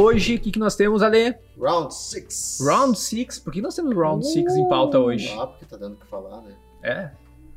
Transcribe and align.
hoje, 0.00 0.36
o 0.36 0.40
que, 0.40 0.50
que 0.50 0.58
nós 0.58 0.74
temos, 0.76 1.02
Ale? 1.02 1.34
Round 1.58 1.94
6. 1.94 2.58
Round 2.62 2.98
6. 2.98 3.38
Por 3.40 3.52
que 3.52 3.60
nós 3.60 3.74
temos 3.74 3.94
Round 3.96 4.26
6 4.26 4.56
em 4.56 4.68
pauta 4.68 4.98
hoje? 4.98 5.32
Ah, 5.38 5.46
porque 5.46 5.64
tá 5.66 5.76
dando 5.76 5.94
o 5.94 5.96
que 5.96 6.06
falar, 6.06 6.40
né? 6.42 6.54
É? 6.82 7.10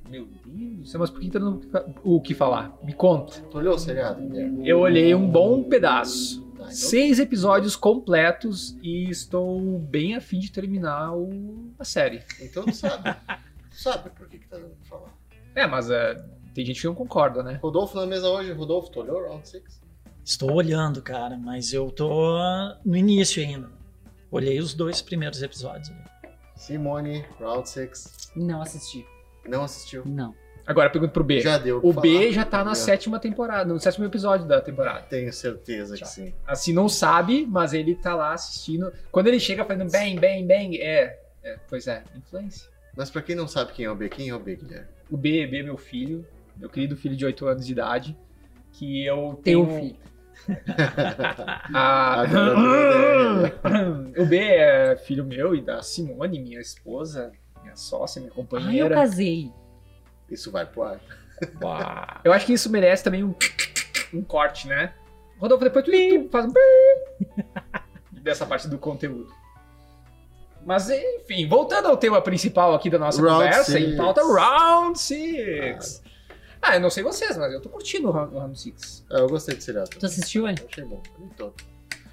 Meu 0.10 0.26
Deus 0.46 0.94
mas 0.96 1.10
por 1.10 1.22
que 1.22 1.30
tá 1.30 1.40
dando 1.40 1.62
o 2.04 2.20
que 2.22 2.34
falar? 2.34 2.78
Me 2.84 2.94
conta. 2.94 3.40
Tu 3.50 3.58
olhou 3.58 3.76
o 3.76 3.80
seriado? 3.80 4.22
Guilherme? 4.22 4.68
Eu 4.68 4.80
olhei 4.80 5.16
um 5.16 5.28
bom 5.30 5.64
pedaço. 5.64 6.42
Tá, 6.42 6.64
então- 6.64 6.70
Seis 6.72 7.20
episódios 7.20 7.76
completos 7.76 8.78
e 8.84 9.10
estou 9.10 9.80
bem 9.80 10.16
afim 10.16 10.40
de 10.40 10.52
terminar 10.52 11.16
o- 11.16 11.72
a 11.80 11.86
série. 11.86 12.22
Então 12.42 12.64
tu 12.66 12.76
sabe. 12.76 13.16
tu 13.70 13.82
sabe 13.82 14.10
por 14.10 14.28
que, 14.28 14.40
que 14.40 14.48
tá 14.48 14.58
dando 14.58 14.74
o 14.74 14.76
que 14.76 14.88
falar. 14.90 15.14
É, 15.56 15.66
mas 15.66 15.90
é, 15.90 16.16
tem 16.54 16.66
gente 16.66 16.82
que 16.82 16.88
não 16.88 16.94
concorda, 16.96 17.42
né? 17.42 17.60
Rodolfo 17.64 17.96
na 17.98 18.06
mesa 18.06 18.28
hoje. 18.28 18.52
Rodolfo, 18.52 18.92
tu 18.92 19.00
olhou 19.00 19.20
o 19.22 19.24
Round 19.30 19.48
6? 19.48 19.82
Estou 20.24 20.52
olhando, 20.54 21.02
cara, 21.02 21.38
mas 21.38 21.74
eu 21.74 21.92
tô 21.92 22.38
no 22.86 22.96
início 22.96 23.44
ainda. 23.44 23.70
Olhei 24.32 24.60
os 24.60 24.74
dois 24.74 25.02
primeiros 25.02 25.42
episódios. 25.42 25.90
ali. 25.90 26.00
Simone, 26.56 27.26
Round 27.40 27.68
6. 27.70 28.32
Não 28.36 28.62
assisti. 28.62 29.06
Não 29.48 29.64
assistiu? 29.64 30.04
Não. 30.06 30.34
Agora 30.66 30.90
pergunto 30.90 31.12
pro 31.12 31.24
B. 31.26 31.42
Já 31.42 31.58
deu 31.58 31.82
o 31.84 31.92
B 31.92 32.14
falar. 32.20 32.32
já 32.32 32.46
tá 32.46 32.64
na 32.64 32.72
Já. 32.74 32.76
sétima 32.76 33.20
temporada, 33.20 33.74
no 33.74 33.80
sétimo 33.80 34.06
episódio 34.06 34.48
da 34.48 34.62
temporada. 34.62 35.02
Tenho 35.02 35.32
certeza 35.34 35.98
Já. 35.98 36.06
que 36.06 36.12
sim. 36.12 36.34
Assim, 36.48 36.72
não 36.72 36.88
sabe, 36.88 37.46
mas 37.46 37.74
ele 37.74 37.96
tá 37.96 38.16
lá 38.16 38.34
assistindo. 38.34 38.94
Quando 39.12 39.28
ele 39.28 39.42
chega 39.42 39.66
fazendo 39.66 39.92
bang, 39.92 40.18
bang, 40.18 40.44
bang, 40.48 40.82
é. 40.82 41.20
é, 41.44 41.60
pois 41.68 41.86
é, 41.88 42.02
influência. 42.16 42.70
Mas 42.96 43.10
pra 43.10 43.22
quem 43.22 43.36
não 43.36 43.48
sabe 43.48 43.74
quem 43.74 43.86
é 43.86 43.92
o 43.92 43.96
B, 43.96 44.08
quem 44.08 44.30
é 44.30 44.36
o 44.36 44.40
B, 44.40 44.56
Guilherme? 44.56 44.88
O 45.12 45.18
B, 45.18 45.46
B 45.48 45.60
é 45.60 45.64
meu 45.64 45.78
filho, 45.78 46.26
meu 46.56 46.70
querido 46.70 46.96
filho 46.96 47.16
de 47.18 47.26
8 47.26 47.46
anos 47.46 47.66
de 47.66 47.72
idade, 47.74 48.18
que 48.72 49.06
eu 49.06 49.34
Tem 49.44 49.56
tenho. 49.56 49.64
um 49.64 49.80
filho. 49.82 49.98
A... 51.74 52.22
Agora 52.22 53.54
o 54.18 54.26
B 54.26 54.38
é 54.38 54.96
filho 54.98 55.26
meu 55.26 55.56
e 55.56 55.62
da 55.62 55.82
Simone, 55.82 56.40
minha 56.40 56.60
esposa, 56.60 57.32
minha 57.62 57.76
sócia, 57.76 58.20
minha 58.20 58.32
Ai, 58.32 58.40
eu 58.40 58.44
companheira. 58.44 58.96
casei. 58.96 59.52
Isso 60.30 60.52
vai 60.52 60.66
pro 60.66 60.84
ar. 60.84 61.00
Uau. 61.62 62.22
Eu 62.24 62.34
acho 62.34 62.46
que 62.46 62.54
isso 62.54 62.70
merece 62.70 63.04
também 63.04 63.24
um, 63.24 63.36
um 64.14 64.24
corte, 64.24 64.68
né? 64.68 64.94
Rodolfo, 65.40 65.64
depois 65.64 65.84
tu, 65.84 65.92
tu 65.92 66.30
faz 66.30 66.46
um 66.46 66.54
dessa 68.22 68.46
parte 68.46 68.68
do 68.68 68.78
conteúdo. 68.78 69.34
Mas 70.66 70.90
enfim, 70.90 71.48
voltando 71.48 71.90
ao 71.90 71.98
tema 71.98 72.22
principal 72.22 72.74
aqui 72.74 72.90
da 72.90 72.98
nossa 72.98 73.22
Round 73.22 73.44
conversa, 73.44 73.80
em 73.80 73.86
six. 73.86 73.98
pauta 73.98 74.22
Round 74.22 74.98
6. 74.98 76.04
Ah, 76.66 76.76
eu 76.76 76.80
não 76.80 76.90
sei 76.90 77.04
vocês, 77.04 77.36
mas 77.38 77.52
eu 77.52 77.62
tô 77.62 77.68
curtindo 77.70 78.08
o 78.08 78.12
Round- 78.12 78.34
o 78.34 78.40
Round 78.40 78.58
6. 78.60 79.06
Ah, 79.12 79.18
eu 79.20 79.28
gostei 79.28 79.56
desse 79.56 79.66
seriado. 79.66 79.90
Tu 79.90 80.06
assistiu, 80.06 80.48
hein? 80.48 80.56
Eu 80.62 80.68
achei 80.72 80.86
bom. 80.86 81.04
Nem 81.20 81.30
todo. 81.30 81.54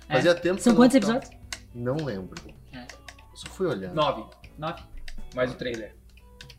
É. 0.08 0.14
Fazia 0.14 0.34
tempo 0.34 0.56
que 0.56 0.62
São 0.62 0.72
eu 0.72 0.74
não 0.78 0.82
quantos 0.88 1.00
tava- 1.00 1.18
episódios? 1.18 1.40
Não 1.72 1.96
lembro. 1.96 2.34
É. 2.72 2.82
Eu 2.82 3.36
só 3.36 3.48
fui 3.48 3.66
olhando. 3.68 3.94
9, 3.94 4.24
Nove. 4.58 4.82
mais 5.36 5.52
o 5.52 5.54
trailer. 5.54 5.94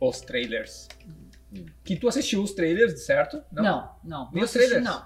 Os 0.00 0.20
trailers. 0.22 0.88
Hum. 1.54 1.66
Que 1.84 1.96
tu 1.96 2.08
assistiu 2.08 2.42
os 2.42 2.52
trailers, 2.52 3.04
certo? 3.04 3.42
Não, 3.52 3.62
não. 3.62 3.94
não 4.02 4.30
Nem 4.32 4.42
os 4.42 4.48
assisti, 4.50 4.68
trailers? 4.70 4.84
Não. 4.84 5.04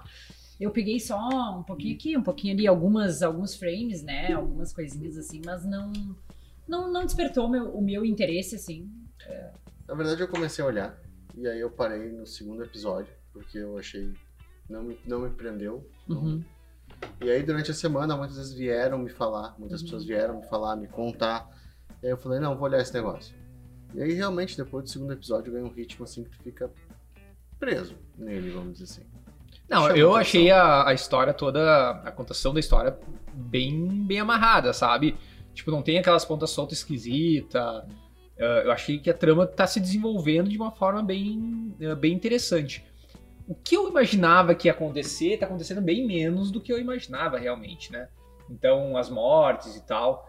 Eu 0.59 0.71
peguei 0.71 0.97
só 0.99 1.17
um 1.59 1.63
pouquinho 1.63 1.93
aqui, 1.95 2.17
um 2.17 2.23
pouquinho 2.23 2.53
ali, 2.53 2.65
algumas, 2.65 3.21
alguns 3.21 3.53
frames, 3.55 4.01
né? 4.01 4.31
Algumas 4.33 4.71
coisinhas 4.73 5.17
assim, 5.17 5.41
mas 5.45 5.63
não, 5.65 5.91
não, 6.67 6.91
não 6.91 7.05
despertou 7.05 7.47
meu, 7.49 7.69
o 7.75 7.81
meu 7.81 8.03
interesse, 8.05 8.55
assim. 8.55 8.89
Na 9.87 9.93
verdade, 9.93 10.21
eu 10.21 10.27
comecei 10.29 10.63
a 10.63 10.67
olhar. 10.67 10.97
E 11.37 11.47
aí 11.47 11.59
eu 11.59 11.69
parei 11.69 12.11
no 12.11 12.25
segundo 12.25 12.63
episódio. 12.63 13.13
Porque 13.31 13.57
eu 13.57 13.77
achei. 13.77 14.13
Não 14.69 14.83
me, 14.83 14.99
não 15.05 15.19
me 15.21 15.29
prendeu. 15.29 15.87
Uhum. 16.09 16.43
E 17.21 17.29
aí, 17.29 17.43
durante 17.43 17.69
a 17.71 17.73
semana, 17.73 18.17
muitas 18.17 18.37
vezes 18.37 18.53
vieram 18.53 18.97
me 18.97 19.09
falar. 19.09 19.55
Muitas 19.59 19.79
Uhum. 19.81 19.85
pessoas 19.85 20.05
vieram 20.05 20.39
me 20.41 20.47
falar, 20.47 20.75
me 20.75 20.87
contar. 20.87 21.47
E 22.01 22.07
aí 22.07 22.11
eu 22.11 22.17
falei, 22.17 22.39
não, 22.39 22.55
vou 22.55 22.65
olhar 22.65 22.81
esse 22.81 22.93
negócio. 22.93 23.35
E 23.93 24.01
aí, 24.01 24.13
realmente, 24.13 24.57
depois 24.57 24.83
do 24.85 24.89
segundo 24.89 25.13
episódio, 25.13 25.51
ganha 25.53 25.63
um 25.65 25.71
ritmo 25.71 26.03
assim 26.03 26.23
que 26.23 26.29
tu 26.31 26.43
fica 26.43 26.71
preso 27.59 27.95
nele, 28.17 28.49
vamos 28.51 28.73
dizer 28.79 28.83
assim. 28.85 29.01
Não, 29.69 29.83
Chama 29.83 29.97
eu 29.97 30.07
atenção. 30.15 30.15
achei 30.15 30.51
a, 30.51 30.87
a 30.89 30.93
história 30.93 31.33
toda, 31.33 31.91
a 32.03 32.11
contação 32.11 32.53
da 32.53 32.59
história 32.59 32.97
bem, 33.33 34.05
bem 34.05 34.19
amarrada, 34.19 34.73
sabe? 34.73 35.15
Tipo, 35.53 35.71
não 35.71 35.81
tem 35.81 35.97
aquelas 35.99 36.23
pontas 36.25 36.49
soltas 36.49 36.79
esquisitas. 36.79 37.83
Eh, 38.39 38.61
eu 38.65 38.71
achei 38.71 38.99
que 38.99 39.09
a 39.09 39.13
trama 39.13 39.47
tá 39.47 39.65
se 39.65 39.79
desenvolvendo 39.79 40.49
de 40.49 40.57
uma 40.57 40.71
forma 40.71 41.01
bem, 41.01 41.73
eh, 41.81 41.95
bem 41.95 42.13
interessante. 42.13 42.83
O 43.47 43.55
que 43.55 43.75
eu 43.75 43.87
imaginava 43.89 44.53
que 44.53 44.67
ia 44.67 44.71
acontecer, 44.71 45.37
tá 45.37 45.45
acontecendo 45.45 45.81
bem 45.81 46.05
menos 46.05 46.51
do 46.51 46.59
que 46.61 46.71
eu 46.71 46.77
imaginava 46.77 47.37
realmente, 47.37 47.91
né? 47.91 48.07
Então, 48.49 48.95
as 48.97 49.09
mortes 49.09 49.75
e 49.75 49.81
tal. 49.85 50.27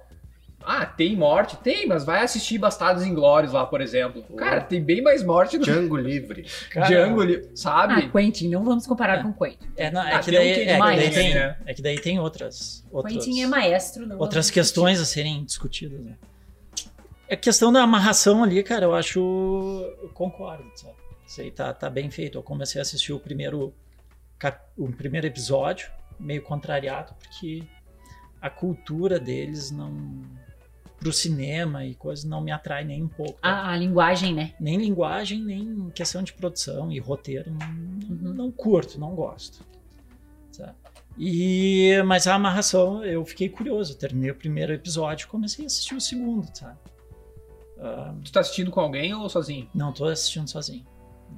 Ah, 0.65 0.85
tem 0.85 1.15
morte? 1.15 1.57
Tem, 1.59 1.87
mas 1.87 2.05
vai 2.05 2.23
assistir 2.23 2.59
Bastardos 2.59 3.05
Inglórios 3.05 3.53
lá, 3.53 3.65
por 3.65 3.81
exemplo. 3.81 4.23
Cara, 4.37 4.61
tem 4.61 4.83
bem 4.83 5.01
mais 5.01 5.23
morte 5.23 5.57
do 5.57 5.65
que 5.65 5.71
Django 5.71 5.97
livre. 5.97 6.47
Django, 6.87 7.21
ali, 7.23 7.49
sabe? 7.55 7.93
Ah, 7.95 8.09
Quentin, 8.09 8.49
não 8.49 8.65
vamos 8.65 8.85
comparar 8.87 9.21
É. 9.21 9.23
com 9.23 9.33
Quentin. 9.33 9.69
É, 9.77 9.91
não, 9.91 10.03
é, 10.03 10.15
Ah, 10.15 10.19
que 10.19 10.31
um 10.31 10.35
daí, 10.35 10.55
quê 10.55 10.65
de 10.65 10.71
é, 10.71 10.75
que 10.75 10.81
daí 10.81 11.11
tem, 11.11 11.35
né? 11.35 11.57
é 11.65 11.75
que 11.75 11.83
daí 11.83 12.01
tem 12.01 12.19
outras, 12.19 12.85
outras, 12.91 13.15
Quentin 13.25 13.41
é 13.41 13.47
maestro, 13.47 14.05
não 14.05 14.19
outras 14.19 14.51
questões 14.51 15.01
a 15.01 15.05
serem 15.05 15.45
discutidas. 15.45 16.01
Né? 16.01 16.15
A 17.31 17.37
questão 17.37 17.71
da 17.73 17.83
amarração 17.83 18.43
ali, 18.43 18.63
cara, 18.63 18.87
eu 18.87 18.95
acho. 18.95 19.21
Eu 20.03 20.09
concordo, 20.11 20.65
sabe? 20.75 20.95
Isso 21.27 21.41
aí 21.43 21.51
tá, 21.51 21.73
tá 21.75 21.91
bem 21.91 22.11
feito. 22.11 22.39
Eu 22.39 22.43
comecei 22.43 22.81
a 22.81 22.83
assistir 22.83 23.13
o 23.13 23.21
primeiro, 23.21 23.75
o 24.77 24.89
primeiro 24.93 25.27
episódio, 25.27 25.91
meio 26.19 26.43
contrariado, 26.43 27.15
porque 27.21 27.63
a 28.41 28.49
cultura 28.49 29.21
deles 29.21 29.71
não. 29.71 30.23
pro 30.99 31.13
cinema 31.13 31.85
e 31.85 31.95
coisas 31.95 32.25
não 32.25 32.41
me 32.41 32.51
atrai 32.51 32.83
nem 32.85 33.03
um 33.03 33.09
pouco. 33.09 33.39
A, 33.43 33.73
a 33.73 33.77
linguagem, 33.77 34.35
né? 34.35 34.55
Nem 34.59 34.79
linguagem, 34.79 35.43
nem 35.45 35.91
questão 35.91 36.23
de 36.23 36.33
produção 36.33 36.91
e 36.91 36.99
roteiro. 36.99 37.51
Não, 37.53 37.89
Uhum. 38.09 38.35
não 38.35 38.51
curto, 38.51 38.99
não 38.99 39.15
gosto. 39.15 39.63
Sabe? 40.51 40.73
E, 41.19 42.01
mas 42.07 42.27
a 42.27 42.35
amarração, 42.35 43.05
eu 43.05 43.23
fiquei 43.27 43.49
curioso. 43.51 43.97
Terminei 43.99 44.31
o 44.31 44.35
primeiro 44.35 44.73
episódio 44.73 45.27
e 45.27 45.29
comecei 45.29 45.65
a 45.65 45.67
assistir 45.67 45.95
o 45.95 46.01
segundo, 46.01 46.49
sabe? 46.57 46.79
Ah, 47.81 48.15
Tu 48.25 48.33
tá 48.33 48.41
assistindo 48.41 48.71
com 48.71 48.81
alguém 48.81 49.15
ou 49.15 49.29
sozinho? 49.29 49.69
não 49.75 49.93
tô 49.93 50.05
assistindo 50.07 50.49
sozinho. 50.49 50.85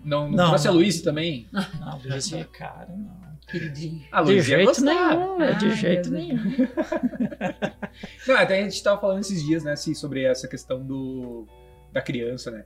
Não, 0.05 0.29
não, 0.29 0.37
Não, 0.37 0.47
trouxe 0.49 0.69
a. 0.69 0.71
Luiz 0.71 1.03
também? 1.03 1.49
Não, 1.81 1.99
Luiz, 2.05 2.31
cara, 2.53 2.89
não. 2.97 3.31
Queridinho. 3.49 4.05
A 4.13 4.23
De 4.23 4.31
Luiz 4.33 4.49
ia 4.49 4.57
jeito 4.59 4.81
nenhum, 4.85 5.43
é 5.43 5.53
de 5.55 5.67
Ah, 5.67 5.71
jeito 5.71 6.11
nenhum. 6.11 6.37
Não, 8.27 8.37
até 8.37 8.61
a 8.61 8.63
gente 8.63 8.83
tava 8.83 9.01
falando 9.01 9.21
esses 9.21 9.43
dias, 9.45 9.65
né, 9.65 9.73
assim, 9.73 9.93
sobre 9.95 10.23
essa 10.23 10.47
questão 10.47 10.85
do 10.85 11.47
da 11.93 12.01
criança, 12.01 12.53
né? 12.53 12.65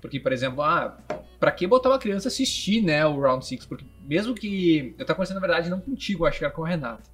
Porque, 0.00 0.18
por 0.18 0.32
exemplo, 0.32 0.60
ah, 0.62 0.98
pra 1.38 1.52
que 1.52 1.66
botar 1.66 1.88
uma 1.90 1.98
criança 2.00 2.26
assistir, 2.28 2.82
né, 2.82 3.06
o 3.06 3.20
Round 3.20 3.46
6? 3.46 3.64
Porque 3.66 3.84
mesmo 4.02 4.34
que. 4.34 4.94
Eu 4.98 5.06
tava 5.06 5.16
conversando, 5.16 5.40
na 5.40 5.46
verdade, 5.46 5.70
não 5.70 5.80
contigo, 5.80 6.26
acho 6.26 6.38
que 6.38 6.44
era 6.44 6.52
com 6.52 6.64
a 6.64 6.68
Renata. 6.68 7.08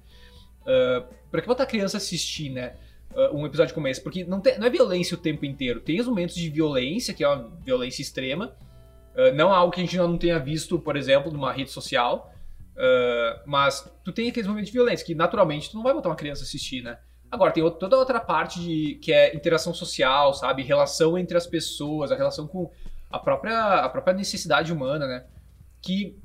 Ah, 0.65 1.05
pra 1.29 1.41
que 1.41 1.47
botar 1.47 1.63
a 1.63 1.67
criança 1.67 1.97
assistir, 1.97 2.49
né? 2.49 2.73
Ah, 3.15 3.29
um 3.33 3.45
episódio 3.45 3.73
como 3.73 3.87
esse? 3.87 4.01
Porque 4.01 4.23
não, 4.23 4.39
tem- 4.41 4.57
não 4.59 4.67
é 4.67 4.69
violência 4.69 5.15
o 5.15 5.19
tempo 5.19 5.45
inteiro. 5.45 5.79
Tem 5.79 5.99
os 5.99 6.07
momentos 6.07 6.35
de 6.35 6.49
violência, 6.49 7.13
que 7.13 7.23
é 7.23 7.27
uma 7.27 7.49
violência 7.63 8.01
extrema. 8.01 8.55
ah, 9.15 9.31
não 9.33 9.51
é 9.51 9.55
algo 9.55 9.71
que 9.73 9.79
a 9.81 9.83
gente 9.83 9.97
não 9.97 10.17
tenha 10.17 10.39
visto, 10.39 10.77
por 10.79 10.95
exemplo, 10.95 11.31
numa 11.31 11.51
rede 11.51 11.71
social. 11.71 12.31
ah, 12.77 13.41
mas 13.45 13.89
tu 14.03 14.11
tem 14.11 14.29
aqueles 14.29 14.47
momentos 14.47 14.67
de 14.71 14.73
violência 14.73 15.05
que 15.05 15.13
naturalmente 15.15 15.69
tu 15.69 15.75
não 15.75 15.83
vai 15.83 15.93
botar 15.93 16.09
uma 16.09 16.15
criança 16.15 16.43
assistir, 16.43 16.81
né? 16.81 16.97
Agora, 17.31 17.51
tem 17.51 17.63
outra- 17.63 17.79
toda 17.79 17.97
outra 17.97 18.19
parte 18.19 18.59
de, 18.59 18.95
que 19.01 19.11
é 19.11 19.35
interação 19.35 19.73
social, 19.73 20.33
sabe? 20.35 20.61
Relação 20.63 21.17
entre 21.17 21.35
as 21.35 21.47
pessoas, 21.47 22.11
a 22.11 22.15
relação 22.15 22.45
com 22.47 22.69
a 23.11 23.17
própria, 23.19 23.57
a 23.79 23.89
própria 23.89 24.13
necessidade 24.13 24.71
humana, 24.71 25.07
né? 25.07 25.25
Que 25.81 26.15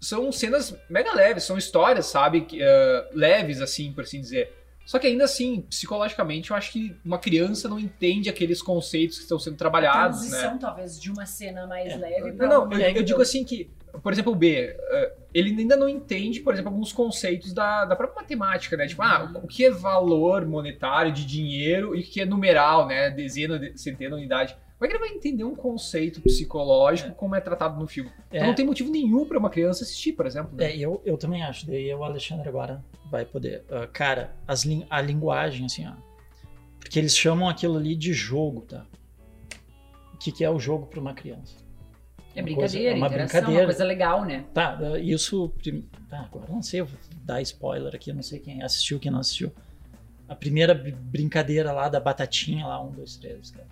são 0.00 0.30
cenas 0.32 0.76
mega 0.90 1.12
leves, 1.14 1.44
são 1.44 1.56
histórias, 1.56 2.06
sabe? 2.06 2.46
Eh, 2.52 3.08
leves, 3.12 3.60
assim, 3.60 3.92
por 3.92 4.02
assim 4.04 4.20
dizer. 4.20 4.52
Só 4.86 4.98
que 4.98 5.06
ainda 5.06 5.24
assim, 5.24 5.62
psicologicamente, 5.62 6.50
eu 6.50 6.56
acho 6.56 6.72
que 6.72 6.94
uma 7.04 7.18
criança 7.18 7.68
não 7.68 7.78
entende 7.78 8.28
aqueles 8.28 8.60
conceitos 8.60 9.16
que 9.16 9.22
estão 9.22 9.38
sendo 9.38 9.56
trabalhados, 9.56 10.22
né? 10.22 10.28
transição, 10.28 10.58
talvez, 10.58 11.00
de 11.00 11.10
uma 11.10 11.24
cena 11.24 11.66
mais 11.66 11.92
É. 11.92 11.96
leve 11.96 12.32
pra 12.32 12.46
Não, 12.46 12.70
eu, 12.70 12.78
eu 12.96 13.02
digo 13.02 13.22
assim 13.22 13.44
que, 13.44 13.70
por 14.02 14.12
exemplo, 14.12 14.32
o 14.32 14.36
B, 14.36 14.76
eh, 14.78 15.14
ele 15.32 15.50
ainda 15.60 15.76
não 15.76 15.88
entende, 15.88 16.40
por 16.40 16.52
exemplo, 16.52 16.70
alguns 16.72 16.92
conceitos 16.92 17.52
da, 17.52 17.84
da 17.84 17.96
própria 17.96 18.22
matemática, 18.22 18.76
né? 18.76 18.86
Tipo, 18.86 19.02
ah, 19.02 19.30
Uhum. 19.34 19.40
o 19.44 19.46
que 19.46 19.64
é 19.64 19.70
valor 19.70 20.44
monetário 20.46 21.12
de 21.12 21.24
dinheiro 21.26 21.94
e 21.94 22.00
o 22.00 22.02
que 22.04 22.20
é 22.20 22.24
numeral, 22.24 22.86
né? 22.86 23.10
Dezena, 23.10 23.58
de- 23.58 23.76
centena, 23.78 24.16
unidade. 24.16 24.54
Como 24.78 24.86
é 24.86 24.88
que 24.88 24.96
ele 24.96 25.08
vai 25.08 25.16
entender 25.16 25.44
um 25.44 25.54
conceito 25.54 26.20
psicológico 26.20 27.14
como 27.14 27.34
é 27.34 27.40
tratado 27.40 27.78
no 27.80 27.86
filme? 27.86 28.10
Então 28.28 28.42
É. 28.42 28.46
não 28.46 28.54
tem 28.54 28.66
motivo 28.66 28.90
nenhum 28.90 29.24
pra 29.24 29.38
uma 29.38 29.48
criança 29.48 29.84
assistir, 29.84 30.12
por 30.12 30.26
exemplo. 30.26 30.50
né? 30.56 30.72
É, 30.72 30.76
eu, 30.76 31.00
eu 31.06 31.16
também 31.16 31.42
acho. 31.42 31.66
Daí 31.66 31.94
o 31.94 32.04
Alexandre 32.04 32.48
agora 32.48 32.84
vai 33.10 33.24
poder. 33.24 33.64
Ah, 33.70 33.86
cara, 33.86 34.34
as 34.46 34.64
lin- 34.64 34.86
a 34.90 35.00
linguagem, 35.00 35.64
assim, 35.66 35.86
ó. 35.86 35.92
Porque 36.80 36.98
eles 36.98 37.16
chamam 37.16 37.48
aquilo 37.48 37.76
ali 37.78 37.94
de 37.96 38.12
jogo, 38.12 38.62
tá? 38.62 38.84
O 40.12 40.18
que, 40.18 40.30
que 40.30 40.44
é 40.44 40.50
o 40.50 40.58
jogo 40.58 40.86
para 40.86 41.00
uma 41.00 41.14
criança? 41.14 41.63
É 42.34 42.40
Uma 42.40 42.44
brincadeira, 42.46 42.56
coisa- 42.60 42.78
é 42.78 42.94
uma 42.94 43.06
interação, 43.06 43.26
brincadeira. 43.40 43.60
uma 43.62 43.66
coisa 43.66 43.84
legal, 43.84 44.24
né? 44.24 44.44
Tá, 44.52 44.78
isso. 45.00 45.52
Tá, 46.10 46.20
agora 46.20 46.46
eu 46.48 46.54
não 46.54 46.62
sei, 46.62 46.80
eu 46.80 46.86
vou 46.86 46.98
dar 47.24 47.40
spoiler 47.42 47.94
aqui, 47.94 48.10
eu 48.10 48.14
não 48.14 48.22
sei 48.22 48.40
quem 48.40 48.62
assistiu, 48.62 48.98
quem 48.98 49.10
não 49.12 49.20
assistiu. 49.20 49.52
A 50.28 50.34
primeira 50.34 50.74
br- 50.74 50.90
brincadeira 50.96 51.70
lá 51.72 51.88
da 51.88 52.00
batatinha, 52.00 52.66
lá, 52.66 52.82
um, 52.82 52.90
dois, 52.90 53.16
três, 53.16 53.50
cara. 53.50 53.66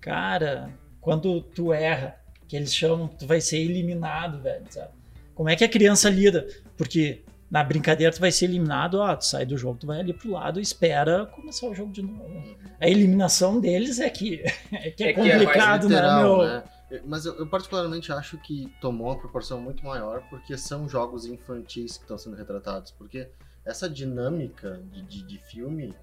Cara, 0.00 0.70
quando 1.00 1.40
tu 1.40 1.72
erra, 1.72 2.16
que 2.46 2.54
eles 2.56 2.74
chamam, 2.74 3.08
tu 3.08 3.26
vai 3.26 3.40
ser 3.40 3.58
eliminado, 3.58 4.40
velho, 4.40 4.64
sabe? 4.70 4.90
Como 5.34 5.48
é 5.48 5.56
que 5.56 5.64
a 5.64 5.68
criança 5.68 6.08
lida? 6.08 6.46
Porque 6.76 7.22
na 7.50 7.62
brincadeira 7.64 8.12
tu 8.12 8.20
vai 8.20 8.30
ser 8.30 8.44
eliminado, 8.46 8.94
ó, 9.00 9.14
tu 9.16 9.24
sai 9.24 9.44
do 9.44 9.56
jogo, 9.58 9.78
tu 9.80 9.86
vai 9.86 10.00
ali 10.00 10.12
pro 10.12 10.30
lado 10.30 10.58
e 10.58 10.62
espera 10.62 11.26
começar 11.26 11.66
o 11.66 11.74
jogo 11.74 11.92
de 11.92 12.02
novo. 12.02 12.56
A 12.80 12.88
eliminação 12.88 13.60
deles 13.60 13.98
é 13.98 14.08
que 14.10 14.42
é, 14.72 14.90
que 14.90 15.04
é 15.04 15.10
É 15.10 15.12
que 15.12 15.20
é 15.20 15.24
mais 15.24 15.32
complicado, 15.44 15.88
né, 15.88 15.94
literal, 15.96 16.36
meu? 16.38 16.46
né? 16.46 16.62
Mas 17.04 17.26
eu, 17.26 17.34
eu 17.34 17.46
particularmente 17.46 18.12
acho 18.12 18.38
que 18.38 18.72
tomou 18.80 19.08
uma 19.08 19.18
proporção 19.18 19.60
muito 19.60 19.84
maior 19.84 20.22
porque 20.30 20.56
são 20.56 20.88
jogos 20.88 21.26
infantis 21.26 21.96
que 21.96 22.04
estão 22.04 22.16
sendo 22.16 22.36
retratados. 22.36 22.92
Porque 22.92 23.28
essa 23.64 23.88
dinâmica 23.90 24.80
de, 24.92 25.02
de, 25.02 25.22
de 25.22 25.38
filme 25.38 25.94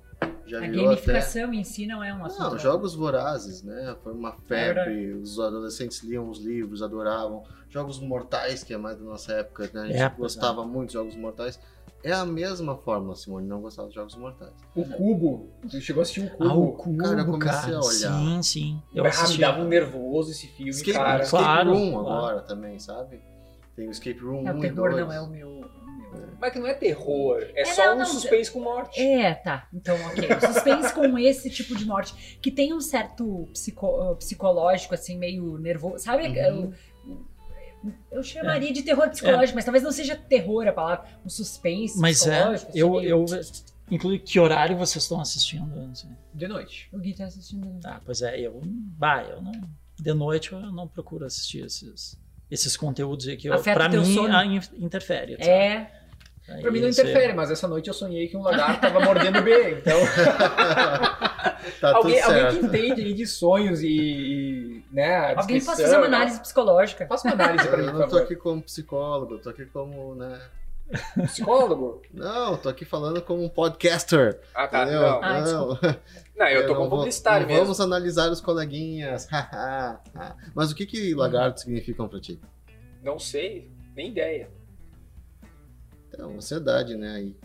já 0.46 0.58
A 0.58 0.62
virou 0.62 0.90
até... 0.90 0.96
gamificação 1.06 1.54
em 1.54 1.64
si 1.64 1.88
não 1.88 2.04
é 2.04 2.14
um 2.14 2.26
assunto. 2.26 2.52
Não, 2.52 2.60
jogos 2.60 2.94
vorazes, 2.96 3.64
né? 3.64 3.96
Foi 4.04 4.14
uma 4.14 4.30
É 4.30 4.48
febre, 4.48 5.14
os 5.14 5.40
adolescentes 5.40 6.04
liam 6.04 6.30
os 6.30 6.40
livros, 6.40 6.82
adoravam. 6.84 7.44
Jogos 7.70 8.00
mortais, 8.00 8.64
que 8.64 8.74
é 8.74 8.78
mais 8.78 8.98
da 8.98 9.04
nossa 9.04 9.34
época, 9.34 9.70
né? 9.74 9.82
A 9.82 9.88
gente 9.88 10.02
É, 10.02 10.10
gostava 10.10 10.66
muito 10.66 10.90
de 10.90 10.94
jogos 10.94 11.16
mortais. 11.16 11.60
É 12.04 12.12
a 12.12 12.26
mesma 12.26 12.76
fórmula, 12.76 13.16
Simone, 13.16 13.48
não 13.48 13.62
gostava 13.62 13.88
de 13.88 13.96
jogos 13.96 14.16
mortais. 14.16 14.52
O 14.76 14.84
Cubo. 14.84 15.50
Tu 15.70 15.80
chegou 15.80 16.02
a 16.02 16.04
assistir 16.04 16.22
o 16.26 16.30
Cubo. 16.32 16.50
Ah, 16.50 16.54
o 16.54 16.72
cubo, 16.74 16.98
Cara, 16.98 17.10
cara. 17.16 17.22
eu 17.22 17.32
comecei 17.32 17.74
a 17.74 17.80
olhar. 17.80 18.20
Sim, 18.20 18.44
sim. 18.44 18.82
Eu 18.94 19.06
Ah, 19.06 19.28
me 19.30 19.38
dava 19.38 19.62
um 19.62 19.68
nervoso 19.68 20.32
esse 20.32 20.48
filme, 20.48 20.72
Escape, 20.72 20.98
cara. 20.98 21.24
Escape 21.24 21.44
Claro, 21.44 21.72
Room 21.74 21.92
claro. 21.94 22.08
agora 22.08 22.42
também, 22.42 22.78
sabe? 22.78 23.22
Tem 23.76 23.88
o 23.88 23.92
Escape 23.92 24.20
Room 24.20 24.46
É, 24.48 24.52
1 24.52 24.56
o 24.56 24.58
e 24.58 24.62
terror 24.62 24.90
2. 24.92 25.06
não 25.08 25.14
é 25.14 25.22
o 25.22 25.28
meu. 25.28 25.50
meu. 26.12 26.30
Mas 26.40 26.52
que 26.54 26.60
não 26.60 26.68
é 26.68 26.74
terror, 26.74 27.38
é, 27.56 27.62
É, 27.62 27.66
só 27.66 27.86
não, 27.88 27.96
um 27.96 28.00
não, 28.00 28.06
suspense 28.06 28.52
com 28.52 28.60
morte. 28.60 29.00
É, 29.02 29.34
tá. 29.34 29.68
Então, 29.74 29.96
ok. 30.08 30.28
O 30.30 30.54
suspense 30.54 30.94
com 30.94 31.18
esse 31.18 31.50
tipo 31.50 31.74
de 31.76 31.86
morte, 31.86 32.38
que 32.42 32.52
tem 32.52 32.74
um 32.74 32.82
certo 32.82 33.48
psico- 33.54 34.16
psicológico, 34.18 34.94
assim, 34.94 35.18
meio 35.18 35.58
nervoso. 35.58 36.04
Sabe? 36.04 36.28
Uhum. 36.28 36.36
Eu, 36.36 36.74
eu 38.12 38.24
chamaria 38.24 38.72
de 38.74 38.82
terror 38.84 39.10
psicológico, 39.10 39.56
mas 39.56 39.66
talvez 39.66 39.84
não 39.84 39.92
seja 39.92 40.16
terror 40.16 40.68
a 40.68 40.72
palavra. 40.74 41.06
Um 41.26 41.30
suspense 41.30 42.00
Mas 42.00 42.26
é, 42.26 42.32
psicológico. 42.36 42.70
assim, 42.70 42.80
eu, 42.80 43.02
eu. 43.02 43.26
Inclui 43.92 44.18
que 44.20 44.40
horário 44.40 44.78
vocês 44.78 45.04
estão 45.04 45.20
assistindo? 45.20 45.66
Não 45.76 45.94
sei. 45.94 46.10
De 46.34 46.48
noite. 46.48 46.90
O 46.92 46.98
Gui 47.00 47.14
tá 47.14 47.26
assistindo. 47.26 47.80
Ah, 47.86 48.00
pois 48.04 48.22
é, 48.22 48.40
eu. 48.40 48.62
Bah, 48.66 49.24
eu 49.24 49.42
não. 49.42 49.52
De 50.00 50.14
noite 50.14 50.52
eu 50.54 50.60
não 50.72 50.88
procuro 50.88 51.26
assistir 51.26 51.66
esses, 51.66 52.18
esses 52.50 52.76
conteúdos 52.76 53.28
aí 53.28 53.38
que 53.38 53.48
eu, 53.48 53.62
pra 53.62 53.88
mim 53.90 54.04
sono? 54.06 54.36
ah, 54.36 54.46
in- 54.46 54.60
interfere. 54.80 55.34
sabe? 55.38 55.48
É. 55.50 55.92
Aí 56.50 56.62
Pra 56.62 56.72
mim 56.72 56.82
não 56.82 56.90
interfere, 56.90 57.32
mas 57.34 57.52
essa 57.52 57.68
noite 57.68 57.88
eu 57.88 57.94
sonhei 57.94 58.28
que 58.28 58.36
um 58.36 58.42
lagarto 58.42 58.82
tava 58.82 59.00
mordendo 59.00 59.40
o 59.40 59.44
B. 59.44 59.78
Então, 59.80 59.98
tá 61.80 61.96
alguém, 61.96 62.22
tudo 62.22 62.32
alguém 62.34 62.60
que 62.60 62.66
entende 62.66 63.14
de 63.14 63.28
sonhos 63.28 63.82
e, 63.82 63.88
e, 63.88 64.84
né, 64.92 65.34
Alguém 65.36 65.60
pode 65.64 65.82
fazer 65.82 65.96
uma 65.98 66.08
né? 66.08 66.16
análise 66.18 66.40
psicológica. 66.40 67.08
Faça 67.08 67.28
uma 67.28 67.34
análise 67.34 67.68
pra 67.68 67.78
mim, 67.78 67.86
Eu 67.86 67.92
por 67.92 68.00
não 68.00 68.06
tô 68.08 68.12
favor. 68.12 68.24
aqui 68.26 68.36
como 68.36 68.62
psicólogo, 68.62 69.34
eu 69.36 69.40
tô 69.40 69.50
aqui 69.50 69.66
como, 69.66 70.16
né? 70.16 70.42
Psicólogo? 71.26 72.02
Não, 72.14 72.58
tô 72.58 72.70
aqui 72.70 72.86
falando 72.86 73.22
como 73.22 73.44
um 73.44 73.50
podcaster. 73.50 74.40
Ah, 74.54 74.68
tá. 74.68 74.84
entendeu? 74.84 75.02
Não, 75.02 75.24
Ah, 75.24 75.42
não, 75.42 75.68
não 76.38 76.48
eu 76.48 76.68
tô 76.68 76.76
como 76.76 76.90
publicitário 76.90 77.48
mesmo. 77.48 77.62
Vamos 77.64 77.80
analisar 77.80 78.30
os 78.30 78.42
coleguinhas. 78.42 79.28
Mas 80.54 80.72
o 80.72 80.76
que 80.76 80.86
que 80.86 81.16
lagartos 81.16 81.64
significam 81.64 82.08
pra 82.08 82.20
ti? 82.20 82.40
Não 83.02 83.18
sei, 83.18 83.72
nem 83.96 84.10
ideia. 84.10 84.50
Então, 86.10 86.36
ansiedade, 86.36 86.96
né? 86.96 87.16
Aí. 87.16 87.36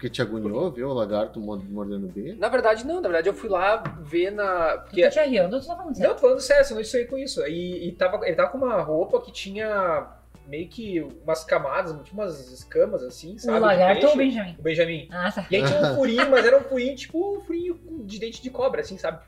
Porque 0.00 0.08
te 0.08 0.22
agoniou, 0.22 0.70
viu 0.72 0.88
o 0.88 0.94
lagarto 0.94 1.38
mo- 1.38 1.62
mordendo 1.68 2.06
o 2.06 2.08
B? 2.10 2.34
Na 2.38 2.48
verdade, 2.48 2.86
não. 2.86 3.02
Na 3.02 3.08
verdade, 3.08 3.28
eu 3.28 3.34
fui 3.34 3.50
lá 3.50 3.82
ver 4.00 4.30
na. 4.30 4.78
Tu 4.78 4.84
Porque 4.84 5.02
tá 5.02 5.10
te 5.10 5.18
arriando 5.18 5.54
ou 5.56 5.60
tu 5.60 5.66
tá 5.66 5.76
falando 5.76 5.88
Não, 5.88 5.94
sério? 5.94 6.14
tô 6.14 6.20
falando 6.22 6.40
sério, 6.40 6.78
eu 6.78 6.84
sonhei 6.86 7.06
com 7.06 7.18
isso. 7.18 7.46
E, 7.46 7.86
e 7.88 7.92
tava, 7.92 8.26
ele 8.26 8.34
tava 8.34 8.48
com 8.48 8.56
uma 8.56 8.80
roupa 8.80 9.20
que 9.20 9.30
tinha 9.30 10.08
meio 10.46 10.66
que 10.70 11.02
umas 11.22 11.44
camadas, 11.44 11.92
tipo 12.02 12.14
umas 12.16 12.50
escamas 12.50 13.02
assim, 13.02 13.36
sabe? 13.36 13.58
O 13.58 13.60
lagarto 13.60 14.06
ou 14.06 14.14
o. 14.14 14.16
Benjamin? 14.16 14.56
O 14.58 14.62
Benjamin. 14.62 15.08
Ah, 15.12 15.30
tá. 15.30 15.46
E 15.50 15.56
aí 15.56 15.64
tinha 15.66 15.78
um 15.82 15.92
furinho, 15.94 16.30
mas 16.30 16.46
era 16.46 16.56
um 16.56 16.62
furinho 16.62 16.96
tipo 16.96 17.36
um 17.36 17.40
furinho 17.42 17.78
de 18.06 18.18
dente 18.18 18.42
de 18.42 18.48
cobra, 18.48 18.80
assim, 18.80 18.96
sabe? 18.96 19.22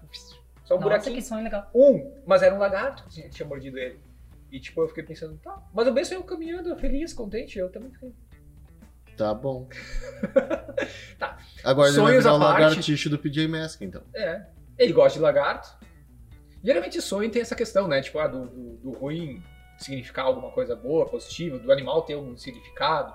Só 0.64 0.76
um 0.76 0.78
Nossa, 0.78 0.82
buraquinho. 0.88 1.16
que 1.16 1.20
sonho 1.22 1.44
legal. 1.44 1.68
Um, 1.74 2.14
mas 2.24 2.42
era 2.42 2.54
um 2.54 2.58
lagarto 2.58 3.04
que 3.04 3.10
tinha, 3.10 3.28
tinha 3.28 3.46
mordido 3.46 3.78
ele. 3.78 4.00
E 4.50 4.58
tipo, 4.58 4.80
eu 4.80 4.88
fiquei 4.88 5.02
pensando, 5.04 5.38
tá. 5.44 5.54
Mas 5.74 5.86
o 5.86 5.92
Ben 5.92 6.02
saiu 6.02 6.22
caminhando, 6.24 6.74
feliz, 6.76 7.12
contente, 7.12 7.58
eu 7.58 7.70
também 7.70 7.90
fiquei. 7.90 8.10
Tá 9.22 9.34
bom. 9.34 9.68
Tá. 11.18 11.38
Agora 11.62 11.88
ele 11.88 11.96
vai 11.98 12.06
Sonhos 12.06 12.24
virar 12.24 12.34
à 12.34 12.36
o 12.36 12.40
parte. 12.40 12.60
lagartixe 12.62 13.08
do 13.08 13.18
PJ 13.18 13.46
Mask, 13.46 13.82
então. 13.82 14.02
É. 14.14 14.42
Ele 14.78 14.92
gosta 14.92 15.18
de 15.18 15.22
lagarto. 15.22 15.68
Geralmente 16.64 17.00
sonho 17.00 17.30
tem 17.30 17.42
essa 17.42 17.54
questão, 17.54 17.86
né? 17.86 18.00
Tipo, 18.00 18.18
ah, 18.18 18.26
do, 18.26 18.46
do, 18.46 18.76
do 18.78 18.90
ruim 18.92 19.40
significar 19.78 20.24
alguma 20.26 20.50
coisa 20.50 20.74
boa, 20.74 21.06
positiva, 21.06 21.58
do 21.58 21.70
animal 21.70 22.02
ter 22.02 22.16
um 22.16 22.36
significado. 22.36 23.14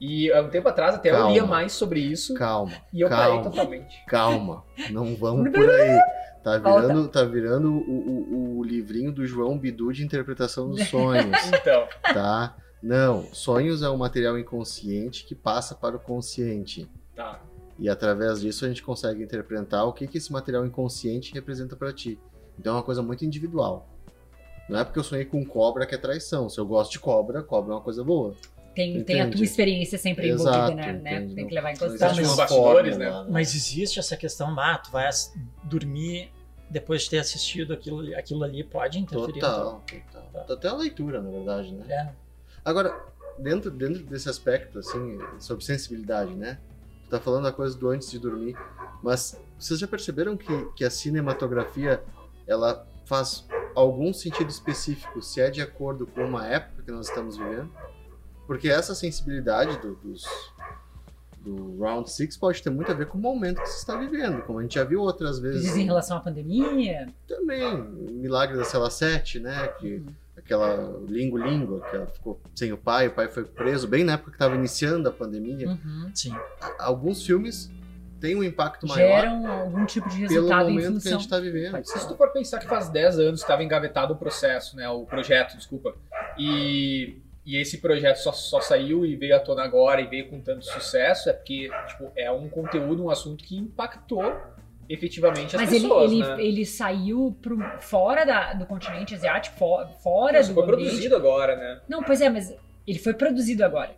E 0.00 0.30
há 0.32 0.42
um 0.42 0.48
tempo 0.50 0.68
atrás 0.68 0.94
até 0.94 1.10
eu 1.10 1.14
Calma. 1.14 1.32
lia 1.32 1.44
mais 1.46 1.72
sobre 1.72 2.00
isso 2.00 2.34
Calma, 2.34 2.72
e 2.92 3.00
eu 3.00 3.08
calma. 3.08 3.24
parei 3.26 3.42
totalmente. 3.50 4.04
calma. 4.06 4.64
Não 4.90 5.16
vamos 5.16 5.50
por 5.52 5.68
aí. 5.70 5.98
Tá 6.44 6.56
virando, 6.58 7.08
tá 7.08 7.24
virando 7.24 7.72
o, 7.72 7.78
o, 7.80 8.58
o 8.58 8.64
livrinho 8.64 9.10
do 9.12 9.26
João 9.26 9.58
Bidu 9.58 9.92
de 9.92 10.04
interpretação 10.04 10.70
dos 10.70 10.86
sonhos, 10.88 11.36
Então, 11.52 11.86
tá? 12.02 12.54
Não, 12.82 13.24
sonhos 13.32 13.82
é 13.82 13.90
um 13.90 13.96
material 13.96 14.38
inconsciente 14.38 15.24
que 15.24 15.34
passa 15.34 15.74
para 15.74 15.96
o 15.96 16.00
consciente. 16.00 16.88
tá. 17.14 17.40
E 17.80 17.88
através 17.88 18.40
disso 18.40 18.64
a 18.64 18.68
gente 18.68 18.82
consegue 18.82 19.22
interpretar 19.22 19.86
o 19.86 19.92
que, 19.92 20.08
que 20.08 20.18
esse 20.18 20.32
material 20.32 20.66
inconsciente 20.66 21.32
representa 21.32 21.76
pra 21.76 21.92
ti. 21.92 22.18
Então 22.58 22.72
é 22.74 22.76
uma 22.76 22.82
coisa 22.82 23.00
muito 23.02 23.24
individual. 23.24 23.88
Não 24.68 24.80
é 24.80 24.84
porque 24.84 24.98
eu 24.98 25.04
sonhei 25.04 25.24
com 25.24 25.44
cobra 25.46 25.86
que 25.86 25.94
é 25.94 25.98
traição. 25.98 26.48
Se 26.48 26.58
eu 26.58 26.66
gosto 26.66 26.90
de 26.90 26.98
cobra, 26.98 27.40
cobra 27.40 27.72
é 27.72 27.76
uma 27.76 27.80
coisa 27.80 28.02
boa. 28.02 28.34
Tem, 28.74 29.02
tem 29.04 29.20
a 29.20 29.30
tua 29.30 29.44
experiência 29.44 29.96
sempre 29.96 30.28
Exato, 30.28 30.72
envolvida, 30.72 30.92
né? 30.92 31.00
né? 31.00 31.16
entendi. 31.18 31.34
Tem 31.36 31.46
que 31.46 31.54
levar 31.54 31.70
em 31.70 31.74
Não 31.74 31.86
consideração. 31.86 32.36
bastidores, 32.36 32.96
fórmula, 32.96 33.24
né? 33.24 33.30
Mas 33.30 33.54
existe 33.54 33.98
essa 34.00 34.16
questão, 34.16 34.58
ah, 34.58 34.78
tu 34.78 34.90
vai 34.90 35.08
dormir 35.64 36.32
depois 36.68 37.02
de 37.02 37.10
ter 37.10 37.18
assistido 37.18 37.72
aquilo, 37.72 38.14
aquilo 38.16 38.44
ali, 38.44 38.62
pode 38.62 38.98
interferir. 38.98 39.40
Total, 39.40 39.82
total. 40.12 40.56
Até 40.56 40.68
a 40.68 40.74
leitura, 40.74 41.22
na 41.22 41.30
verdade, 41.30 41.72
né? 41.72 41.86
É. 41.88 42.27
Agora, 42.68 42.94
dentro, 43.38 43.70
dentro 43.70 44.02
desse 44.02 44.28
aspecto, 44.28 44.78
assim, 44.78 45.18
sobre 45.38 45.64
sensibilidade, 45.64 46.34
né? 46.34 46.58
Tu 47.04 47.08
tá 47.08 47.18
falando 47.18 47.48
a 47.48 47.52
coisa 47.52 47.74
do 47.74 47.88
antes 47.88 48.10
de 48.10 48.18
dormir, 48.18 48.54
mas 49.02 49.40
vocês 49.58 49.80
já 49.80 49.88
perceberam 49.88 50.36
que, 50.36 50.66
que 50.76 50.84
a 50.84 50.90
cinematografia, 50.90 52.04
ela 52.46 52.86
faz 53.06 53.46
algum 53.74 54.12
sentido 54.12 54.50
específico 54.50 55.22
se 55.22 55.40
é 55.40 55.48
de 55.48 55.62
acordo 55.62 56.06
com 56.06 56.22
uma 56.22 56.46
época 56.46 56.82
que 56.82 56.92
nós 56.92 57.08
estamos 57.08 57.38
vivendo? 57.38 57.70
Porque 58.46 58.68
essa 58.68 58.94
sensibilidade 58.94 59.78
do, 59.78 59.94
dos, 59.94 60.26
do 61.38 61.78
Round 61.78 62.10
Six 62.10 62.36
pode 62.36 62.62
ter 62.62 62.68
muito 62.68 62.92
a 62.92 62.94
ver 62.94 63.06
com 63.06 63.16
o 63.16 63.20
momento 63.20 63.62
que 63.62 63.68
você 63.68 63.78
está 63.78 63.96
vivendo, 63.96 64.42
como 64.42 64.58
a 64.58 64.62
gente 64.62 64.74
já 64.74 64.84
viu 64.84 65.00
outras 65.00 65.38
vezes. 65.38 65.62
diz 65.62 65.76
em 65.78 65.86
relação 65.86 66.18
à 66.18 66.20
pandemia. 66.20 67.06
Também, 67.26 67.82
Milagre 67.82 68.58
da 68.58 68.64
Cela 68.64 68.90
7, 68.90 69.40
né? 69.40 69.68
Que 69.68 70.04
aquela 70.48 70.98
Lingo 71.06 71.36
Lingo, 71.36 71.82
que 71.90 71.94
ela 71.94 72.06
ficou 72.06 72.40
sem 72.54 72.72
o 72.72 72.78
pai, 72.78 73.08
o 73.08 73.12
pai 73.12 73.28
foi 73.28 73.44
preso 73.44 73.86
bem 73.86 74.02
na 74.02 74.14
época 74.14 74.30
que 74.30 74.36
estava 74.36 74.54
iniciando 74.54 75.06
a 75.06 75.12
pandemia. 75.12 75.68
Uhum. 75.68 76.10
Sim. 76.14 76.34
Alguns 76.78 77.24
filmes 77.24 77.70
têm 78.18 78.34
um 78.34 78.42
impacto 78.42 78.86
maior 78.86 79.20
Geram 79.20 79.46
algum 79.46 79.84
tipo 79.84 80.08
de 80.08 80.16
pelo 80.16 80.28
resultado 80.28 80.70
em 80.70 80.72
momento 80.72 80.84
que 80.84 80.88
a 80.88 80.92
função. 80.92 81.12
gente 81.12 81.20
está 81.20 81.38
vivendo. 81.38 81.84
Se 81.84 82.08
tu 82.08 82.16
for 82.16 82.32
pensar 82.32 82.58
que 82.58 82.66
faz 82.66 82.88
10 82.88 83.18
anos 83.18 83.40
estava 83.42 83.62
engavetado 83.62 84.14
o 84.14 84.16
processo, 84.16 84.74
né? 84.74 84.88
O 84.88 85.04
projeto, 85.04 85.54
desculpa. 85.56 85.94
E, 86.38 87.18
e 87.44 87.56
esse 87.58 87.78
projeto 87.78 88.16
só, 88.16 88.32
só 88.32 88.60
saiu 88.60 89.04
e 89.04 89.14
veio 89.16 89.36
à 89.36 89.40
tona 89.40 89.62
agora 89.62 90.00
e 90.00 90.06
veio 90.06 90.30
com 90.30 90.40
tanto 90.40 90.64
sucesso, 90.64 91.28
é 91.28 91.32
porque 91.34 91.70
tipo, 91.88 92.10
é 92.16 92.30
um 92.32 92.48
conteúdo, 92.48 93.04
um 93.04 93.10
assunto 93.10 93.44
que 93.44 93.56
impactou 93.56 94.34
efetivamente 94.88 95.54
as 95.54 95.60
Mas 95.62 95.72
ele, 95.72 95.82
pessoas, 95.82 96.10
ele, 96.12 96.20
né? 96.22 96.36
ele 96.42 96.64
saiu 96.66 97.36
pro, 97.42 97.58
fora 97.80 98.24
da- 98.24 98.54
do 98.54 98.64
continente 98.66 99.14
asiático, 99.14 99.56
fo- 99.58 99.86
fora 100.02 100.40
Isso 100.40 100.50
do 100.50 100.54
foi 100.54 100.62
ambiente. 100.64 100.84
produzido 100.86 101.16
agora, 101.16 101.56
né? 101.56 101.80
Não, 101.88 102.02
pois 102.02 102.20
é, 102.20 102.28
mas 102.30 102.54
ele 102.86 102.98
foi 102.98 103.14
produzido 103.14 103.64
agora. 103.64 103.90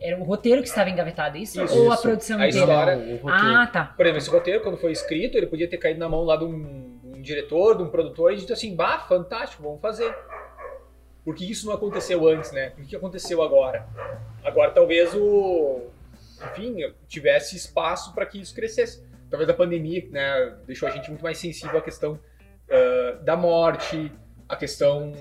Era 0.00 0.18
o 0.20 0.24
roteiro 0.24 0.60
que 0.60 0.68
estava 0.68 0.90
engavetado, 0.90 1.38
é 1.38 1.40
isso? 1.40 1.62
Isso, 1.64 1.78
Ou 1.78 1.90
a 1.90 1.94
isso. 1.94 2.02
produção 2.02 2.38
A 2.38 2.48
inteira? 2.48 2.66
história- 2.66 3.20
Não. 3.22 3.28
Ah, 3.28 3.66
tá. 3.66 3.84
Por 3.96 4.04
exemplo, 4.04 4.18
esse 4.18 4.30
roteiro, 4.30 4.60
quando 4.62 4.76
foi 4.76 4.92
escrito, 4.92 5.38
ele 5.38 5.46
podia 5.46 5.68
ter 5.68 5.78
caído 5.78 5.98
na 6.00 6.08
mão 6.08 6.24
lá 6.24 6.36
de 6.36 6.44
um, 6.44 6.98
um 7.16 7.22
diretor, 7.22 7.76
de 7.76 7.82
um 7.84 7.88
produtor, 7.88 8.32
e 8.32 8.36
dito 8.36 8.52
assim, 8.52 8.74
bah, 8.76 8.98
fantástico, 8.98 9.62
vamos 9.62 9.80
fazer. 9.80 10.14
Por 11.24 11.34
que 11.34 11.50
isso 11.50 11.66
não 11.66 11.72
aconteceu 11.74 12.28
antes, 12.28 12.52
né? 12.52 12.70
Por 12.70 12.82
que 12.82 12.88
que 12.90 12.96
aconteceu 12.96 13.42
agora? 13.42 13.86
Agora 14.44 14.70
talvez 14.72 15.14
o... 15.14 15.84
Enfim, 16.50 16.76
tivesse 17.08 17.56
espaço 17.56 18.12
para 18.14 18.26
que 18.26 18.38
isso 18.38 18.54
crescesse. 18.54 19.02
Talvez 19.34 19.50
a 19.50 19.54
pandemia, 19.54 20.06
né, 20.12 20.54
deixou 20.64 20.88
a 20.88 20.92
gente 20.92 21.08
muito 21.10 21.22
mais 21.24 21.38
sensível 21.38 21.78
à 21.78 21.82
questão 21.82 22.20
ah, 22.70 23.18
da 23.22 23.36
morte, 23.36 24.12
a 24.48 24.54
questão 24.54 25.12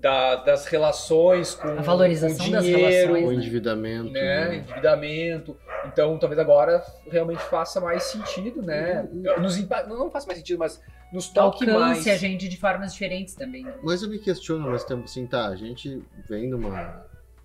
da- 0.00 0.36
das 0.36 0.66
relações 0.66 1.54
com, 1.54 1.66
A 1.68 1.82
valorização 1.82 2.46
com 2.46 2.52
das 2.52 2.62
dinheiro, 2.64 2.86
relações, 3.14 3.24
O 3.24 3.28
né? 3.30 3.34
endividamento. 3.34 4.10
né, 4.12 4.48
né? 4.48 4.56
endividamento. 4.58 5.56
Então, 5.86 6.16
talvez 6.18 6.38
agora 6.38 6.84
realmente 7.10 7.42
faça 7.42 7.80
mais 7.80 8.04
sentido, 8.04 8.62
né? 8.62 9.08
Nos 9.40 9.58
não 9.88 10.08
faça 10.08 10.26
mais 10.28 10.38
sentido, 10.38 10.58
mas 10.60 10.80
nos 11.12 11.28
toque 11.28 11.66
mais. 11.66 11.76
Alcance 11.98 12.10
a 12.10 12.16
gente 12.16 12.48
de 12.48 12.56
formas 12.56 12.92
diferentes 12.92 13.34
também. 13.34 13.64
né? 13.64 13.74
Mas 13.82 14.02
eu 14.02 14.08
me 14.08 14.18
questiono 14.20 14.66
ao 14.66 14.70
mesmo 14.72 14.86
tempo 14.86 15.02
assim, 15.04 15.26
tá, 15.26 15.48
a 15.48 15.56
gente 15.56 16.00
vem 16.28 16.54
um, 16.54 16.66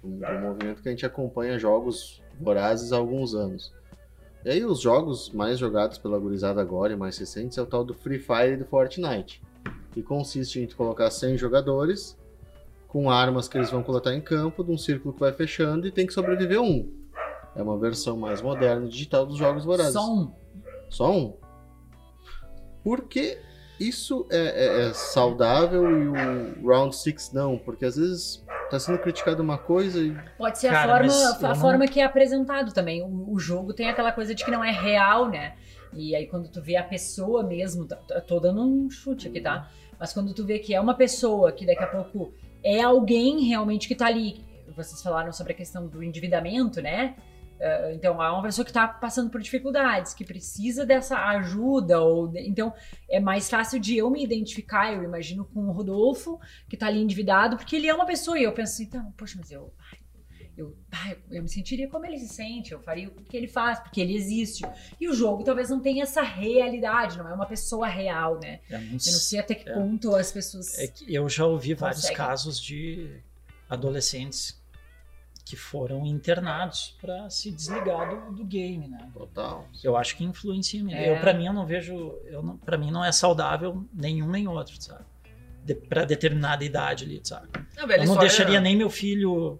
um 0.03 0.39
movimento 0.41 0.82
que 0.84 0.88
a 0.89 0.91
gente 0.91 1.05
acompanha 1.05 1.58
jogos 1.58 2.22
vorazes 2.39 2.91
há 2.93 2.98
alguns 2.98 3.34
anos. 3.34 3.74
E 4.45 4.50
aí 4.50 4.65
os 4.65 4.81
jogos 4.81 5.29
mais 5.29 5.57
jogados 5.57 5.97
pela 5.97 6.19
gurizada 6.19 6.62
agora 6.62 6.91
e 6.91 6.95
mais 6.95 7.17
recentes 7.17 7.57
é 7.57 7.62
o 7.62 7.65
tal 7.65 7.83
do 7.83 7.93
Free 7.93 8.19
Fire 8.19 8.53
e 8.53 8.57
do 8.57 8.65
Fortnite. 8.65 9.41
Que 9.91 10.03
consiste 10.03 10.59
em 10.59 10.67
colocar 10.67 11.09
100 11.09 11.38
jogadores 11.38 12.17
com 12.88 13.09
armas 13.09 13.47
que 13.47 13.57
eles 13.57 13.71
vão 13.71 13.81
coletar 13.81 14.13
em 14.13 14.21
campo, 14.21 14.63
de 14.63 14.71
um 14.71 14.77
círculo 14.77 15.13
que 15.13 15.19
vai 15.19 15.31
fechando 15.31 15.88
e 15.88 15.91
tem 15.91 16.05
que 16.05 16.13
sobreviver 16.13 16.62
um. 16.62 16.91
É 17.55 17.63
uma 17.63 17.77
versão 17.77 18.17
mais 18.17 18.41
moderna 18.41 18.85
e 18.85 18.89
digital 18.89 19.25
dos 19.25 19.38
jogos 19.38 19.63
vorazes. 19.63 19.93
Só 19.93 20.13
um. 20.13 20.31
Só 20.89 21.12
um? 21.12 21.38
Porque 22.83 23.39
isso 23.79 24.25
é, 24.29 24.37
é- 24.37 24.89
é 24.89 24.93
saudável 24.93 25.83
e 25.89 26.07
o 26.07 26.67
Round 26.67 26.95
6 26.95 27.31
não? 27.33 27.57
Porque 27.57 27.85
às 27.85 27.95
vezes 27.95 28.43
tá 28.69 28.79
sendo 28.79 28.97
criticado 28.99 29.41
uma 29.43 29.57
coisa 29.57 29.99
e. 29.99 30.15
Pode 30.37 30.59
ser 30.59 30.69
Cara, 30.71 30.93
a 30.93 30.97
forma, 31.09 31.13
a 31.35 31.49
não- 31.49 31.55
forma 31.55 31.87
que 31.87 31.99
é 31.99 32.03
apresentado 32.03 32.73
também. 32.73 33.01
O, 33.03 33.31
o 33.33 33.39
jogo 33.39 33.73
tem 33.73 33.89
aquela 33.89 34.11
coisa 34.11 34.33
de 34.33 34.43
que 34.43 34.51
não 34.51 34.63
é 34.63 34.71
real, 34.71 35.29
né? 35.29 35.53
E 35.91 36.15
aí 36.15 36.25
quando 36.27 36.49
tu 36.49 36.61
vê 36.61 36.75
a 36.75 36.83
pessoa 36.83 37.43
mesmo, 37.43 37.85
tá- 37.85 37.95
tá- 37.97 38.21
tô 38.21 38.39
dando 38.39 38.61
um 38.61 38.89
chute 38.89 39.27
aqui, 39.27 39.39
tá? 39.41 39.69
Mas 39.99 40.11
quando 40.13 40.33
tu 40.33 40.43
vê 40.45 40.59
que 40.59 40.73
é 40.73 40.81
uma 40.81 40.95
pessoa 40.95 41.51
que 41.51 41.65
daqui 41.65 41.83
a 41.83 41.87
pouco 41.87 42.33
é 42.63 42.81
alguém 42.81 43.41
realmente 43.45 43.87
que 43.87 43.95
tá 43.95 44.07
ali. 44.07 44.43
Vocês 44.75 45.01
falaram 45.03 45.31
sobre 45.31 45.53
a 45.53 45.55
questão 45.55 45.85
do 45.87 46.01
endividamento, 46.01 46.81
né? 46.81 47.15
Eh, 47.60 47.93
Então, 47.95 48.22
é 48.22 48.29
uma 48.29 48.41
pessoa 48.43 48.65
que 48.65 48.72
está 48.72 48.88
passando 48.88 49.29
por 49.29 49.41
dificuldades, 49.41 50.13
que 50.13 50.25
precisa 50.25 50.86
dessa 50.86 51.17
ajuda. 51.17 52.01
ou 52.01 52.31
Então, 52.38 52.74
é 53.10 53.19
mais 53.19 53.50
fácil 53.50 53.79
de 53.79 53.98
eu 53.98 54.10
me 54.10 54.24
identificar, 54.24 54.93
eu 54.93 55.03
imagino, 55.03 55.45
com 55.45 55.67
o 55.67 55.72
Rodolfo, 55.72 56.39
que 56.69 56.75
está 56.75 56.88
ali 56.88 57.01
endividado, 57.01 57.55
porque 57.57 57.75
ele 57.75 57.88
é 57.88 57.93
uma 57.93 58.05
pessoa. 58.05 58.38
E 58.39 58.43
eu 58.43 58.51
penso 58.53 58.74
assim, 58.74 58.83
então, 58.86 59.12
poxa, 59.17 59.36
mas 59.39 59.51
eu. 59.51 59.74
Eu, 60.55 60.77
eu 61.31 61.41
me 61.41 61.50
sentiria 61.50 61.89
como 61.89 62.05
ele 62.05 62.19
se 62.19 62.27
sente, 62.31 62.74
eu 62.74 62.79
faria 62.79 63.07
o 63.07 63.12
que 63.12 63.36
ele 63.36 63.48
faz, 63.48 63.79
porque 63.79 64.00
ele 64.00 64.15
existe. 64.15 64.63
E 65.01 65.10
o 65.10 65.13
jogo 65.13 65.43
talvez 65.43 65.67
não 65.72 65.79
tenha 65.79 66.03
essa 66.03 66.22
realidade, 66.22 67.17
não 67.17 67.27
é 67.27 67.33
uma 67.33 67.48
pessoa 67.48 67.88
real, 67.88 68.39
né? 68.39 68.60
Eu 68.69 68.77
não 68.79 68.86
Eu 68.86 68.91
não 68.91 69.00
sei 69.00 69.39
até 69.39 69.55
que 69.55 69.67
É. 69.67 69.74
ponto 69.74 70.13
as 70.15 70.31
pessoas. 70.31 70.77
É 70.77 70.86
que 70.86 71.12
eu 71.12 71.27
já 71.27 71.43
ouvi 71.48 71.74
vários 71.74 72.01
Consegue. 72.01 72.17
casos 72.17 72.62
de 72.62 73.19
adolescentes 73.67 74.62
que 75.45 75.55
foram 75.57 76.05
internados 76.05 76.95
para 77.01 77.29
se 77.29 77.51
desligar 77.51 78.09
do, 78.09 78.31
do 78.38 78.45
game, 78.45 78.88
né? 78.88 79.09
Total. 79.13 79.67
Eu 79.83 79.97
acho 79.97 80.15
que 80.15 80.23
influencia 80.23 80.81
mesmo. 80.83 81.00
É. 81.00 81.15
Eu 81.15 81.19
para 81.19 81.33
mim 81.33 81.45
eu 81.47 81.53
não 81.53 81.65
vejo, 81.65 82.15
eu 82.25 82.41
não, 82.41 82.57
para 82.57 82.77
mim 82.77 82.91
não 82.91 83.03
é 83.03 83.12
saudável 83.12 83.83
nenhum 83.93 84.29
nem 84.29 84.47
outro, 84.47 84.81
sabe? 84.81 85.03
De, 85.65 85.75
para 85.75 86.05
determinada 86.05 86.63
idade 86.63 87.03
ali, 87.05 87.19
sabe? 87.23 87.47
Não, 87.77 87.85
velho, 87.88 88.03
Eu 88.03 88.07
não 88.07 88.17
deixaria 88.17 88.59
nem 88.62 88.75
meu 88.75 88.89
filho. 88.89 89.59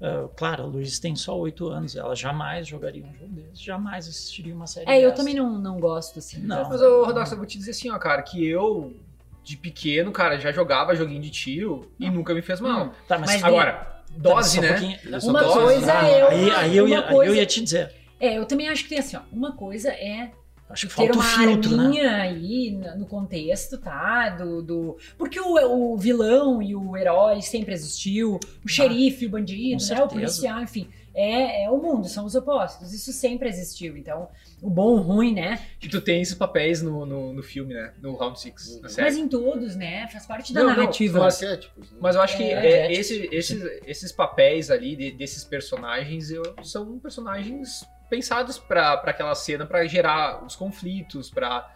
ah, 0.00 0.28
claro, 0.36 0.62
a 0.64 0.66
Luiz 0.66 0.98
tem 1.00 1.16
só 1.16 1.36
oito 1.38 1.68
anos, 1.68 1.96
ela 1.96 2.14
jamais 2.14 2.66
jogaria 2.68 3.04
um 3.04 3.12
jogo 3.12 3.32
desse, 3.32 3.64
jamais 3.64 4.06
assistiria 4.08 4.54
uma 4.54 4.66
série 4.68 4.88
É, 4.88 4.98
eu 4.98 5.10
dessa. 5.10 5.16
também 5.16 5.34
não, 5.34 5.58
não 5.58 5.80
gosto, 5.80 6.20
assim. 6.20 6.38
Não. 6.40 6.68
Mas, 6.68 6.80
ô, 6.80 7.04
Rodox, 7.04 7.30
eu 7.32 7.36
vou 7.38 7.46
te 7.46 7.58
dizer 7.58 7.72
assim, 7.72 7.90
ó, 7.90 7.98
cara, 7.98 8.22
que 8.22 8.44
eu, 8.46 8.94
de 9.42 9.56
pequeno, 9.56 10.12
cara, 10.12 10.38
já 10.38 10.52
jogava 10.52 10.94
joguinho 10.94 11.20
de 11.22 11.30
tiro 11.30 11.90
e 11.98 12.08
nunca 12.10 12.32
me 12.34 12.42
fez 12.42 12.60
mal. 12.60 12.92
Tá, 13.08 13.18
mas, 13.18 13.30
Mas 13.32 13.44
Agora, 13.44 13.95
dose, 14.16 14.50
só 14.56 14.58
um 14.58 14.62
né? 14.62 15.20
só 15.20 15.30
Uma 15.30 15.40
dose, 15.42 15.58
coisa 15.60 15.92
Ah, 15.98 16.08
é 16.08 16.22
eu- 16.22 16.28
aí, 16.28 16.50
aí 16.50 16.76
eu 16.76 16.88
ia, 16.88 17.00
aí 17.00 17.08
coisa- 17.14 17.30
eu 17.32 17.36
ia 17.36 17.46
te 17.46 17.60
dizer. 17.62 17.92
É, 18.18 18.38
eu 18.38 18.46
também 18.46 18.68
acho 18.68 18.82
que 18.84 18.88
tem 18.88 18.98
assim, 18.98 19.16
ó. 19.16 19.20
Uma 19.32 19.52
coisa 19.52 19.90
é 19.90 20.30
Acho 20.68 20.88
que 20.88 20.94
ter 20.96 21.06
falta 21.06 21.12
o 21.12 21.16
uma 21.16 21.24
filtro, 21.24 21.76
né? 21.76 22.08
aí 22.08 22.72
no 22.96 23.06
contexto, 23.06 23.78
tá? 23.78 24.30
Do, 24.30 24.60
do... 24.62 24.96
Porque 25.16 25.38
o, 25.38 25.92
o 25.92 25.96
vilão 25.96 26.60
e 26.60 26.74
o 26.74 26.96
herói 26.96 27.40
sempre 27.40 27.72
existiu, 27.72 28.40
o 28.64 28.68
xerife, 28.68 29.26
o 29.26 29.30
bandido, 29.30 29.84
né? 29.88 30.02
O 30.02 30.08
policial, 30.08 30.60
enfim. 30.60 30.88
É, 31.18 31.64
é 31.64 31.70
o 31.70 31.78
mundo, 31.78 32.06
são 32.08 32.26
os 32.26 32.34
opostos. 32.34 32.92
Isso 32.92 33.10
sempre 33.10 33.48
existiu. 33.48 33.96
Então, 33.96 34.28
o 34.60 34.68
bom, 34.68 34.96
o 34.96 35.00
ruim, 35.00 35.32
né? 35.34 35.58
E 35.82 35.88
tu 35.88 36.00
tem 36.02 36.20
esses 36.20 36.34
papéis 36.34 36.82
no, 36.82 37.06
no, 37.06 37.32
no 37.32 37.42
filme, 37.42 37.72
né? 37.72 37.94
No 38.02 38.14
Round 38.16 38.38
6, 38.38 38.82
na 38.82 38.88
série. 38.90 39.06
Mas 39.08 39.16
em 39.16 39.26
todos, 39.26 39.74
né? 39.74 40.06
Faz 40.08 40.26
parte 40.26 40.52
da 40.52 40.60
Não, 40.60 40.68
não, 40.68 40.76
narrativa. 40.76 41.18
mas- 41.18 41.42
arquétipos, 41.42 41.90
né? 41.90 41.98
Mas 42.02 42.16
eu 42.16 42.20
acho 42.22 42.36
que 42.36 42.42
É, 42.42 42.66
é, 42.86 42.92
esse- 42.92 43.28
esses, 43.32 43.62
esses 43.86 44.12
papéis 44.12 44.70
ali, 44.70 44.94
de- 44.94 45.10
desses 45.12 45.42
personagens, 45.42 46.30
eu- 46.30 46.54
são 46.62 46.98
personagens 46.98 47.82
pensados 48.10 48.58
pra 48.58 48.96
pra 48.98 49.10
aquela 49.10 49.34
cena, 49.34 49.64
pra 49.66 49.84
gerar 49.86 50.44
os 50.44 50.54
conflitos, 50.54 51.30
pra 51.30 51.66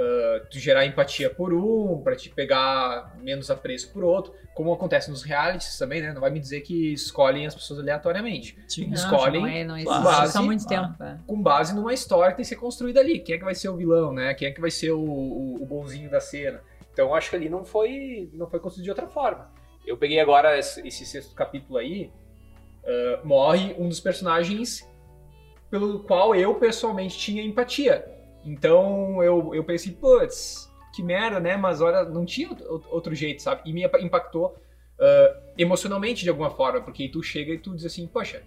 ah, 0.00 0.46
tu 0.50 0.58
gerar 0.58 0.86
empatia 0.86 1.28
por 1.28 1.52
um, 1.52 2.00
pra 2.02 2.16
te 2.16 2.30
pegar 2.30 3.14
menos 3.20 3.50
apreço 3.50 3.92
por 3.92 4.02
outro, 4.02 4.32
como 4.54 4.72
acontece 4.72 5.10
nos 5.10 5.22
realities 5.22 5.76
também, 5.76 6.00
né? 6.00 6.10
Não 6.14 6.22
vai 6.22 6.30
me 6.30 6.40
dizer 6.40 6.62
que 6.62 6.94
escolhem 6.94 7.46
as 7.46 7.54
pessoas 7.54 7.80
aleatoriamente. 7.80 8.56
Sim. 8.66 8.86
Não, 8.86 8.94
escolhem 8.94 9.42
Não, 9.42 9.46
é, 9.46 9.64
não 9.64 9.76
existe 9.76 10.02
base, 10.02 10.30
isso 10.30 10.38
há 10.38 10.42
muito 10.42 10.66
tempo. 10.66 11.02
é. 11.02 11.18
Com 11.26 11.42
base 11.42 11.74
numa 11.74 11.92
história 11.92 12.30
que 12.30 12.38
tem 12.38 12.44
que 12.44 12.48
ser 12.48 12.56
construída 12.56 12.98
ali. 12.98 13.18
Quem 13.18 13.34
é 13.34 13.38
que 13.38 13.44
vai 13.44 13.54
ser 13.54 13.68
o 13.68 13.76
vilão, 13.76 14.10
né? 14.10 14.32
Quem 14.32 14.48
é 14.48 14.50
que 14.50 14.60
vai 14.60 14.70
ser 14.70 14.92
o, 14.92 15.00
o, 15.02 15.62
o 15.62 15.66
bonzinho 15.66 16.10
da 16.10 16.20
cena. 16.20 16.62
Então 16.90 17.08
eu 17.08 17.14
acho 17.14 17.28
que 17.28 17.36
ali 17.36 17.50
não 17.50 17.62
foi, 17.62 18.30
não 18.32 18.48
foi 18.48 18.58
construído 18.58 18.84
de 18.84 18.90
outra 18.90 19.06
forma. 19.06 19.52
Eu 19.86 19.98
peguei 19.98 20.18
agora 20.18 20.58
esse, 20.58 21.04
sexto 21.04 21.34
capítulo 21.34 21.78
aí, 21.78 22.10
ah, 22.86 23.20
morre 23.22 23.74
um 23.78 23.86
dos 23.86 24.00
personagens 24.00 24.88
pelo 25.70 26.00
qual 26.04 26.34
eu 26.34 26.54
pessoalmente 26.54 27.18
tinha 27.18 27.42
empatia. 27.42 28.19
Então 28.44 29.22
eu, 29.22 29.54
eu 29.54 29.64
pensei, 29.64 29.92
putz, 29.92 30.70
que 30.94 31.02
merda, 31.02 31.38
né? 31.40 31.56
Mas 31.56 31.80
olha, 31.80 32.04
não 32.04 32.24
tinha 32.24 32.50
outro- 32.90 33.14
jeito, 33.14 33.42
sabe? 33.42 33.62
E 33.64 33.72
me 33.72 33.84
impactou 34.00 34.56
ah, 34.98 35.36
emocionalmente 35.56 36.22
de 36.22 36.28
alguma 36.30 36.50
forma, 36.50 36.80
porque 36.80 37.08
tu 37.08 37.22
chega 37.22 37.52
e 37.52 37.58
tu 37.58 37.74
diz 37.74 37.84
assim, 37.84 38.06
poxa, 38.06 38.42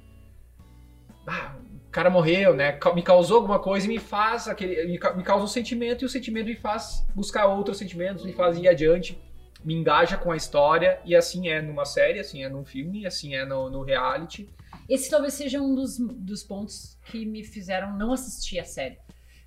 ah, 1.28 1.56
o 1.88 1.90
cara 1.92 2.10
morreu, 2.10 2.54
né? 2.56 2.78
Me 2.96 3.02
causou 3.04 3.38
alguma 3.38 3.60
coisa 3.60 3.86
e 3.86 3.90
me 3.90 4.00
faz 4.00 4.48
aquele. 4.48 4.88
Me 4.88 5.24
causa 5.24 5.44
um 5.44 5.48
sentimento 5.48 6.04
e 6.04 6.06
o 6.06 6.10
sentimento 6.10 6.48
me 6.48 6.56
faz 6.56 7.06
buscar 7.16 7.46
outros 7.46 7.78
sentimentos, 7.78 8.26
me 8.26 8.34
faz 8.34 8.58
ir 8.58 8.68
adiante, 8.68 9.18
me 9.64 9.74
engaja 9.76 10.18
com 10.18 10.32
a 10.32 10.36
história, 10.36 11.00
e 11.06 11.16
assim 11.16 11.50
é 11.50 11.62
numa 11.62 11.86
série, 11.86 12.20
assim 12.20 12.44
é 12.44 12.50
num 12.50 12.66
filme, 12.66 13.06
assim 13.06 13.36
é 13.36 13.46
no, 13.46 13.70
no 13.70 13.84
reality. 13.84 14.50
Esse 14.90 15.10
talvez 15.10 15.36
seja 15.36 15.62
um 15.62 15.74
dos, 15.74 15.98
dos 15.98 16.44
pontos 16.44 16.98
que 17.06 17.26
me 17.26 17.44
fizeram 17.44 17.96
não 17.96 18.12
assistir 18.12 18.60
a 18.60 18.66
série. 18.66 18.98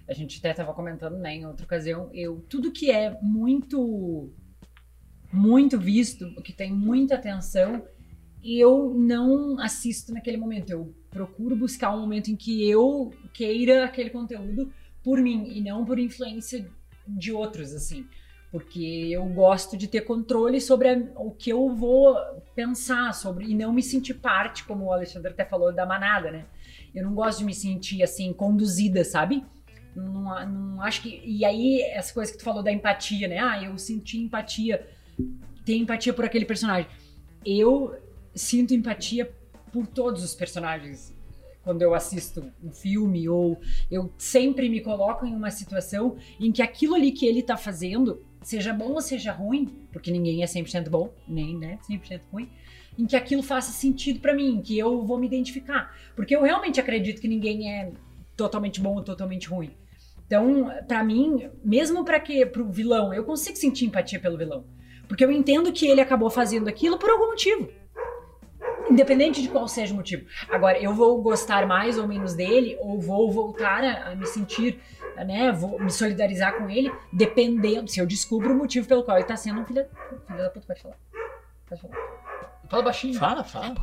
A 0.08 0.12
gente 0.12 0.38
até 0.38 0.50
estava 0.50 0.72
comentando, 0.72 1.16
né, 1.18 1.34
em 1.34 1.46
outra 1.46 1.64
ocasião, 1.64 2.10
eu 2.12 2.44
tudo 2.48 2.70
que 2.72 2.90
é 2.90 3.18
muito 3.20 4.30
muito 5.32 5.78
visto, 5.78 6.32
que 6.42 6.52
tem 6.52 6.72
muita 6.72 7.16
atenção, 7.16 7.82
eu 8.42 8.94
não 8.94 9.58
assisto 9.58 10.12
naquele 10.12 10.36
momento. 10.36 10.70
Eu 10.70 10.94
procuro 11.10 11.56
buscar 11.56 11.94
um 11.94 12.00
momento 12.00 12.30
em 12.30 12.36
que 12.36 12.68
eu 12.68 13.12
queira 13.34 13.84
aquele 13.84 14.10
conteúdo 14.10 14.72
por 15.02 15.20
mim 15.20 15.50
e 15.52 15.60
não 15.60 15.84
por 15.84 15.98
influência 15.98 16.68
de 17.06 17.32
outros, 17.32 17.74
assim. 17.74 18.06
Porque 18.50 19.08
eu 19.10 19.26
gosto 19.26 19.76
de 19.76 19.88
ter 19.88 20.02
controle 20.02 20.60
sobre 20.60 20.88
a- 20.88 21.12
o 21.16 21.32
que 21.32 21.50
eu 21.50 21.68
vou 21.74 22.16
pensar 22.54 23.12
sobre 23.12 23.46
e 23.46 23.54
não 23.54 23.72
me 23.72 23.82
sentir 23.82 24.14
parte, 24.14 24.64
como 24.64 24.84
o 24.84 24.92
Alexandre 24.92 25.32
até 25.32 25.44
falou, 25.44 25.72
da 25.72 25.84
manada, 25.84 26.30
né? 26.30 26.46
Eu 26.94 27.02
não 27.04 27.14
gosto 27.14 27.40
de 27.40 27.44
me 27.44 27.54
sentir 27.54 28.02
assim, 28.02 28.32
conduzida, 28.32 29.04
sabe? 29.04 29.44
Não, 29.96 30.46
não 30.46 30.82
acho 30.82 31.02
que. 31.02 31.22
E 31.24 31.44
aí, 31.44 31.80
essa 31.82 32.12
coisa 32.12 32.30
que 32.30 32.38
tu 32.38 32.44
falou 32.44 32.62
da 32.62 32.70
empatia, 32.70 33.26
né? 33.26 33.38
Ah, 33.38 33.62
eu 33.62 33.78
senti 33.78 34.18
empatia, 34.18 34.86
tenho 35.64 35.82
empatia 35.82 36.12
por 36.12 36.24
aquele 36.24 36.44
personagem. 36.44 36.88
Eu 37.44 37.96
sinto 38.34 38.74
empatia 38.74 39.32
por 39.72 39.86
todos 39.86 40.22
os 40.22 40.34
personagens 40.34 41.16
quando 41.62 41.82
eu 41.82 41.94
assisto 41.94 42.52
um 42.62 42.70
filme, 42.70 43.28
ou 43.28 43.58
eu 43.90 44.12
sempre 44.16 44.68
me 44.68 44.80
coloco 44.80 45.26
em 45.26 45.34
uma 45.34 45.50
situação 45.50 46.16
em 46.38 46.52
que 46.52 46.62
aquilo 46.62 46.94
ali 46.94 47.10
que 47.10 47.26
ele 47.26 47.42
tá 47.42 47.56
fazendo, 47.56 48.24
seja 48.40 48.72
bom 48.72 48.92
ou 48.92 49.00
seja 49.00 49.32
ruim, 49.32 49.66
porque 49.90 50.12
ninguém 50.12 50.44
é 50.44 50.46
100% 50.46 50.88
bom, 50.88 51.12
nem 51.26 51.58
né, 51.58 51.80
100% 51.90 52.20
ruim, 52.32 52.48
em 52.96 53.04
que 53.04 53.16
aquilo 53.16 53.42
faça 53.42 53.72
sentido 53.72 54.20
pra 54.20 54.32
mim, 54.32 54.62
que 54.62 54.78
eu 54.78 55.04
vou 55.04 55.18
me 55.18 55.26
identificar. 55.26 55.92
Porque 56.14 56.36
eu 56.36 56.42
realmente 56.42 56.78
acredito 56.78 57.20
que 57.20 57.26
ninguém 57.26 57.68
é 57.68 57.90
totalmente 58.36 58.80
bom 58.80 58.94
ou 58.94 59.02
totalmente 59.02 59.48
ruim. 59.48 59.72
Então, 60.26 60.72
pra 60.88 61.04
mim, 61.04 61.48
mesmo 61.64 62.04
para 62.04 62.18
que 62.18 62.44
pro 62.44 62.68
vilão, 62.68 63.14
eu 63.14 63.24
consigo 63.24 63.56
sentir 63.56 63.86
empatia 63.86 64.18
pelo 64.18 64.36
vilão, 64.36 64.64
porque 65.06 65.24
eu 65.24 65.30
entendo 65.30 65.72
que 65.72 65.86
ele 65.86 66.00
acabou 66.00 66.28
fazendo 66.28 66.68
aquilo 66.68 66.98
por 66.98 67.08
algum 67.08 67.28
motivo. 67.28 67.68
Independente 68.90 69.42
de 69.42 69.48
qual 69.48 69.66
seja 69.66 69.92
o 69.92 69.96
motivo. 69.96 70.26
Agora, 70.48 70.78
eu 70.78 70.92
vou 70.92 71.20
gostar 71.20 71.66
mais 71.66 71.98
ou 71.98 72.06
menos 72.06 72.34
dele, 72.34 72.76
ou 72.80 73.00
vou 73.00 73.30
voltar 73.30 73.82
a, 73.82 74.10
a 74.10 74.14
me 74.14 74.26
sentir, 74.26 74.80
né? 75.16 75.50
Vou 75.52 75.78
me 75.80 75.90
solidarizar 75.90 76.56
com 76.56 76.68
ele, 76.68 76.92
dependendo. 77.12 77.88
Se 77.88 78.00
eu 78.00 78.06
descubro 78.06 78.52
o 78.52 78.56
motivo 78.56 78.86
pelo 78.86 79.02
qual 79.02 79.16
ele 79.16 79.26
tá 79.26 79.36
sendo 79.36 79.60
um 79.60 79.64
filho, 79.64 79.86
filho 80.26 80.38
da 80.38 80.50
puta, 80.50 80.66
pode 80.66 80.82
falar. 80.82 80.96
Pode 81.68 81.82
falar. 81.82 81.96
Fala 82.68 82.82
baixinho. 82.82 83.14
Fala, 83.18 83.44
fala. 83.44 83.74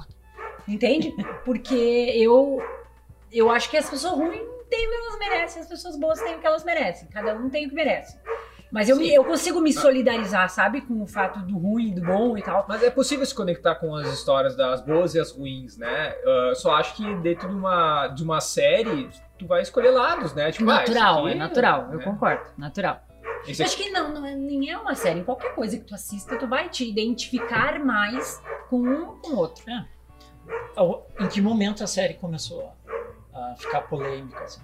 Entende? 0.67 1.13
Porque 1.43 1.75
eu 2.15 2.61
eu 3.31 3.49
acho 3.49 3.69
que 3.69 3.77
as 3.77 3.89
pessoas 3.89 4.13
ruins 4.13 4.41
têm 4.75 4.87
o 4.87 4.89
que 4.89 4.95
elas 4.95 5.19
merecem, 5.19 5.61
as 5.61 5.67
pessoas 5.67 5.95
boas 5.97 6.19
têm 6.21 6.35
o 6.35 6.39
que 6.39 6.47
elas 6.47 6.63
merecem. 6.63 7.07
Cada 7.09 7.35
um 7.35 7.49
tem 7.49 7.65
o 7.65 7.69
que 7.69 7.75
merece. 7.75 8.17
Mas 8.71 8.89
eu, 8.89 8.95
me- 8.97 9.13
eu 9.13 9.23
consigo 9.23 9.61
me 9.61 9.71
solidarizar, 9.71 10.49
sabe? 10.49 10.81
Com 10.81 10.99
o 11.03 11.05
fato 11.05 11.37
do 11.41 11.55
ruim 11.59 11.89
e 11.89 11.91
do 11.93 12.01
bom 12.01 12.35
e 12.35 12.41
tal. 12.41 12.65
Mas 12.67 12.81
é 12.81 12.89
possível 12.89 13.23
se 13.23 13.35
conectar 13.35 13.75
com 13.75 13.95
as 13.95 14.07
histórias 14.07 14.55
das 14.55 14.81
boas 14.81 15.13
e 15.13 15.19
as 15.19 15.31
ruins, 15.31 15.77
né? 15.77 16.15
Eu 16.23 16.55
só 16.55 16.73
acho 16.75 16.95
que 16.95 17.15
dentro 17.17 17.47
de 17.49 17.53
uma, 17.55 18.07
de 18.07 18.23
uma 18.23 18.41
série, 18.41 19.09
tu 19.37 19.45
vai 19.45 19.61
escolher 19.61 19.91
lados, 19.91 20.33
né? 20.33 20.51
Tipo, 20.51 20.67
ah, 20.71 20.77
Natural, 20.79 21.19
aqui 21.27 21.35
é 21.35 21.37
natural, 21.37 21.89
eu 21.91 21.99
né? 21.99 22.03
concordo, 22.03 22.49
natural. 22.57 22.99
Esse 23.47 23.61
Eu 23.61 23.65
acho 23.67 23.77
que 23.77 23.89
não, 23.91 24.09
não 24.11 24.25
é, 24.25 24.33
nem 24.35 24.71
é 24.71 24.77
uma 24.77 24.95
série. 24.95 25.19
Em 25.19 25.23
qualquer 25.23 25.53
coisa 25.53 25.77
que 25.77 25.83
tu 25.83 25.93
assista, 25.93 26.35
tu 26.37 26.47
vai 26.47 26.67
te 26.69 26.89
identificar 26.89 27.77
mais 27.77 28.41
com 28.71 28.77
um 28.81 29.01
ou 29.07 29.13
com 29.17 29.29
o 29.33 29.37
outro. 29.37 29.63
Ao- 30.75 31.05
Em 31.19 31.27
que 31.27 31.39
momento 31.41 31.83
a 31.83 31.87
série 31.87 32.15
começou 32.15 32.73
a 33.33 33.55
ficar 33.57 33.81
polêmica? 33.81 34.39
assim? 34.43 34.61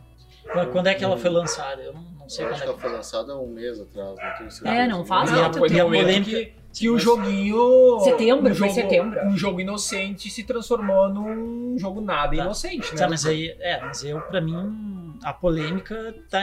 Quando 0.72 0.88
é 0.88 0.96
que 0.96 1.04
ela 1.04 1.18
foi 1.18 1.30
lançada? 1.30 1.82
Eu 1.82 1.94
não, 1.94 2.02
não 2.02 2.30
sei 2.30 2.46
Eu 2.46 2.50
quando 2.50 2.54
acho 2.56 2.62
é 2.64 2.66
que 2.66 2.72
ela 2.72 2.80
foi 2.80 2.92
lançada 2.92 3.34
há 3.34 3.40
um 3.40 3.48
mês 3.48 3.80
atrás, 3.80 4.10
não 4.10 4.38
tenho 4.38 4.52
certeza. 4.52 4.76
É, 4.76 4.88
não 4.88 5.06
faz 5.06 5.32
Não, 5.32 5.42
muito 5.44 5.58
foi 5.60 5.70
E 5.70 5.80
a 5.80 5.84
polêmica- 5.86 6.32
que, 6.32 6.54
que 6.74 6.90
o 6.90 6.98
joguinho. 6.98 8.00
Setembro, 8.02 8.52
um 8.52 8.56
foi 8.56 8.70
jogo, 8.70 8.82
setembro. 8.82 9.28
Um 9.28 9.38
jogo 9.38 9.60
inocente 9.62 10.30
se 10.30 10.44
transformou 10.44 11.10
num 11.10 11.78
jogo 11.78 12.02
nada 12.02 12.36
Tá. 12.36 12.44
inocente, 12.44 12.92
né? 12.94 12.98
Tá, 12.98 13.10
mas 13.10 13.26
aí, 13.26 13.56
é, 13.60 13.80
mas 13.82 14.04
eu, 14.04 14.22
pra 14.22 14.40
mim, 14.42 15.20
a 15.24 15.34
polêmica 15.34 16.16
tá 16.30 16.40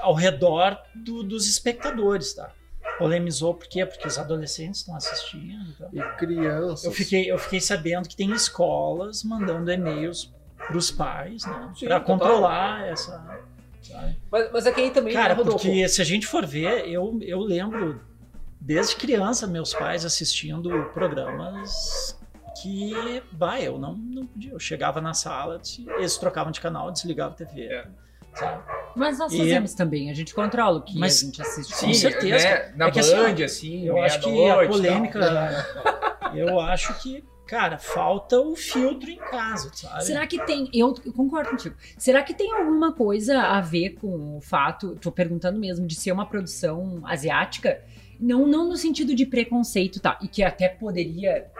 ao 0.00 0.12
redor 0.14 0.76
do- 0.94 1.22
dos 1.22 1.48
espectadores, 1.48 2.34
tá? 2.34 2.50
Polemizou 2.98 3.54
por 3.54 3.66
quê? 3.66 3.84
Porque 3.86 4.06
os 4.06 4.18
adolescentes 4.18 4.80
estão 4.80 4.94
assistindo. 4.96 5.64
então. 5.70 5.88
E 5.92 6.00
crianças. 6.16 6.84
Eu 6.84 6.92
fiquei, 6.92 7.30
eu 7.30 7.38
fiquei 7.38 7.60
sabendo 7.60 8.08
que 8.08 8.14
tem 8.16 8.30
escolas 8.32 9.24
mandando 9.24 9.70
e-mails 9.72 10.32
pros 10.68 10.90
pais, 10.90 11.44
né? 11.46 11.72
Sim, 11.76 11.86
pra 11.86 12.00
total. 12.00 12.18
controlar 12.18 12.86
essa. 12.86 13.22
sabe? 13.82 14.16
Mas, 14.30 14.52
mas 14.52 14.66
é 14.66 14.72
que 14.72 14.80
aí 14.80 14.90
também, 14.90 15.12
Cara, 15.14 15.30
né, 15.30 15.34
Rodolfo? 15.34 15.58
porque 15.64 15.88
se 15.88 16.00
a 16.00 16.04
gente 16.04 16.26
for 16.26 16.44
ver, 16.46 16.88
eu, 16.88 17.18
eu 17.22 17.40
lembro 17.40 18.00
desde 18.60 18.96
criança 18.96 19.46
meus 19.46 19.74
pais 19.74 20.04
assistindo 20.04 20.70
programas 20.94 22.18
que, 22.62 23.22
bah, 23.32 23.60
eu 23.60 23.78
não, 23.78 23.94
não 23.94 24.26
podia. 24.26 24.52
Eu 24.52 24.58
chegava 24.58 25.00
na 25.00 25.12
sala, 25.12 25.60
eles 25.98 26.16
trocavam 26.16 26.50
de 26.52 26.60
canal, 26.60 26.90
desligavam 26.90 27.32
a 27.34 27.36
TV. 27.36 27.62
É. 27.66 27.86
Sabe? 28.34 28.62
Mas 28.96 29.18
nós 29.18 29.32
E- 29.32 29.38
fazemos 29.38 29.74
também, 29.74 30.10
a 30.10 30.14
gente 30.14 30.34
controla 30.34 30.78
o 30.78 30.82
que 30.82 30.98
Mas- 30.98 31.22
a 31.22 31.26
gente 31.26 31.40
assiste. 31.42 31.72
Com 31.78 31.92
certeza, 31.94 32.48
Né? 32.48 32.72
Na 32.76 32.86
É 32.86 32.90
que 32.90 32.98
assim, 33.00 33.16
Band, 33.16 33.44
assim, 33.44 33.86
Eu 33.86 34.02
acho 34.02 34.20
que 34.20 34.50
a 34.50 34.64
e 34.64 34.68
polêmica. 34.68 35.20
tal. 35.20 36.32
eu 36.36 36.58
acho 36.60 36.94
que, 37.00 37.22
cara, 37.46 37.78
falta 37.78 38.40
o 38.40 38.56
filtro 38.56 39.10
em 39.10 39.18
casa, 39.18 39.70
sabe? 39.74 40.04
Será 40.04 40.26
que 40.26 40.44
tem. 40.44 40.68
Eu, 40.72 40.94
concordo 41.12 41.50
contigo. 41.50 41.76
Será 41.98 42.22
que 42.22 42.34
tem 42.34 42.52
alguma 42.52 42.92
coisa 42.92 43.40
a 43.40 43.60
ver 43.60 43.90
com 43.90 44.36
o 44.36 44.40
fato, 44.40 44.96
tô 44.96 45.12
perguntando 45.12 45.58
mesmo, 45.58 45.86
de 45.86 45.94
ser 45.94 46.12
uma 46.12 46.26
produção 46.26 47.02
asiática? 47.04 47.82
Não, 48.18 48.46
não 48.46 48.68
no 48.68 48.76
sentido 48.76 49.14
de 49.14 49.26
preconceito, 49.26 50.00
tá? 50.00 50.18
E 50.22 50.28
que 50.28 50.42
até 50.42 50.68
poderia 50.68 51.50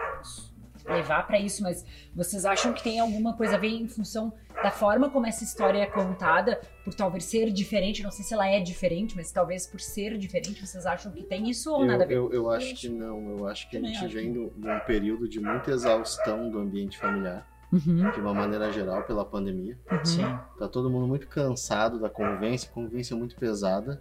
levar 0.87 1.25
pra 1.25 1.39
isso, 1.39 1.63
mas 1.63 1.85
vocês 2.13 2.45
acham 2.45 2.73
que 2.73 2.83
tem 2.83 2.99
alguma 2.99 3.33
coisa 3.33 3.55
a 3.55 3.57
ver 3.57 3.69
em 3.69 3.87
função 3.87 4.33
da 4.63 4.71
forma 4.71 5.09
como 5.09 5.25
essa 5.27 5.43
história 5.43 5.79
é 5.79 5.85
contada, 5.85 6.59
por 6.83 6.93
talvez 6.93 7.25
ser 7.25 7.51
diferente? 7.51 8.01
Não 8.03 8.11
sei 8.11 8.23
se 8.25 8.33
ela 8.33 8.47
é 8.47 8.59
diferente, 8.59 9.15
mas 9.15 9.31
talvez 9.31 9.67
por 9.67 9.79
ser 9.79 10.17
diferente, 10.17 10.65
vocês 10.65 10.85
acham 10.85 11.11
que 11.11 11.23
tem 11.23 11.49
isso 11.49 11.71
ou 11.71 11.85
nada 11.85 12.03
a 12.03 12.07
Eu, 12.07 12.29
ver? 12.29 12.35
eu, 12.35 12.43
eu 12.43 12.49
acho 12.51 12.75
que 12.75 12.89
não. 12.89 13.37
Eu 13.37 13.47
acho 13.47 13.69
que 13.69 13.77
a 13.77 13.81
gente 13.81 13.97
acho. 14.05 14.09
vem 14.13 14.31
de 14.33 14.39
um 14.39 14.79
período 14.87 15.27
de 15.27 15.39
muita 15.39 15.71
exaustão 15.71 16.49
do 16.49 16.59
ambiente 16.59 16.97
familiar, 16.97 17.47
Uhum, 17.71 18.09
de 18.11 18.19
uma 18.21 18.33
maneira 18.33 18.71
geral, 18.71 19.03
pela 19.03 19.25
pandemia. 19.25 19.77
uhum. 19.91 20.05
Sim. 20.05 20.39
Tá 20.57 20.67
todo 20.67 20.89
mundo 20.89 21.07
muito 21.07 21.27
cansado 21.27 21.99
da 21.99 22.09
convivência, 22.09 22.71
convivência 22.71 23.15
muito 23.15 23.35
pesada. 23.35 23.99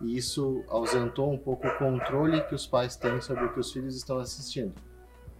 E 0.00 0.16
isso 0.16 0.64
ausentou 0.68 1.32
um 1.32 1.38
pouco 1.38 1.68
o 1.68 1.78
controle 1.78 2.40
que 2.42 2.54
os 2.54 2.66
pais 2.66 2.96
têm 2.96 3.20
sobre 3.20 3.44
o 3.44 3.52
que 3.52 3.60
os 3.60 3.72
filhos 3.72 3.94
estão 3.96 4.18
assistindo. 4.18 4.74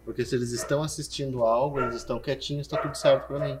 Porque 0.05 0.23
se 0.23 0.35
eles 0.35 0.51
estão 0.51 0.81
assistindo 0.83 1.43
algo, 1.43 1.79
eles 1.81 1.95
estão 1.95 2.19
quietinhos, 2.19 2.67
tá 2.67 2.77
tudo 2.77 2.95
certo 2.95 3.27
pra 3.27 3.39
mim. 3.39 3.59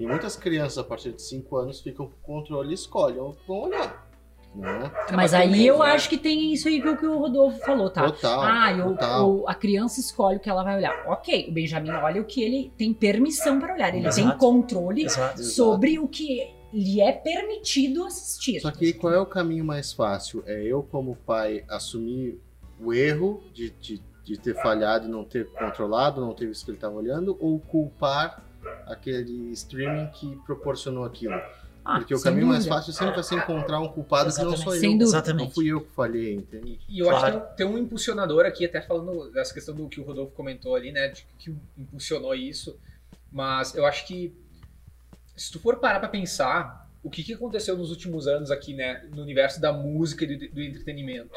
E 0.00 0.06
muitas 0.06 0.34
crianças 0.34 0.78
a 0.78 0.84
partir 0.84 1.12
de 1.12 1.20
5 1.22 1.56
anos 1.56 1.80
ficam 1.80 2.06
com 2.06 2.16
controle 2.40 2.70
e 2.70 2.74
escolhem 2.74 3.18
o 3.20 3.36
vão 3.46 3.64
olhar. 3.64 4.08
Né? 4.54 4.90
Mas 5.14 5.32
aí 5.32 5.46
também, 5.48 5.64
eu 5.66 5.78
né? 5.78 5.90
acho 5.92 6.08
que 6.08 6.18
tem 6.18 6.52
isso 6.52 6.66
aí 6.66 6.82
que 6.82 6.88
o 6.88 6.96
que 6.96 7.06
o 7.06 7.18
Rodolfo 7.18 7.58
falou, 7.60 7.88
tá? 7.88 8.10
Total. 8.10 8.40
Ah, 8.42 8.72
e 8.72 8.80
o- 8.80 8.88
total. 8.88 9.30
o- 9.30 9.48
a 9.48 9.54
criança 9.54 10.00
escolhe 10.00 10.38
o 10.38 10.40
que 10.40 10.50
ela 10.50 10.64
vai 10.64 10.76
olhar. 10.76 11.04
Ok, 11.06 11.46
o 11.48 11.52
Benjamin 11.52 11.90
olha 11.90 12.20
o 12.20 12.24
que 12.24 12.42
ele 12.42 12.72
tem 12.76 12.92
permissão 12.92 13.60
para 13.60 13.74
olhar. 13.74 13.90
Ele 13.94 14.08
tem 14.10 14.24
Exato. 14.24 14.38
controle 14.38 15.04
Exato. 15.04 15.42
sobre 15.44 16.00
o 16.00 16.08
que 16.08 16.50
lhe 16.72 17.00
é 17.00 17.12
permitido 17.12 18.04
assistir. 18.04 18.58
Só 18.60 18.70
que 18.72 18.92
qual 18.92 19.12
é 19.12 19.20
o 19.20 19.26
caminho 19.26 19.64
mais 19.64 19.92
fácil? 19.92 20.42
É 20.46 20.60
eu, 20.64 20.82
como 20.82 21.14
pai, 21.14 21.62
assumir 21.68 22.40
o 22.82 22.92
erro 22.92 23.40
de, 23.54 23.70
de, 23.70 24.02
de 24.24 24.36
ter 24.36 24.54
falhado 24.60 25.06
e 25.06 25.10
não 25.10 25.24
ter 25.24 25.46
controlado, 25.52 26.20
não 26.20 26.34
ter 26.34 26.46
visto 26.46 26.62
o 26.62 26.64
que 26.64 26.70
ele 26.72 26.78
estava 26.78 26.94
olhando, 26.96 27.36
ou 27.40 27.60
culpar 27.60 28.42
aquele 28.86 29.52
streaming 29.52 30.06
que 30.08 30.36
proporcionou 30.46 31.04
aquilo? 31.04 31.34
Ah, 31.82 31.98
Porque 31.98 32.14
o 32.14 32.20
caminho 32.20 32.46
mais 32.46 32.64
dúvida. 32.64 32.76
fácil 32.76 32.92
sempre 32.92 33.14
vai 33.14 33.22
ser 33.24 33.36
encontrar 33.36 33.80
um 33.80 33.88
culpado 33.88 34.32
que 34.34 34.42
não 34.42 34.54
sou 34.56 34.72
Sem 34.74 34.92
eu. 34.92 34.98
dúvida. 34.98 35.04
Exatamente. 35.04 35.44
Não 35.46 35.50
fui 35.50 35.66
eu 35.68 35.80
que 35.80 35.90
falhei, 35.92 36.34
entende? 36.34 36.78
E 36.88 36.98
eu 36.98 37.08
acho 37.10 37.20
Claro. 37.20 37.40
que 37.40 37.46
tem, 37.56 37.56
tem 37.56 37.66
um 37.66 37.78
impulsionador 37.78 38.44
aqui, 38.44 38.66
até 38.66 38.82
falando 38.82 39.30
dessa 39.32 39.52
questão 39.54 39.74
do 39.74 39.88
que 39.88 39.98
o 39.98 40.04
Rodolfo 40.04 40.32
comentou 40.34 40.74
ali, 40.74 40.92
né? 40.92 41.08
De 41.08 41.26
que 41.38 41.54
impulsionou 41.78 42.34
isso. 42.34 42.78
Mas 43.32 43.74
eu 43.74 43.86
acho 43.86 44.06
que 44.06 44.34
se 45.34 45.50
tu 45.50 45.58
for 45.58 45.76
parar 45.76 46.00
pra 46.00 46.08
pensar 46.08 46.86
o 47.02 47.08
que, 47.08 47.22
que 47.22 47.32
aconteceu 47.32 47.76
nos 47.78 47.88
últimos 47.90 48.26
anos 48.26 48.50
aqui, 48.50 48.74
né? 48.74 49.08
No 49.14 49.22
universo 49.22 49.58
da 49.58 49.72
música 49.72 50.24
e 50.24 50.36
do, 50.36 50.54
do 50.54 50.60
entretenimento. 50.62 51.30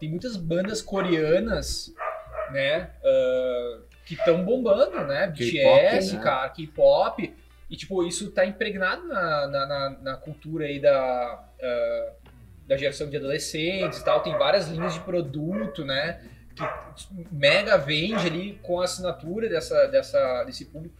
Tem 0.00 0.10
muitas 0.10 0.36
bandas 0.36 0.82
coreanas, 0.82 1.94
né? 2.50 2.90
ah, 3.04 3.78
que 4.06 4.14
estão 4.14 4.42
bombando, 4.44 5.04
né? 5.04 5.26
BTS, 5.26 6.16
né? 6.16 6.22
cara, 6.22 6.48
K-pop. 6.48 7.34
E, 7.68 7.76
tipo, 7.76 8.02
isso 8.04 8.30
tá 8.30 8.46
impregnado 8.46 9.06
na, 9.08 9.46
na, 9.48 9.66
na, 9.66 9.90
na 10.00 10.16
cultura 10.16 10.64
aí 10.66 10.78
da, 10.80 11.44
ah, 11.60 12.12
da 12.66 12.76
geração 12.76 13.10
de 13.10 13.16
adolescentes 13.16 13.98
e 13.98 14.04
tal. 14.04 14.20
Tem 14.22 14.32
várias 14.38 14.68
linhas 14.68 14.94
de 14.94 15.00
produto, 15.00 15.84
né? 15.84 16.20
Que 16.54 16.62
mega 17.32 17.76
vende 17.76 18.26
ali 18.26 18.58
com 18.62 18.80
a 18.80 18.84
assinatura 18.84 19.48
dessa, 19.48 19.86
dessa, 19.88 20.44
desse 20.44 20.64
público. 20.66 20.96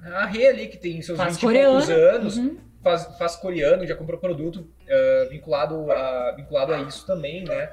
A 0.00 0.24
Rê 0.24 0.46
ali, 0.46 0.68
que 0.68 0.78
tem 0.78 1.02
seus 1.02 1.18
Faz 1.18 1.36
20 1.36 1.38
e 1.38 1.40
poucos 1.64 1.84
coreano. 1.86 2.16
anos, 2.16 2.36
Uhum. 2.38 2.56
faz, 2.82 3.18
faz 3.18 3.34
coreano, 3.36 3.84
já 3.84 3.96
comprou 3.96 4.18
produto 4.20 4.70
ah, 4.88 5.26
vinculado, 5.28 5.90
a, 5.90 6.32
vinculado 6.36 6.72
a 6.72 6.78
isso 6.82 7.04
também, 7.04 7.42
né? 7.44 7.72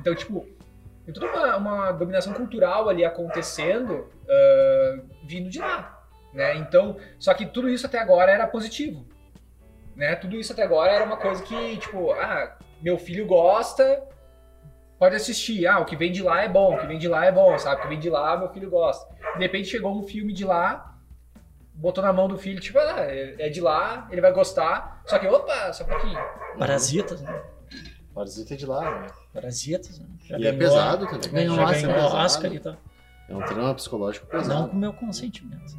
Então, 0.00 0.14
tipo, 0.14 0.48
tem 1.06 1.14
toda 1.14 1.26
uma, 1.26 1.56
uma 1.56 1.92
dominação 1.92 2.32
cultural 2.32 2.88
ali 2.88 3.04
acontecendo 3.04 4.10
ah, 4.28 4.98
vindo 5.24 5.48
de 5.48 5.60
lá, 5.60 6.04
né? 6.32 6.56
Então, 6.56 6.96
só 7.18 7.32
que 7.32 7.46
tudo 7.46 7.68
isso 7.68 7.86
até 7.86 8.00
agora 8.00 8.32
era 8.32 8.46
positivo, 8.46 9.06
né? 9.94 10.16
Tudo 10.16 10.36
isso 10.36 10.52
até 10.52 10.64
agora 10.64 10.92
era 10.92 11.04
uma 11.04 11.16
coisa 11.16 11.42
que, 11.42 11.76
tipo, 11.76 12.10
ah, 12.10 12.58
meu 12.82 12.98
filho 12.98 13.24
gosta, 13.24 14.02
pode 14.98 15.14
assistir. 15.14 15.64
Ah, 15.66 15.78
o 15.78 15.84
que 15.84 15.96
vem 15.96 16.10
de 16.10 16.22
lá 16.22 16.42
é 16.42 16.48
bom, 16.48 16.74
o 16.74 16.80
que 16.80 16.86
vem 16.88 16.98
de 16.98 17.06
lá 17.06 17.24
é 17.24 17.30
bom, 17.30 17.56
sabe? 17.56 17.76
O 17.76 17.82
que 17.82 17.88
vem 17.88 18.00
de 18.00 18.10
lá, 18.10 18.36
meu 18.36 18.48
filho 18.48 18.68
gosta. 18.68 19.14
De 19.34 19.40
repente 19.40 19.68
chegou 19.68 19.96
um 19.96 20.02
filme 20.02 20.32
de 20.32 20.44
lá, 20.44 20.98
botou 21.72 22.02
na 22.02 22.12
mão 22.12 22.26
do 22.26 22.36
filho, 22.36 22.60
tipo, 22.60 22.80
ah, 22.80 22.96
é 22.98 23.48
de 23.48 23.60
lá, 23.60 24.08
ele 24.10 24.20
vai 24.20 24.32
gostar. 24.32 25.02
Só 25.06 25.20
que, 25.20 25.28
opa, 25.28 25.72
só 25.72 25.84
um 25.84 25.86
pouquinho. 25.86 26.18
Parasitas, 26.58 27.22
né? 27.22 27.42
Parasita 28.12 28.54
é 28.54 28.56
de 28.56 28.66
lá, 28.66 29.02
né? 29.02 29.06
Parasitas, 29.36 29.98
né? 29.98 30.06
Já 30.24 30.38
E 30.38 30.40
é 30.46 30.52
ganhou- 30.52 30.58
pesado 30.58 31.06
também. 31.06 31.30
Ganhou 31.46 31.56
Já 31.56 31.64
ganhou 31.72 31.92
Pesado. 31.94 32.14
Oscar 32.16 32.52
e 32.54 32.58
tal. 32.60 32.76
É 33.28 33.34
um 33.34 33.42
trama 33.44 33.74
psicológico 33.74 34.26
Não 34.32 34.40
pesado. 34.40 34.68
com 34.68 34.76
o 34.76 34.78
meu 34.78 34.92
consentimento. 34.92 35.76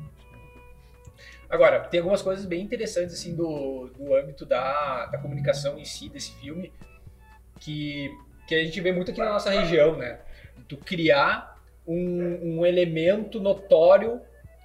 Agora, 1.49 1.79
tem 1.81 1.99
algumas 2.01 2.21
coisas 2.21 2.45
bem 2.45 2.61
interessantes, 2.61 3.13
assim, 3.15 3.33
do, 3.35 3.89
do 3.97 4.13
âmbito 4.15 4.45
da, 4.45 5.05
da 5.05 5.17
comunicação 5.17 5.77
em 5.79 5.85
si, 5.85 6.09
desse 6.09 6.31
filme, 6.33 6.73
que, 7.59 8.11
que 8.47 8.53
a 8.53 8.63
gente 8.63 8.79
vê 8.81 8.91
muito 8.91 9.11
aqui 9.11 9.19
na 9.21 9.31
nossa 9.31 9.49
região, 9.49 9.95
né? 9.95 10.19
Tu 10.67 10.75
criar 10.77 11.57
um, 11.87 12.57
um 12.59 12.65
elemento 12.65 13.39
notório 13.39 14.19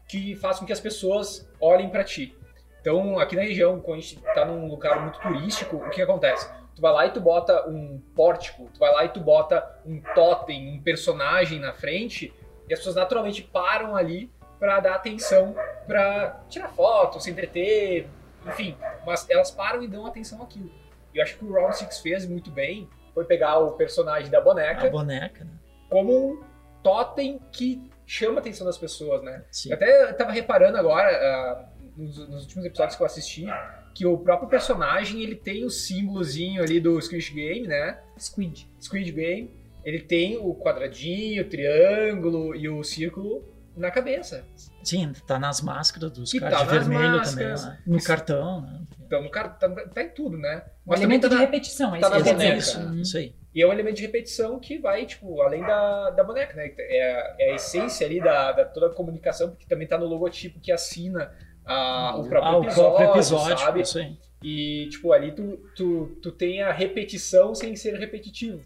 que 0.08 0.34
faz 0.36 0.58
com 0.58 0.66
que 0.66 0.72
as 0.72 0.80
pessoas 0.80 1.48
olhem 1.60 1.88
pra 1.88 2.02
ti. 2.02 2.36
Então, 2.80 3.16
aqui 3.20 3.36
na 3.36 3.42
região, 3.42 3.80
quando 3.80 3.98
a 3.98 4.02
gente 4.02 4.20
tá 4.34 4.44
num 4.44 4.66
lugar 4.66 5.00
muito 5.02 5.20
turístico, 5.20 5.76
o 5.76 5.88
que 5.90 6.02
acontece? 6.02 6.50
Tu 6.74 6.80
vai 6.80 6.92
lá 6.92 7.06
e 7.06 7.10
tu 7.10 7.20
bota 7.20 7.68
um 7.68 8.00
pórtico, 8.14 8.68
tu 8.72 8.80
vai 8.80 8.92
lá 8.92 9.04
e 9.04 9.08
tu 9.08 9.20
bota 9.20 9.80
um 9.84 10.00
totem, 10.14 10.74
um 10.74 10.82
personagem 10.82 11.58
na 11.58 11.72
frente, 11.72 12.32
e 12.68 12.72
as 12.72 12.78
pessoas 12.78 12.96
naturalmente 12.96 13.42
param 13.42 13.94
ali 13.94 14.30
pra 14.58 14.80
dar 14.80 14.94
atenção 14.94 15.54
pra 15.86 16.40
tirar 16.48 16.68
foto, 16.68 17.20
se 17.20 17.30
entreter, 17.30 18.08
enfim. 18.46 18.76
Mas 19.04 19.28
elas 19.28 19.50
param 19.50 19.82
e 19.82 19.88
dão 19.88 20.06
atenção 20.06 20.42
àquilo. 20.42 20.70
E 21.12 21.18
eu 21.18 21.22
acho 21.22 21.36
que 21.36 21.44
o 21.44 21.52
Round 21.52 21.76
Six 21.76 21.98
fez 21.98 22.26
muito 22.26 22.50
bem, 22.50 22.88
foi 23.12 23.24
pegar 23.24 23.58
o 23.58 23.72
personagem 23.72 24.30
da 24.30 24.38
A 24.38 24.40
boneca 24.40 24.88
boneca, 24.88 25.44
né? 25.44 25.50
como 25.90 26.32
um, 26.32 26.42
totem 26.82 27.38
que 27.52 27.90
chama 28.06 28.36
a 28.36 28.40
atenção 28.40 28.66
das 28.66 28.78
pessoas, 28.78 29.22
né? 29.22 29.44
Sim. 29.50 29.70
Eu 29.70 29.76
até 29.76 30.12
tava 30.14 30.32
reparando 30.32 30.78
agora, 30.78 31.08
ah, 31.10 31.68
nos, 31.96 32.16
nos 32.28 32.42
últimos 32.42 32.64
episódios 32.64 32.96
que 32.96 33.02
eu 33.02 33.06
assisti, 33.06 33.46
que 33.94 34.06
o 34.06 34.16
próprio 34.18 34.48
personagem, 34.48 35.22
ele 35.22 35.34
tem 35.34 35.64
o 35.64 35.70
símbolozinho 35.70 36.62
ali 36.62 36.80
do 36.80 37.00
Squish 37.00 37.30
Game, 37.30 37.66
né? 37.66 37.98
Squid. 38.18 38.68
Squid 38.80 39.12
Game. 39.12 39.50
Ele 39.84 40.00
tem 40.00 40.36
o 40.38 40.54
quadradinho, 40.54 41.42
o 41.42 41.48
triângulo 41.48 42.54
e 42.54 42.68
o 42.68 42.82
círculo 42.84 43.44
na 43.76 43.90
cabeça. 43.90 44.44
Sim, 44.84 45.12
tá 45.26 45.38
nas 45.38 45.60
máscaras 45.60 46.10
dos 46.12 46.32
caras 46.32 46.58
tá 46.58 46.64
de 46.64 46.70
vermelho 46.70 47.16
máscaras. 47.16 47.62
também, 47.62 47.76
né? 47.76 47.82
no 47.86 48.02
cartão, 48.02 48.60
né? 48.60 48.80
Então, 49.06 49.22
no 49.22 49.30
cara, 49.30 49.48
tá, 49.48 49.68
tá 49.68 50.02
em 50.02 50.08
tudo, 50.10 50.36
né? 50.38 50.62
Um 50.86 50.90
Mas 50.90 51.00
também 51.00 51.16
elemento 51.18 51.22
tá 51.22 51.28
de 51.28 51.34
na- 51.34 51.40
repetição, 51.40 51.96
é 51.96 52.00
tá 52.00 52.08
isso 52.08 52.18
na 52.18 52.32
boneca. 52.32 52.56
dizer. 52.56 52.58
Isso, 52.58 52.80
Uhum. 52.80 53.00
isso 53.00 53.16
aí. 53.18 53.34
E 53.54 53.60
é 53.62 53.66
um 53.66 53.72
elemento 53.72 53.96
de 53.96 54.02
repetição 54.02 54.58
que 54.58 54.78
vai, 54.78 55.04
tipo, 55.04 55.42
além 55.42 55.60
da, 55.62 56.10
da 56.10 56.24
boneca, 56.24 56.54
né? 56.54 56.72
É, 56.78 57.48
é 57.48 57.52
a 57.52 57.54
essência 57.56 58.06
ali 58.06 58.18
da, 58.20 58.52
da 58.52 58.64
toda 58.64 58.86
a 58.86 58.94
comunicação, 58.94 59.50
porque 59.50 59.66
também 59.66 59.86
tá 59.86 59.98
no 59.98 60.06
logotipo 60.06 60.58
que 60.60 60.70
assina 60.72 61.30
a, 61.64 62.16
o 62.16 62.28
próprio 62.28 62.42
Ah, 62.52 62.58
o 62.58 62.64
episódio, 62.64 62.96
próprio 62.96 63.10
episódio, 63.14 63.58
sabe? 63.58 63.80
isso 63.82 63.98
aí. 63.98 64.16
E, 64.42 64.88
tipo, 64.90 65.12
ali 65.12 65.32
tu, 65.32 65.56
tu, 65.76 66.16
tu 66.20 66.32
tem 66.32 66.62
a 66.62 66.72
repetição 66.72 67.54
sem 67.54 67.76
ser 67.76 67.94
repetitivo, 67.98 68.60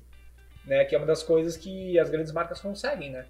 né? 0.64 0.84
Que 0.84 0.94
é 0.94 0.98
uma 0.98 1.06
das 1.06 1.22
coisas 1.22 1.56
que 1.56 1.98
as 1.98 2.08
grandes 2.08 2.32
marcas 2.32 2.60
conseguem, 2.60 3.10
né? 3.10 3.26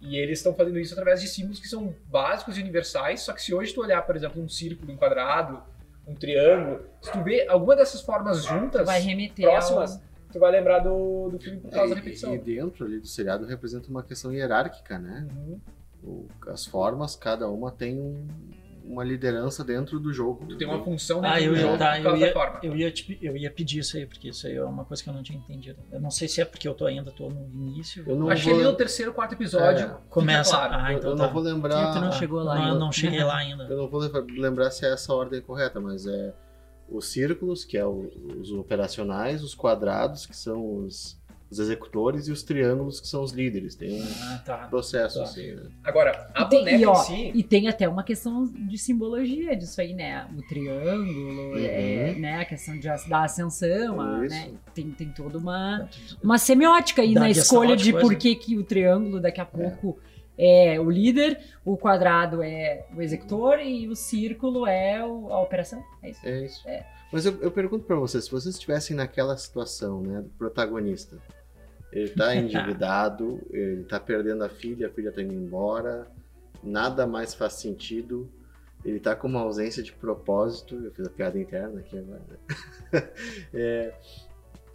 E 0.00 0.16
eles 0.16 0.38
estão 0.38 0.54
fazendo 0.54 0.78
isso 0.78 0.94
através 0.94 1.20
de 1.20 1.28
símbolos 1.28 1.60
que 1.60 1.68
são 1.68 1.94
básicos 2.06 2.56
e 2.56 2.60
universais, 2.62 3.20
só 3.20 3.34
que 3.34 3.42
se 3.42 3.52
hoje 3.52 3.74
tu 3.74 3.82
olhar, 3.82 4.00
por 4.06 4.16
exemplo, 4.16 4.42
um 4.42 4.48
círculo, 4.48 4.90
um 4.90 4.96
quadrado, 4.96 5.62
um 6.06 6.14
triângulo, 6.14 6.80
se 7.02 7.12
tu 7.12 7.22
vê 7.22 7.46
alguma 7.46 7.76
dessas 7.76 8.00
formas 8.00 8.42
juntas, 8.44 8.86
Vai 8.86 9.00
remeter 9.02 9.44
próximas, 9.44 9.96
ao... 9.96 10.02
tu 10.32 10.38
vai 10.38 10.50
lembrar 10.52 10.78
do, 10.78 11.28
do 11.28 11.38
filme 11.38 11.60
por 11.60 11.70
causa 11.70 11.94
da 11.94 12.00
É, 12.00 12.02
repetição. 12.02 12.34
e 12.34 12.38
dentro 12.38 12.86
ali 12.86 12.98
do 12.98 13.06
seriado 13.06 13.44
representa 13.44 13.90
uma 13.90 14.02
questão 14.02 14.32
hierárquica, 14.32 14.98
né? 14.98 15.28
Uhum. 15.36 15.60
O- 16.02 16.26
as 16.48 16.64
formas, 16.64 17.14
cada 17.14 17.46
uma 17.50 17.70
tem 17.70 18.00
um- 18.00 18.26
uma 18.90 19.04
liderança 19.04 19.62
dentro 19.64 20.00
do 20.00 20.12
jogo. 20.12 20.44
Tu 20.46 20.56
tem 20.58 20.66
uma 20.66 20.82
função 20.82 21.20
dentro 21.20 21.36
Ah, 21.36 21.40
eu 21.40 21.52
do 21.52 21.56
ia, 21.56 21.62
jogo 21.62 21.78
tá, 21.78 22.00
eu, 22.00 22.16
ia, 22.16 22.32
forma. 22.32 22.60
eu, 22.62 22.76
ia 22.76 22.90
te- 22.90 23.18
eu 23.22 23.36
ia 23.36 23.50
pedir 23.50 23.78
isso 23.78 23.96
aí, 23.96 24.04
porque 24.06 24.28
isso 24.28 24.46
aí 24.46 24.56
é 24.56 24.64
uma 24.64 24.84
coisa 24.84 25.02
que 25.02 25.08
eu 25.08 25.14
não 25.14 25.22
tinha 25.22 25.38
entendido. 25.38 25.78
Eu 25.92 26.00
não 26.00 26.10
sei 26.10 26.26
se 26.28 26.40
é 26.40 26.44
porque 26.44 26.66
eu 26.66 26.74
tô 26.74 26.86
ainda 26.86 27.10
tô 27.10 27.28
no 27.28 27.48
início. 27.54 28.02
Eu 28.06 28.16
não 28.16 28.28
Acho 28.30 28.42
que 28.42 28.48
vou, 28.50 28.58
ali 28.58 28.68
no 28.68 28.74
terceiro, 28.76 29.12
quarto 29.12 29.34
episódio 29.34 29.86
É, 29.86 29.96
Começa. 30.08 30.50
claro. 30.56 30.74
Ah, 30.74 30.92
eu, 30.92 30.98
então 30.98 31.10
eu 31.10 31.16
tá. 31.16 31.26
não 31.26 31.32
vou 31.32 31.42
lembrar. 31.42 31.92
Tu 31.94 32.00
não 32.00 32.12
chegou 32.12 32.42
lá 32.42 32.54
Não, 32.54 32.62
eu 32.62 32.66
ainda. 32.68 32.78
não 32.80 32.92
cheguei 32.92 33.22
lá 33.22 33.36
ainda. 33.36 33.64
Eu 33.64 33.76
não 33.76 33.88
vou 33.88 34.00
lembra- 34.00 34.24
lembrar 34.28 34.70
se 34.70 34.84
é 34.84 34.92
essa 34.92 35.12
a 35.12 35.16
ordem 35.16 35.40
correta, 35.40 35.78
mas 35.80 36.06
é 36.06 36.34
os 36.88 37.06
círculos, 37.06 37.64
que 37.64 37.78
é 37.78 37.86
o- 37.86 38.10
os 38.40 38.50
operacionais, 38.50 39.44
os 39.44 39.54
quadrados, 39.54 40.26
que 40.26 40.36
são 40.36 40.78
os, 40.78 41.19
os 41.50 41.58
executores, 41.58 42.28
e 42.28 42.32
os 42.32 42.42
triângulos, 42.44 43.00
que 43.00 43.08
são 43.08 43.22
os 43.22 43.32
líderes. 43.32 43.74
Tem 43.74 44.00
um 44.00 44.06
Ah, 44.22 44.42
tá. 44.44 44.56
processo, 44.68 45.18
Tá. 45.18 45.24
assim, 45.24 45.52
né? 45.52 45.62
Agora, 45.82 46.30
a 46.32 46.42
E 46.42 46.48
tem- 46.48 46.58
boneca 46.60 46.76
e, 46.78 46.86
ó, 46.86 46.92
em 46.92 47.04
si... 47.04 47.32
E 47.34 47.42
tem 47.42 47.66
até 47.68 47.88
uma 47.88 48.04
questão 48.04 48.44
de 48.46 48.78
simbologia 48.78 49.56
disso 49.56 49.80
aí, 49.80 49.92
né? 49.92 50.28
O 50.36 50.42
triângulo, 50.46 51.52
Uhum. 51.52 51.58
é, 51.58 52.14
né? 52.18 52.40
A 52.40 52.44
questão 52.44 52.78
de, 52.78 52.86
da 53.08 53.24
ascensão, 53.24 54.00
a- 54.00 54.18
né? 54.20 54.52
Tem, 54.74 54.90
tem 54.92 55.08
toda 55.10 55.38
uma, 55.38 55.88
uma 56.22 56.38
semiótica 56.38 57.02
aí 57.02 57.14
Dá 57.14 57.20
na 57.22 57.32
de 57.32 57.38
escolha 57.40 57.76
de 57.76 57.92
por 57.92 58.14
que, 58.14 58.34
que 58.36 58.56
o 58.56 58.62
triângulo 58.62 59.20
daqui 59.20 59.40
a 59.40 59.44
pouco 59.46 59.98
é. 60.38 60.78
o 60.80 60.88
líder, 60.88 61.38
o 61.64 61.76
quadrado 61.76 62.42
é 62.42 62.86
o 62.96 63.02
executor 63.02 63.58
e 63.58 63.88
o 63.88 63.96
círculo 63.96 64.66
é 64.66 65.04
o- 65.04 65.32
a 65.32 65.40
operação. 65.42 65.82
É 66.02 66.10
isso. 66.10 66.20
É 66.26 66.44
isso. 66.44 66.68
É. 66.68 66.86
Mas 67.12 67.26
eu, 67.26 67.36
eu 67.42 67.50
pergunto 67.50 67.84
pra 67.84 67.96
vocês, 67.96 68.24
se 68.24 68.30
vocês 68.30 68.54
estivessem 68.54 68.96
naquela 68.96 69.36
situação, 69.36 70.00
né, 70.00 70.20
do 70.22 70.28
protagonista, 70.38 71.18
ele 71.92 72.10
tá 72.10 72.34
endividado, 72.36 73.40
ele 73.50 73.84
tá 73.84 73.98
perdendo 74.00 74.44
a 74.44 74.48
filha, 74.48 74.86
a 74.88 74.90
filha 74.90 75.12
tá 75.12 75.20
indo 75.22 75.34
embora, 75.34 76.06
nada 76.62 77.06
mais 77.06 77.34
faz 77.34 77.54
sentido, 77.54 78.30
ele 78.84 78.98
tá 79.00 79.14
com 79.14 79.28
uma 79.28 79.40
ausência 79.40 79.82
de 79.82 79.92
propósito, 79.92 80.74
eu 80.84 80.90
fiz 80.92 81.06
a 81.06 81.10
piada 81.10 81.38
interna 81.38 81.80
aqui 81.80 81.98
agora. 81.98 82.22
né? 82.92 83.08
É, 83.54 83.94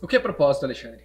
O 0.01 0.07
que 0.07 0.15
é 0.15 0.19
propósito, 0.19 0.65
Alexandre? 0.65 1.03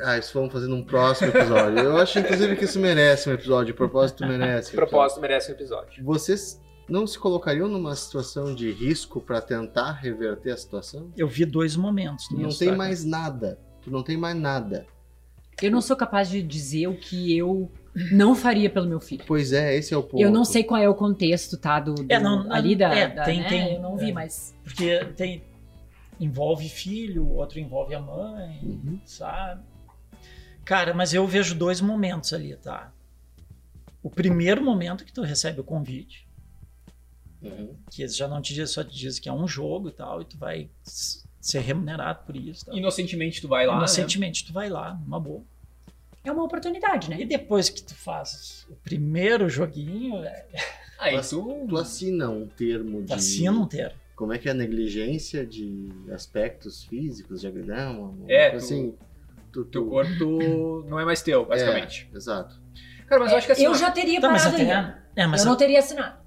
ah, 0.00 0.16
isso 0.16 0.32
vamos 0.32 0.52
fazer 0.52 0.68
num 0.68 0.84
próximo 0.84 1.30
episódio. 1.30 1.78
Eu 1.80 1.96
acho, 1.96 2.20
inclusive, 2.20 2.54
que 2.54 2.64
isso 2.64 2.78
merece 2.78 3.28
um 3.28 3.32
episódio, 3.32 3.74
propósito 3.74 4.24
merece. 4.24 4.76
um 4.76 4.80
episódio. 4.80 5.20
merece 5.20 5.50
um 5.50 5.54
episódio. 5.54 6.04
Vocês 6.04 6.60
não 6.88 7.04
se 7.04 7.18
colocariam 7.18 7.68
numa 7.68 7.94
situação 7.96 8.54
de 8.54 8.70
risco 8.70 9.20
pra 9.20 9.40
tentar 9.40 9.92
reverter 9.92 10.52
a 10.52 10.56
situação? 10.56 11.12
Eu 11.16 11.26
vi 11.26 11.44
dois 11.44 11.74
momentos 11.74 12.28
Tu 12.28 12.36
não 12.38 12.48
tem 12.50 12.76
mais 12.76 13.04
nada. 13.04 13.58
Tu 13.82 13.90
não 13.90 14.04
tem 14.04 14.16
mais 14.16 14.36
nada. 14.36 14.86
Eu 15.62 15.70
não 15.70 15.80
sou 15.80 15.96
capaz 15.96 16.28
de 16.30 16.42
dizer 16.42 16.86
o 16.86 16.94
que 16.96 17.36
eu 17.36 17.70
não 18.12 18.34
faria 18.34 18.70
pelo 18.70 18.86
meu 18.88 19.00
filho. 19.00 19.24
Pois 19.26 19.52
é, 19.52 19.76
esse 19.76 19.92
é 19.92 19.96
o 19.96 20.02
ponto. 20.02 20.20
Eu 20.22 20.30
não 20.30 20.44
sei 20.44 20.62
qual 20.62 20.80
é 20.80 20.88
o 20.88 20.94
contexto, 20.94 21.56
tá? 21.56 21.80
Do, 21.80 21.94
do- 21.94 22.12
É, 22.12 22.18
não- 22.20 22.44
não- 22.44 22.52
ali 22.52 22.76
da. 22.76 22.94
é, 22.94 23.08
da- 23.08 23.24
tem- 23.24 23.40
né? 23.40 23.48
tem- 23.48 23.74
eu 23.74 23.82
não 23.82 23.96
vi, 23.96 24.10
é. 24.10 24.12
mas. 24.12 24.54
Porque 24.62 25.04
tem. 25.16 25.42
Envolve 26.20 26.68
filho, 26.68 27.24
o 27.24 27.36
outro 27.36 27.58
envolve 27.60 27.94
a 27.94 28.00
mãe, 28.00 28.58
Uhum. 28.62 29.00
sabe? 29.04 29.62
Cara, 30.64 30.92
mas 30.92 31.14
eu 31.14 31.26
vejo 31.26 31.54
dois 31.54 31.80
momentos 31.80 32.32
ali, 32.32 32.56
tá? 32.56 32.92
O 34.02 34.10
primeiro 34.10 34.62
momento 34.64 35.04
que 35.04 35.12
tu 35.12 35.22
recebe 35.22 35.60
o 35.60 35.64
convite, 35.64 36.28
Uhum. 37.40 37.76
que 37.90 38.02
eles 38.02 38.16
já 38.16 38.26
não 38.26 38.42
te 38.42 38.52
diz, 38.52 38.70
só 38.70 38.82
te 38.82 38.94
diz 38.96 39.18
que 39.20 39.28
é 39.28 39.32
um 39.32 39.46
jogo 39.46 39.88
e 39.88 39.92
tal, 39.92 40.20
e 40.20 40.24
tu 40.24 40.36
vai 40.36 40.68
ser 41.50 41.60
remunerado 41.60 42.24
por 42.26 42.36
isso. 42.36 42.66
Tal. 42.66 42.76
Inocentemente 42.76 43.40
tu 43.40 43.48
vai 43.48 43.66
lá, 43.66 43.72
né? 43.74 43.78
Inocentemente 43.78 44.44
tu 44.44 44.52
vai 44.52 44.68
lá, 44.68 44.94
numa 45.04 45.18
boa. 45.20 45.42
É 46.24 46.30
uma 46.32 46.44
oportunidade, 46.44 47.08
né? 47.08 47.20
E 47.20 47.24
depois 47.24 47.70
que 47.70 47.82
tu 47.82 47.94
faz 47.94 48.66
o 48.68 48.74
primeiro 48.76 49.48
joguinho, 49.48 50.16
é, 50.24 50.44
Aí 50.98 51.14
Mas 51.14 51.30
tu... 51.30 51.64
Tu 51.68 51.76
assina 51.76 52.28
um 52.28 52.46
termo 52.46 52.98
tu 53.02 53.06
de. 53.06 53.12
assina 53.14 53.52
um 53.52 53.66
termo. 53.66 53.94
Como 54.16 54.32
é 54.32 54.38
que 54.38 54.48
é 54.48 54.50
a 54.50 54.54
negligência 54.54 55.46
de 55.46 55.88
aspectos 56.12 56.82
físicos 56.84 57.40
de 57.40 57.46
agredão? 57.46 58.10
uma 58.10 58.30
É, 58.30 58.50
tu- 58.50 58.56
assim. 58.56 58.94
Tu, 59.52 59.64
Teu 59.66 59.84
tu- 59.84 59.88
corpo 59.88 60.84
não 60.90 60.98
é 60.98 61.04
mais 61.04 61.22
teu, 61.22 61.46
basicamente. 61.46 62.08
É, 62.12 62.16
exato. 62.16 62.60
Cara, 63.06 63.20
mas 63.22 63.30
eu 63.32 63.38
acho 63.38 63.46
que 63.46 63.52
assim... 63.52 63.64
eu 63.64 63.74
já 63.76 63.90
teria 63.92 64.20
Tá, 64.20 64.28
parado 64.28 64.56
aí. 64.56 64.68
é, 65.16 65.26
mas 65.26 65.40
eu 65.42 65.46
não 65.46 65.56
teria 65.56 65.78
assinado. 65.78 66.18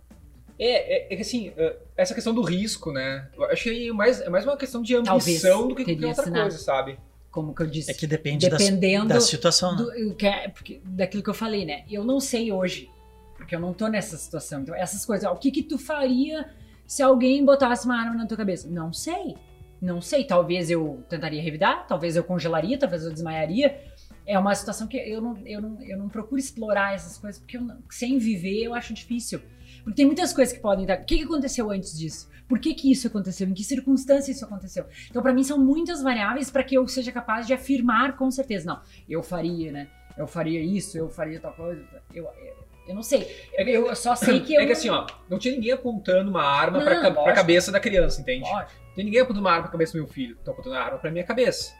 É, 0.63 1.07
é, 1.09 1.13
é 1.13 1.15
que 1.15 1.23
assim, 1.23 1.51
é, 1.57 1.75
essa 1.97 2.13
questão 2.13 2.33
do 2.35 2.41
risco, 2.43 2.91
né? 2.91 3.27
Eu 3.35 3.45
achei 3.45 3.91
mais, 3.91 4.21
é 4.21 4.29
mais 4.29 4.45
uma 4.45 4.55
questão 4.55 4.81
de 4.83 4.93
ambição 4.95 5.17
Talvez 5.17 5.41
do 5.41 5.75
que 5.75 5.83
qualquer 5.85 6.05
outra 6.07 6.21
assinado. 6.21 6.41
coisa, 6.49 6.57
sabe? 6.59 6.99
Como 7.31 7.55
que 7.55 7.63
eu 7.63 7.67
disse. 7.67 7.89
é 7.89 7.93
que 7.95 8.05
depende 8.05 8.47
da, 8.47 8.57
Dependendo 8.57 9.07
da 9.07 9.19
situação, 9.19 9.71
né? 9.71 9.77
do, 9.83 9.91
eu 9.93 10.13
quero- 10.15 10.51
porque- 10.51 10.79
daquilo 10.85 11.23
que 11.23 11.29
eu 11.29 11.33
falei, 11.33 11.65
né? 11.65 11.83
Eu 11.89 12.03
não 12.03 12.19
sei 12.19 12.51
hoje, 12.51 12.91
porque 13.37 13.55
eu 13.55 13.59
não 13.59 13.73
tô 13.73 13.87
nessa 13.87 14.15
situação. 14.17 14.61
Então, 14.61 14.75
essas 14.75 15.03
coisas, 15.05 15.27
ó, 15.27 15.33
o 15.33 15.37
que 15.37 15.49
que 15.49 15.63
tu 15.63 15.77
faria 15.79 16.47
se 16.85 17.01
alguém 17.01 17.43
botasse 17.43 17.85
uma 17.85 17.99
arma 17.99 18.15
na 18.15 18.27
tua 18.27 18.37
cabeça? 18.37 18.67
Não 18.69 18.93
sei. 18.93 19.35
Não 19.81 19.99
sei. 19.99 20.25
Talvez 20.25 20.69
eu 20.69 21.03
tentaria 21.09 21.41
revidar, 21.41 21.87
talvez 21.87 22.15
eu 22.15 22.23
congelaria, 22.23 22.77
talvez 22.77 23.03
eu 23.03 23.11
desmaiaria. 23.11 23.81
É 24.27 24.37
uma 24.37 24.53
situação 24.53 24.85
que 24.85 24.97
eu 24.97 25.19
não, 25.21 25.37
eu 25.43 25.59
não, 25.59 25.81
eu 25.81 25.97
não 25.97 26.07
procuro 26.07 26.37
explorar 26.39 26.93
essas 26.93 27.17
coisas, 27.17 27.39
porque 27.41 27.57
eu 27.57 27.61
não- 27.61 27.77
sem 27.89 28.19
viver 28.19 28.61
eu 28.63 28.75
acho 28.75 28.93
difícil. 28.93 29.41
Porque 29.83 29.95
tem 29.95 30.05
muitas 30.05 30.31
coisas 30.33 30.53
que 30.53 30.59
podem 30.59 30.83
estar. 30.83 30.99
O 31.01 31.05
que, 31.05 31.17
que 31.17 31.23
aconteceu 31.23 31.69
antes 31.71 31.97
disso? 31.97 32.29
Por 32.47 32.59
que, 32.59 32.73
que 32.73 32.91
isso 32.91 33.07
aconteceu? 33.07 33.47
Em 33.47 33.53
que 33.53 33.63
circunstância 33.63 34.31
isso 34.31 34.43
aconteceu? 34.45 34.85
Então, 35.09 35.21
pra 35.21 35.33
mim, 35.33 35.43
são 35.43 35.57
muitas 35.57 36.01
variáveis 36.01 36.49
para 36.51 36.63
que 36.63 36.75
eu 36.75 36.87
seja 36.87 37.11
capaz 37.11 37.47
de 37.47 37.53
afirmar 37.53 38.15
com 38.17 38.29
certeza. 38.29 38.65
Não, 38.65 38.81
eu 39.09 39.23
faria, 39.23 39.71
né? 39.71 39.87
Eu 40.17 40.27
faria 40.27 40.59
isso, 40.61 40.97
eu 40.97 41.09
faria 41.09 41.39
tal 41.39 41.53
coisa. 41.53 41.81
Eu, 42.13 42.25
eu, 42.25 42.55
eu 42.89 42.95
não 42.95 43.01
sei. 43.01 43.25
Eu, 43.53 43.87
eu 43.87 43.95
só 43.95 44.15
sei 44.15 44.41
que 44.41 44.53
eu. 44.53 44.61
É 44.61 44.65
que 44.65 44.73
assim, 44.73 44.89
ó, 44.89 45.07
não 45.29 45.39
tinha 45.39 45.53
ninguém 45.55 45.71
apontando 45.71 46.29
uma 46.29 46.43
arma 46.43 46.79
Não, 46.79 46.85
pra, 46.85 46.95
ca- 46.95 47.11
pra 47.11 47.21
lógico. 47.21 47.35
cabeça 47.37 47.71
da 47.71 47.79
criança, 47.79 48.19
entende? 48.21 48.41
Lógico. 48.49 48.71
Não 48.89 48.95
tem 48.95 49.05
ninguém 49.05 49.21
apontando 49.21 49.39
uma 49.45 49.51
arma 49.51 49.63
pra 49.63 49.71
cabeça 49.71 49.93
do 49.93 49.99
meu 49.99 50.07
filho. 50.07 50.37
Tô 50.43 50.51
apontando 50.51 50.75
uma 50.75 50.83
arma 50.83 50.97
pra 50.99 51.09
minha 51.09 51.23
cabeça. 51.23 51.73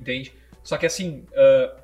Entende? 0.00 0.32
Só 0.62 0.76
que 0.78 0.86
assim, 0.86 1.26
ah, 1.34 1.76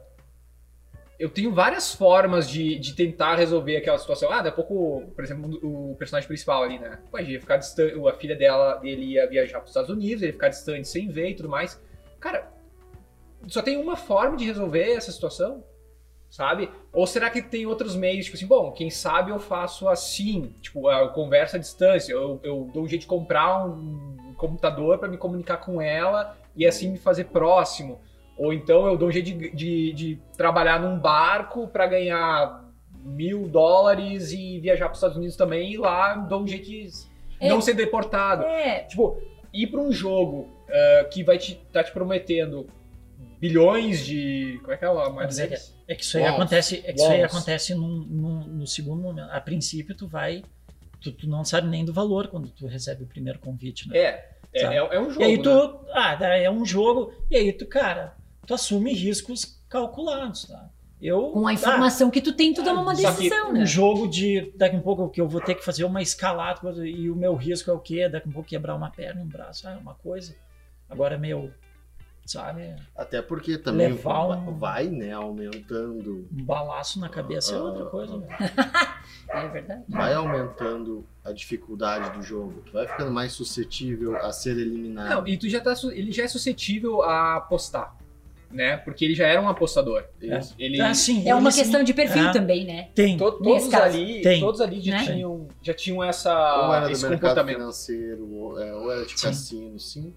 eu 1.18 1.30
tenho 1.30 1.52
várias 1.54 1.94
formas 1.94 2.48
de, 2.48 2.78
de 2.78 2.94
tentar 2.94 3.36
resolver 3.36 3.76
aquela 3.76 3.98
situação. 3.98 4.30
Ah, 4.30 4.42
daqui 4.42 4.60
a 4.60 4.64
pouco, 4.64 5.12
por 5.14 5.24
exemplo, 5.24 5.58
o 5.62 5.94
personagem 5.96 6.26
principal 6.26 6.62
ali, 6.62 6.78
né? 6.78 6.98
Pô, 7.10 7.18
ia 7.18 7.40
ficar 7.40 7.56
distante, 7.56 7.94
a 8.08 8.12
filha 8.14 8.34
dela, 8.34 8.76
dele 8.76 9.12
ia 9.12 9.28
viajar 9.28 9.58
pros 9.58 9.70
Estados 9.70 9.90
Unidos, 9.90 10.22
ele 10.22 10.30
ia 10.30 10.32
ficar 10.32 10.48
distante 10.48 10.88
sem 10.88 11.08
ver 11.08 11.30
e 11.30 11.34
tudo 11.34 11.48
mais. 11.48 11.80
Cara, 12.18 12.52
só 13.46 13.62
tem 13.62 13.76
uma 13.76 13.96
forma 13.96 14.36
de 14.36 14.44
resolver 14.44 14.90
essa 14.90 15.12
situação, 15.12 15.62
sabe? 16.28 16.68
Ou 16.92 17.06
será 17.06 17.30
que 17.30 17.42
tem 17.42 17.64
outros 17.64 17.94
meios, 17.94 18.24
tipo 18.24 18.36
assim, 18.36 18.46
bom, 18.46 18.72
quem 18.72 18.90
sabe 18.90 19.30
eu 19.30 19.38
faço 19.38 19.88
assim, 19.88 20.54
tipo, 20.60 20.90
eu 20.90 21.10
converso 21.10 21.56
à 21.56 21.58
distância, 21.58 22.12
eu, 22.12 22.40
eu 22.42 22.70
dou 22.72 22.82
um 22.82 22.88
jeito 22.88 23.02
de 23.02 23.06
comprar 23.06 23.64
um 23.64 24.34
computador 24.36 24.98
para 24.98 25.08
me 25.08 25.16
comunicar 25.16 25.58
com 25.58 25.80
ela 25.80 26.36
e 26.56 26.66
assim 26.66 26.90
me 26.90 26.98
fazer 26.98 27.26
próximo. 27.26 28.00
Ou 28.36 28.52
então 28.52 28.86
eu 28.86 28.96
dou 28.96 29.08
um 29.08 29.12
jeito 29.12 29.26
de, 29.26 29.50
de, 29.54 29.92
de 29.92 30.18
trabalhar 30.36 30.80
num 30.80 30.98
barco 30.98 31.68
para 31.68 31.86
ganhar 31.86 32.64
mil 33.04 33.46
dólares 33.48 34.32
e 34.32 34.58
viajar 34.60 34.86
para 34.86 34.92
os 34.92 34.98
Estados 34.98 35.16
Unidos 35.16 35.36
também 35.36 35.72
e 35.72 35.76
lá 35.76 36.14
dou 36.16 36.42
um 36.42 36.48
jeito 36.48 36.64
de 36.66 36.88
É. 37.40 37.48
não 37.48 37.60
ser 37.60 37.74
deportado. 37.74 38.44
É, 38.44 38.80
Tipo, 38.84 39.20
ir 39.52 39.66
para 39.68 39.80
um 39.80 39.92
jogo 39.92 40.48
ah, 40.70 41.04
que 41.04 41.22
vai 41.22 41.38
te 41.38 41.54
tá 41.72 41.84
te 41.84 41.92
prometendo 41.92 42.66
bilhões 43.38 44.04
de. 44.04 44.58
Como 44.62 44.72
é 44.72 44.76
que 44.76 44.84
é 44.84 44.88
a 44.88 44.92
moeda 44.94 45.12
Mas 45.12 45.38
é, 45.38 45.54
é 45.88 45.94
que 45.94 46.02
isso 46.02 46.16
aí 46.16 46.22
Walls. 46.24 46.36
acontece, 46.40 46.82
é 46.84 46.92
que 46.92 47.00
isso 47.00 47.10
aí 47.10 47.22
acontece 47.22 47.74
num, 47.74 47.88
num- 48.04 48.44
no 48.46 48.66
segundo 48.66 49.02
momento. 49.02 49.30
A 49.30 49.40
princípio, 49.40 49.94
tu 49.94 50.08
vai. 50.08 50.42
Tu, 51.00 51.12
tu 51.12 51.28
não 51.28 51.44
sabe 51.44 51.68
nem 51.68 51.84
do 51.84 51.92
valor 51.92 52.28
quando 52.28 52.48
tu 52.48 52.66
recebe 52.66 53.04
o 53.04 53.06
primeiro 53.06 53.38
convite, 53.38 53.88
né? 53.88 53.98
É, 53.98 54.28
é, 54.54 54.62
é, 54.64 54.76
é 54.76 55.00
um 55.00 55.10
jogo. 55.10 55.20
e 55.20 55.24
aí 55.24 55.36
né? 55.36 55.42
tu. 55.42 55.80
Ah, 55.92 56.16
tá, 56.16 56.34
é 56.34 56.50
um 56.50 56.64
jogo. 56.64 57.12
E 57.30 57.36
aí 57.36 57.52
tu, 57.52 57.66
cara, 57.66 58.14
tu 58.46 58.54
assume 58.54 58.92
riscos 58.92 59.60
calculados, 59.68 60.44
tá? 60.46 60.68
Eu. 61.00 61.30
Com 61.32 61.46
a 61.46 61.50
ah, 61.50 61.52
informação 61.52 62.10
que 62.10 62.20
tu 62.20 62.32
tem, 62.32 62.54
tu 62.54 62.64
toma 62.64 62.80
uma 62.80 62.94
decisão, 62.94 63.50
um 63.50 63.52
né? 63.52 63.66
jogo 63.66 64.08
de 64.08 64.52
daqui 64.56 64.76
a 64.76 64.80
pouco 64.80 65.08
que 65.10 65.20
eu 65.20 65.28
vou 65.28 65.40
ter 65.40 65.54
que 65.54 65.64
fazer 65.64 65.84
uma 65.84 66.00
escalada 66.00 66.86
e 66.86 67.10
o 67.10 67.16
meu 67.16 67.34
risco 67.34 67.70
é 67.70 67.74
o 67.74 67.78
quê? 67.78 68.08
Daqui 68.08 68.28
a 68.28 68.32
pouco 68.32 68.48
quebrar 68.48 68.74
uma 68.74 68.90
perna, 68.90 69.20
um 69.20 69.26
braço, 69.26 69.68
ah, 69.68 69.72
é 69.72 69.76
uma 69.76 69.94
coisa. 69.94 70.34
Agora 70.88 71.18
meu, 71.18 71.50
sabe, 72.24 72.74
Até 72.96 73.20
porque 73.20 73.58
também 73.58 73.88
Levar 73.88 74.28
va- 74.28 74.36
um- 74.36 74.56
vai, 74.58 74.86
né, 74.86 75.12
aumentando, 75.12 76.26
um 76.32 76.44
balaço 76.44 76.98
na 76.98 77.08
cabeça 77.08 77.54
é 77.54 77.60
outra 77.60 77.86
coisa. 77.86 78.16
né? 78.16 78.26
É 79.28 79.48
verdade. 79.48 79.82
vai 79.88 80.14
aumentando 80.14 81.04
a 81.24 81.32
dificuldade 81.32 82.16
do 82.16 82.22
jogo. 82.22 82.62
Tu 82.66 82.72
vai 82.72 82.86
ficando 82.86 83.10
mais 83.10 83.32
suscetível 83.32 84.16
a 84.16 84.32
ser 84.32 84.56
eliminado. 84.56 85.10
Não, 85.10 85.26
e 85.26 85.36
tu 85.36 85.48
já 85.48 85.60
tá. 85.60 85.74
Ele 85.92 86.12
já 86.12 86.24
é 86.24 86.28
suscetível 86.28 87.02
a 87.02 87.36
apostar. 87.36 87.96
Né? 88.54 88.76
Porque 88.76 89.04
ele 89.04 89.16
já 89.16 89.26
era 89.26 89.42
um 89.42 89.48
apostador. 89.48 90.04
Isso. 90.22 90.54
Ele, 90.56 90.80
Ah, 90.80 90.94
sim, 90.94 91.28
É 91.28 91.34
uma 91.34 91.48
ele 91.50 91.56
questão 91.58 91.80
sim- 91.80 91.84
de 91.86 91.92
perfil 91.92 92.28
Ah, 92.28 92.32
também, 92.32 92.64
né? 92.64 92.88
Tem. 92.94 93.16
to- 93.18 93.32
todos 93.32 93.66
caso. 93.66 93.82
ali, 93.96 94.22
Tem. 94.22 94.38
todos 94.40 94.60
ali 94.60 94.80
já, 94.80 94.92
Né? 94.92 95.04
tinham, 95.04 95.48
já 95.60 95.74
tinham 95.74 95.96
ou 95.98 96.04
essa, 96.04 96.30
era 96.76 96.86
do 96.86 96.92
esse 96.92 97.02
mercado 97.02 97.20
comportamento. 97.20 97.56
financeiro, 97.56 98.32
ou, 98.32 98.62
é, 98.62 98.72
ou 98.72 98.92
era 98.92 99.04
de 99.04 99.18
Sim. 99.18 99.26
cassino, 99.26 99.80
sim. 99.80 100.14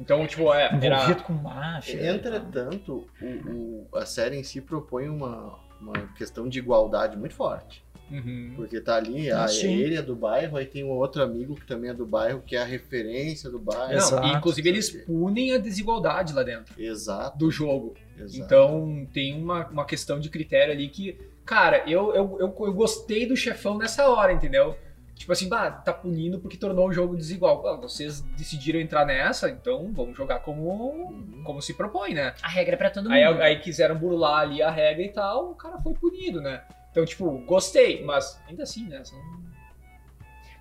Então, 0.00 0.24
tipo, 0.26 0.54
é, 0.54 0.66
era. 0.66 0.86
Envolvido 0.96 1.22
com 1.24 1.32
máfia. 1.32 2.10
Entretanto, 2.14 3.06
o- 3.20 3.50
o- 3.50 3.96
a 3.98 4.06
série 4.06 4.36
em 4.38 4.42
si 4.44 4.60
propõe 4.60 5.08
uma, 5.08 5.58
uma 5.80 5.92
questão 6.16 6.48
de 6.48 6.58
igualdade 6.60 7.16
muito 7.16 7.34
forte. 7.34 7.83
Uhum. 8.10 8.52
Porque 8.56 8.80
tá 8.80 8.96
ali, 8.96 9.30
Ah, 9.30 9.46
a, 9.46 9.54
ele 9.64 9.96
é 9.96 10.02
do 10.02 10.14
bairro, 10.14 10.56
aí 10.56 10.66
tem 10.66 10.84
um 10.84 10.90
outro 10.90 11.22
amigo 11.22 11.54
que 11.54 11.66
também 11.66 11.90
é 11.90 11.94
do 11.94 12.04
bairro, 12.06 12.42
que 12.46 12.54
é 12.54 12.60
a 12.62 12.64
referência 12.64 13.50
do 13.50 13.58
bairro. 13.58 13.88
Não, 13.88 13.96
Exato. 13.96 14.26
e, 14.26 14.32
inclusive 14.32 14.68
eles 14.68 14.90
punem 15.04 15.52
a 15.52 15.58
desigualdade 15.58 16.32
lá 16.32 16.42
dentro 16.42 16.74
Exato. 16.80 17.38
do 17.38 17.50
jogo. 17.50 17.94
exato. 18.18 18.36
Então 18.44 19.08
tem 19.12 19.40
uma, 19.40 19.66
uma 19.68 19.84
questão 19.86 20.20
de 20.20 20.28
critério 20.30 20.72
ali 20.72 20.88
que, 20.88 21.18
cara, 21.44 21.82
eu, 21.90 22.14
eu, 22.14 22.36
eu, 22.40 22.56
eu 22.66 22.72
gostei 22.74 23.26
do 23.26 23.36
chefão 23.36 23.78
nessa 23.78 24.08
hora, 24.08 24.32
entendeu? 24.32 24.76
Tipo 25.16 25.32
assim, 25.32 25.48
bah, 25.48 25.70
tá 25.70 25.92
punindo 25.92 26.40
porque 26.40 26.56
tornou 26.56 26.88
o 26.88 26.92
jogo 26.92 27.16
desigual. 27.16 27.64
Ah, 27.68 27.76
vocês 27.76 28.20
decidiram 28.36 28.80
entrar 28.80 29.06
nessa, 29.06 29.48
então 29.48 29.90
vamos 29.92 30.16
jogar 30.16 30.40
como, 30.40 30.64
Uhum. 30.64 31.42
como 31.44 31.62
se 31.62 31.72
propõe, 31.72 32.12
né? 32.14 32.34
A 32.42 32.48
regra 32.48 32.74
é 32.74 32.76
pra 32.76 32.90
todo 32.90 33.04
mundo. 33.04 33.12
Aí, 33.14 33.22
aí 33.24 33.60
quiseram 33.60 33.96
burlar 33.96 34.40
ali 34.40 34.60
a 34.60 34.70
regra 34.70 35.02
e 35.04 35.08
tal, 35.12 35.52
o 35.52 35.54
cara 35.54 35.78
foi 35.78 35.94
punido, 35.94 36.40
né? 36.42 36.62
Então, 36.94 37.04
tipo, 37.04 37.28
gostei, 37.38 38.04
mas 38.04 38.40
ainda 38.46 38.62
assim, 38.62 38.86
né? 38.86 39.02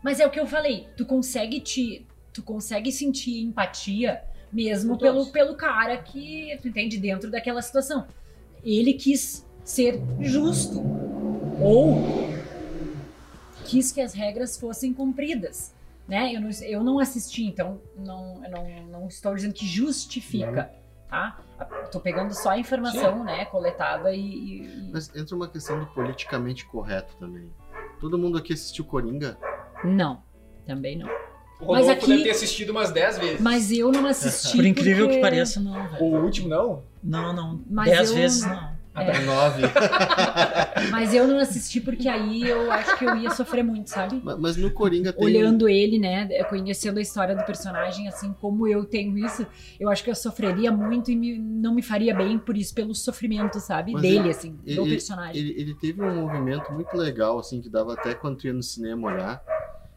Mas 0.02 0.20
é 0.20 0.26
o 0.26 0.32
que 0.32 0.40
eu 0.40 0.48
falei, 0.48 0.88
tu 0.98 1.06
consegue 1.06 1.62
te. 1.62 2.08
Tu 2.34 2.42
consegue 2.42 2.92
sentir 2.92 3.44
empatia 3.44 4.24
mesmo 4.52 4.98
pelo, 4.98 5.28
pelo 5.28 5.56
cara 5.56 5.96
que 5.98 6.58
tu 6.60 6.68
entende 6.68 6.98
dentro 6.98 7.30
daquela 7.30 7.62
situação. 7.62 8.08
Ele 8.64 8.94
quis 8.94 9.48
ser 9.64 10.02
justo. 10.20 10.82
Ou 11.62 12.02
quis 13.66 13.92
que 13.92 14.02
as 14.02 14.16
regras 14.16 14.58
fossem 14.58 14.92
cumpridas. 14.92 15.72
Né? 16.08 16.34
Eu, 16.34 16.42
não, 16.42 16.50
eu 16.64 16.84
não 16.84 17.00
assisti, 17.00 17.44
então 17.44 17.80
não, 17.96 18.42
não, 18.50 18.88
não 18.88 19.08
estou 19.08 19.36
dizendo 19.36 19.54
que 19.54 19.68
justifica. 19.68 20.74
Tá? 21.14 21.38
Tô 21.92 22.00
pegando 22.00 22.34
só 22.34 22.50
a 22.50 22.58
informação 22.58 23.24
né, 23.24 23.46
coletada 23.46 24.12
e- 24.12 24.64
e- 24.64 24.90
Mas 24.92 25.16
entra 25.16 25.36
uma 25.36 25.48
questão 25.48 25.80
do 25.80 25.86
politicamente 25.86 26.66
correto 26.66 27.16
também. 27.18 27.52
Todo 28.00 28.18
mundo 28.18 28.36
aqui 28.40 28.52
assistiu 28.54 28.84
Coringa? 28.84 29.38
Não, 29.84 30.24
também 30.66 30.98
não. 30.98 31.08
O 31.62 31.68
Mas 31.72 31.82
Rodolfo 31.86 31.92
aqui- 31.92 32.08
deve 32.08 32.24
ter 32.24 32.30
assistido 32.32 32.72
umas 32.72 32.92
10 32.92 33.20
vezes. 33.20 33.40
Mas 33.42 33.72
eu 33.72 33.92
não 33.92 34.08
assisti. 34.08 34.58
Por 34.58 34.66
incrível 34.66 35.06
porque- 35.06 35.18
que 35.18 35.22
pareça, 35.22 35.60
não, 35.60 35.88
velho. 35.88 36.04
O 36.04 36.24
último 36.24 36.50
não? 36.50 36.84
Não, 37.04 37.32
não. 37.32 37.62
Mas 37.70 37.92
Dez 37.92 38.10
eu- 38.10 38.16
vezes 38.16 38.46
não. 38.46 38.73
É, 38.96 39.22
Nove. 39.22 39.64
mas 40.92 41.14
eu 41.14 41.28
não 41.28 41.40
assisti 41.40 41.82
porque 41.82 42.08
aí 42.08 42.48
eu 42.48 42.72
acho 42.72 42.98
que 42.98 43.06
eu 43.06 43.18
ia 43.18 43.30
sofrer 43.32 43.64
muito, 43.64 43.90
sabe? 43.90 44.22
mas, 44.24 44.38
mas 44.38 44.58
no 44.58 44.70
Coringa 44.72 45.12
tem. 45.12 45.24
Olhando 45.26 45.68
ele, 45.68 45.98
né, 45.98 46.28
conhecendo 46.44 47.00
a 47.00 47.02
história 47.02 47.36
do 47.36 47.44
personagem, 47.44 48.08
assim 48.08 48.34
como 48.34 48.68
eu 48.68 48.86
tenho 48.86 49.18
isso, 49.18 49.46
eu 49.80 49.90
acho 49.90 50.04
que 50.04 50.10
eu 50.12 50.16
sofreria 50.16 50.72
muito 50.72 51.10
e 51.10 51.16
me- 51.16 51.40
não 51.40 51.74
me 51.74 51.82
faria 51.82 52.14
bem 52.14 52.38
por 52.38 52.56
isso, 52.56 52.74
pelo 52.74 52.94
sofrimento, 52.94 53.60
sabe? 53.60 53.94
Mas 53.94 54.02
Dele, 54.04 54.18
ele- 54.20 54.30
assim, 54.30 54.52
do 54.64 54.70
ele- 54.84 54.90
personagem. 54.90 55.42
Ele, 55.42 55.60
ele 55.62 55.76
teve 55.76 56.02
um 56.02 56.22
movimento 56.22 56.72
muito 56.72 56.96
legal, 56.96 57.40
assim, 57.40 57.62
que 57.62 57.70
dava 57.70 57.94
até 57.94 58.14
quando 58.14 58.44
ia 58.46 58.54
no 58.54 58.62
cinema 58.64 59.08
olhar. 59.12 59.42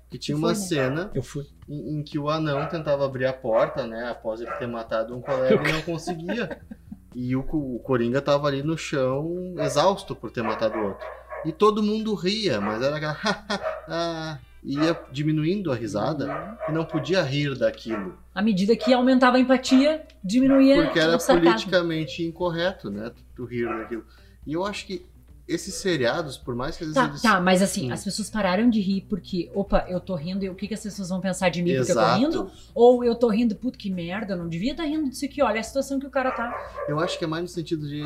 Que 0.09 0.17
tinha 0.19 0.37
uma 0.39 0.55
foi, 0.55 0.63
né? 0.63 0.69
cena 0.69 1.11
Eu 1.13 1.23
fui. 1.23 1.45
em, 1.69 1.99
em 1.99 2.03
que 2.03 2.17
o 2.17 2.31
anão 2.31 2.65
tentava 2.69 3.05
abrir 3.05 3.27
a 3.27 3.33
porta, 3.33 3.87
né? 3.89 4.09
Após 4.09 4.41
ele 4.41 4.53
ter 4.53 4.69
matado 4.69 5.15
um 5.17 5.21
colega 5.21 5.69
e 5.69 5.73
não 5.73 5.83
conseguia. 5.83 6.61
E 7.19 7.35
o, 7.35 7.41
o 7.41 7.79
Coringa 7.79 8.21
tava 8.21 8.47
ali 8.47 8.63
no 8.63 8.77
chão, 8.77 9.55
exausto 9.57 10.15
por 10.15 10.31
ter 10.31 10.43
matado 10.43 10.77
o 10.77 10.89
outro. 10.89 11.07
E 11.47 11.51
todo 11.51 11.83
mundo 11.83 12.15
ria, 12.15 12.61
mas 12.61 12.83
era 12.83 12.97
aquela. 12.97 14.39
ia 14.63 15.01
diminuindo 15.11 15.73
a 15.73 15.75
risada 15.75 16.59
e 16.69 16.73
não 16.73 16.85
podia 16.85 17.23
rir 17.23 17.57
daquilo. 17.57 18.19
À 18.35 18.43
medida 18.43 18.77
que 18.77 18.93
aumentava 18.93 19.39
a 19.39 19.41
empatia, 19.41 20.05
diminuía 20.23 20.83
Porque 20.83 20.99
era 20.99 21.17
politicamente 21.17 22.23
incorreto, 22.23 22.91
né? 22.91 23.11
Tu 23.35 23.47
rir 23.47 23.67
daquilo. 23.67 24.05
E 24.47 24.53
eu 24.53 24.67
acho 24.67 24.87
que 24.87 25.07
esses 25.49 25.75
seriados, 25.75 26.37
por 26.37 26.55
mais 26.57 26.77
que 26.77 26.83
às 26.85 26.89
vezes 26.91 27.03
Tá, 27.03 27.09
eles. 27.09 27.23
tá, 27.23 27.41
mas 27.41 27.63
assim, 27.63 27.89
Hum. 27.91 27.93
as 27.95 28.03
pessoas 28.05 28.29
pararam 28.29 28.69
de 28.69 28.81
rir 28.81 29.07
porque, 29.09 29.51
opa, 29.55 29.85
eu 29.89 30.01
tô 30.01 30.15
rindo 30.17 30.45
e 30.45 30.49
o 30.51 30.55
que, 30.57 30.67
que 30.67 30.75
as 30.75 30.83
pessoas 30.83 31.09
vão 31.09 31.21
pensar 31.21 31.49
de 31.51 31.63
mim 31.63 31.75
porque 31.77 31.93
eu 31.93 31.95
tô 31.97 32.01
Exato. 32.03 32.19
rindo? 32.21 32.51
Ou 32.75 33.05
eu 33.05 33.15
tô 33.15 33.29
rindo, 33.29 33.55
puto, 33.55 33.79
que 33.79 33.89
merda, 33.91 34.35
eu 34.35 34.37
não 34.39 34.49
devia 34.49 34.73
estar 34.73 34.85
rindo 34.85 35.09
disso 35.09 35.25
aqui, 35.25 35.41
olha 35.43 35.61
a 35.61 35.63
situação 35.63 36.01
que 36.01 36.07
o 36.07 36.11
cara 36.11 36.33
tá. 36.33 36.53
Eu 36.89 36.99
acho 36.99 37.17
que 37.19 37.25
é 37.25 37.29
mais 37.29 37.43
no 37.43 37.49
sentido 37.49 37.87
de 37.89 38.03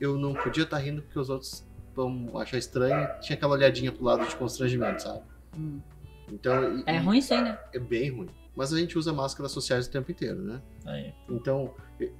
eu 0.00 0.18
não 0.18 0.34
podia 0.34 0.64
estar 0.64 0.78
rindo 0.78 1.02
porque 1.02 1.18
os 1.18 1.30
outros 1.30 1.64
vão 1.94 2.36
achar 2.38 2.58
estranho 2.58 3.06
tinha 3.20 3.36
aquela 3.36 3.52
olhadinha 3.52 3.92
pro 3.92 4.04
lado 4.04 4.26
de 4.26 4.34
constrangimento, 4.34 5.02
sabe? 5.02 5.20
Hum. 5.56 5.80
Então, 6.32 6.78
e- 6.78 6.84
É 6.86 6.96
e- 6.96 6.98
ruim 6.98 7.18
isso 7.18 7.32
aí, 7.34 7.42
né? 7.42 7.58
É 7.72 7.78
bem 7.78 8.10
ruim. 8.10 8.28
Mas 8.56 8.72
a 8.72 8.78
gente 8.78 8.98
usa 8.98 9.12
máscaras 9.12 9.52
sociais 9.52 9.86
o 9.86 9.90
tempo 9.90 10.10
inteiro, 10.10 10.42
né? 10.42 10.60
Aí. 10.84 11.12
Então, 11.28 11.74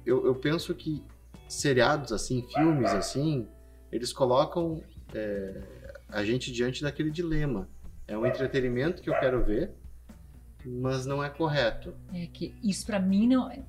eu, 0.05 0.25
eu 0.25 0.35
penso 0.35 0.73
que 0.73 1.03
seriados 1.47 2.11
assim, 2.11 2.45
filmes 2.53 2.91
assim, 2.91 3.47
eles 3.93 4.11
colocam 4.11 4.81
é, 5.13 5.61
a 6.09 6.23
gente 6.23 6.51
diante 6.51 6.81
daquele 6.81 7.11
dilema. 7.11 7.69
É 8.07 8.17
um 8.17 8.25
entretenimento 8.25 9.01
que 9.01 9.09
eu 9.09 9.17
quero 9.19 9.43
ver, 9.45 9.71
mas 10.65 11.05
não 11.05 11.23
é 11.23 11.29
correto. 11.29 11.93
É 12.11 12.25
que 12.25 12.55
isso 12.63 12.85
pra 12.85 12.99
mim 12.99 13.27
não 13.27 13.49
é. 13.49 13.59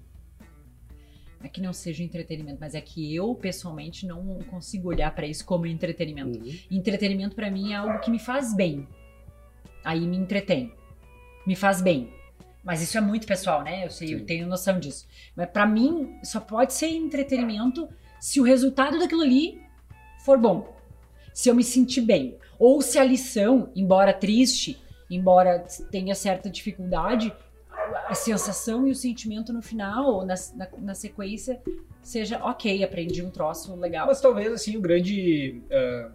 É 1.42 1.48
que 1.48 1.60
não 1.60 1.74
seja 1.74 2.02
entretenimento, 2.02 2.56
mas 2.58 2.74
é 2.74 2.80
que 2.80 3.14
eu 3.14 3.34
pessoalmente 3.34 4.06
não 4.06 4.38
consigo 4.48 4.88
olhar 4.88 5.14
pra 5.14 5.26
isso 5.26 5.44
como 5.44 5.66
entretenimento. 5.66 6.38
Uhum. 6.38 6.58
Entretenimento 6.70 7.36
pra 7.36 7.50
mim 7.50 7.72
é 7.72 7.76
algo 7.76 8.00
que 8.00 8.10
me 8.10 8.18
faz 8.18 8.56
bem. 8.56 8.88
Aí 9.84 10.06
me 10.06 10.16
entretém. 10.16 10.72
Me 11.46 11.54
faz 11.54 11.82
bem. 11.82 12.10
Mas 12.64 12.80
isso 12.80 12.96
é 12.96 13.00
muito 13.02 13.26
pessoal, 13.26 13.62
né? 13.62 13.84
Eu 13.84 13.90
sei, 13.90 14.14
eu 14.14 14.20
Sim. 14.20 14.24
tenho 14.24 14.46
noção 14.46 14.80
disso. 14.80 15.06
Mas 15.36 15.50
pra 15.50 15.66
mim 15.66 16.18
só 16.24 16.40
pode 16.40 16.72
ser 16.72 16.88
entretenimento 16.88 17.86
se 18.18 18.40
o 18.40 18.42
resultado 18.42 18.98
daquilo 18.98 19.20
ali 19.20 19.63
for 20.24 20.38
bom. 20.38 20.74
Se 21.32 21.48
eu 21.48 21.54
me 21.54 21.62
sentir 21.62 22.00
bem. 22.00 22.38
Ou 22.58 22.80
se 22.80 22.98
a 22.98 23.04
lição, 23.04 23.70
embora 23.76 24.12
triste, 24.12 24.82
embora 25.10 25.64
tenha 25.90 26.14
certa 26.14 26.48
dificuldade, 26.48 27.32
a 28.06 28.14
sensação 28.14 28.86
e 28.86 28.90
o 28.90 28.94
sentimento 28.94 29.52
no 29.52 29.60
final, 29.60 30.06
ou 30.06 30.24
na, 30.24 30.34
na, 30.54 30.68
na 30.78 30.94
sequência, 30.94 31.60
seja 32.00 32.38
ok, 32.42 32.82
aprendi 32.82 33.22
um 33.22 33.30
troço 33.30 33.74
legal. 33.76 34.06
Mas 34.06 34.20
talvez, 34.20 34.52
assim, 34.52 34.76
o 34.76 34.80
grande 34.80 35.60
ah, 35.70 36.10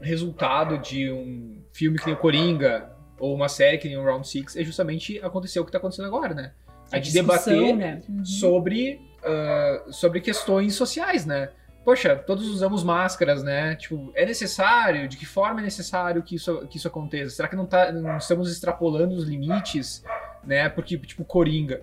resultado 0.00 0.78
de 0.78 1.10
um 1.10 1.62
filme 1.72 1.98
que 1.98 2.06
nem 2.06 2.14
o 2.14 2.18
Coringa, 2.18 2.92
ou 3.18 3.34
uma 3.34 3.48
série 3.48 3.78
que 3.78 3.88
nem 3.88 3.96
o 3.96 4.04
Round 4.04 4.26
Six 4.26 4.56
é 4.56 4.64
justamente 4.64 5.18
acontecer 5.22 5.58
o 5.60 5.64
que 5.64 5.72
tá 5.72 5.78
acontecendo 5.78 6.06
agora, 6.06 6.34
né? 6.34 6.52
A 6.90 6.96
gente 6.96 7.12
discussão, 7.12 7.54
debater 7.54 7.76
né? 7.76 8.02
Uhum. 8.08 8.24
sobre, 8.24 9.00
ah, 9.24 9.84
sobre 9.90 10.20
questões 10.20 10.74
sociais, 10.74 11.24
né? 11.24 11.50
Poxa, 11.84 12.14
todos 12.14 12.46
usamos 12.46 12.84
máscaras, 12.84 13.42
né? 13.42 13.74
Tipo, 13.74 14.12
é 14.14 14.24
necessário? 14.24 15.08
De 15.08 15.16
que 15.16 15.26
forma 15.26 15.60
é 15.60 15.64
necessário 15.64 16.22
que 16.22 16.36
isso, 16.36 16.66
que 16.68 16.76
isso 16.76 16.86
aconteça? 16.86 17.34
Será 17.34 17.48
que 17.48 17.56
não, 17.56 17.66
tá, 17.66 17.90
não 17.90 18.18
estamos 18.18 18.50
extrapolando 18.52 19.14
os 19.14 19.24
limites, 19.24 20.04
né? 20.44 20.68
Porque, 20.68 20.96
tipo, 20.98 21.24
Coringa. 21.24 21.82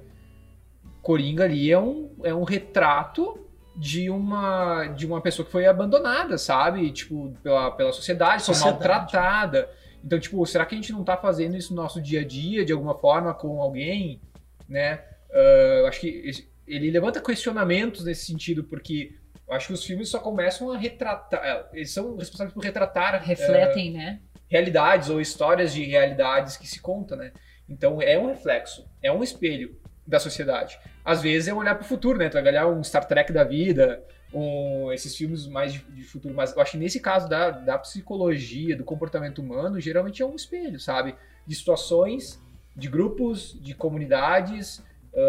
Coringa 1.02 1.44
ali 1.44 1.70
é 1.72 1.78
um, 1.78 2.12
é 2.24 2.34
um 2.34 2.44
retrato 2.44 3.46
de 3.76 4.10
uma, 4.10 4.88
de 4.88 5.06
uma 5.06 5.22
pessoa 5.22 5.46
que 5.46 5.52
foi 5.52 5.66
abandonada, 5.66 6.38
sabe? 6.38 6.92
Tipo, 6.92 7.34
pela, 7.44 7.72
pela 7.72 7.92
sociedade, 7.92 8.44
foi 8.44 8.58
maltratada. 8.58 9.70
Então, 10.04 10.18
tipo, 10.18 10.46
será 10.46 10.66
que 10.66 10.76
a 10.76 10.78
gente 10.78 10.94
não 10.94 11.04
tá 11.04 11.18
fazendo 11.18 11.58
isso 11.58 11.76
no 11.76 11.82
nosso 11.82 12.02
dia 12.02 12.22
a 12.22 12.26
dia, 12.26 12.64
de 12.64 12.72
alguma 12.72 12.96
forma, 12.96 13.34
com 13.34 13.62
alguém, 13.62 14.22
né? 14.68 15.02
Eu 15.32 15.88
acho 15.88 16.00
que 16.00 16.32
ele 16.66 16.90
levanta 16.90 17.22
questionamentos 17.22 18.06
nesse 18.06 18.26
sentido, 18.26 18.64
porque 18.64 19.19
eu 19.50 19.56
acho 19.56 19.68
que 19.68 19.74
os 19.74 19.84
filmes 19.84 20.10
só 20.10 20.20
começam 20.20 20.72
a 20.72 20.78
retratar. 20.78 21.44
é, 21.44 21.66
Eles 21.74 21.92
são 21.92 22.16
responsáveis 22.16 22.54
por 22.54 22.64
retratar 22.64 23.16
é, 23.16 23.18
Refletem, 23.18 23.92
né? 23.92 24.20
realidades 24.48 25.10
ou 25.10 25.20
histórias 25.20 25.74
de 25.74 25.84
realidades 25.84 26.56
que 26.58 26.68
se 26.68 26.80
conta, 26.80 27.16
né? 27.16 27.32
Então 27.68 28.02
é 28.02 28.18
um 28.18 28.28
reflexo, 28.28 28.88
é 29.02 29.12
um 29.12 29.24
espelho 29.24 29.76
da 30.06 30.20
sociedade. 30.20 30.80
Às 31.06 31.22
vezes 31.22 31.48
é 31.48 31.54
um 31.54 31.58
olhar 31.58 31.76
para 31.76 31.84
o 31.84 31.88
futuro, 31.88 32.18
né? 32.18 32.30
Tu 32.30 32.34
vai 32.34 32.48
olhar 32.48 32.68
um 32.68 32.84
Star 32.84 33.06
Trek 33.06 33.32
da 33.32 33.44
vida, 33.44 34.04
um, 34.34 34.92
esses 34.92 35.16
filmes 35.16 35.48
mais 35.48 35.74
de, 35.74 35.80
de 35.80 36.04
futuro, 36.04 36.34
mas 36.34 36.56
eu 36.56 36.62
acho 36.62 36.72
que 36.72 36.78
nesse 36.78 37.00
caso 37.00 37.28
da, 37.30 37.52
da 37.52 37.78
psicologia, 37.78 38.76
do 38.76 38.84
comportamento 38.84 39.40
humano, 39.40 39.80
geralmente 39.80 40.22
é 40.22 40.26
um 40.26 40.36
espelho, 40.36 40.80
sabe? 40.80 41.16
De 41.46 41.56
situações, 41.56 42.42
de 42.76 42.88
grupos, 42.88 43.58
de 43.62 43.74
comunidades, 43.76 44.84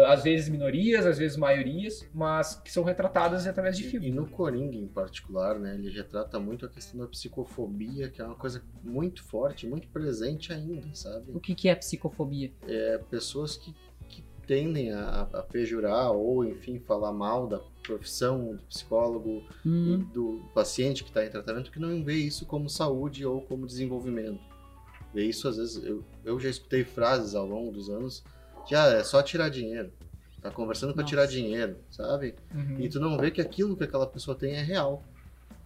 às 0.07 0.23
vezes 0.23 0.47
minorias, 0.49 1.05
às 1.05 1.17
vezes 1.17 1.37
maiorias, 1.37 2.07
mas 2.13 2.55
que 2.55 2.71
são 2.71 2.83
retratadas 2.83 3.47
através 3.47 3.77
de 3.77 3.85
E 3.85 3.89
filmes. 3.89 4.13
no 4.13 4.27
Coringa, 4.27 4.75
em 4.77 4.87
particular, 4.87 5.57
né, 5.59 5.73
ele 5.75 5.89
retrata 5.89 6.39
muito 6.39 6.65
a 6.65 6.69
questão 6.69 6.99
da 6.99 7.07
psicofobia, 7.07 8.09
que 8.09 8.21
é 8.21 8.25
uma 8.25 8.35
coisa 8.35 8.63
muito 8.83 9.23
forte, 9.23 9.67
muito 9.67 9.87
presente 9.89 10.53
ainda, 10.53 10.87
sabe? 10.93 11.31
O 11.33 11.39
que, 11.39 11.55
que 11.55 11.67
é 11.67 11.75
psicofobia? 11.75 12.51
É 12.67 12.99
pessoas 13.09 13.57
que, 13.57 13.73
que 14.07 14.23
tendem 14.45 14.91
a, 14.91 15.21
a 15.33 15.43
pejorar 15.43 16.11
ou, 16.11 16.45
enfim, 16.45 16.79
falar 16.79 17.11
mal 17.11 17.47
da 17.47 17.59
profissão 17.83 18.55
do 18.55 18.63
psicólogo, 18.63 19.43
Hum. 19.65 20.07
do 20.13 20.41
paciente 20.53 21.03
que 21.03 21.09
está 21.09 21.25
em 21.25 21.29
tratamento, 21.29 21.71
que 21.71 21.79
não 21.79 22.03
vê 22.03 22.15
isso 22.15 22.45
como 22.45 22.69
saúde 22.69 23.25
ou 23.25 23.41
como 23.41 23.65
desenvolvimento. 23.65 24.39
Vê 25.13 25.25
isso, 25.25 25.47
às 25.47 25.57
vezes, 25.57 25.83
eu, 25.83 26.03
eu 26.23 26.39
já 26.39 26.49
escutei 26.49 26.83
frases 26.83 27.33
ao 27.35 27.45
longo 27.45 27.71
dos 27.71 27.89
anos 27.89 28.23
de, 28.67 28.75
ah, 28.75 28.85
é 28.87 29.03
só 29.03 29.21
tirar 29.21 29.49
dinheiro. 29.49 29.91
Tá 30.41 30.49
conversando 30.49 30.93
para 30.93 31.03
tirar 31.03 31.27
dinheiro, 31.27 31.77
sabe? 31.91 32.33
Uhum. 32.53 32.77
E 32.79 32.89
tu 32.89 32.99
não 32.99 33.17
vê 33.17 33.29
que 33.29 33.39
aquilo 33.41 33.75
que 33.77 33.83
aquela 33.83 34.07
pessoa 34.07 34.35
tem 34.35 34.53
é 34.55 34.61
real. 34.63 35.03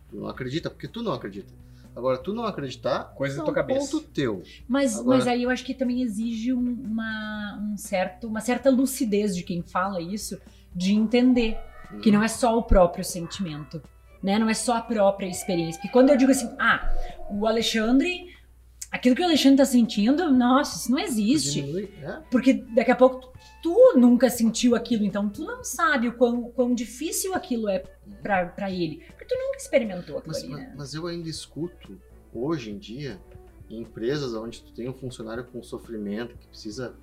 Tu 0.10 0.18
não 0.18 0.28
acredita, 0.28 0.70
porque 0.70 0.88
tu 0.88 1.02
não 1.02 1.14
acredita. 1.14 1.54
Agora, 1.96 2.18
tu 2.18 2.34
não 2.34 2.46
acreditar, 2.46 3.06
Coisa 3.16 3.40
é 3.40 3.42
um 3.42 3.46
tua 3.46 3.54
cabeça. 3.54 3.80
ponto 3.80 4.02
teu. 4.10 4.44
Mas, 4.68 5.00
Agora- 5.00 5.18
mas 5.20 5.28
aí 5.28 5.44
eu 5.44 5.50
acho 5.50 5.64
que 5.64 5.74
também 5.74 6.02
exige 6.02 6.52
um- 6.52 6.60
uma, 6.84 7.58
um 7.62 7.78
certo, 7.78 8.28
uma 8.28 8.42
certa 8.42 8.70
lucidez 8.70 9.34
de 9.34 9.44
quem 9.44 9.62
fala 9.62 10.02
isso, 10.02 10.38
de 10.76 10.94
entender 10.94 11.58
que 12.02 12.12
não 12.12 12.22
é 12.22 12.28
só 12.28 12.58
o 12.58 12.64
próprio 12.64 13.06
sentimento, 13.06 13.82
né? 14.22 14.38
Não 14.38 14.50
é 14.50 14.54
só 14.54 14.76
a 14.76 14.82
própria 14.82 15.28
experiência. 15.28 15.80
Porque 15.80 15.94
quando 15.94 16.10
eu 16.10 16.18
digo 16.18 16.32
assim, 16.32 16.54
ah, 16.60 16.92
o 17.30 17.48
Alexandre, 17.48 18.35
aquilo 18.96 19.16
que 19.16 19.22
o 19.22 19.26
Alexandre 19.26 19.58
tá 19.58 19.66
sentindo, 19.66 20.32
nossa, 20.32 20.78
isso 20.78 20.92
não 20.92 21.00
existe. 21.00 21.62
Diminui, 21.62 21.94
é? 22.02 22.22
Porque 22.32 22.54
daqui 22.54 22.92
a 22.92 22.96
pouco 22.96 23.20
tu, 23.20 23.32
tu 23.64 23.98
nunca 24.00 24.30
sentiu 24.30 24.76
aquilo, 24.76 25.04
então 25.04 25.30
tu 25.30 25.44
não 25.44 25.64
sabe 25.64 26.08
o 26.08 26.14
quão, 26.14 26.50
quão 26.52 26.74
difícil 26.74 27.34
aquilo 27.34 27.70
é 27.70 27.84
pra 28.22 28.72
ele. 28.72 29.04
Porque 29.08 29.26
tu 29.26 29.36
nunca 29.38 29.58
experimentou 29.58 30.18
aquilo 30.18 30.34
Mas, 30.34 30.44
ali, 30.44 30.52
mas- 30.52 30.62
né? 30.62 30.74
mas 30.78 30.94
eu 30.94 31.08
ainda 31.08 31.30
escuto, 31.30 32.00
hoje 32.34 32.72
em 32.72 32.78
dia, 32.78 33.20
em 33.70 33.82
empresas 33.82 34.34
onde 34.34 34.62
tu 34.62 34.72
tem 34.74 34.88
um 34.90 34.94
funcionário 34.94 35.44
com 35.46 35.62
sofrimento, 35.62 36.36
que 36.38 36.48
precisa 36.48 36.96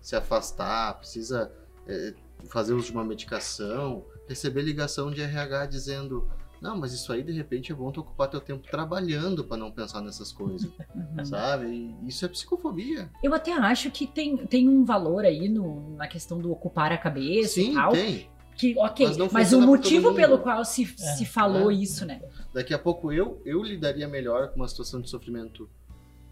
se 0.00 0.14
afastar, 0.16 0.98
precisa 0.98 1.52
é, 1.86 2.14
fazer 2.48 2.72
uso 2.74 2.86
de 2.86 2.92
uma 2.92 3.04
medicação, 3.04 4.04
receber 4.28 4.62
ligação 4.62 5.10
de 5.10 5.20
RH 5.20 5.66
dizendo 5.66 6.30
não, 6.60 6.76
mas 6.78 6.92
isso 6.92 7.12
aí 7.12 7.22
de 7.22 7.32
repente 7.32 7.72
é 7.72 7.74
bom 7.74 7.90
tu 7.90 8.00
ocupar 8.00 8.28
teu 8.28 8.40
tempo 8.40 8.66
trabalhando 8.70 9.44
para 9.44 9.56
não 9.56 9.70
pensar 9.70 10.00
nessas 10.00 10.30
coisas, 10.32 10.70
Uhum. 10.94 11.24
sabe? 11.24 11.66
E 12.02 12.08
isso 12.08 12.24
é 12.24 12.28
psicofobia. 12.28 13.08
Eu 13.22 13.32
até 13.34 13.52
acho 13.52 13.90
que 13.90 14.06
tem, 14.06 14.36
tem 14.46 14.68
um 14.68 14.84
valor 14.84 15.24
aí 15.24 15.48
no, 15.48 15.96
na 15.96 16.06
questão 16.06 16.38
do 16.38 16.52
ocupar 16.52 16.92
a 16.92 16.98
cabeça 16.98 17.54
Sim, 17.54 17.72
e 17.72 17.74
tal. 17.74 17.92
tem. 17.92 18.28
Que, 18.56 18.74
ok, 18.78 19.06
Mas 19.06 19.32
mas, 19.32 19.52
o 19.54 19.60
motivo 19.62 20.12
pelo 20.14 20.38
qual 20.38 20.62
se, 20.66 20.82
É, 20.82 20.86
se 21.16 21.24
falou 21.24 21.70
é. 21.70 21.74
isso, 21.74 22.04
né? 22.04 22.20
Daqui 22.52 22.74
a 22.74 22.78
pouco 22.78 23.10
eu, 23.10 23.40
eu 23.46 23.62
lidaria 23.62 24.06
melhor 24.06 24.48
com 24.48 24.56
uma 24.56 24.68
situação 24.68 25.00
de 25.00 25.08
sofrimento 25.08 25.66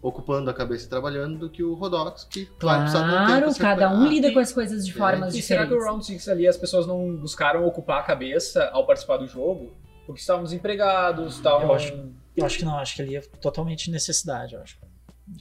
ocupando 0.01 0.49
a 0.49 0.53
cabeça 0.53 0.85
e 0.85 0.89
trabalhando 0.89 1.39
do 1.39 1.49
que 1.49 1.63
o 1.63 1.73
Rodox, 1.73 2.23
que 2.23 2.47
vai 2.61 2.79
precisar 2.81 2.99
de 3.01 3.07
um 3.07 3.17
tempo 3.41 3.55
Claro, 3.55 3.55
cada 3.57 3.91
um 3.91 4.07
lida 4.07 4.31
com 4.31 4.39
as 4.39 4.51
coisas 4.53 4.85
de 4.85 4.91
É. 4.91 4.95
formas 4.95 5.33
E 5.35 5.41
será 5.41 5.61
que 5.65 5.73
o 5.73 5.77
diferentes. 5.77 5.91
Round 5.91 6.05
Six 6.05 6.27
ali 6.29 6.47
as 6.47 6.55
pessoas 6.55 6.85
não 6.87 7.15
buscaram 7.17 7.65
ocupar 7.65 7.99
a 7.99 8.03
cabeça 8.03 8.69
ao 8.71 8.85
participar 8.85 9.17
do 9.17 9.27
jogo? 9.27 9.71
Porque 10.09 10.21
estavam 10.21 10.43
desempregados, 10.43 11.35
estavam. 11.35 11.67
Eu 11.67 11.73
acho- 11.75 12.09
Eu 12.35 12.43
acho 12.43 12.57
que 12.57 12.65
não, 12.65 12.79
acho 12.79 12.95
que 12.95 13.01
ali 13.03 13.15
é 13.15 13.21
totalmente 13.21 13.91
necessidade, 13.91 14.55
eu 14.55 14.61
acho. 14.63 14.75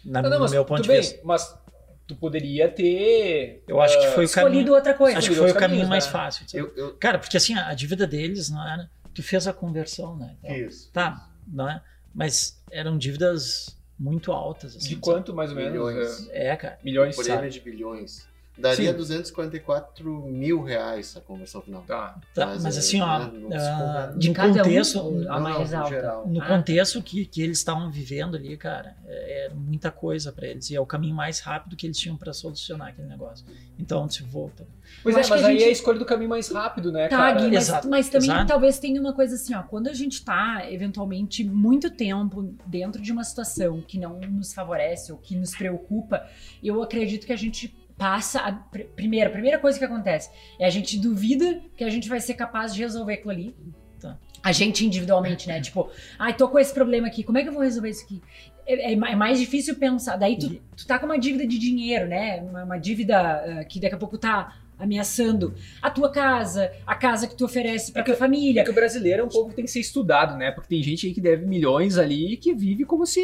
Na, 0.04 0.20
Não, 0.20 0.28
não, 0.28 0.36
no 0.36 0.42
mas 0.42 0.50
meu 0.52 0.62
ponto 0.62 0.82
de 0.82 0.88
bem, 0.88 0.98
vista. 1.00 1.18
mas 1.24 1.58
tu 2.06 2.14
poderia 2.14 2.68
ter. 2.68 3.62
Eu 3.66 3.80
acho 3.80 3.98
que 3.98 4.08
foi 4.08 4.26
o 4.26 4.28
caminho. 4.28 4.48
Escolhido 4.50 4.74
outra 4.74 4.92
coisa. 4.92 5.16
Acho 5.16 5.30
que 5.30 5.36
foi 5.36 5.50
o 5.50 5.54
caminho 5.54 5.60
caminhos, 5.84 5.88
mais 5.88 6.04
né? 6.04 6.12
fácil. 6.12 6.44
Eu, 6.52 6.70
eu, 6.76 6.94
Cara, 6.98 7.18
porque 7.18 7.38
assim, 7.38 7.54
a 7.54 7.72
dívida 7.72 8.06
deles 8.06 8.50
não 8.50 8.62
era. 8.70 8.90
Tu 9.14 9.22
fez 9.22 9.48
a 9.48 9.54
conversão, 9.54 10.14
né? 10.18 10.36
Então, 10.44 10.54
isso. 10.54 10.90
Tá, 10.92 11.30
não 11.46 11.66
é? 11.66 11.80
Mas 12.14 12.62
eram 12.70 12.98
dívidas 12.98 13.74
muito 13.98 14.32
altas. 14.32 14.76
Assim, 14.76 14.80
De 14.80 14.94
sabe? 14.96 15.00
quanto, 15.00 15.34
mais 15.34 15.48
ou 15.50 15.56
menos? 15.56 15.72
Milhões. 15.72 16.28
É, 16.30 16.54
cara. 16.56 16.78
milhões, 16.84 17.16
Prêmio 17.16 17.34
sabe? 17.36 17.48
de 17.48 17.60
bilhões. 17.60 18.28
Daria 18.58 18.90
Sim. 18.90 18.96
244 18.96 20.22
mil 20.28 20.62
reais 20.62 21.16
a 21.16 21.20
conversão 21.20 21.60
final. 21.62 21.82
Tá. 21.82 22.18
Tá, 22.34 22.46
Mas, 22.46 22.62
mas, 22.62 22.76
é, 22.76 22.78
assim, 22.80 23.00
ó, 23.00 23.18
né, 23.18 23.24
ah, 23.24 23.30
conversa. 23.30 24.14
De 24.18 24.28
no 24.28 24.34
cada 24.34 24.62
contexto, 24.62 24.98
um, 25.00 25.20
a 25.32 25.34
Não, 25.34 25.40
mais 25.40 25.70
não, 25.70 25.78
no 25.78 25.84
alta. 25.84 25.94
geral. 25.94 26.26
no 26.28 26.42
Ah. 26.42 26.46
contexto 26.46 27.02
que, 27.02 27.24
que 27.24 27.40
eles 27.42 27.58
estavam 27.58 27.90
vivendo 27.90 28.36
ali, 28.36 28.56
cara, 28.56 28.96
é, 29.06 29.46
é 29.46 29.50
muita 29.54 29.90
coisa 29.90 30.32
pra 30.32 30.46
eles. 30.46 30.70
E 30.70 30.74
é 30.76 30.80
o 30.80 30.86
caminho 30.86 31.14
mais 31.14 31.40
rápido 31.40 31.76
que 31.76 31.86
eles 31.86 31.96
tinham 31.98 32.16
pra 32.16 32.32
solucionar 32.32 32.88
aquele 32.88 33.08
negócio. 33.08 33.46
Então, 33.78 34.08
se 34.08 34.22
volta. 34.22 34.66
Pois 35.02 35.16
é, 35.16 35.20
acho 35.20 35.30
mas 35.30 35.40
que 35.40 35.46
a 35.46 35.48
aí 35.50 35.56
é 35.56 35.58
gente- 35.60 35.68
a 35.68 35.72
escolha 35.72 35.98
do 35.98 36.04
caminho 36.04 36.30
mais 36.30 36.48
rápido, 36.50 36.90
né, 36.90 37.08
Tá, 37.08 37.16
cara? 37.16 37.40
Gui, 37.40 37.50
mas, 37.52 37.68
Exato, 37.68 37.88
mas 37.88 38.08
também 38.08 38.30
exato. 38.30 38.46
talvez 38.46 38.78
tenha 38.78 39.00
uma 39.00 39.12
coisa 39.12 39.34
assim, 39.34 39.54
ó. 39.54 39.62
Quando 39.62 39.88
a 39.88 39.92
gente 39.94 40.24
tá, 40.24 40.62
eventualmente, 40.70 41.44
muito 41.44 41.90
tempo 41.90 42.54
dentro 42.66 43.00
de 43.00 43.12
uma 43.12 43.22
situação 43.22 43.80
que 43.86 43.98
não 43.98 44.18
nos 44.20 44.52
favorece 44.52 45.12
ou 45.12 45.18
que 45.18 45.36
nos 45.36 45.54
preocupa, 45.54 46.26
eu 46.62 46.82
acredito 46.82 47.26
que 47.26 47.32
a 47.32 47.36
gente 47.36 47.76
passa. 47.98 48.40
A, 48.40 48.52
pr- 48.52 48.84
primeiro, 48.94 49.28
a 49.28 49.32
primeira 49.32 49.58
coisa 49.58 49.78
que 49.78 49.84
acontece 49.84 50.30
é 50.58 50.64
a 50.64 50.70
gente 50.70 50.98
duvida 50.98 51.60
que 51.76 51.84
a 51.84 51.90
gente 51.90 52.08
vai 52.08 52.20
ser 52.20 52.34
capaz 52.34 52.72
de 52.72 52.80
resolver 52.80 53.14
aquilo 53.14 53.30
ali. 53.30 53.56
Tá. 54.00 54.16
A 54.42 54.52
gente 54.52 54.86
individualmente, 54.86 55.48
né? 55.48 55.60
Tipo, 55.60 55.90
ai, 56.18 56.34
tô 56.36 56.48
com 56.48 56.58
esse 56.58 56.72
problema 56.72 57.08
aqui, 57.08 57.24
como 57.24 57.36
é 57.38 57.42
que 57.42 57.48
eu 57.48 57.52
vou 57.52 57.62
resolver 57.62 57.90
isso 57.90 58.04
aqui? 58.04 58.22
É, 58.66 58.92
é 58.92 58.92
é 58.92 59.16
mais 59.16 59.38
difícil 59.40 59.74
pensar. 59.76 60.16
Daí 60.16 60.38
tu, 60.38 60.60
tu 60.76 60.86
tá 60.86 60.98
com 60.98 61.06
uma 61.06 61.18
dívida 61.18 61.46
de 61.46 61.58
dinheiro, 61.58 62.06
né? 62.06 62.40
Uma, 62.42 62.64
uma 62.64 62.78
dívida 62.78 63.18
ah, 63.18 63.64
que 63.64 63.80
daqui 63.80 63.94
a 63.94 63.98
pouco 63.98 64.16
tá 64.16 64.56
ameaçando 64.78 65.54
a 65.82 65.90
tua 65.90 66.08
casa, 66.12 66.70
a 66.86 66.94
casa 66.94 67.26
que 67.26 67.34
tu 67.34 67.44
oferece 67.44 67.90
pra 67.90 68.02
É 68.02 68.04
tua 68.04 68.14
família. 68.14 68.60
É 68.60 68.64
que 68.64 68.70
o 68.70 68.74
brasileiro 68.74 69.22
é 69.22 69.24
um 69.24 69.28
povo 69.28 69.48
que 69.50 69.56
tem 69.56 69.64
que 69.64 69.70
ser 69.70 69.80
estudado, 69.80 70.36
né? 70.36 70.52
Porque 70.52 70.68
tem 70.68 70.82
gente 70.82 71.06
aí 71.08 71.12
que 71.12 71.20
deve 71.20 71.44
milhões 71.46 71.98
ali 71.98 72.36
que 72.36 72.54
vive 72.54 72.84
como 72.84 73.04
se 73.04 73.20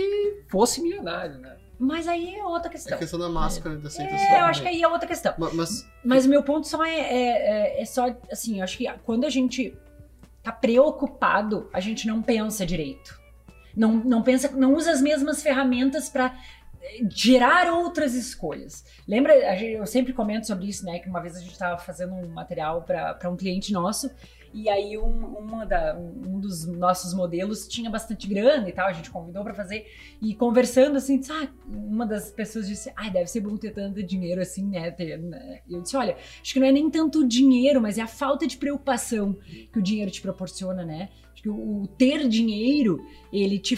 fosse 0.49 0.83
milionário, 0.83 1.39
né? 1.39 1.55
Mas 1.79 2.07
aí 2.07 2.37
é 2.37 2.45
outra 2.45 2.69
É 2.69 2.73
questão. 2.73 2.95
a 2.97 2.99
questão 2.99 3.19
da 3.19 3.29
máscara 3.29 3.77
da 3.77 3.89
aceitação. 3.89 4.27
É, 4.27 4.41
eu 4.41 4.45
acho 4.45 4.63
que 4.63 4.69
aí 4.69 4.83
é 4.83 4.89
outra 4.89 5.09
questão. 5.09 5.35
Ma- 5.37 5.51
Mas, 5.53 5.89
Mas 6.05 6.27
o 6.27 6.29
meu 6.29 6.43
ponto 6.43 6.67
só 6.69 6.85
é, 6.85 6.95
é, 6.99 7.79
é- 7.79 7.83
é 7.83 7.85
só, 7.85 8.07
assim, 8.31 8.59
eu 8.59 8.65
acho 8.65 8.79
que 8.79 8.89
quando 9.05 9.25
a 9.25 9.31
gente 9.31 9.77
tá 10.43 10.53
preocupado, 10.53 11.69
a 11.73 11.81
gente 11.81 12.07
não 12.07 12.23
pensa 12.23 12.65
direito. 12.65 13.21
Não, 13.77 13.93
não 13.95 14.23
pensa, 14.23 14.51
não 14.53 14.75
usa 14.75 14.93
as 14.93 15.01
mesmas 15.03 15.43
ferramentas 15.43 16.09
para 16.09 16.37
gerar 17.11 17.73
outras 17.73 18.15
escolhas. 18.15 18.85
Lembra, 19.09 19.35
eu 19.63 19.87
sempre 19.87 20.13
comento 20.13 20.47
sobre 20.47 20.67
isso, 20.69 20.85
né? 20.85 20.99
Que 20.99 21.09
uma 21.09 21.21
vez 21.21 21.37
a 21.37 21.41
gente 21.41 21.53
estava 21.53 21.79
fazendo 21.79 22.13
um 22.15 22.29
material 22.29 22.83
para 22.83 23.19
um 23.31 23.37
cliente 23.37 23.73
nosso 23.73 24.11
e 24.55 24.69
aí 24.69 24.97
um, 24.97 25.37
uma 25.37 25.67
da, 25.67 25.99
um 25.99 26.39
dos 26.39 26.65
nossos 26.65 27.13
modelos 27.13 27.67
tinha 27.67 27.91
bastante 27.91 28.29
grana 28.29 28.69
e 28.69 28.73
tal, 28.73 28.87
a 28.87 28.93
gente 28.93 29.11
convidou 29.11 29.43
para 29.43 29.53
fazer 29.53 29.85
e 30.23 30.33
conversando 30.33 30.97
assim, 30.97 31.19
disse, 31.19 31.33
ah, 31.33 31.49
uma 31.67 32.07
das 32.07 32.31
pessoas 32.31 32.69
disse, 32.69 32.93
ai, 32.95 33.11
deve 33.11 33.27
ser 33.27 33.41
bom 33.41 33.57
ter 33.57 33.73
tanto 33.73 34.01
dinheiro 34.01 34.41
assim, 34.41 34.65
né? 34.69 34.95
né?" 34.97 35.61
Eu 35.69 35.83
disse, 35.83 35.97
olha, 35.97 36.17
acho 36.41 36.53
que 36.53 36.61
não 36.61 36.69
é 36.69 36.73
nem 36.73 36.89
tanto 36.89 37.23
o 37.23 37.29
dinheiro, 37.29 37.81
mas 37.81 37.99
é 37.99 38.03
a 38.03 38.07
falta 38.07 38.47
de 38.47 38.57
preocupação 38.57 39.37
que 39.73 39.79
o 39.79 39.83
dinheiro 39.83 40.11
te 40.13 40.23
proporciona, 40.23 40.85
né? 40.85 41.09
Acho 41.33 41.43
que 41.43 41.49
o, 41.49 41.83
o 41.83 41.87
ter 41.89 42.29
dinheiro, 42.29 43.05
ele 43.33 43.59
te, 43.59 43.77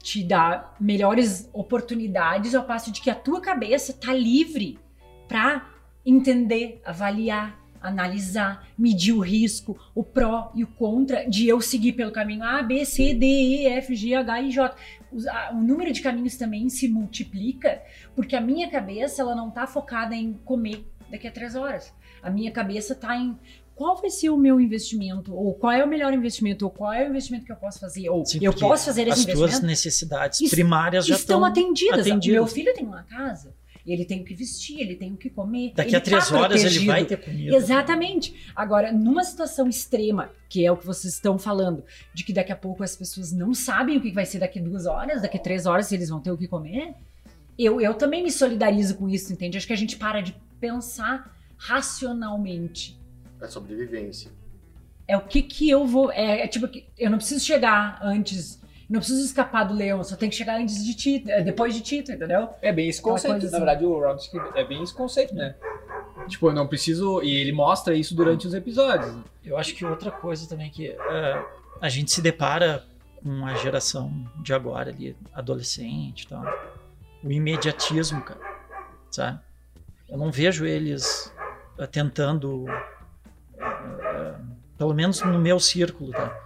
te 0.00 0.22
dá 0.22 0.72
melhores 0.78 1.50
oportunidades 1.52 2.54
ao 2.54 2.64
passo 2.64 2.92
de 2.92 3.00
que 3.00 3.10
a 3.10 3.14
tua 3.14 3.40
cabeça 3.40 3.92
tá 3.92 4.14
livre 4.14 4.78
para 5.26 5.68
entender, 6.04 6.80
avaliar, 6.84 7.65
analisar, 7.80 8.66
medir 8.78 9.12
o 9.12 9.20
risco, 9.20 9.78
o 9.94 10.02
pró 10.02 10.50
e 10.54 10.62
o 10.64 10.66
contra 10.66 11.28
de 11.28 11.48
eu 11.48 11.60
seguir 11.60 11.92
pelo 11.92 12.12
caminho 12.12 12.42
A, 12.44 12.62
B, 12.62 12.84
C, 12.84 13.14
D, 13.14 13.26
E, 13.26 13.66
F, 13.66 13.94
G, 13.94 14.14
H 14.14 14.42
e 14.42 14.50
J. 14.50 14.76
O 15.52 15.56
número 15.56 15.92
de 15.92 16.00
caminhos 16.02 16.36
também 16.36 16.68
se 16.68 16.88
multiplica 16.88 17.80
porque 18.14 18.36
a 18.36 18.40
minha 18.40 18.68
cabeça 18.70 19.22
ela 19.22 19.34
não 19.34 19.50
tá 19.50 19.66
focada 19.66 20.14
em 20.14 20.32
comer 20.44 20.84
daqui 21.10 21.26
a 21.28 21.30
três 21.32 21.54
horas. 21.54 21.92
A 22.22 22.30
minha 22.30 22.50
cabeça 22.50 22.94
tá 22.94 23.16
em 23.16 23.36
qual 23.74 23.96
vai 24.00 24.08
ser 24.08 24.30
o 24.30 24.38
meu 24.38 24.58
investimento, 24.58 25.34
ou 25.34 25.52
qual 25.52 25.70
é 25.70 25.84
o 25.84 25.86
melhor 25.88 26.12
investimento, 26.14 26.64
ou 26.64 26.70
qual 26.70 26.92
é 26.94 27.04
o 27.06 27.10
investimento 27.10 27.44
que 27.44 27.52
eu 27.52 27.56
posso 27.56 27.78
fazer, 27.78 28.08
ou 28.08 28.24
Sim, 28.24 28.38
eu 28.40 28.52
posso 28.54 28.86
fazer 28.86 29.02
esse 29.02 29.10
As 29.20 29.24
tuas 29.26 29.36
investimento 29.38 29.66
necessidades 29.66 30.40
Isso- 30.40 30.50
primárias 30.50 31.06
já 31.06 31.14
estão 31.14 31.36
estão 31.36 31.44
atendidas. 31.44 32.00
atendidas. 32.00 32.34
Meu 32.34 32.46
filho 32.46 32.72
tem 32.74 32.86
uma 32.86 33.02
casa. 33.02 33.54
Ele 33.86 34.04
tem 34.04 34.20
o 34.20 34.24
que 34.24 34.34
vestir, 34.34 34.80
ele 34.80 34.96
tem 34.96 35.12
o 35.12 35.16
que 35.16 35.30
comer. 35.30 35.72
Daqui 35.74 35.90
ele 35.90 35.96
a 35.96 36.00
três 36.00 36.28
tá 36.28 36.38
horas 36.38 36.60
ele 36.60 36.64
protegido. 36.64 36.92
vai 36.92 37.04
ter 37.04 37.16
comida. 37.16 37.56
Exatamente. 37.56 38.50
Agora, 38.54 38.92
numa 38.92 39.22
situação 39.22 39.68
extrema, 39.68 40.30
que 40.48 40.64
é 40.64 40.72
o 40.72 40.76
que 40.76 40.84
vocês 40.84 41.14
estão 41.14 41.38
falando, 41.38 41.84
de 42.12 42.24
que 42.24 42.32
daqui 42.32 42.52
a 42.52 42.56
pouco 42.56 42.82
as 42.82 42.96
pessoas 42.96 43.32
não 43.32 43.54
sabem 43.54 43.96
o 43.96 44.00
que 44.00 44.10
vai 44.10 44.26
ser 44.26 44.40
daqui 44.40 44.58
duas 44.60 44.86
horas, 44.86 45.22
daqui 45.22 45.38
três 45.38 45.66
horas, 45.66 45.86
se 45.86 45.94
eles 45.94 46.08
vão 46.08 46.20
ter 46.20 46.30
o 46.30 46.36
que 46.36 46.48
comer, 46.48 46.94
eu, 47.58 47.80
eu 47.80 47.94
também 47.94 48.22
me 48.22 48.30
solidarizo 48.30 48.96
com 48.96 49.08
isso, 49.08 49.32
entende? 49.32 49.56
Acho 49.56 49.66
que 49.66 49.72
a 49.72 49.76
gente 49.76 49.96
para 49.96 50.20
de 50.20 50.36
pensar 50.60 51.34
racionalmente. 51.56 52.98
É 53.40 53.46
sobrevivência. 53.46 54.30
É 55.08 55.16
o 55.16 55.20
que 55.20 55.42
que 55.42 55.70
eu 55.70 55.86
vou. 55.86 56.10
É, 56.10 56.42
é 56.42 56.48
tipo, 56.48 56.66
que 56.68 56.86
eu 56.98 57.10
não 57.10 57.18
preciso 57.18 57.44
chegar 57.44 57.98
antes. 58.02 58.60
Não 58.88 59.00
preciso 59.00 59.24
escapar 59.24 59.64
do 59.64 59.74
leão, 59.74 60.02
só 60.04 60.14
tem 60.14 60.30
que 60.30 60.36
chegar 60.36 60.60
antes 60.60 60.84
de 60.84 60.94
Tito, 60.94 61.28
é, 61.30 61.42
depois 61.42 61.74
de 61.74 61.80
Tito, 61.80 62.12
entendeu? 62.12 62.50
É 62.62 62.72
bem 62.72 62.88
esse 62.88 63.02
conceito. 63.02 63.32
coisa 63.32 63.50
Na 63.50 63.56
assim. 63.56 63.66
verdade, 63.66 63.84
o 63.84 64.00
Round 64.00 64.22
Six 64.22 64.44
é 64.54 64.64
bem 64.64 64.82
esse 64.82 64.94
conceito, 64.94 65.34
né? 65.34 65.56
Tipo, 66.28 66.48
eu 66.48 66.52
não 66.52 66.66
preciso. 66.66 67.20
E 67.22 67.34
ele 67.34 67.52
mostra 67.52 67.94
isso 67.94 68.14
durante 68.14 68.46
os 68.46 68.54
episódios. 68.54 69.12
Eu 69.44 69.56
acho 69.58 69.74
que 69.74 69.84
outra 69.84 70.10
coisa 70.10 70.48
também 70.48 70.70
que 70.70 70.88
é, 70.88 71.44
a 71.80 71.88
gente 71.88 72.12
se 72.12 72.22
depara 72.22 72.84
com 73.22 73.44
a 73.44 73.54
geração 73.54 74.12
de 74.40 74.54
agora 74.54 74.90
ali, 74.90 75.16
adolescente 75.34 76.22
e 76.22 76.28
tal. 76.28 76.44
O 77.24 77.30
imediatismo, 77.30 78.22
cara. 78.22 78.40
Sabe? 79.10 79.40
Eu 80.08 80.16
não 80.16 80.30
vejo 80.30 80.64
eles 80.64 81.32
eh, 81.78 81.86
tentando, 81.86 82.66
eh, 83.58 84.34
pelo 84.78 84.94
menos 84.94 85.20
no 85.22 85.38
meu 85.38 85.58
círculo, 85.58 86.12
tá? 86.12 86.42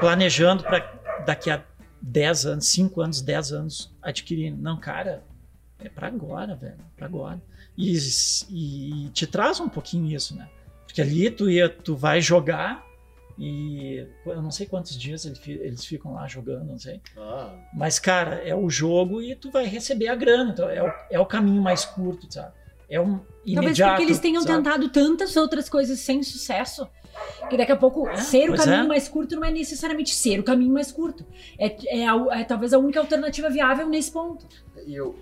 Planejando 0.00 0.64
para 0.64 0.80
daqui 1.26 1.50
a 1.50 1.62
10 2.02 2.46
anos, 2.46 2.66
5 2.68 3.00
anos, 3.00 3.20
10 3.20 3.52
anos 3.52 3.94
adquirir. 4.02 4.50
Não, 4.50 4.78
cara, 4.78 5.22
é 5.78 5.88
para 5.88 6.06
agora, 6.08 6.54
velho, 6.54 6.78
para 6.96 7.06
agora. 7.06 7.40
E, 7.76 7.96
e 8.50 9.08
te 9.10 9.26
traz 9.26 9.60
um 9.60 9.68
pouquinho 9.68 10.14
isso, 10.14 10.36
né? 10.36 10.48
Porque 10.86 11.00
ali 11.00 11.30
tu, 11.30 11.48
ia, 11.48 11.68
tu 11.68 11.94
vai 11.96 12.20
jogar 12.20 12.84
e 13.38 14.06
eu 14.26 14.42
não 14.42 14.50
sei 14.50 14.66
quantos 14.66 14.98
dias 14.98 15.24
eles 15.24 15.84
ficam 15.86 16.12
lá 16.12 16.26
jogando, 16.26 16.66
não 16.66 16.78
sei. 16.78 17.00
Ah, 17.16 17.54
Mas, 17.72 17.98
cara, 17.98 18.34
é 18.46 18.54
o 18.54 18.68
jogo 18.68 19.22
e 19.22 19.34
tu 19.34 19.50
vai 19.50 19.64
receber 19.64 20.08
a 20.08 20.14
grana. 20.14 20.50
Então 20.52 20.68
é 20.68 20.82
o, 20.82 20.92
é 21.10 21.18
o 21.18 21.24
caminho 21.24 21.62
mais 21.62 21.84
curto, 21.84 22.30
sabe? 22.30 22.52
É 22.88 23.00
um 23.00 23.18
Talvez 23.18 23.46
imediato. 23.46 23.92
porque 23.92 24.02
eles 24.02 24.18
tenham 24.18 24.42
sabe? 24.42 24.56
tentado 24.56 24.88
tantas 24.90 25.36
outras 25.36 25.70
coisas 25.70 26.00
sem 26.00 26.22
sucesso. 26.22 26.86
Que 27.48 27.56
daqui 27.56 27.72
a 27.72 27.76
pouco 27.76 28.08
É, 28.08 28.16
ser 28.16 28.44
o 28.50 28.54
pois 28.54 28.64
caminho 28.64 28.84
é. 28.84 28.88
mais 28.88 29.08
curto 29.08 29.34
não 29.36 29.44
é 29.44 29.50
necessariamente 29.50 30.14
ser 30.14 30.38
o 30.38 30.42
caminho 30.44 30.72
mais 30.72 30.92
curto. 30.92 31.24
É, 31.58 32.00
é, 32.00 32.06
a- 32.08 32.40
é 32.40 32.44
talvez 32.44 32.72
a 32.72 32.78
única 32.78 33.00
alternativa 33.00 33.48
viável 33.50 33.88
nesse 33.88 34.10
ponto. 34.12 34.46
e 34.86 34.94
eu, 34.94 35.18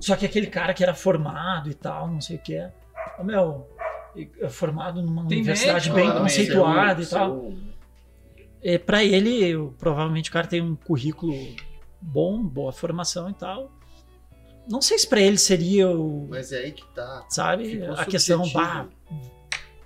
Só 0.00 0.16
que 0.16 0.24
aquele 0.26 0.46
cara 0.48 0.72
que 0.74 0.82
era 0.82 0.94
formado 0.94 1.70
e 1.70 1.74
tal, 1.74 2.08
não 2.08 2.20
sei 2.20 2.36
o 2.36 2.38
que. 2.40 2.58
Ô, 3.18 3.22
meu, 3.24 3.66
e- 4.16 4.28
é 4.40 4.48
formado 4.48 5.02
numa 5.02 5.26
Tem 5.28 5.38
universidade 5.38 5.90
bem 5.92 6.08
né? 6.08 6.18
conceituada 6.18 7.00
e 7.02 7.04
Seu- 7.04 7.18
tal. 7.18 7.52
É, 8.62 8.78
para 8.78 9.04
ele, 9.04 9.44
eu- 9.44 9.74
provavelmente 9.78 10.30
o 10.30 10.32
cara 10.32 10.46
tem 10.46 10.60
um 10.62 10.74
currículo 10.76 11.34
bom, 12.00 12.42
boa 12.42 12.72
formação 12.72 13.28
e 13.28 13.34
tal. 13.34 13.70
Não 14.70 14.80
sei 14.80 14.96
se 14.98 15.08
para 15.08 15.20
ele 15.20 15.36
seria 15.38 15.88
o, 15.90 16.28
Mas 16.30 16.52
é 16.52 16.58
aí 16.58 16.72
que 16.72 16.84
tá. 16.94 17.26
sabe, 17.28 17.80
Ficou 17.80 17.94
a 17.94 18.04
questão, 18.04 18.44
subjetivo. 18.44 18.64
bah, 18.64 18.86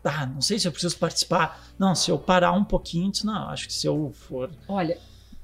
tá, 0.06 0.24
não 0.24 0.40
sei 0.40 0.56
se 0.56 0.68
eu 0.68 0.72
preciso 0.72 0.96
participar. 0.98 1.60
Não, 1.76 1.92
se 1.92 2.12
eu 2.12 2.16
parar 2.16 2.52
um 2.52 2.62
pouquinho, 2.62 3.10
não, 3.24 3.48
acho 3.48 3.66
que 3.66 3.72
se 3.72 3.88
eu 3.88 4.12
for 4.14 4.48
Olha, 4.68 4.96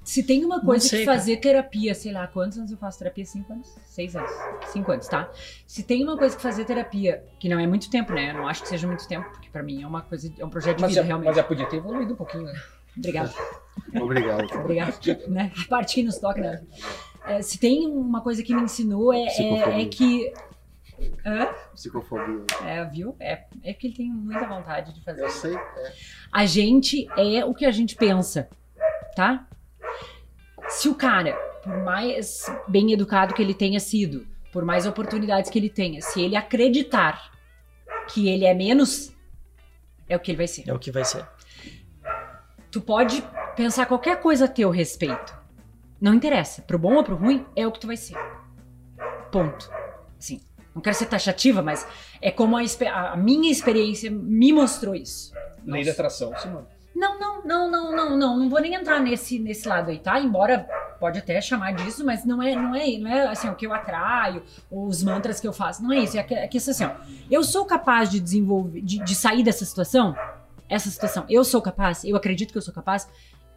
se 0.04 0.22
tem 0.22 0.44
uma 0.44 0.60
coisa 0.60 0.86
sei, 0.88 1.00
que 1.00 1.04
cara. 1.04 1.18
fazer 1.18 1.36
terapia, 1.38 1.94
sei 1.94 2.12
lá, 2.12 2.28
quantos 2.28 2.58
anos 2.58 2.70
eu 2.70 2.78
faço 2.78 2.98
terapia? 3.00 3.24
Cinco 3.24 3.52
anos? 3.52 3.68
Seis 3.86 4.14
anos. 4.14 4.30
Cinco 4.66 4.92
anos, 4.92 5.08
tá? 5.08 5.28
Se 5.66 5.82
tem 5.82 6.04
uma 6.04 6.16
coisa 6.16 6.36
que 6.36 6.42
fazer 6.42 6.64
terapia, 6.64 7.24
que 7.40 7.48
não 7.48 7.58
é 7.58 7.66
muito 7.66 7.90
tempo, 7.90 8.12
né? 8.12 8.30
Eu 8.30 8.34
não 8.34 8.46
acho 8.46 8.62
que 8.62 8.68
seja 8.68 8.86
muito 8.86 9.06
tempo, 9.08 9.28
porque 9.30 9.48
pra 9.50 9.64
mim 9.64 9.82
é 9.82 9.86
uma 9.86 10.02
coisa, 10.02 10.32
é 10.38 10.44
um 10.44 10.50
projeto 10.50 10.76
de 10.76 10.82
Mas 10.82 10.90
vida, 10.92 11.02
já, 11.02 11.06
realmente. 11.06 11.26
mas 11.26 11.36
já 11.36 11.42
podia 11.42 11.66
ter 11.66 11.78
evoluído 11.78 12.12
um 12.12 12.16
pouquinho, 12.16 12.44
né? 12.44 12.54
Obrigada. 12.96 13.32
Obrigado. 14.00 14.54
Obrigada. 14.60 14.96
né? 15.28 15.50
A 15.64 15.68
parte 15.68 15.94
que 15.94 16.02
nos 16.04 16.18
toca, 16.18 16.40
né? 16.40 16.62
É, 17.26 17.42
se 17.42 17.58
tem 17.58 17.86
uma 17.86 18.20
coisa 18.20 18.42
que 18.42 18.54
me 18.54 18.62
ensinou 18.62 19.12
é, 19.12 19.26
é, 19.26 19.82
é 19.82 19.84
que. 19.86 20.32
Hã? 21.24 21.46
Psicofobia. 21.74 22.44
É, 22.64 22.84
viu? 22.84 23.16
É, 23.20 23.44
é 23.62 23.72
que 23.72 23.86
ele 23.86 23.94
tem 23.94 24.11
muita 24.11 24.46
vontade 24.46 24.92
de 24.92 25.03
fazer. 25.03 25.22
Eu 25.22 25.30
sei. 25.30 25.55
É. 25.55 25.92
A 26.32 26.46
gente 26.46 27.07
é 27.16 27.44
o 27.44 27.55
que 27.55 27.64
a 27.64 27.70
gente 27.70 27.96
pensa, 27.96 28.48
tá? 29.14 29.46
Se 30.68 30.88
o 30.88 30.94
cara, 30.94 31.34
por 31.62 31.76
mais 31.78 32.46
bem 32.68 32.92
educado 32.92 33.34
que 33.34 33.42
ele 33.42 33.55
tenha 33.55 33.80
sido, 33.80 34.26
por 34.53 34.64
mais 34.64 34.86
oportunidades 34.86 35.50
que 35.50 35.59
ele 35.59 35.70
tenha, 35.70 36.00
se 36.00 36.20
ele 36.20 36.36
acreditar 36.36 37.32
que 38.12 38.28
ele 38.28 38.44
é 38.44 38.55
menos, 38.55 39.14
é 40.09 40.16
o 40.16 40.20
que 40.20 40.30
ele 40.30 40.38
vai 40.38 40.48
ser. 40.48 40.68
é 40.68 40.72
o 40.72 40.78
que 40.78 40.90
vai 40.90 41.05
ser. 41.05 41.26
Tu 42.70 42.80
pode 42.80 43.22
pensar 43.55 43.86
qualquer 43.86 44.20
coisa 44.20 44.46
a 44.46 44.48
teu 44.48 44.70
respeito. 44.70 45.40
Não 46.00 46.14
interessa, 46.14 46.62
pro 46.62 46.78
bom 46.78 46.94
ou 46.94 47.05
pro 47.05 47.16
ruim, 47.16 47.46
é 47.55 47.66
o 47.66 47.72
que 47.72 47.78
tu 47.80 47.86
vai 47.86 47.96
ser. 47.96 48.16
Ponto. 49.30 49.70
Assim, 50.18 50.40
não 50.75 50.81
quero 50.81 50.97
ser 50.97 51.07
taxativa, 51.07 51.62
mas 51.62 51.87
é 52.20 52.31
como 52.31 52.57
a, 52.57 52.62
a 53.12 53.16
minha 53.16 53.51
experiência 53.51 54.11
me 54.11 54.53
mostrou 54.53 54.95
isso. 54.95 55.33
Lei 55.64 55.85
da 55.85 55.93
atração, 55.93 56.33
Simone. 56.39 56.66
Não, 56.95 57.18
não, 57.18 57.43
não, 57.45 57.70
não, 57.70 57.97
não, 57.97 58.16
não, 58.16 58.39
não 58.39 58.49
vou 58.49 58.61
nem 58.61 58.75
entrar 58.75 59.01
nesse, 59.01 59.39
nesse 59.39 59.66
lado 59.66 59.91
aí, 59.91 59.99
tá? 59.99 60.20
Embora 60.20 60.66
pode 61.01 61.18
até 61.18 61.41
chamar 61.41 61.73
disso, 61.73 62.05
mas 62.05 62.25
não 62.25 62.41
é, 62.41 62.55
não 62.55 62.75
é, 62.75 62.97
não 62.97 63.11
é 63.11 63.27
assim 63.27 63.49
o 63.49 63.57
que 63.57 63.66
eu 63.66 63.75
atraio, 63.75 64.43
os 64.70 65.03
mantras 65.03 65.41
que 65.41 65.49
eu 65.49 65.53
faço, 65.53 65.83
não 65.83 65.93
é 65.93 65.99
isso, 65.99 66.16
é 66.16 66.23
que, 66.23 66.33
é 66.33 66.47
que 66.47 66.59
assim, 66.59 66.85
ó, 66.85 66.93
eu 67.29 67.43
sou 67.43 67.64
capaz 67.64 68.09
de 68.09 68.20
desenvolver, 68.20 68.83
de, 68.83 69.03
de 69.03 69.14
sair 69.16 69.43
dessa 69.43 69.64
situação, 69.64 70.14
essa 70.68 70.89
situação, 70.89 71.25
eu 71.29 71.43
sou 71.43 71.61
capaz, 71.61 72.05
eu 72.05 72.14
acredito 72.14 72.53
que 72.53 72.59
eu 72.59 72.62
sou 72.62 72.73
capaz, 72.73 73.09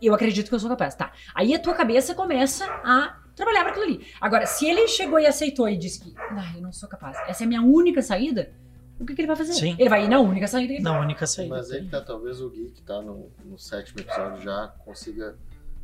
eu 0.02 0.14
acredito 0.16 0.50
que 0.50 0.56
eu 0.56 0.60
sou 0.60 0.70
capaz, 0.70 0.96
tá? 0.96 1.12
Aí 1.36 1.54
a 1.54 1.60
tua 1.60 1.76
cabeça 1.76 2.16
começa 2.16 2.66
a 2.84 3.16
trabalhar 3.36 3.62
para 3.62 3.72
aquilo 3.72 3.86
ali. 3.86 4.08
Agora, 4.20 4.46
se 4.46 4.66
ele 4.66 4.88
chegou 4.88 5.20
e 5.20 5.28
aceitou 5.28 5.68
e 5.70 5.78
disse 5.78 6.00
que, 6.00 6.14
ah, 6.18 6.54
eu 6.56 6.62
não 6.62 6.72
sou 6.72 6.88
capaz, 6.88 7.18
essa 7.28 7.44
é 7.44 7.46
a 7.46 7.48
minha 7.48 7.62
única 7.62 8.02
saída, 8.02 8.52
o 9.00 9.06
que, 9.06 9.14
que 9.14 9.22
ele 9.22 9.28
vai 9.28 9.36
fazer? 9.36 9.54
Sim. 9.54 9.76
Ele 9.78 9.90
vai 9.90 10.06
ir 10.06 10.08
na 10.08 10.20
única 10.20 10.48
saída 10.48 10.82
Na 10.82 11.00
única 11.00 11.28
saída. 11.28 11.56
Mas 11.56 11.70
aí 11.72 11.84
que 11.84 11.90
tá, 11.90 12.00
talvez 12.02 12.42
o 12.42 12.50
Gui 12.50 12.72
que 12.72 12.82
tá 12.82 13.02
no, 13.02 13.30
no 13.44 13.60
sétimo 13.60 14.00
episódio 14.00 14.42
já 14.42 14.74
consiga 14.86 15.36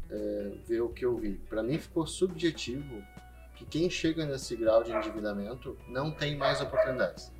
é, 0.10 0.52
ver 0.68 0.82
o 0.82 0.90
que 0.90 1.04
eu 1.04 1.18
vi. 1.18 1.34
Pra 1.50 1.62
mim 1.62 1.78
ficou 1.78 2.08
subjetivo 2.08 3.04
que 3.56 3.66
quem 3.66 3.90
chega 3.90 4.26
nesse 4.26 4.56
grau 4.56 4.84
de 4.84 4.92
endividamento 4.94 5.78
não 5.90 6.10
tem 6.10 6.38
mais 6.38 6.62
oportunidades. 6.62 7.32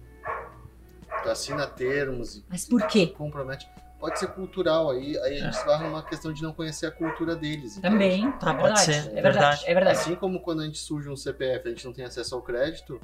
Tu 1.24 1.30
assina 1.30 1.66
termos 1.68 2.38
e 2.38 2.46
Mas 2.50 2.66
por 2.66 2.86
quê? 2.88 3.08
compromete. 3.08 3.68
Pode 4.02 4.18
ser 4.20 4.28
cultural, 4.30 4.90
aí, 4.90 5.16
aí 5.20 5.38
a 5.40 5.44
gente 5.46 5.56
se 5.56 5.66
vai 5.66 5.78
numa 5.88 6.02
questão 6.04 6.34
de 6.34 6.42
não 6.42 6.52
conhecer 6.52 6.88
a 6.88 6.92
cultura 6.92 7.36
deles. 7.36 7.78
entende? 7.78 7.94
Também. 7.94 8.32
Tá, 8.34 8.50
é 8.50 8.54
pode 8.56 8.64
verdade, 8.64 8.82
ser, 8.84 8.92
É 8.92 8.96
é 8.96 9.00
verdade. 9.00 9.22
verdade. 9.22 9.64
É 9.68 9.74
verdade. 9.76 9.98
Assim 10.00 10.16
como 10.16 10.42
quando 10.42 10.62
a 10.62 10.66
gente 10.66 10.80
surge 10.80 11.08
um 11.08 11.16
CPF 11.16 11.68
a 11.68 11.72
gente 11.72 11.86
não 11.86 11.94
tem 11.94 12.04
acesso 12.04 12.34
ao 12.34 12.42
crédito, 12.42 13.00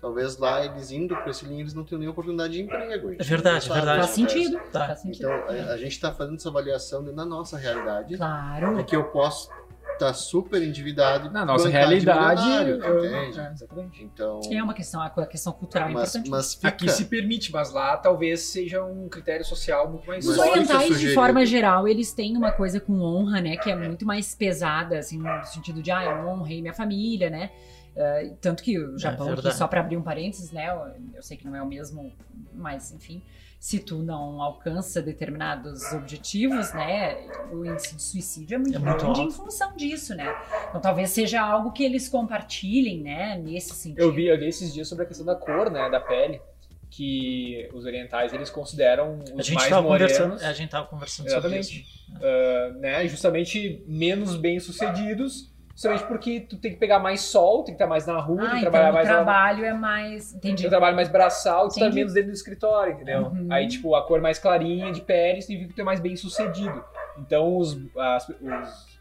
talvez 0.00 0.36
lá 0.36 0.62
eles 0.62 0.90
indo 0.90 1.16
para 1.16 1.30
esse 1.30 1.46
linha 1.46 1.62
eles 1.62 1.72
não 1.72 1.82
tenham 1.82 1.98
nem 2.00 2.08
oportunidade 2.10 2.52
de 2.52 2.60
emprego. 2.60 3.14
É 3.18 3.24
verdade, 3.24 3.70
é 3.70 3.74
verdade. 3.74 4.00
Faz 4.00 4.10
sentido. 4.10 4.60
Tá. 4.70 4.86
Faz 4.88 5.00
sentido. 5.00 5.26
Então, 5.28 5.44
a, 5.48 5.72
a 5.72 5.76
gente 5.78 5.92
está 5.92 6.12
fazendo 6.12 6.36
essa 6.36 6.50
avaliação 6.50 7.00
dentro 7.00 7.16
da 7.16 7.24
nossa 7.24 7.56
realidade. 7.56 8.16
Claro. 8.16 8.78
É 8.78 8.82
que 8.84 8.94
eu 8.94 9.04
posso 9.04 9.48
estar 9.94 10.12
super 10.12 10.62
endividado 10.62 11.30
Na 11.30 11.44
nossa 11.44 11.68
realidade. 11.68 12.42
eu- 12.70 12.76
entende? 12.78 13.40
é, 13.40 13.50
exatamente. 13.52 14.02
Então, 14.04 14.40
É 14.50 14.62
uma 14.62 14.74
questão, 14.74 15.00
a 15.00 15.26
questão 15.26 15.52
cultural 15.52 15.88
mas, 15.90 16.10
importante. 16.10 16.30
mas 16.30 16.54
fica, 16.54 16.68
Aqui 16.68 16.88
se 16.90 17.04
permite, 17.06 17.50
mas 17.52 17.72
lá 17.72 17.96
talvez 17.96 18.40
seja 18.40 18.84
um 18.84 19.08
critério 19.08 19.44
social 19.44 19.90
muito 19.90 20.06
mais 20.06 20.26
Os 20.26 20.38
orientais, 20.38 20.98
de 21.00 21.14
forma 21.14 21.44
geral, 21.46 21.88
eles 21.88 22.12
têm 22.12 22.36
uma 22.36 22.52
coisa 22.52 22.78
com 22.80 23.00
honra, 23.00 23.40
né? 23.40 23.56
Que 23.56 23.70
é 23.70 23.76
muito 23.76 24.04
mais 24.06 24.34
pesada, 24.34 24.98
assim, 24.98 25.18
no 25.18 25.44
sentido 25.44 25.82
de, 25.82 25.90
ah, 25.90 26.04
eu 26.04 26.28
honrei 26.28 26.60
minha 26.60 26.74
família, 26.74 27.30
né? 27.30 27.50
Eh, 27.96 28.32
tanto 28.40 28.62
que 28.62 28.76
o 28.78 28.98
Japão, 28.98 29.26
aqui, 29.26 29.34
verdade. 29.36 29.56
só 29.56 29.68
para 29.68 29.80
abrir 29.80 29.96
um 29.96 30.02
parênteses, 30.02 30.50
né? 30.50 30.68
Eu, 30.68 31.14
eu 31.14 31.22
sei 31.22 31.36
que 31.36 31.46
não 31.46 31.54
é 31.54 31.62
o 31.62 31.66
mesmo, 31.66 32.12
mas 32.52 32.92
enfim, 32.92 33.22
se 33.64 33.78
tu 33.78 34.02
não 34.02 34.42
alcança 34.42 35.00
determinados 35.00 35.90
objetivos, 35.94 36.74
né? 36.74 37.14
O 37.50 37.64
índice 37.64 37.96
de 37.96 38.02
suicídio 38.02 38.56
é 38.56 38.58
muito, 38.58 38.76
É 38.76 38.78
muito 38.78 38.98
grande 38.98 39.20
em 39.20 39.22
alto. 39.24 39.36
função 39.36 39.74
disso, 39.74 40.14
né? 40.14 40.36
Então 40.68 40.82
talvez 40.82 41.08
seja 41.08 41.40
algo 41.40 41.72
que 41.72 41.82
eles 41.82 42.06
compartilhem, 42.06 43.00
né? 43.00 43.38
Nesse 43.38 43.74
sentido. 43.74 44.00
Eu 44.00 44.12
vi, 44.12 44.26
eu 44.26 44.36
li 44.36 44.48
esses 44.48 44.70
dias 44.74 44.86
sobre 44.86 45.04
a 45.04 45.08
questão 45.08 45.24
da 45.24 45.34
cor, 45.34 45.70
né, 45.70 45.88
da 45.88 45.98
pele, 45.98 46.42
que 46.90 47.66
os 47.72 47.86
orientais 47.86 48.34
eles 48.34 48.50
consideram 48.50 49.18
A 49.32 49.40
os 49.40 49.46
gente 49.46 49.54
mais 49.54 49.70
tava 49.70 49.80
morenos, 49.80 50.12
conversando, 50.18 50.46
a 50.46 50.52
gente 50.52 50.70
tava 50.70 50.86
conversando 50.86 51.30
sobre 51.30 51.56
Exatamente. 51.58 51.80
isso. 51.80 52.12
ah, 52.22 52.72
né, 52.80 53.08
justamente 53.08 53.82
menos 53.88 54.36
bem 54.36 54.60
sucedidos, 54.60 55.50
justamente 55.74 56.04
porque 56.04 56.40
tu 56.40 56.56
tem 56.56 56.72
que 56.72 56.78
pegar 56.78 56.98
mais 56.98 57.20
sol, 57.20 57.58
tem 57.64 57.66
que 57.66 57.72
estar 57.72 57.86
mais 57.86 58.06
na 58.06 58.18
rua, 58.20 58.38
tem 58.38 58.46
Ah, 58.46 58.50
que 58.52 58.58
então 58.58 58.70
trabalhar 58.70 58.90
o 58.90 58.94
mais 58.94 59.08
na 59.08 59.14
trabalho 59.14 59.64
é 59.64 59.72
mais. 59.74 60.34
Entendi. 60.34 60.56
Tem 60.56 60.66
um 60.66 60.70
trabalho 60.70 60.96
mais 60.96 61.08
braçal, 61.08 61.68
tu 61.68 61.78
tá 61.80 61.90
menos 61.90 62.12
dentro 62.14 62.30
do 62.30 62.34
escritório, 62.34 62.92
entendeu? 62.94 63.22
Uhum. 63.26 63.48
Aí, 63.50 63.66
tipo, 63.68 63.94
a 63.94 64.06
cor 64.06 64.20
mais 64.20 64.38
clarinha 64.38 64.92
de 64.92 65.00
pele 65.00 65.42
significa 65.42 65.70
que 65.70 65.74
tu 65.76 65.80
é 65.80 65.84
mais 65.84 66.00
bem 66.00 66.14
sucedido. 66.16 66.82
Então, 67.18 67.56
os, 67.58 67.76
as- 67.96 68.28
os 68.28 68.94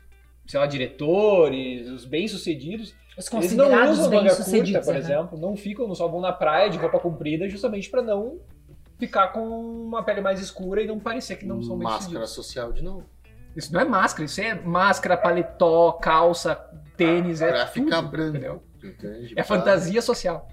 sei 0.47 0.59
lá, 0.59 0.65
diretores, 0.65 1.87
os 1.89 2.05
bem-sucedidos, 2.05 2.93
Os 3.17 3.31
Eles 3.31 3.53
não 3.53 3.65
usam 3.91 4.05
manga 4.09 4.29
curta, 4.29 4.35
bem-sucedidos. 4.35 4.85
por 4.85 4.93
né? 4.93 4.99
exemplo, 4.99 5.37
não 5.39 5.55
ficam, 5.55 5.93
só 5.93 6.07
vão 6.07 6.19
na 6.19 6.33
praia 6.33 6.69
de 6.69 6.77
roupa 6.79 6.99
comprida 6.99 7.47
justamente 7.47 7.87
pra 7.89 8.01
não 8.01 8.39
ficar 8.97 9.27
com 9.29 9.39
uma 9.47 10.01
pele 10.03 10.19
mais 10.21 10.39
escura 10.41 10.81
e 10.81 10.87
não 10.87 10.99
parecer 10.99 11.35
que 11.35 11.45
não 11.45 11.61
são 11.61 11.77
bem 11.77 11.83
Máscara 11.87 12.25
social 12.25 12.71
de 12.73 12.81
novo. 12.83 13.05
Isso 13.55 13.71
não 13.73 13.79
é 13.81 13.85
máscara, 13.85 14.25
isso 14.25 14.41
é 14.41 14.55
máscara, 14.55 15.15
paletó, 15.17 15.91
calça, 15.93 16.55
tênis, 16.97 17.41
é 17.41 17.49
pra 17.51 17.67
ficar 17.67 17.97
tudo, 17.97 18.09
branco. 18.09 18.29
entendeu? 18.37 18.63
Entende? 18.83 19.31
É 19.33 19.35
Pra- 19.35 19.43
fantasia 19.43 20.01
social. 20.01 20.47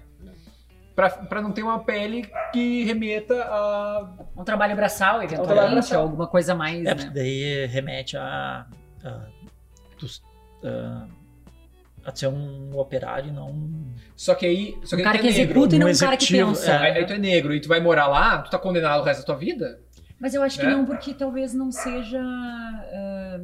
Pra, 0.95 1.09
pra 1.09 1.41
não 1.41 1.51
ter 1.51 1.63
uma 1.63 1.79
pele 1.83 2.29
que 2.51 2.83
remeta 2.83 3.33
a. 3.45 4.09
Um 4.35 4.43
trabalho 4.43 4.75
braçal, 4.75 5.19
trabalho 5.19 5.33
eventualmente, 5.33 5.71
braçal. 5.73 6.01
alguma 6.03 6.27
coisa 6.27 6.53
mais, 6.53 6.85
É, 6.85 6.93
porque 6.93 7.07
né? 7.07 7.11
daí 7.15 7.65
remete 7.67 8.17
a, 8.17 8.67
a, 9.03 9.21
dos- 9.97 10.21
a, 10.63 11.07
a 12.05 12.15
ser 12.15 12.27
um 12.27 12.77
operário 12.77 13.29
e 13.29 13.31
não 13.31 13.49
um 13.49 13.93
Só 14.17 14.35
que 14.35 14.45
aí. 14.45 14.77
Só 14.83 14.95
que 14.97 15.01
Um 15.01 15.05
cara 15.05 15.17
aí 15.17 15.21
que 15.23 15.27
tu 15.29 15.33
é 15.33 15.37
negro. 15.37 15.51
executa 15.53 15.75
e 15.75 15.79
não 15.79 15.87
Um 15.87 15.91
um 15.91 15.97
cara 15.97 16.17
que 16.17 16.27
pensa. 16.27 16.71
é. 16.71 16.77
Aí, 16.77 16.97
aí 16.97 17.05
tu 17.05 17.13
é 17.13 17.17
negro 17.17 17.55
e 17.55 17.61
tu 17.61 17.69
vai 17.69 17.79
morar 17.79 18.07
lá, 18.07 18.39
tu 18.39 18.51
tá 18.51 18.59
condenado 18.59 18.99
o 19.01 19.03
resto 19.05 19.21
da 19.21 19.25
tua 19.25 19.37
vida? 19.37 19.79
Mas 20.21 20.33
eu 20.35 20.43
acho 20.43 20.59
que 20.59 20.65
né? 20.65 20.71
não, 20.71 20.85
porque 20.85 21.13
talvez 21.13 21.53
não 21.53 21.71
seja. 21.71 22.21
ah, 22.23 23.39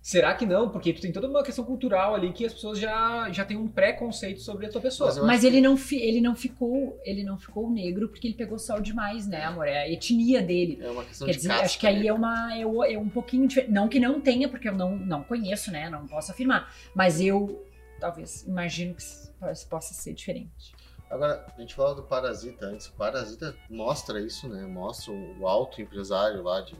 Será 0.00 0.34
que 0.34 0.44
não? 0.44 0.68
Porque 0.68 0.92
tu 0.92 1.00
tem 1.00 1.12
toda 1.12 1.28
uma 1.28 1.44
questão 1.44 1.64
cultural 1.64 2.12
ali 2.16 2.32
que 2.32 2.44
as 2.44 2.52
pessoas 2.52 2.76
já, 2.76 3.30
já 3.30 3.44
têm 3.44 3.56
um 3.56 3.68
preconceito 3.68 4.40
sobre 4.40 4.66
a 4.66 4.68
tua 4.68 4.80
pessoa. 4.80 5.08
Mas 5.14 5.24
Mas 5.24 5.44
ele 5.44 5.56
que- 5.56 5.62
não, 5.62 5.76
fi- 5.76 6.00
ele 6.00 6.20
não 6.20 6.34
ficou, 6.34 6.98
ele 7.04 7.22
não 7.22 7.38
ficou 7.38 7.70
negro 7.70 8.08
porque 8.08 8.26
ele 8.26 8.34
pegou 8.34 8.58
sol 8.58 8.80
demais, 8.80 9.28
né, 9.28 9.44
amor? 9.44 9.68
É 9.68 9.78
a 9.82 9.88
etnia 9.88 10.42
dele. 10.42 10.80
É 10.82 10.90
uma 10.90 11.04
questão 11.04 11.24
Quer 11.26 11.32
de 11.32 11.36
dizer, 11.38 11.48
casca, 11.50 11.64
acho 11.66 11.78
que 11.78 11.86
aí 11.86 12.00
né? 12.00 12.06
é 12.06 12.12
uma 12.12 12.52
é, 12.52 12.62
é 12.94 12.98
um 12.98 13.08
pouquinho 13.08 13.46
diferente. 13.46 13.72
Não 13.72 13.86
que 13.88 14.00
não 14.00 14.20
tenha, 14.20 14.48
porque 14.48 14.68
eu 14.68 14.74
não, 14.74 14.96
não 14.96 15.22
conheço, 15.22 15.70
né? 15.70 15.88
Não 15.88 16.04
posso 16.08 16.32
afirmar. 16.32 16.72
Mas 16.96 17.20
eu 17.20 17.64
talvez 18.00 18.42
imagino 18.42 18.94
que 18.94 19.02
isso 19.02 19.68
possa 19.70 19.94
ser 19.94 20.14
diferente. 20.14 20.74
Agora, 21.12 21.44
a 21.54 21.60
gente 21.60 21.74
falava 21.74 21.96
do 21.96 22.02
Parasita 22.04 22.64
antes. 22.64 22.86
O 22.86 22.92
Parasita 22.94 23.54
mostra 23.68 24.18
isso, 24.18 24.48
né? 24.48 24.64
Mostra 24.64 25.12
o 25.12 25.46
alto 25.46 25.82
empresário 25.82 26.42
lá 26.42 26.62
de, 26.62 26.74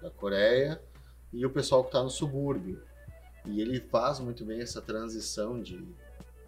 da 0.00 0.10
Coreia 0.10 0.80
e 1.30 1.44
o 1.44 1.50
pessoal 1.50 1.84
que 1.84 1.92
tá 1.92 2.02
no 2.02 2.08
subúrbio. 2.08 2.82
E 3.44 3.60
ele 3.60 3.78
faz 3.80 4.18
muito 4.20 4.42
bem 4.42 4.62
essa 4.62 4.80
transição 4.80 5.60
de, 5.60 5.86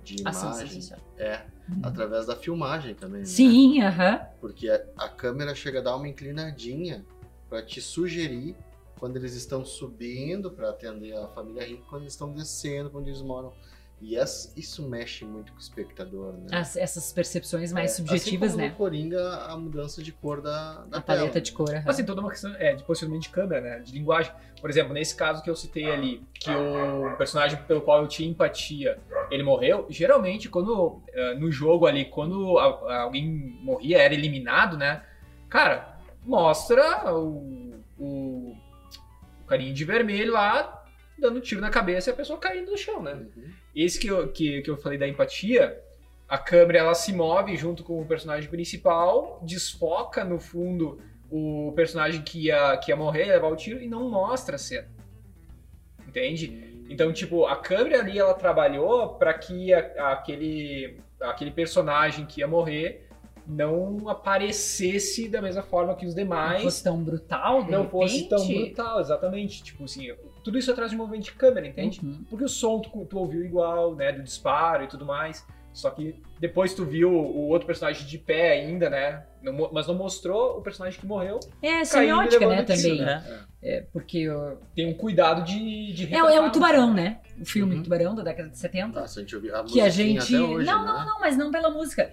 de 0.03 0.23
imagem. 0.23 0.67
sim, 0.67 0.81
sim, 0.81 0.95
sim. 0.95 1.03
É, 1.19 1.45
através 1.83 2.25
da 2.25 2.35
filmagem 2.35 2.95
também. 2.95 3.21
né? 3.21 3.27
Sim, 3.27 3.83
aham. 3.83 4.19
Porque 4.41 4.71
a, 4.71 4.83
a 4.97 5.09
câmera 5.11 5.55
chega 5.55 5.81
a 5.81 5.83
dar 5.83 5.97
uma 5.97 6.09
inclinadinha 6.09 7.05
para 7.51 7.63
te 7.63 7.83
sugerir 7.83 8.57
quando 8.99 9.17
eles 9.19 9.35
estão 9.35 9.63
subindo 9.63 10.51
para 10.51 10.71
atender 10.71 11.15
a 11.15 11.29
família 11.29 11.67
rica, 11.67 11.83
quando 11.91 12.01
eles 12.01 12.15
estão 12.15 12.33
descendo, 12.33 12.89
quando 12.89 13.09
eles 13.09 13.21
moram. 13.21 13.53
E 13.99 14.15
essa- 14.15 14.53
isso 14.55 14.87
mexe 14.87 15.25
muito 15.25 15.53
com 15.53 15.59
o 15.59 15.61
espectador, 15.61 16.35
né? 16.35 16.47
As- 16.53 16.77
essas 16.77 17.13
percepções 17.15 17.73
mais 17.73 17.93
É, 17.93 17.95
subjetivas, 17.95 18.51
assim 18.51 18.57
como 18.59 18.63
né? 18.63 18.69
no 18.69 18.77
Coringa, 18.77 19.37
a 19.47 19.57
mudança 19.57 20.03
de 20.03 20.13
cor 20.13 20.43
da, 20.43 20.85
da 20.85 20.99
A 20.99 21.01
tela. 21.01 21.03
paleta 21.21 21.41
de 21.41 21.51
cor. 21.53 21.67
tem 21.97 22.05
toda 22.05 22.21
uma 22.21 22.29
questão 22.31 22.55
é, 22.57 22.75
de 22.75 22.85
posicionamento 22.85 23.23
de 23.23 23.31
câmera, 23.31 23.61
né? 23.63 23.79
De 23.81 23.93
linguagem. 23.93 24.31
Por 24.61 24.69
exemplo, 24.69 24.93
nesse 24.93 25.17
caso 25.17 25.43
que 25.43 25.49
eu 25.49 25.57
citei 25.57 25.91
ali, 25.91 26.23
que 26.35 26.51
o 26.51 27.17
personagem 27.17 27.59
pelo 27.63 27.81
qual 27.81 28.03
eu 28.03 28.09
tinha 28.09 28.29
empatia, 28.29 28.99
ele 29.31 29.43
morreu, 29.43 29.87
geralmente 29.89 30.49
quando 30.51 31.01
eh, 31.13 31.35
no 31.35 31.51
jogo 31.51 31.87
ali, 31.87 32.05
quando 32.05 32.59
alguém 32.59 33.27
morria, 33.63 33.99
era 34.03 34.13
eliminado, 34.13 34.77
né? 34.77 35.03
Cara, 35.49 35.99
mostra 36.25 37.15
o, 37.15 37.81
o, 37.99 38.57
o 39.43 39.45
carinha 39.47 39.73
de 39.73 39.85
vermelho 39.85 40.33
lá 40.35 40.85
dando 41.19 41.41
tiro 41.41 41.61
na 41.61 41.71
cabeça 41.71 42.11
e 42.11 42.13
a 42.13 42.17
pessoa 42.17 42.39
caindo 42.39 42.71
no 42.71 42.77
chão, 42.77 43.03
né? 43.03 43.13
Uhum. 43.15 43.51
Esse 43.75 43.99
que 43.99 44.09
eu, 44.09 44.29
que, 44.33 44.63
que 44.63 44.71
eu 44.71 44.77
falei 44.77 44.99
da 44.99 45.07
empatia, 45.09 45.81
a 46.29 46.37
câmera 46.39 46.81
ela 46.81 46.95
se 46.95 47.13
move 47.13 47.57
junto 47.57 47.83
com 47.85 48.01
o 48.01 48.07
personagem 48.07 48.49
principal, 48.51 49.41
desfoca 49.43 50.25
no 50.25 50.39
fundo 50.41 51.01
o 51.31 51.73
personagem 51.75 52.23
que 52.23 52.47
ia, 52.47 52.77
que 52.79 52.91
ia 52.91 52.97
morrer, 52.97 53.25
levar 53.27 53.49
o 53.49 53.57
tiro, 53.57 53.81
e 53.83 53.89
não 53.89 54.09
mostra 54.11 54.57
a 54.57 54.59
cena. 54.59 54.89
Entende? 56.07 56.85
Então, 56.89 57.13
tipo, 57.13 57.47
a 57.47 57.57
câmera 57.57 57.99
ali 58.01 58.19
ela 58.19 58.35
trabalhou 58.35 59.15
para 59.15 59.35
que 59.35 59.73
a- 59.75 60.13
aquele, 60.13 60.99
aquele 61.21 61.51
personagem 61.51 62.25
que 62.27 62.41
ia 62.41 62.47
morrer 62.47 63.09
não 63.47 64.09
aparecesse 64.09 65.29
da 65.29 65.41
mesma 65.43 65.63
forma 65.63 65.95
que 65.95 66.07
os 66.07 66.15
Não 66.15 66.23
demais 66.23 66.63
fosse 66.63 66.83
tão 66.83 67.03
brutal, 67.03 67.65
de 67.65 67.71
não 67.71 67.89
fosse 67.89 68.29
tão 68.29 68.41
repente. 68.41 68.65
brutal, 68.75 69.01
exatamente. 69.01 69.63
Tipo 69.63 69.85
assim, 69.85 70.13
tudo 70.47 70.59
isso 70.61 70.71
atrás 70.71 70.93
de 70.93 70.97
um 70.97 71.01
movimento 71.01 71.25
de 71.25 71.33
câmera, 71.33 71.67
entende? 71.67 71.99
Uhum. 72.05 72.25
Porque 72.31 72.45
o 72.45 72.49
som 72.49 72.79
tu, 72.79 73.05
tu 73.05 73.19
ouviu 73.19 73.45
igual, 73.45 73.97
né? 73.97 74.13
Do 74.13 74.23
disparo 74.23 74.85
e 74.85 74.87
tudo 74.87 75.05
mais. 75.05 75.45
Só 75.73 75.91
que 75.91 76.15
depois 76.39 76.73
tu 76.73 76.85
viu 76.85 77.11
o 77.11 77.49
outro 77.49 77.67
personagem 77.67 78.07
de 78.07 78.17
pé 78.17 78.53
ainda, 78.53 78.89
né? 78.89 79.27
Não 79.43 79.73
mas 79.73 79.89
não 79.89 79.97
mostrou 79.97 80.57
o 80.57 80.63
personagem 80.63 81.01
que 81.01 81.05
morreu. 81.05 81.41
É 81.61 81.85
semiótica, 81.85 82.47
né, 82.47 82.63
também. 82.63 83.01
né? 83.01 83.45
É, 83.61 83.85
porque 83.93 84.29
uh, 84.31 84.57
Tem 84.73 84.89
um 84.89 84.95
cuidado 84.95 85.43
de. 85.43 85.93
de 85.93 86.15
é, 86.15 86.17
é 86.17 86.41
o 86.41 86.53
Tubarão, 86.53 86.95
né? 86.95 87.19
O 87.41 87.45
filme 87.45 87.75
Uhum. 87.75 87.83
Tubarão 87.83 88.15
da 88.15 88.23
década 88.23 88.49
de 88.49 88.57
70. 88.57 89.01
Nossa, 89.01 89.19
a 89.19 89.23
gente 89.25 89.35
ouviu 89.35 89.57
a 89.57 89.65
que 89.65 89.81
a 89.81 89.89
gente. 89.89 90.33
até 90.33 90.45
hoje, 90.45 90.65
não, 90.65 90.85
né? 90.85 90.93
não, 90.93 91.07
não, 91.07 91.21
mas 91.21 91.37
não 91.37 91.51
pela 91.51 91.71
música. 91.71 92.09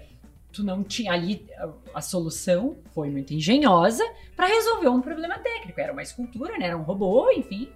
Tu 0.51 0.63
não 0.63 0.84
tinha 0.84 1.13
ali 1.13 1.45
a, 1.55 1.69
a 1.99 2.01
solução 2.01 2.77
foi 2.95 3.11
muito 3.11 3.31
engenhosa 3.31 4.03
para 4.36 4.47
resolver 4.47 4.89
um 4.89 5.01
problema 5.01 5.38
técnico. 5.38 5.79
Era 5.79 5.93
uma 5.93 6.01
escultura, 6.01 6.57
né? 6.57 6.65
Era 6.65 6.77
um 6.77 6.81
robô, 6.81 7.29
enfim, 7.29 7.69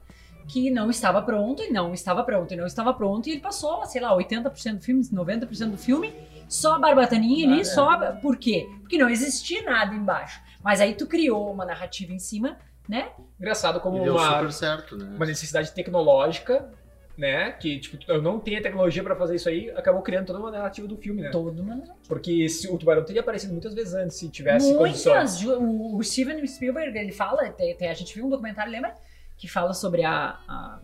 que 0.47 0.71
não 0.71 0.89
estava 0.89 1.21
pronto 1.21 1.61
e 1.61 1.69
não 1.71 1.93
estava 1.93 2.23
pronto 2.23 2.53
e 2.53 2.57
não 2.57 2.65
estava 2.65 2.93
pronto 2.93 3.27
e 3.27 3.33
ele 3.33 3.41
passou, 3.41 3.85
sei 3.85 4.01
lá, 4.01 4.15
80% 4.15 4.75
do 4.75 4.81
filme, 4.81 5.03
90% 5.03 5.71
do 5.71 5.77
filme 5.77 6.13
só 6.47 6.75
a 6.75 6.79
barbataninha 6.79 7.45
ali, 7.47 7.57
Ah, 7.57 7.61
é. 7.61 7.63
só 7.65 8.11
por 8.21 8.37
quê? 8.37 8.67
Porque 8.79 8.97
não 8.97 9.09
existia 9.09 9.61
nada 9.63 9.93
embaixo. 9.93 10.41
Mas 10.63 10.79
aí 10.79 10.93
tu 10.95 11.05
criou 11.05 11.51
uma 11.51 11.65
narrativa 11.65 12.13
em 12.13 12.19
cima, 12.19 12.57
né? 12.87 13.09
Engraçado 13.39 13.79
como 13.81 13.97
E 13.97 14.03
deu 14.03 14.13
uma, 14.15 14.33
super 14.37 14.51
certo, 14.53 14.95
né? 14.97 15.11
uma 15.15 15.25
necessidade 15.25 15.71
tecnológica, 15.73 16.71
né? 17.17 17.51
Que, 17.51 17.79
tipo, 17.79 17.97
eu 18.09 18.21
não 18.21 18.39
tenho 18.39 18.59
a 18.59 18.61
tecnologia 18.61 19.03
pra 19.03 19.15
fazer 19.15 19.35
isso 19.35 19.49
aí, 19.49 19.69
acabou 19.71 20.01
criando 20.01 20.27
toda 20.27 20.39
uma 20.39 20.51
narrativa 20.51 20.87
do 20.87 20.95
filme, 20.95 21.21
né? 21.23 21.29
Todo 21.31 21.61
mundo 21.63 21.91
Porque 22.07 22.47
se, 22.47 22.69
o 22.69 22.77
tubarão 22.77 23.03
teria 23.03 23.21
aparecido 23.21 23.51
muitas 23.51 23.73
vezes 23.73 23.93
antes, 23.93 24.15
se 24.17 24.29
tivesse 24.29 24.73
condições. 24.75 25.05
Muitas. 25.13 25.37
Ju- 25.39 25.59
O, 25.59 25.97
o 25.97 26.03
Steven 26.03 26.45
Spielberg, 26.47 26.97
ele 26.97 27.11
fala, 27.11 27.49
tem- 27.51 27.75
tem- 27.75 27.89
a 27.89 27.93
gente 27.93 28.13
viu 28.15 28.25
um 28.25 28.29
documentário, 28.29 28.71
lembra? 28.71 28.95
Que 29.37 29.47
fala 29.47 29.73
sobre 29.73 30.03
a, 30.03 30.37
a, 30.47 30.79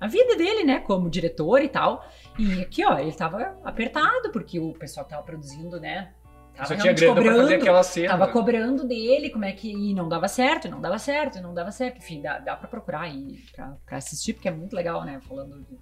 a 0.00 0.06
vida 0.08 0.36
dele, 0.36 0.64
né, 0.64 0.80
como 0.80 1.08
diretor 1.08 1.62
e 1.62 1.68
tal. 1.68 2.04
E 2.38 2.60
aqui, 2.62 2.84
ó, 2.84 2.98
ele 2.98 3.12
tava 3.12 3.56
apertado, 3.64 4.30
porque 4.32 4.58
o 4.58 4.72
pessoal 4.72 5.04
que 5.06 5.10
tava 5.12 5.22
produzindo, 5.22 5.78
né, 5.80 6.12
tava 6.54 6.68
Só 6.68 6.76
tinha 6.76 6.92
grana 6.92 7.14
pra 7.14 7.22
fazer 7.24 7.34
cobrando. 7.40 7.54
aquela 7.62 7.82
cena. 7.82 8.08
Tava 8.08 8.26
né? 8.26 8.32
cobrando 8.32 8.86
dele, 8.88 9.30
como 9.30 9.44
é 9.44 9.52
que. 9.52 9.70
E 9.70 9.94
não 9.94 10.08
dava 10.08 10.26
certo, 10.28 10.68
não 10.68 10.80
dava 10.80 10.98
certo, 10.98 11.40
não 11.40 11.54
dava 11.54 11.70
certo. 11.70 11.98
Enfim, 11.98 12.20
dá, 12.20 12.38
dá 12.40 12.56
pra 12.56 12.66
procurar 12.68 13.02
aí 13.02 13.38
pra, 13.54 13.76
pra 13.86 13.96
assistir, 13.98 14.32
porque 14.34 14.48
é 14.48 14.52
muito 14.52 14.74
legal, 14.74 15.04
né? 15.04 15.20
Falando. 15.28 15.60
de- 15.60 15.78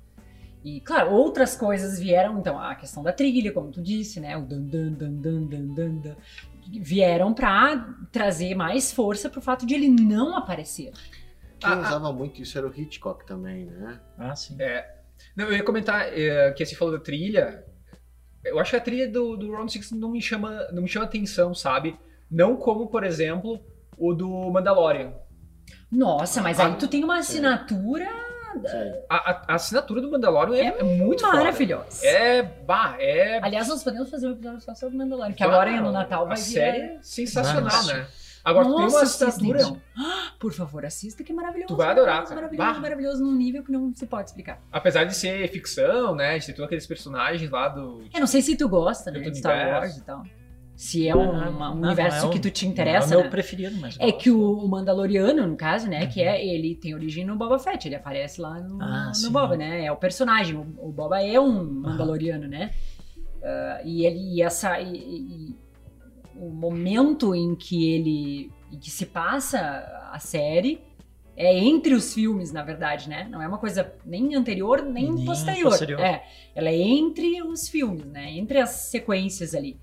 E, 0.62 0.80
claro, 0.82 1.10
outras 1.12 1.56
coisas 1.56 1.98
vieram, 1.98 2.38
então, 2.38 2.58
a 2.60 2.74
questão 2.74 3.02
da 3.02 3.14
trilha, 3.14 3.50
como 3.50 3.70
tu 3.70 3.80
disse, 3.80 4.20
né? 4.20 4.36
O 4.36 4.42
dan 4.42 4.60
dan 4.60 4.92
dan 4.92 5.12
dan 5.14 5.42
dan 5.46 5.74
dan, 5.74 5.94
dan 6.02 6.16
vieram 6.82 7.32
pra 7.32 7.88
trazer 8.12 8.54
mais 8.54 8.92
força 8.92 9.28
pro 9.30 9.40
fato 9.40 9.64
de 9.66 9.74
ele 9.74 9.88
não 9.88 10.36
aparecer. 10.36 10.92
Quem 11.60 11.70
Ah, 11.70 11.74
ah. 11.74 11.80
usava 11.88 12.12
muito 12.12 12.40
isso 12.42 12.56
era 12.58 12.66
o 12.66 12.72
Hitchcock 12.74 13.24
também, 13.26 13.66
né? 13.66 14.00
Ah, 14.18 14.34
sim. 14.34 14.56
Não, 15.36 15.44
eu 15.46 15.52
ia 15.56 15.62
comentar 15.62 16.06
é, 16.12 16.50
que 16.52 16.64
você 16.64 16.74
falou 16.74 16.96
da 16.96 17.00
trilha. 17.02 17.64
Eu 18.44 18.58
acho 18.58 18.70
que 18.70 18.76
a 18.76 18.80
trilha 18.80 19.06
do, 19.08 19.36
do 19.36 19.52
Round 19.52 19.70
Six 19.70 19.92
não 19.92 20.10
me 20.10 20.22
chama, 20.22 20.66
não 20.72 20.82
me 20.82 20.88
chama 20.88 21.04
atenção, 21.04 21.54
sabe? 21.54 21.98
Não 22.30 22.56
como, 22.56 22.86
por 22.88 23.04
exemplo, 23.04 23.60
o 23.98 24.14
do 24.14 24.28
Mandalorian. 24.50 25.12
Nossa, 25.92 26.40
mas 26.40 26.58
Ah, 26.58 26.66
aí 26.68 26.76
tu 26.76 26.88
tem 26.88 27.04
uma 27.04 27.18
assinatura. 27.18 28.08
A, 29.08 29.30
a- 29.30 29.42
a 29.48 29.54
assinatura 29.54 30.00
do 30.00 30.10
Mandalorian 30.10 30.56
é, 30.72 30.78
é 30.80 30.82
muito 30.82 31.20
foda. 31.22 31.36
maravilhosa. 31.36 32.04
É, 32.04 32.42
bah, 32.42 32.96
é. 32.98 33.38
Aliás, 33.42 33.68
nós 33.68 33.82
podemos 33.84 34.10
fazer 34.10 34.26
um 34.28 34.32
episódio 34.32 34.60
só 34.60 34.74
sobre 34.74 34.96
Mandalorian, 34.96 35.32
que 35.34 35.44
bah, 35.44 35.50
agora 35.52 35.80
no 35.80 35.92
Natal 35.92 36.22
a 36.24 36.28
vai 36.28 36.36
vir. 36.36 36.42
série 36.42 36.78
é 36.80 36.98
sensacional, 37.02 37.64
Nossa. 37.64 37.94
né? 37.94 38.06
Agora 38.44 38.66
tu 38.66 38.76
tem 38.76 38.86
uma 38.86 39.02
assinatura. 39.02 39.60
Ah, 39.98 40.32
Por 40.38 40.52
favor, 40.52 40.84
assista, 40.86 41.22
que 41.22 41.32
é 41.32 41.34
maravilhoso. 41.34 41.68
Tu 41.68 41.76
vai 41.76 41.88
adorar, 41.88 42.22
Maravilhoso, 42.22 42.28
cara. 42.28 42.40
maravilhoso, 42.40 42.74
Bah. 42.74 42.80
maravilhoso, 42.80 43.22
num 43.24 43.34
nível 43.36 43.62
que 43.62 43.70
não 43.72 43.92
se 43.94 44.06
pode 44.06 44.28
explicar. 44.30 44.60
Apesar 44.72 45.04
de 45.04 45.14
ser 45.14 45.46
ficção, 45.48 46.14
né? 46.14 46.38
De 46.38 46.46
ter 46.46 46.52
todos 46.52 46.66
aqueles 46.66 46.86
personagens 46.86 47.50
lá 47.50 47.68
do. 47.68 48.02
Eu 48.12 48.20
não 48.20 48.26
sei 48.26 48.40
se 48.42 48.56
tu 48.56 48.68
gosta, 48.68 49.10
né, 49.10 49.20
de 49.20 49.38
Star. 49.38 49.68
Wars 49.80 49.96
e 49.98 50.04
tal. 50.04 50.22
Se 50.74 51.06
é 51.06 51.14
um, 51.14 51.30
uma- 51.30 51.70
um 51.72 51.74
Não, 51.74 51.88
universo 51.88 52.22
não 52.22 52.28
é 52.30 52.32
que 52.32 52.38
o- 52.38 52.40
tu 52.40 52.50
te 52.50 52.64
Não 52.64 52.72
interessa, 52.72 53.08
é 53.12 53.16
o 53.16 53.20
meu 53.20 53.24
né? 53.24 53.30
preferido, 53.30 53.76
mas. 53.78 53.96
É 54.00 54.10
que 54.10 54.30
o, 54.30 54.66
Mandaloriano, 54.66 55.46
no 55.46 55.54
caso, 55.54 55.86
né, 55.90 56.06
que 56.06 56.22
é, 56.22 56.42
ele 56.42 56.74
tem 56.74 56.94
origem 56.94 57.22
no 57.26 57.36
Boba 57.36 57.58
Fett, 57.58 57.86
ele 57.86 57.96
aparece 57.96 58.40
lá 58.40 58.58
no, 58.58 58.80
Ah, 58.80 59.12
no. 59.22 59.30
Boba, 59.30 59.58
né, 59.58 59.84
é 59.84 59.92
o 59.92 59.96
personagem, 59.96 60.56
o, 60.56 60.62
o 60.78 60.90
Boba 60.90 61.20
é 61.22 61.38
um 61.38 61.62
Mandaloriano, 61.82 62.48
né, 62.48 62.70
Ah, 63.44 63.80
e 63.84 64.06
ele, 64.06 64.36
e 64.36 64.42
essa, 64.42 64.80
e- 64.80 64.96
e 64.96 65.56
o 66.40 66.48
momento 66.50 67.34
em 67.34 67.54
que 67.54 67.92
ele, 67.94 68.50
em 68.72 68.78
que 68.78 68.90
se 68.90 69.06
passa 69.06 69.60
a 70.10 70.18
série 70.18 70.80
É 71.36 71.56
entre 71.56 71.94
os 71.94 72.12
filmes, 72.12 72.52
na 72.52 72.62
verdade, 72.62 73.08
né? 73.08 73.26
Não 73.30 73.40
é 73.40 73.48
uma 73.48 73.56
coisa 73.58 73.94
nem 74.04 74.34
anterior, 74.34 74.82
nem, 74.82 75.12
Nem 75.12 75.24
posterior. 75.24 75.70
posterior. 75.70 76.00
É, 76.00 76.22
ela 76.54 76.68
é 76.68 76.76
entre 76.76 77.42
os 77.42 77.68
filmes, 77.68 78.04
né? 78.04 78.30
Entre 78.32 78.58
as 78.58 78.70
sequências 78.70 79.54
ali. 79.54 79.78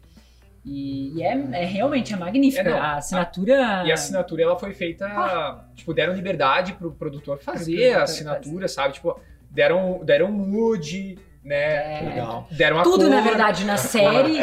E, 0.64 1.18
e 1.18 1.24
é, 1.24 1.32
é 1.54 1.66
realmente 1.66 2.14
é 2.14 2.18
magnífica. 2.18 2.70
É, 2.70 2.74
a 2.74 2.98
assinatura. 2.98 3.84
E 3.86 3.92
a 3.92 3.94
assinatura 3.94 4.44
ela 4.44 4.60
foi 4.60 4.74
feita, 4.74 5.66
tipo, 5.76 5.94
deram 5.94 6.14
liberdade 6.14 6.74
pro 6.74 6.92
produtor 6.92 7.40
fazer 7.40 7.76
produtor 7.76 8.00
a 8.02 8.04
assinatura, 8.04 8.68
sabe? 8.68 8.94
Tipo, 8.96 9.20
deram, 9.50 10.02
deram 10.04 10.32
mood, 10.32 11.18
né? 11.48 12.02
É. 12.02 12.10
Legal. 12.10 12.48
Deram 12.52 12.80
a 12.80 12.84
Tudo, 12.84 13.06
cor. 13.06 13.10
na 13.10 13.22
verdade, 13.22 13.64
na 13.64 13.78
série, 13.78 14.40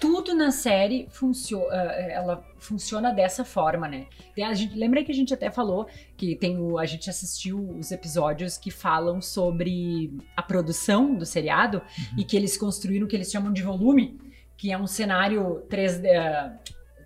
tudo 0.00 0.34
na 0.34 0.50
série 0.50 1.06
funciona, 1.08 1.72
ela 1.74 2.44
funciona 2.58 3.12
dessa 3.12 3.44
forma, 3.44 3.86
né? 3.86 4.06
A 4.44 4.52
gente, 4.52 4.76
lembra 4.76 5.04
que 5.04 5.12
a 5.12 5.14
gente 5.14 5.32
até 5.32 5.48
falou 5.48 5.86
que 6.16 6.34
tem 6.34 6.58
o, 6.58 6.76
a 6.76 6.86
gente 6.86 7.08
assistiu 7.08 7.76
os 7.78 7.92
episódios 7.92 8.58
que 8.58 8.70
falam 8.70 9.22
sobre 9.22 10.12
a 10.36 10.42
produção 10.42 11.14
do 11.14 11.24
seriado 11.24 11.80
e 12.18 12.24
que 12.24 12.36
eles 12.36 12.56
construíram 12.56 13.06
o 13.06 13.08
que 13.08 13.14
eles 13.14 13.30
chamam 13.30 13.52
de 13.52 13.62
volume, 13.62 14.18
que 14.56 14.72
é 14.72 14.76
um 14.76 14.88
cenário 14.88 15.64
3D, 15.70 16.04
eh, 16.04 16.52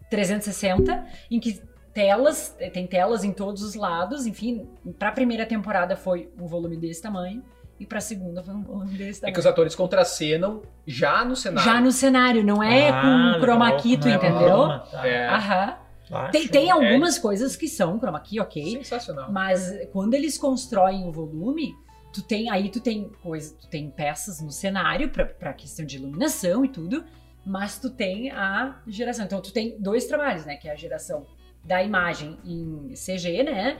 360 0.09 1.07
em 1.31 1.39
que 1.39 1.61
telas, 1.93 2.57
tem 2.73 2.87
telas 2.87 3.23
em 3.23 3.33
todos 3.33 3.63
os 3.63 3.75
lados, 3.75 4.27
enfim, 4.27 4.67
para 4.99 5.11
a 5.11 5.13
primeira 5.13 5.45
temporada 5.45 5.97
foi 5.97 6.31
um 6.41 6.47
volume 6.47 6.77
desse 6.77 7.03
tamanho 7.03 7.45
e 7.79 7.87
para 7.87 7.99
a 7.99 8.01
segunda 8.01 8.43
foi 8.43 8.55
um 8.55 8.85
desse 8.87 9.19
É 9.19 9.21
tamanho. 9.23 9.35
que 9.35 9.41
os 9.41 9.47
atores 9.47 9.75
contracenam 9.75 10.63
já 10.87 11.25
no 11.25 11.35
cenário. 11.37 11.71
Já 11.73 11.81
no 11.81 11.91
cenário, 11.93 12.45
não 12.45 12.63
é 12.63 12.89
Ah, 12.91 13.35
com 13.35 13.41
chroma 13.41 13.65
legal. 13.67 13.81
key, 13.81 13.97
tu 13.97 14.09
é 14.09 14.15
entendeu? 14.15 14.39
chroma, 14.39 14.79
tá. 14.91 15.07
É. 15.07 15.29
Aham. 15.29 15.77
Ah, 16.13 16.29
Tem, 16.29 16.47
tem 16.47 16.71
algumas 16.71 17.19
coisas 17.19 17.57
que 17.57 17.67
são 17.67 17.99
chroma 17.99 18.21
key, 18.21 18.39
ok. 18.39 18.63
Sensacional. 18.83 19.33
Mas 19.33 19.73
quando 19.93 20.15
eles 20.15 20.37
constroem 20.39 21.09
o 21.09 21.11
volume, 21.13 21.75
tu 22.13 22.23
tem 22.23 22.51
aí 22.51 22.69
tu 22.69 22.79
tem 22.81 23.11
coisa, 23.23 23.57
tu 23.61 23.67
tem 23.69 23.91
peças 23.91 24.41
no 24.41 24.51
cenário 24.53 25.09
pra, 25.09 25.25
pra 25.25 25.53
questão 25.55 25.85
de 25.85 25.97
iluminação 25.97 26.65
e 26.65 26.69
tudo, 26.69 27.03
mas 27.45 27.79
tu 27.79 27.91
tem 27.91 28.31
a 28.31 28.77
geração. 28.87 29.25
Então 29.25 29.41
tu 29.41 29.53
tem 29.53 29.77
dois 29.81 30.05
trabalhos, 30.07 30.45
né, 30.45 30.57
que 30.57 30.69
é 30.69 30.73
a 30.73 30.77
geração 30.77 31.27
da 31.65 31.83
imagem 31.83 32.39
em 32.45 32.93
CG, 32.95 33.43
né, 33.43 33.79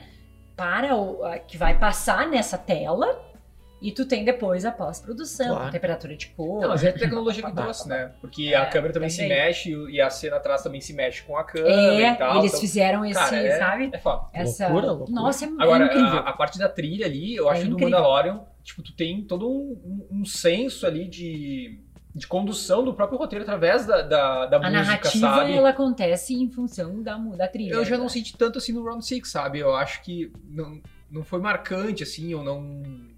para 0.57 0.95
o 0.95 1.23
a- 1.23 1.37
que 1.37 1.57
vai 1.57 1.77
passar 1.77 2.27
nessa 2.27 2.57
tela. 2.57 3.21
E 3.81 3.91
tu 3.91 4.05
tem 4.05 4.23
depois 4.23 4.63
a 4.65 4.71
pós-produção, 4.71 5.55
Claro. 5.55 5.71
temperatura 5.71 6.15
de 6.15 6.27
cor. 6.27 6.61
Não, 6.61 6.69
mas 6.69 6.83
é 6.83 6.89
a 6.89 6.93
tecnologia 6.93 7.43
que 7.43 7.51
trouxe, 7.53 7.87
né? 7.87 8.13
Porque 8.21 8.47
É, 8.53 8.55
a 8.55 8.65
câmera 8.65 8.93
também, 8.93 9.09
se 9.09 9.27
mexe 9.27 9.71
e 9.89 9.99
a 10.01 10.09
cena 10.09 10.37
atrás 10.37 10.63
também 10.63 10.79
se 10.81 10.93
mexe 10.93 11.21
com 11.23 11.37
a 11.37 11.43
câmera 11.43 11.73
É, 12.01 12.11
e 12.13 12.15
tal. 12.15 12.37
eles 12.39 12.51
então, 12.51 12.61
fizeram 12.61 13.05
esse, 13.05 13.19
cara, 13.19 13.35
é, 13.37 13.59
sabe? 13.59 13.89
É 13.93 13.97
foda. 13.99 14.27
Essa... 14.33 14.67
Loucura, 14.69 14.91
loucura. 14.93 15.11
Nossa, 15.21 15.45
é, 15.45 15.47
é 15.49 15.51
Agora, 15.59 15.85
incrível. 15.85 16.07
a, 16.07 16.19
a 16.29 16.33
parte 16.33 16.57
da 16.57 16.69
trilha 16.69 17.05
ali, 17.05 17.35
eu 17.35 17.47
É 17.49 17.51
acho 17.53 17.63
que 17.63 17.67
do. 17.69 17.79
Mandalorian, 17.79 18.41
tipo, 18.63 18.81
tu 18.81 18.93
tem 18.95 19.21
todo 19.23 19.47
um, 19.47 20.07
um- 20.11 20.19
um 20.21 20.25
senso 20.25 20.87
ali 20.87 21.05
de, 21.07 21.77
de 22.15 22.25
condução 22.27 22.83
do 22.83 22.93
próprio 22.93 23.19
roteiro 23.19 23.43
através 23.43 23.85
da, 23.85 24.01
da, 24.01 24.45
da 24.47 24.57
A 24.57 24.59
música, 24.61 24.71
narrativa, 24.71 25.27
sabe? 25.29 25.53
ela 25.53 25.69
acontece 25.69 26.33
em 26.33 26.49
função 26.49 27.03
da, 27.03 27.17
da 27.17 27.47
trilha. 27.47 27.73
Eu 27.73 27.85
já 27.85 27.97
não 27.97 28.07
senti 28.09 28.35
tanto 28.37 28.57
assim 28.57 28.71
no 28.71 28.83
Round 28.83 29.05
6, 29.05 29.29
sabe? 29.29 29.59
Eu 29.59 29.75
acho 29.75 30.01
que 30.01 30.31
não, 30.49 30.81
não 31.11 31.23
foi 31.23 31.39
marcante, 31.41 32.01
assim, 32.03 32.33
ou 32.33 32.41
não. 32.43 33.13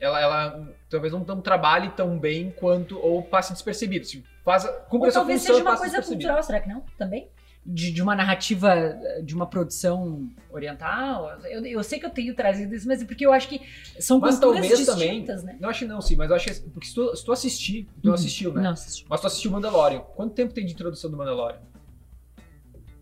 Ela, 0.00 0.20
ela 0.20 0.68
talvez 0.88 1.12
não, 1.12 1.20
não 1.24 1.40
trabalhe 1.40 1.90
tão 1.90 2.18
bem 2.18 2.50
quanto, 2.52 2.98
ou 2.98 3.22
passe 3.22 3.52
despercebido. 3.52 4.06
Assim, 4.06 4.22
faz, 4.44 4.64
cumpre 4.88 4.98
Ou 4.98 5.06
essa 5.08 5.18
talvez 5.18 5.40
função 5.40 5.56
seja 5.56 5.68
uma 5.68 5.76
coisa 5.76 6.02
cultural, 6.02 6.42
será 6.42 6.60
que 6.60 6.68
não? 6.68 6.84
Também? 6.96 7.28
De, 7.66 7.90
de 7.90 8.00
uma 8.00 8.14
narrativa, 8.14 8.96
de 9.22 9.34
uma 9.34 9.46
produção 9.46 10.30
oriental. 10.50 11.38
Eu, 11.44 11.66
eu 11.66 11.82
sei 11.82 11.98
que 11.98 12.06
eu 12.06 12.10
tenho 12.10 12.34
trazido 12.34 12.74
isso, 12.74 12.86
mas 12.88 13.02
é 13.02 13.04
porque 13.04 13.26
eu 13.26 13.32
acho 13.32 13.48
que 13.48 13.60
são 14.00 14.18
Mas 14.20 14.36
culturas 14.38 14.60
talvez 14.66 14.86
também- 14.86 15.08
distintas, 15.08 15.42
né? 15.42 15.58
Não 15.60 15.68
acho 15.68 15.80
que 15.80 15.84
não, 15.84 16.00
sim, 16.00 16.16
mas 16.16 16.30
eu 16.30 16.36
acho 16.36 16.46
que. 16.46 16.60
Porque 16.70 16.86
se 16.86 16.94
tu, 16.94 17.14
se 17.14 17.24
tu 17.24 17.32
assistir, 17.32 17.84
tu 18.00 18.06
não 18.06 18.14
assistiu, 18.14 18.54
né? 18.54 18.62
Não 18.62 18.70
assisti. 18.70 19.04
Mas 19.08 19.20
tu 19.20 19.26
assistiu 19.26 19.50
Mandalorian. 19.50 20.00
Quanto 20.00 20.32
tempo 20.32 20.54
tem 20.54 20.64
de 20.64 20.72
introdução 20.72 21.10
do 21.10 21.16
Mandalorian? 21.16 21.60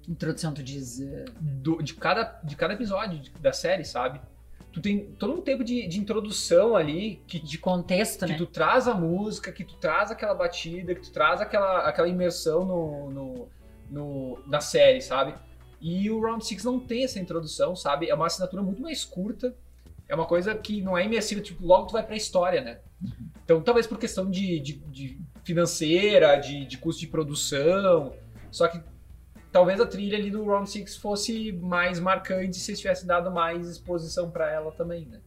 Introdução, 0.08 0.52
tu 0.52 0.62
diz. 0.62 1.00
eh, 1.00 1.24
Do- 1.40 1.82
de, 1.82 1.94
cada, 1.94 2.40
de 2.42 2.56
cada 2.56 2.74
episódio 2.74 3.20
da 3.40 3.52
série, 3.52 3.84
sabe? 3.84 4.20
Tu 4.76 4.82
tem 4.82 5.06
todo 5.18 5.32
um 5.32 5.40
tempo 5.40 5.64
de, 5.64 5.86
de 5.88 5.98
introdução 5.98 6.76
ali 6.76 7.22
que, 7.26 7.38
de 7.38 7.56
contexto, 7.56 8.26
que 8.26 8.32
né? 8.32 8.36
tu 8.36 8.44
traz 8.44 8.86
a 8.86 8.92
música, 8.92 9.50
que 9.50 9.64
tu 9.64 9.74
traz 9.76 10.10
aquela 10.10 10.34
batida, 10.34 10.94
que 10.94 11.00
tu 11.00 11.10
traz 11.10 11.40
aquela, 11.40 11.78
aquela 11.88 12.06
imersão 12.06 12.62
no, 12.66 13.10
no, 13.10 13.48
no- 13.90 14.38
na 14.46 14.60
série, 14.60 15.00
sabe? 15.00 15.34
E 15.80 16.10
o 16.10 16.20
Round 16.20 16.44
6 16.44 16.62
não 16.64 16.78
tem 16.78 17.04
essa 17.04 17.18
introdução, 17.18 17.74
sabe? 17.74 18.10
É 18.10 18.14
uma 18.14 18.26
assinatura 18.26 18.62
muito 18.62 18.82
mais 18.82 19.02
curta. 19.02 19.56
É 20.06 20.14
uma 20.14 20.26
coisa 20.26 20.54
que 20.54 20.82
não 20.82 20.94
é 20.96 21.06
imersiva, 21.06 21.40
tipo, 21.40 21.64
logo 21.66 21.86
tu 21.86 21.92
vai 21.92 22.04
pra 22.04 22.14
história, 22.14 22.60
né? 22.60 22.78
Então, 23.44 23.62
talvez 23.62 23.86
por 23.86 23.98
questão 23.98 24.30
de, 24.30 24.60
de- 24.60 24.74
de 24.90 25.18
financeira, 25.42 26.36
de, 26.36 26.66
de 26.66 26.76
custo 26.76 27.00
de 27.00 27.06
produção. 27.06 28.12
Só 28.50 28.68
que 28.68 28.78
talvez 29.56 29.80
a 29.80 29.86
trilha 29.86 30.18
ali 30.18 30.30
do 30.30 30.44
Round 30.44 30.68
6 30.68 30.98
fosse 30.98 31.50
mais 31.50 31.98
marcante 31.98 32.58
se 32.58 32.70
eles 32.70 32.78
tivessem 32.78 33.06
dado 33.06 33.30
mais 33.30 33.66
exposição 33.66 34.30
pra 34.30 34.52
ela 34.52 34.70
também, 34.70 35.06
né? 35.06 35.18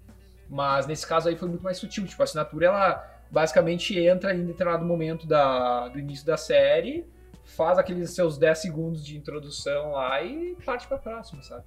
Mas 0.47 0.85
nesse 0.85 1.07
caso 1.07 1.27
aí 1.27 1.35
foi 1.35 1.49
muito 1.49 1.63
mais 1.63 1.79
sutil. 1.79 2.05
Tipo, 2.05 2.21
a 2.21 2.25
assinatura 2.25 2.67
ela 2.67 3.23
basicamente 3.31 3.97
entra 3.97 4.35
em 4.35 4.45
determinado 4.45 4.85
momento 4.85 5.25
da, 5.25 5.87
do 5.87 5.97
início 5.97 6.27
da 6.27 6.37
série, 6.37 7.07
faz 7.43 7.79
aqueles 7.79 8.11
seus 8.11 8.37
10 8.37 8.59
segundos 8.59 9.03
de 9.03 9.17
introdução 9.17 9.93
lá 9.93 10.21
e 10.21 10.55
parte 10.63 10.87
pra 10.87 10.99
próxima, 10.99 11.41
sabe? 11.41 11.63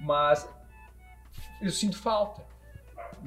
Mas 0.00 0.48
eu 1.60 1.70
sinto 1.70 1.98
falta. 1.98 2.42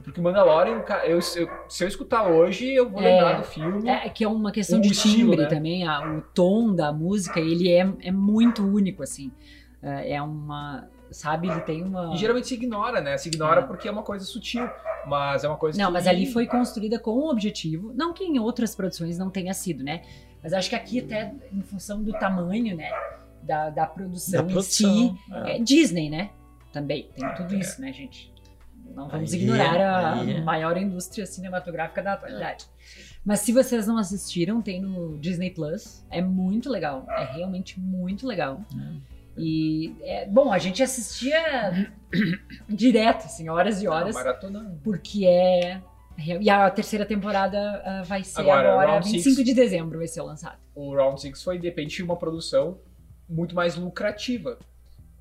Porque 0.04 0.20
o 0.20 0.24
Mandalorian, 0.24 0.84
eu, 1.04 1.20
eu- 1.20 1.20
se 1.68 1.84
eu 1.84 1.88
escutar 1.88 2.28
hoje, 2.28 2.74
eu 2.74 2.90
vou 2.90 3.02
É. 3.02 3.06
lembrar 3.14 3.38
do 3.40 3.44
filme. 3.44 3.88
É 3.90 4.10
que 4.10 4.24
é 4.24 4.28
uma 4.28 4.52
questão 4.52 4.80
O 4.80 4.82
de 4.82 4.92
estilo, 4.92 5.16
timbre 5.32 5.38
né? 5.38 5.46
também, 5.48 5.88
a- 5.88 6.18
o 6.18 6.22
tom 6.34 6.74
da 6.74 6.92
música, 6.92 7.40
ele 7.40 7.70
é, 7.70 7.88
é 8.02 8.12
muito 8.12 8.66
único, 8.66 9.04
assim. 9.04 9.32
É 9.82 10.14
é 10.16 10.22
uma. 10.22 10.88
Sabe, 11.12 11.50
ele 11.50 11.60
tem 11.62 11.84
uma. 11.84 12.14
E 12.14 12.18
geralmente 12.18 12.48
se 12.48 12.54
ignora, 12.54 13.02
né? 13.02 13.18
Se 13.18 13.28
ignora 13.28 13.60
É. 13.62 13.64
porque 13.64 13.88
é 13.88 13.92
uma 13.92 14.02
coisa 14.04 14.24
sutil. 14.24 14.68
Mas 15.06 15.44
é 15.44 15.48
uma 15.48 15.58
coisa 15.58 15.78
Não, 15.80 15.88
que... 15.88 15.94
mas 15.94 16.08
ali 16.08 16.26
foi 16.32 16.46
construída 16.48 16.98
com 17.00 17.12
um 17.12 17.28
objetivo. 17.30 17.92
Não 17.94 18.14
que 18.14 18.24
em 18.24 18.38
outras 18.40 18.76
produções 18.76 19.18
não 19.18 19.30
tenha 19.30 19.54
sido, 19.54 19.84
né? 19.84 20.04
Mas 20.44 20.54
acho 20.54 20.70
que 20.70 20.76
aqui, 20.76 21.00
até 21.00 21.34
em 21.52 21.62
função 21.62 22.02
do 22.04 22.12
tamanho, 22.14 22.78
né? 22.78 22.90
Da, 23.44 23.70
da 23.72 23.86
produção, 23.88 24.44
Da 24.46 24.50
em 24.50 24.54
produção. 24.54 24.94
si. 24.96 25.34
é. 25.34 25.56
É 25.58 25.60
Disney, 25.60 26.10
né? 26.10 26.30
Também. 26.72 27.10
Tem 27.16 27.28
tudo 27.36 27.56
isso, 27.56 27.82
né, 27.82 27.92
gente? 27.92 28.31
Não 28.94 29.08
vamos 29.08 29.34
Aí, 29.34 29.40
ignorar 29.42 29.80
a 29.82 30.14
aí. 30.22 30.42
maior 30.42 30.78
indústria 30.78 31.26
cinematográfica 31.26 32.02
da 32.04 32.14
atualidade. 32.14 32.66
Mas 33.24 33.40
se 33.42 33.52
vocês 33.54 33.88
não 33.88 33.98
assistiram, 33.98 34.62
tem 34.62 34.82
no 34.82 35.18
Disney 35.18 35.52
Plus. 35.52 36.06
É 36.10 36.22
muito 36.22 36.70
legal. 36.70 37.06
É 37.10 37.24
realmente 37.36 37.80
muito 37.80 38.26
legal. 38.28 38.62
E, 39.38 39.96
é, 40.02 40.26
bom, 40.26 40.52
a 40.52 40.58
gente 40.58 40.84
assistia 40.84 41.90
direto, 42.68 43.26
assim, 43.26 43.48
horas 43.50 43.82
e 43.82 43.86
Não, 43.86 43.94
horas. 43.94 44.16
maratona. 44.16 44.78
Porque 44.84 45.26
é. 45.26 45.82
E 46.40 46.50
a 46.50 46.70
terceira 46.70 47.06
temporada 47.06 47.82
ah, 47.84 48.04
vai 48.04 48.24
ser 48.24 48.42
Agora, 48.42 48.72
agora, 48.74 48.92
Round 48.92 49.08
25 49.10 49.36
Six. 49.38 49.46
de 49.48 49.54
dezembro 49.56 49.98
vai 49.98 50.08
ser 50.08 50.22
lançado. 50.22 50.58
o 50.76 50.94
Round 50.94 51.20
6 51.20 51.42
foi, 51.42 51.58
de 51.58 51.68
repente, 51.68 52.04
uma 52.04 52.16
produção 52.16 52.78
muito 53.28 53.56
mais 53.56 53.76
lucrativa. 53.76 54.60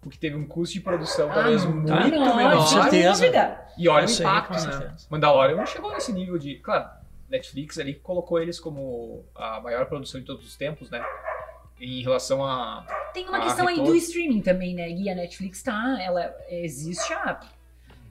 Porque 0.00 0.16
teve 0.18 0.34
um 0.36 0.46
custo 0.46 0.74
de 0.74 0.80
produção 0.80 1.28
talvez 1.28 1.64
não, 1.64 1.72
muito 1.72 1.92
ah, 1.92 2.08
não, 2.08 2.36
menor. 2.36 2.66
sem 2.66 2.82
certeza. 2.82 3.58
E 3.76 3.88
olha 3.88 4.06
o 4.06 4.10
impacto, 4.10 4.48
com 4.48 4.54
né? 4.54 4.60
certeza. 4.60 5.06
Mandalorian 5.10 5.56
não 5.56 5.66
chegou 5.66 5.92
nesse 5.92 6.12
nível 6.12 6.38
de. 6.38 6.54
Claro, 6.56 6.88
Netflix 7.28 7.78
ali 7.78 7.94
colocou 7.94 8.40
eles 8.40 8.58
como 8.58 9.24
a 9.34 9.60
maior 9.60 9.86
produção 9.86 10.20
de 10.20 10.26
todos 10.26 10.44
os 10.46 10.56
tempos, 10.56 10.90
né? 10.90 11.04
Em 11.80 12.02
relação 12.02 12.44
a. 12.44 12.86
Tem 13.12 13.28
uma 13.28 13.38
Ah, 13.38 13.42
questão 13.42 13.66
aí 13.68 13.74
do 13.76 13.80
retorno. 13.82 13.98
streaming 13.98 14.40
também, 14.42 14.74
né? 14.74 14.90
E 14.90 15.08
a 15.10 15.14
Netflix 15.14 15.62
tá, 15.62 15.98
ela 16.00 16.34
existe 16.48 17.12
há. 17.12 17.40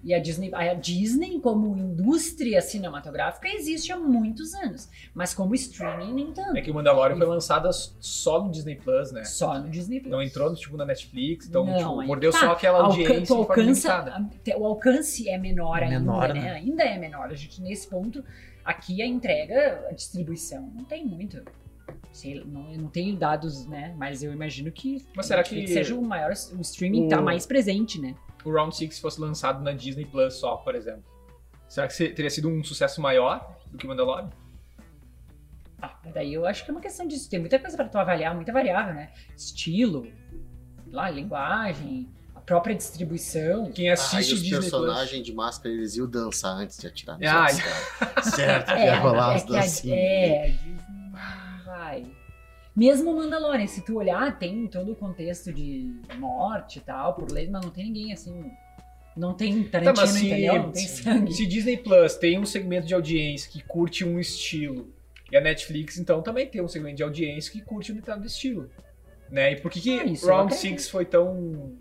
E 0.02 0.14
a 0.14 0.20
Disney, 0.20 0.50
a 0.56 0.74
Disney 0.74 1.42
como 1.42 1.76
indústria 1.78 2.62
cinematográfica 2.62 3.50
existe 3.50 3.92
há 3.92 3.98
muitos 3.98 4.54
anos, 4.54 4.88
mas 5.14 5.34
como 5.34 5.54
streaming 5.54 6.14
nem 6.14 6.32
tanto. 6.32 6.56
É 6.58 6.62
que 6.62 6.72
o 6.72 6.74
Mandalorian 6.74 7.18
foi 7.18 7.26
lançada 7.28 7.70
só 7.72 8.42
no 8.42 8.50
Disney 8.50 8.76
Plus, 8.78 9.12
né? 9.12 9.26
Só 9.26 9.60
no 9.60 9.70
Disney 9.70 10.00
Plus. 10.00 10.10
Não 10.10 10.22
entrou 10.22 10.56
tipo, 10.56 10.78
na 10.78 10.86
Netflix, 10.86 11.48
então 11.48 11.66
Não, 11.66 11.78
tipo, 11.78 12.02
mordeu 12.08 12.32
tá. 12.32 12.40
só 12.40 12.52
aquela 12.54 12.80
audiência 12.80 13.36
alcança, 13.36 14.08
o 14.58 14.66
alcance 14.66 15.28
é 15.30 15.38
menor, 15.38 15.84
É 15.84 15.90
menor, 15.90 16.24
ainda, 16.28 16.34
né? 16.34 16.42
né? 16.46 16.52
Ainda 16.54 16.84
é 16.84 16.98
menor. 16.98 17.26
A 17.30 17.36
gente, 17.36 17.62
nesse 17.62 17.86
ponto, 17.88 18.24
aqui 18.64 19.02
a 19.02 19.06
entrega, 19.06 19.86
a 19.90 19.94
distribuição, 19.94 20.72
não 20.76 20.86
tem 20.86 21.06
muito. 21.06 21.44
Sei, 22.14 22.42
não, 22.46 22.72
eu 22.72 22.80
não 22.80 22.88
tenho 22.90 23.16
dados, 23.18 23.68
né? 23.68 23.94
Mas 23.98 24.24
eu 24.24 24.32
imagino 24.32 24.72
que, 24.72 25.06
Mas 25.16 25.26
será 25.26 25.44
que 25.44 25.60
que 25.60 25.68
seja 25.68 25.94
o 25.94 26.02
maior. 26.02 26.32
O 26.58 26.62
streaming 26.62 27.06
o- 27.06 27.10
tá 27.10 27.22
mais 27.22 27.46
presente, 27.46 28.00
né? 28.00 28.16
O 28.46 28.52
Round 28.52 28.76
6 28.76 29.00
fosse 29.00 29.20
lançado 29.20 29.62
na 29.64 29.72
Disney 29.74 30.06
Plus 30.06 30.36
só, 30.36 30.58
por 30.58 30.76
exemplo. 30.76 31.04
Será 31.68 31.88
que 31.88 32.10
teria 32.10 32.30
sido 32.30 32.50
um 32.50 32.64
sucesso 32.64 33.02
maior 33.02 33.58
do 33.68 33.78
que 33.78 33.86
o 33.86 33.90
Mandalorian? 33.90 34.30
Ah, 35.82 35.96
mas 36.04 36.14
daí 36.14 36.34
eu 36.34 36.46
acho 36.46 36.64
que 36.66 36.72
é 36.72 36.74
uma 36.74 36.82
questão 36.82 37.08
disso. 37.08 37.30
Tem 37.30 37.40
muita 37.40 37.58
coisa 37.60 37.78
pra 37.78 37.88
tu 37.88 37.98
avaliar, 37.98 38.36
muita 38.36 38.52
variável, 38.52 38.94
né? 38.94 39.12
Estilo, 39.38 40.08
lá, 40.92 41.10
linguagem, 41.10 42.10
a 42.36 42.42
própria 42.42 42.76
distribuição. 42.76 43.72
Quem 43.72 43.90
Ah, 43.90 43.94
assiste 43.94 44.34
os 44.34 44.42
Disney 44.42 44.60
Plus. 44.60 44.72
personagens 44.72 45.24
de 45.26 45.34
máscara, 45.34 45.74
eles 45.74 45.96
iam 45.96 46.10
dançar 46.10 46.56
antes 46.58 46.78
de 46.80 46.88
atirar 46.88 47.18
nos 47.20 47.30
Ah, 47.30 47.42
outros. 47.44 48.34
Certo, 48.36 48.66
que 48.74 48.80
ia 48.80 49.00
rolar 49.00 49.36
as 49.36 49.44
é 49.44 49.46
que 49.46 49.56
a, 49.56 49.60
dancinhas. 49.62 49.98
é, 50.00 50.44
a 50.44 50.48
Disney 50.48 51.12
vai. 51.66 52.06
Mesmo 52.80 53.12
o 53.12 53.16
Mandalorian, 53.18 53.68
se 53.68 53.82
tu 53.82 53.98
olhar, 53.98 54.40
tem 54.40 54.66
todo 54.68 54.94
o 54.94 54.96
contexto 54.96 55.52
de 55.52 55.94
morte 56.18 56.80
e 56.80 56.82
tal, 56.82 57.14
por 57.14 57.30
lei, 57.30 57.50
mas 57.50 57.62
não 57.64 57.70
tem 57.72 57.86
ninguém 57.86 58.14
assim. 58.14 58.52
Não 59.18 59.34
tem 59.34 59.64
Tá, 59.64 59.82
Tarantino, 59.82 59.96
mas 59.98 60.10
se, 60.12 60.26
entendeu? 60.28 60.54
Não 60.64 60.72
tem 60.72 60.88
sangue. 60.88 61.34
se 61.34 61.46
Disney 61.46 61.76
Plus 61.78 62.16
tem 62.16 62.40
um 62.40 62.46
segmento 62.46 62.88
de 62.88 62.94
audiência 62.94 63.52
que 63.52 63.62
curte 63.62 64.06
um 64.06 64.18
estilo 64.18 64.94
e 65.30 65.36
a 65.36 65.42
Netflix 65.42 65.98
então 65.98 66.22
também 66.22 66.48
tem 66.48 66.62
um 66.62 66.68
segmento 66.70 66.96
de 66.96 67.04
audiência 67.04 67.52
que 67.52 67.62
curte 67.62 67.92
um 67.92 67.96
determinado 67.96 68.26
estilo, 68.28 68.70
né? 69.30 69.52
E 69.52 69.56
por 69.58 69.70
que, 69.70 69.82
que 69.82 69.90
Ah, 70.00 70.04
Round 70.04 70.54
acredito. 70.54 70.80
6 70.80 70.90
foi 70.90 71.04
tão 71.06 71.74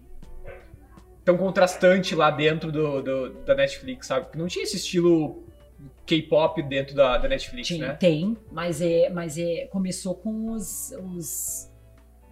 tão 1.25 1.37
contrastante 1.37 2.15
lá 2.15 2.31
dentro 2.31 2.73
do, 2.73 3.03
do- 3.03 3.31
da 3.45 3.55
Netflix, 3.55 4.07
sabe? 4.09 4.27
Porque 4.27 4.39
não 4.39 4.47
tinha 4.49 4.65
esse 4.65 4.77
estilo 4.77 5.45
K-pop 6.09 6.63
dentro 6.63 6.97
da, 6.97 7.19
da 7.19 7.29
Netflix, 7.29 7.69
Tinha, 7.69 7.89
né? 7.89 7.95
Tem, 7.95 8.37
mas 8.51 8.81
é, 8.81 9.11
mas 9.11 9.37
é 9.37 9.67
começou 9.71 10.15
com 10.15 10.53
os, 10.53 10.91
os, 11.15 11.71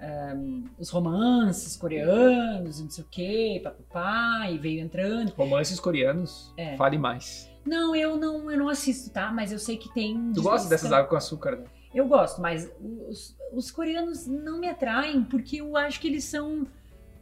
ehm, 0.01 0.65
os 0.79 0.89
romances 0.89 1.77
coreanos, 1.77 2.81
não 2.81 2.89
sei 2.89 3.05
o 3.05 3.07
que, 3.09 3.61
papapá, 3.61 4.51
e 4.51 4.57
veio 4.57 4.81
entrando. 4.81 5.31
Romances 5.31 5.79
coreanos, 5.79 6.53
É. 6.57 6.77
fale 6.77 6.97
mais. 6.97 7.51
Não, 7.67 7.95
eu 7.95 8.17
não, 8.17 8.51
eu 8.51 8.59
não 8.59 8.69
assisto, 8.69 9.11
tá? 9.11 9.31
Mas 9.31 9.53
eu 9.53 9.59
sei 9.59 9.77
que 9.77 9.93
tem. 9.93 10.33
Tu 10.33 10.43
gosta 10.43 10.69
dessas 10.69 10.87
águas? 10.87 10.99
águas 11.01 11.11
com 11.11 11.17
açúcar, 11.17 11.57
né? 11.57 11.65
Eu 11.95 12.07
gosto, 12.07 12.41
mas 12.41 12.71
os, 13.09 13.37
os 13.53 13.71
coreanos 13.71 14.27
não 14.27 14.61
me 14.61 14.69
atraem 14.69 15.25
porque 15.25 15.61
eu 15.61 15.77
acho 15.77 16.01
que 16.01 16.09
eles 16.09 16.25
são. 16.25 16.67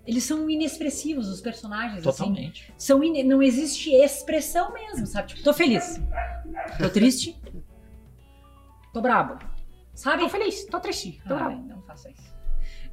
Eles 0.07 0.25
são 0.25 0.49
inexpressivos, 0.51 1.29
os 1.29 1.41
personagens. 1.41 2.07
Assim, 2.07 2.19
Totalmente. 2.25 2.73
são 2.77 3.03
ine- 3.03 3.23
não 3.25 3.43
existe 3.43 3.91
expressão 3.95 4.73
mesmo, 4.73 5.07
sabe? 5.07 5.29
Tipo, 5.29 5.43
tô 5.43 5.53
feliz. 5.55 6.01
Tô 6.79 6.91
triste. 6.91 7.41
Tô 8.93 9.01
brabo. 9.01 9.39
Sabe? 9.95 10.29
feliz, 10.29 10.67
tô 10.67 10.81
triste, 10.81 11.21
Ai, 11.27 11.57
não 11.69 11.81
faça 11.83 12.11
isso. 12.11 12.35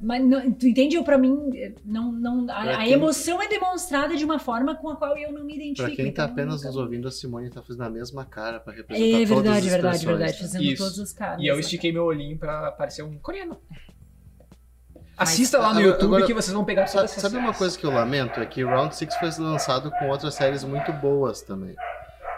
Mas 0.00 0.24
não- 0.24 0.52
tu 0.52 0.66
entende? 0.68 0.94
Eu, 0.96 1.02
pra 1.04 1.18
mim, 1.18 1.36
não, 1.84 2.10
não, 2.12 2.42
a, 2.44 2.62
Pra 2.62 2.74
a 2.76 2.84
quem- 2.84 2.92
emoção 2.92 3.42
é 3.42 3.48
demonstrada 3.48 4.16
de 4.16 4.24
uma 4.24 4.38
forma 4.38 4.74
com 4.76 4.88
a 4.88 4.96
qual 4.96 5.16
eu 5.18 5.32
não 5.32 5.44
me 5.44 5.54
identifico. 5.54 5.86
Pra 5.88 5.96
quem 5.96 6.06
tá 6.06 6.22
então 6.22 6.24
apenas 6.32 6.54
nunca- 6.56 6.68
nos 6.68 6.76
ouvindo, 6.76 7.08
a 7.08 7.10
Simone 7.10 7.50
tá 7.50 7.60
fazendo 7.62 7.82
a 7.82 7.90
mesma 7.90 8.24
cara 8.24 8.58
pra 8.60 8.72
representar 8.72 9.04
É 9.06 9.10
todas 9.10 9.22
as 9.22 9.28
verdade, 9.28 9.68
verdade, 9.68 9.96
expressões, 9.96 10.04
verdade. 10.18 10.32
né? 10.32 10.38
Fazendo 10.38 10.64
Isso. 10.64 10.82
todos 10.82 10.98
os 10.98 11.12
caras. 11.12 11.42
E 11.42 11.46
eu 11.46 11.58
estiquei 11.58 11.92
meu 11.92 12.04
olhinho 12.04 12.38
pra 12.38 12.70
parecer 12.72 13.02
um 13.02 13.16
coreano. 13.18 13.60
Assista 15.16 15.58
lá 15.58 15.64
no 15.66 15.70
Agora- 15.80 15.86
YouTube 15.86 16.06
agora- 16.06 16.26
que 16.26 16.34
vocês 16.34 16.52
vão 16.52 16.64
pegar 16.64 16.86
Sabe, 16.86 17.08
todas 17.08 17.22
sabe 17.22 17.36
uma 17.36 17.52
coisa 17.54 17.78
que 17.78 17.84
eu 17.84 17.90
lamento? 17.90 18.40
É 18.40 18.46
que 18.46 18.64
Round 18.64 18.94
6 18.96 19.14
foi 19.16 19.30
lançado 19.44 19.90
com 19.90 20.08
outras 20.08 20.34
séries 20.34 20.64
muito 20.64 20.92
boas 20.92 21.42
também. 21.42 21.76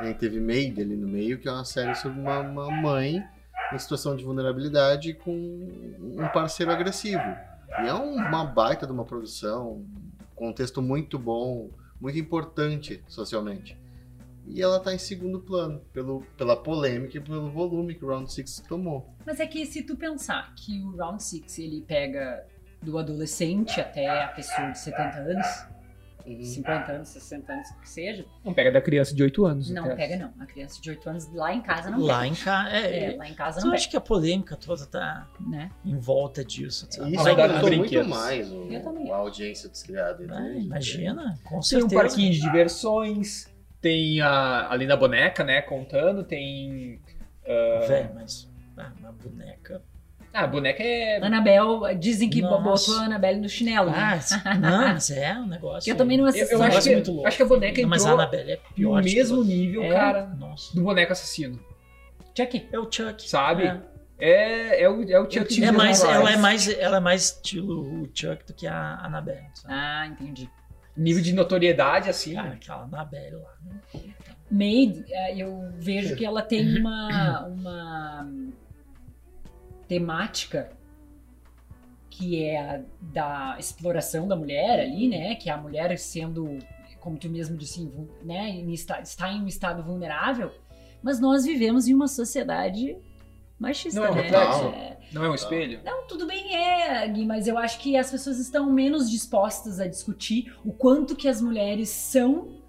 E 0.02 0.06
aí 0.06 0.14
teve 0.14 0.40
Maid 0.40 0.80
ali 0.80 0.96
no 0.96 1.06
meio, 1.06 1.38
que 1.38 1.48
é 1.48 1.52
uma 1.52 1.64
série 1.64 1.94
sobre 1.94 2.20
uma, 2.20 2.40
uma 2.40 2.70
mãe 2.70 3.22
em 3.72 3.78
situação 3.78 4.16
de 4.16 4.24
vulnerabilidade 4.24 5.14
com 5.14 5.30
um 5.32 6.28
parceiro 6.32 6.72
agressivo. 6.72 7.22
E 7.82 7.86
é 7.88 7.94
um- 7.94 8.14
uma 8.16 8.44
baita 8.44 8.86
de 8.86 8.92
uma 8.92 9.04
produção, 9.04 9.84
contexto 10.34 10.82
muito 10.82 11.18
bom, 11.18 11.70
muito 12.00 12.18
importante 12.18 13.02
socialmente. 13.08 13.78
E 14.46 14.60
ela 14.60 14.78
tá 14.78 14.92
em 14.92 14.98
segundo 14.98 15.40
plano, 15.40 15.80
pelo, 15.92 16.22
pela 16.36 16.54
polêmica 16.54 17.16
e 17.16 17.20
pelo 17.20 17.50
volume 17.50 17.94
que 17.94 18.04
o 18.04 18.08
Round 18.08 18.30
6 18.30 18.62
tomou. 18.68 19.08
Mas 19.24 19.40
é 19.40 19.46
que 19.46 19.64
se 19.64 19.82
tu 19.82 19.96
pensar 19.96 20.52
que 20.54 20.82
o 20.82 20.94
Round 20.96 21.22
6 21.22 21.58
ele 21.60 21.80
pega 21.80 22.44
do 22.84 22.98
adolescente 22.98 23.80
até 23.80 24.06
a 24.24 24.28
pessoa 24.28 24.70
de 24.70 24.78
70 24.78 25.18
anos, 25.18 25.46
Uhum. 26.26 26.42
50 26.42 26.92
anos, 26.92 27.08
60 27.10 27.52
anos, 27.52 27.68
o 27.70 27.80
que 27.82 27.88
seja, 27.90 28.24
Não 28.42 28.54
pega 28.54 28.72
da 28.72 28.80
criança 28.80 29.14
de 29.14 29.22
8 29.22 29.44
anos. 29.44 29.68
não 29.70 29.84
até. 29.84 29.94
pega 29.94 30.16
não. 30.16 30.32
A 30.42 30.46
criança 30.46 30.80
de 30.80 30.88
8 30.88 31.10
anos 31.10 31.30
lá 31.34 31.52
em 31.52 31.60
casa 31.60 31.90
não 31.90 32.00
Lá 32.00 32.20
pega. 32.22 32.26
em 32.28 32.34
casa. 32.34 32.70
É, 32.70 33.12
É, 33.12 33.16
lá 33.18 33.28
em 33.28 33.34
casa 33.34 33.60
eu 33.60 33.66
não 33.66 33.74
acho 33.74 33.82
pega, 33.84 33.90
que 33.90 33.96
a 33.98 34.00
polêmica 34.00 34.56
toda 34.56 34.86
tá 34.86 35.28
né? 35.38 35.70
em 35.84 35.98
volta 35.98 36.42
disso. 36.42 36.86
Sabe? 36.88 37.14
isso 37.14 37.28
aumentou 37.28 37.76
muito 37.76 38.08
mais 38.08 38.50
o- 38.50 38.72
Eu 38.72 38.82
também 38.82 39.12
a 39.12 39.16
audiência 39.16 39.68
dos 39.68 39.82
criados. 39.82 40.26
Ah, 40.30 40.40
entende? 40.48 40.64
imagina, 40.64 41.38
com 41.44 41.56
Tem 41.56 41.62
certeza. 41.62 41.94
um 41.94 41.98
parquinho 41.98 42.32
de 42.32 42.40
diversões, 42.40 43.54
tem 43.82 44.22
a, 44.22 44.70
ali 44.70 44.86
na 44.86 44.96
boneca, 44.96 45.44
né, 45.44 45.60
contando, 45.60 46.24
tem... 46.24 47.02
ah, 47.46 47.84
Velho, 47.86 48.14
mas 48.14 48.48
ah, 48.78 48.90
uma 48.98 49.12
boneca. 49.12 49.82
Ah, 50.34 50.42
a 50.42 50.46
boneca 50.48 50.82
é... 50.82 51.24
Anabel, 51.24 51.82
dizem 51.96 52.28
que 52.28 52.42
Nossa. 52.42 52.62
botou 52.90 53.00
a 53.00 53.04
Anabelle 53.06 53.40
no 53.40 53.48
chinelo. 53.48 53.88
Ah, 53.94 54.16
né? 54.16 54.20
se- 54.20 54.34
não, 54.58 54.78
mas 54.88 55.10
é 55.10 55.32
um 55.38 55.46
negócio. 55.46 55.88
Eu 55.90 55.96
também 55.96 56.16
não 56.18 56.24
Eu, 56.24 56.30
assisti. 56.30 56.52
eu 56.52 56.58
um 56.58 56.62
acho, 56.64 56.82
que, 56.82 56.92
muito 56.92 57.12
louco. 57.12 57.28
acho 57.28 57.36
que 57.36 57.42
a 57.44 57.46
boneca 57.46 57.80
Não, 57.82 57.88
mas 57.88 58.02
a 58.02 58.08
entrou 58.08 58.20
Annabelle 58.20 58.50
é 58.50 58.56
no 58.56 58.74
pior. 58.74 59.00
de 59.02 59.14
mesmo 59.14 59.44
nível, 59.44 59.84
É? 59.84 59.90
cara, 59.92 60.26
Nossa. 60.36 60.74
do 60.74 60.82
boneco 60.82 61.12
assassino, 61.12 61.60
Chucky. 62.36 62.68
É 62.72 62.78
o 62.80 62.90
Chuck. 62.90 63.28
sabe? 63.28 63.62
É. 63.62 63.80
É, 64.18 64.82
é, 64.82 64.88
o, 64.88 65.02
é 65.08 65.20
o 65.20 65.30
Chuck 65.30 65.60
Eu 65.60 65.68
É 65.68 65.72
mais, 65.72 66.02
ela 66.02 66.32
é 66.32 66.36
mais, 66.36 66.68
ela 66.68 66.96
é 66.96 67.00
mais 67.00 67.22
estilo 67.26 68.02
o 68.02 68.08
Chuck 68.12 68.44
do 68.46 68.54
que 68.54 68.66
a 68.66 68.98
Annabelle. 69.04 69.46
Sabe? 69.54 69.72
Ah, 69.74 70.06
entendi. 70.06 70.50
Nível 70.96 71.22
de 71.22 71.32
notoriedade, 71.32 72.08
assim. 72.10 72.34
Cara, 72.34 72.50
aquela 72.54 72.82
Annabelle 72.84 73.36
lá. 73.36 73.50
né? 73.64 74.00
Maid, 74.50 75.04
eh, 75.10 75.36
eu 75.38 75.68
vejo 75.78 76.14
que 76.14 76.24
ela 76.24 76.42
tem 76.42 76.78
uma, 76.78 77.46
uma 77.46 78.28
temática 79.88 80.70
que 82.16 82.44
é 82.44 82.60
a 82.60 82.80
da 83.00 83.56
exploração 83.58 84.28
da 84.28 84.36
mulher 84.36 84.80
ali, 84.80 85.08
né? 85.08 85.34
Que 85.34 85.50
é 85.50 85.52
a 85.52 85.56
mulher 85.56 85.96
sendo, 85.98 86.58
como 87.00 87.18
tu 87.18 87.28
mesmo 87.28 87.56
disse, 87.56 87.90
né? 88.22 88.50
em 88.50 88.72
está 88.72 89.32
em 89.32 89.42
um 89.42 89.48
estado 89.48 89.82
vulnerável. 89.82 90.52
Mas 91.02 91.20
nós 91.20 91.44
vivemos 91.44 91.88
em 91.88 91.94
uma 91.94 92.06
sociedade 92.06 92.96
machista, 93.58 93.98
Não 93.98 94.06
é 94.06 94.10
um 94.10 94.14
né? 94.14 94.22
reflexo? 94.22 94.64
É, 94.68 94.98
Não 95.12 95.24
é 95.24 95.30
um 95.30 95.34
espelho? 95.34 95.80
Não, 95.84 96.06
tudo 96.06 96.26
bem 96.26 96.54
é, 96.54 97.06
Gui, 97.08 97.26
mas 97.26 97.48
eu 97.48 97.58
acho 97.58 97.80
que 97.80 97.96
as 97.96 98.10
pessoas 98.10 98.38
estão 98.38 98.70
menos 98.70 99.10
dispostas 99.10 99.80
a 99.80 99.88
discutir 99.88 100.54
o 100.64 100.72
quanto 100.72 101.16
que 101.16 101.28
as 101.28 101.40
mulheres 101.40 101.88
são 101.88 102.62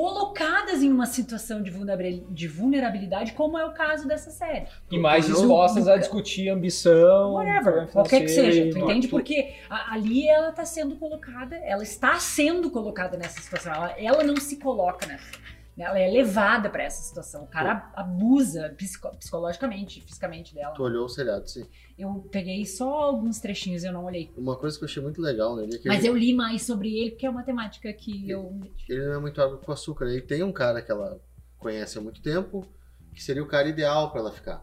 colocadas 0.00 0.82
em 0.82 0.90
uma 0.92 1.06
situação 1.06 1.62
de 1.62 1.70
vulnerabil- 1.70 2.26
de 2.28 2.46
vulnerabilidade, 2.46 3.32
como 3.32 3.56
é 3.56 3.64
o 3.64 3.72
caso 3.72 4.06
dessa 4.06 4.30
série. 4.30 4.66
E 4.90 4.98
mais 4.98 5.24
dispostas 5.26 5.88
a 5.88 5.96
discutir 5.96 6.48
ambição. 6.50 7.32
Whatever, 7.32 7.62
problema 7.62 7.92
qualquer 7.92 8.20
que 8.20 8.28
seja, 8.28 8.70
tu 8.70 8.78
entende? 8.78 9.08
Porque 9.08 9.54
a- 9.70 9.94
ali 9.94 10.28
ela 10.28 10.50
está 10.50 10.64
sendo 10.66 10.96
colocada, 10.96 11.56
ela 11.56 11.82
está 11.82 12.18
sendo 12.18 12.70
colocada 12.70 13.16
nessa 13.16 13.40
situação, 13.40 13.72
ela, 13.72 13.94
ela 13.98 14.22
não 14.22 14.36
se 14.36 14.56
coloca 14.56 15.06
nessa. 15.06 15.45
Ela 15.78 15.98
é 15.98 16.08
levada 16.10 16.70
para 16.70 16.84
essa 16.84 17.02
situação. 17.02 17.44
O 17.44 17.46
cara 17.46 17.92
abusa 17.94 18.74
psico- 18.78 19.14
psicologicamente, 19.18 20.00
fisicamente 20.00 20.54
dela. 20.54 20.72
Tu 20.74 20.82
olhou 20.82 21.04
o 21.04 21.08
seriado, 21.08 21.46
sim. 21.48 21.66
Eu 21.98 22.26
peguei 22.32 22.64
só 22.64 22.88
alguns 23.02 23.40
trechinhos, 23.40 23.84
eu 23.84 23.92
não 23.92 24.06
olhei. 24.06 24.32
Uma 24.38 24.56
coisa 24.56 24.78
que 24.78 24.84
eu 24.84 24.88
achei 24.88 25.02
muito 25.02 25.20
legal 25.20 25.54
nele 25.54 25.74
é 25.74 25.78
que 25.78 25.86
Mas 25.88 25.98
ele, 25.98 26.08
eu 26.08 26.16
li 26.16 26.32
mais 26.34 26.62
sobre 26.62 26.96
ele, 26.96 27.10
porque 27.10 27.26
é 27.26 27.30
uma 27.30 27.42
temática 27.42 27.92
que 27.92 28.28
eu. 28.30 28.58
ele 28.88 29.04
não 29.06 29.14
é 29.14 29.18
muito 29.18 29.40
água 29.42 29.58
com 29.58 29.70
açúcar. 29.70 30.06
Ele 30.06 30.22
tem 30.22 30.42
um 30.42 30.52
cara 30.52 30.80
que 30.80 30.90
ela 30.90 31.20
conhece 31.58 31.98
há 31.98 32.00
muito 32.00 32.22
tempo, 32.22 32.66
que 33.14 33.22
seria 33.22 33.42
o 33.42 33.46
cara 33.48 33.68
ideal 33.68 34.10
pra 34.10 34.20
ela 34.20 34.32
ficar, 34.32 34.62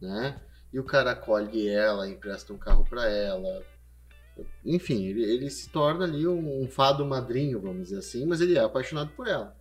né? 0.00 0.40
E 0.72 0.78
o 0.80 0.84
cara 0.84 1.12
acolhe 1.12 1.68
ela, 1.68 2.08
empresta 2.08 2.52
um 2.52 2.58
carro 2.58 2.84
pra 2.88 3.08
ela. 3.08 3.62
Enfim, 4.64 5.04
ele, 5.04 5.22
ele 5.22 5.50
se 5.50 5.68
torna 5.68 6.04
ali 6.04 6.26
um, 6.26 6.62
um 6.62 6.68
fado 6.68 7.04
madrinho, 7.04 7.60
vamos 7.60 7.84
dizer 7.84 7.98
assim, 7.98 8.24
mas 8.26 8.40
ele 8.40 8.56
é 8.56 8.60
apaixonado 8.60 9.10
por 9.10 9.28
ela. 9.28 9.56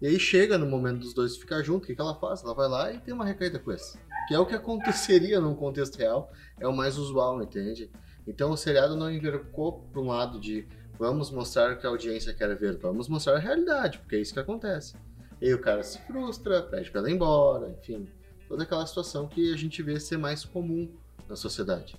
E 0.00 0.06
aí 0.06 0.18
chega 0.18 0.56
no 0.56 0.66
momento 0.66 1.00
dos 1.00 1.12
dois 1.12 1.36
ficar 1.36 1.62
junto, 1.62 1.84
o 1.84 1.86
que, 1.86 1.94
que 1.94 2.00
ela 2.00 2.14
faz? 2.14 2.42
Ela 2.44 2.54
vai 2.54 2.68
lá 2.68 2.92
e 2.92 3.00
tem 3.00 3.12
uma 3.12 3.24
recaída 3.24 3.58
com 3.58 3.72
esse. 3.72 3.98
Que 4.28 4.34
é 4.34 4.38
o 4.38 4.46
que 4.46 4.54
aconteceria 4.54 5.40
num 5.40 5.54
contexto 5.54 5.96
real, 5.96 6.30
é 6.60 6.68
o 6.68 6.72
mais 6.72 6.96
usual, 6.96 7.42
entende? 7.42 7.90
Então 8.26 8.52
o 8.52 8.56
seriado 8.56 8.94
não 8.94 9.10
envercou 9.10 9.80
para 9.90 10.00
um 10.00 10.06
lado 10.06 10.38
de 10.38 10.68
vamos 10.98 11.30
mostrar 11.30 11.72
o 11.72 11.78
que 11.78 11.86
a 11.86 11.90
audiência 11.90 12.32
quer 12.32 12.54
ver, 12.56 12.76
vamos 12.76 13.08
mostrar 13.08 13.36
a 13.36 13.38
realidade, 13.38 13.98
porque 13.98 14.16
é 14.16 14.20
isso 14.20 14.32
que 14.32 14.40
acontece. 14.40 14.94
E 15.40 15.46
aí 15.46 15.54
o 15.54 15.60
cara 15.60 15.82
se 15.82 15.98
frustra, 16.02 16.62
pede 16.62 16.90
pra 16.90 17.00
ela 17.00 17.10
ir 17.10 17.14
embora, 17.14 17.68
enfim. 17.70 18.08
Toda 18.46 18.62
aquela 18.62 18.86
situação 18.86 19.26
que 19.26 19.52
a 19.52 19.56
gente 19.56 19.82
vê 19.82 19.98
ser 19.98 20.16
mais 20.16 20.44
comum 20.44 20.88
na 21.28 21.34
sociedade. 21.34 21.96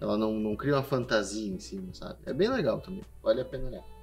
Ela 0.00 0.16
não, 0.18 0.32
não 0.34 0.56
cria 0.56 0.74
uma 0.74 0.82
fantasia 0.82 1.52
em 1.52 1.58
cima, 1.58 1.94
sabe? 1.94 2.18
É 2.26 2.32
bem 2.32 2.48
legal 2.48 2.80
também, 2.80 3.02
vale 3.22 3.40
a 3.40 3.44
pena 3.44 3.66
olhar. 3.68 3.95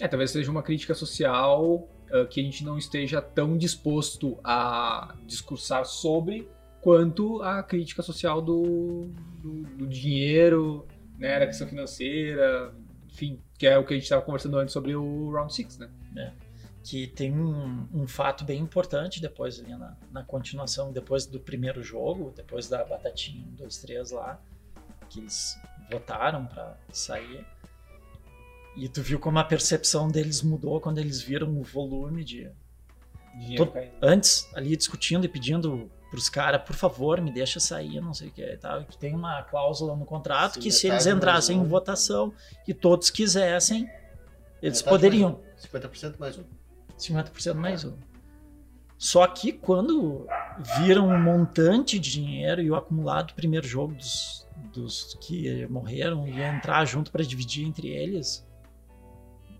É, 0.00 0.06
talvez 0.06 0.30
seja 0.30 0.50
uma 0.50 0.62
crítica 0.62 0.94
social 0.94 1.88
ah, 2.10 2.24
que 2.26 2.40
a 2.40 2.42
gente 2.42 2.64
não 2.64 2.78
esteja 2.78 3.20
tão 3.20 3.56
disposto 3.56 4.38
a 4.44 5.14
discursar 5.26 5.84
sobre 5.84 6.48
quanto 6.80 7.42
a 7.42 7.62
crítica 7.62 8.02
social 8.02 8.40
do, 8.40 9.10
do, 9.42 9.62
do 9.76 9.86
dinheiro, 9.86 10.86
né, 11.18 11.38
da 11.38 11.46
questão 11.46 11.66
financeira, 11.66 12.72
enfim, 13.08 13.42
que 13.58 13.66
é 13.66 13.76
o 13.76 13.84
que 13.84 13.94
a 13.94 13.96
gente 13.96 14.04
estava 14.04 14.22
conversando 14.22 14.56
antes 14.56 14.72
sobre 14.72 14.94
o 14.94 15.30
Round 15.32 15.52
Six, 15.52 15.78
né? 15.78 15.90
que 16.88 17.06
tem 17.06 17.32
um, 17.32 17.86
um 17.92 18.06
fato 18.06 18.44
bem 18.44 18.62
importante 18.62 19.20
depois 19.20 19.60
ali 19.60 19.76
na, 19.76 19.94
na 20.10 20.24
continuação, 20.24 20.90
depois 20.90 21.26
do 21.26 21.38
primeiro 21.38 21.82
jogo, 21.82 22.32
depois 22.34 22.66
da 22.66 22.82
batatinha 22.82 23.44
1, 23.46 23.56
2, 23.56 23.76
3 23.78 24.10
lá, 24.12 24.40
que 25.10 25.20
eles 25.20 25.60
votaram 25.90 26.46
para 26.46 26.78
sair, 26.90 27.44
E 28.78 28.88
tu 28.88 29.02
viu 29.02 29.18
como 29.18 29.38
a 29.40 29.44
percepção 29.44 30.08
deles 30.08 30.40
mudou 30.40 30.80
quando 30.80 30.98
eles 30.98 31.20
viram 31.20 31.58
o 31.58 31.64
volume 31.64 32.22
de. 32.24 32.48
Todo-. 33.56 33.72
Antes, 34.00 34.48
ali 34.54 34.76
discutindo 34.76 35.24
e 35.24 35.28
pedindo 35.28 35.90
pros 36.10 36.28
caras, 36.28 36.62
por 36.62 36.74
favor, 36.74 37.20
me 37.20 37.30
deixa 37.32 37.58
sair, 37.58 38.00
não 38.00 38.14
sei 38.14 38.28
o 38.28 38.30
que 38.30 38.42
e 38.42 38.56
tal. 38.56 38.84
Que 38.84 38.96
tem 38.96 39.14
uma 39.14 39.42
cláusula 39.42 39.96
no 39.96 40.04
contrato 40.04 40.54
Sim, 40.54 40.60
que 40.60 40.70
se 40.70 40.86
metade 40.86 41.04
eles 41.04 41.16
entrassem 41.16 41.58
em 41.58 41.64
votação 41.64 42.32
e 42.66 42.72
todos 42.72 43.10
quisessem, 43.10 43.90
eles 44.62 44.78
Metade 44.78 44.84
poderiam. 44.84 45.40
mais 45.40 45.64
um. 45.64 45.78
50% 45.78 46.18
mais 46.18 46.38
um. 46.38 46.44
50% 46.96 47.54
mais 47.54 47.84
um. 47.84 47.96
Só 48.96 49.26
que 49.26 49.52
quando 49.52 50.26
viram 50.78 51.08
um 51.08 51.20
montante 51.20 51.98
de 51.98 52.10
dinheiro 52.10 52.60
e 52.60 52.70
o 52.70 52.74
acumulado 52.74 53.28
do 53.28 53.34
primeiro 53.34 53.66
jogo 53.66 53.94
dos, 53.94 54.46
dos 54.72 55.16
que 55.20 55.66
morreram 55.66 56.26
ia 56.26 56.48
entrar 56.48 56.84
junto 56.84 57.12
para 57.12 57.22
dividir 57.22 57.64
entre 57.64 57.88
eles, 57.88 58.47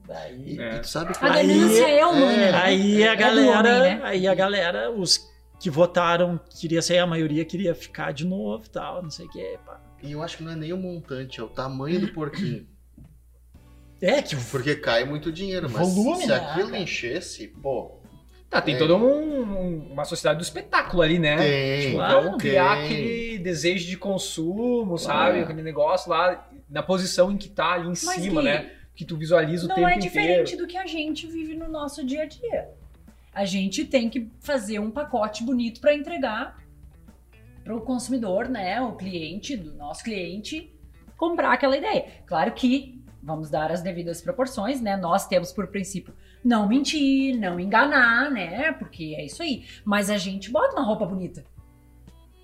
daí, 0.09 0.59
É. 0.59 0.79
tu 0.79 0.89
sabe 0.89 1.13
que 1.17 1.25
A 1.25 1.33
Aí- 1.33 1.79
é 1.81 2.05
humana. 2.07 2.33
é, 2.33 2.53
né? 2.53 2.59
aí 2.59 3.05
a 3.07 3.13
É 3.13 3.17
galera, 3.17 3.59
homem, 3.79 3.97
né? 3.97 4.01
aí 4.03 4.27
a 4.27 4.35
galera, 4.35 4.91
os 4.91 5.21
que 5.61 5.69
votaram 5.71 6.41
queria 6.59 6.81
ser 6.83 6.99
a 6.99 7.07
maioria 7.07 7.45
queria 7.45 7.75
ficar 7.75 8.13
de 8.13 8.25
novo, 8.27 8.65
e 8.67 8.71
tal, 8.71 9.03
não 9.03 9.11
sei 9.11 9.27
o 9.27 9.31
que. 9.31 9.59
E 10.03 10.13
eu 10.13 10.23
acho 10.23 10.39
que 10.39 10.43
não 10.45 10.53
é 10.53 10.57
nem 10.57 10.73
o 10.73 10.77
montante, 10.77 11.39
é 11.41 11.43
o 11.43 11.49
tamanho 11.49 12.01
do 12.01 12.09
porquinho. 12.13 12.67
É 14.01 14.23
que 14.23 14.37
Porque 14.51 14.77
cai 14.77 15.05
muito 15.05 15.31
dinheiro, 15.33 15.69
mas 15.69 15.93
Volume, 15.95 16.23
se 16.23 16.29
né, 16.29 16.37
aquilo 16.37 16.75
enchesse, 16.77 17.49
pô, 17.49 17.97
Tá, 18.51 18.63
tem 18.63 18.77
É. 18.77 18.79
toda 18.79 18.97
um- 18.97 19.43
um- 19.43 19.93
uma 19.93 20.07
sociedade 20.07 20.39
do 20.39 20.43
espetáculo 20.43 21.03
ali, 21.03 21.19
né? 21.19 21.37
tem. 21.37 21.93
Claro, 21.93 22.23
Vamos 22.23 22.41
criar 22.41 22.77
tem. 22.77 22.85
aquele 22.87 23.39
desejo 23.41 23.87
de 23.87 23.95
consumo, 23.99 24.97
sabe? 24.97 25.41
Aquele 25.41 25.61
negócio 25.61 26.09
lá, 26.11 26.49
na 26.67 26.83
posição 26.83 27.31
em 27.31 27.37
que 27.37 27.51
tá 27.51 27.73
ali 27.75 27.83
em 27.85 27.89
Mas, 27.89 27.99
cima, 27.99 28.41
Gui, 28.41 28.49
né? 28.49 28.73
Que 28.99 29.05
tu 29.05 29.17
visualiza 29.17 29.67
o 29.67 29.69
Não 29.69 29.77
tempo 29.77 29.87
é 29.87 29.93
inteiro. 29.93 30.13
diferente 30.13 30.57
do 30.57 30.67
que 30.67 30.77
a 30.77 30.85
gente 30.85 31.25
vive 31.29 31.55
no 31.55 31.69
nosso 31.69 32.05
dia 32.05 32.23
a 32.23 32.27
dia. 32.27 32.69
A 33.33 33.45
gente 33.45 33.85
tem 33.85 34.11
que 34.11 34.29
fazer 34.41 34.81
um 34.81 34.91
pacote 34.91 35.45
bonito 35.45 35.81
para 35.81 35.95
entregar 35.95 36.59
para 37.63 37.77
o 37.77 37.81
consumidor, 37.81 38.49
né, 38.49 38.81
o 38.81 38.97
cliente, 38.97 39.57
do 39.57 39.73
nosso 39.73 40.03
cliente, 40.03 40.75
comprar 41.17 41.53
aquela 41.53 41.77
ideia. 41.77 42.07
Claro 42.27 42.51
que 42.51 43.01
vamos 43.23 43.49
dar 43.49 43.71
as 43.71 43.83
devidas 43.83 44.21
proporções, 44.21 44.81
né? 44.81 44.97
Nós 44.97 45.29
temos 45.29 45.53
por 45.53 45.69
princípio 45.69 46.13
não 46.45 46.67
mentir, 46.67 47.39
não 47.39 47.61
enganar, 47.61 48.33
né? 48.33 48.73
Porque 48.73 49.15
é 49.17 49.25
isso 49.25 49.45
aí. 49.45 49.65
Mas 49.85 50.11
a 50.11 50.19
gente 50.19 50.51
bota 50.51 50.75
uma 50.75 50.85
roupa 50.85 51.07
bonita. 51.07 51.45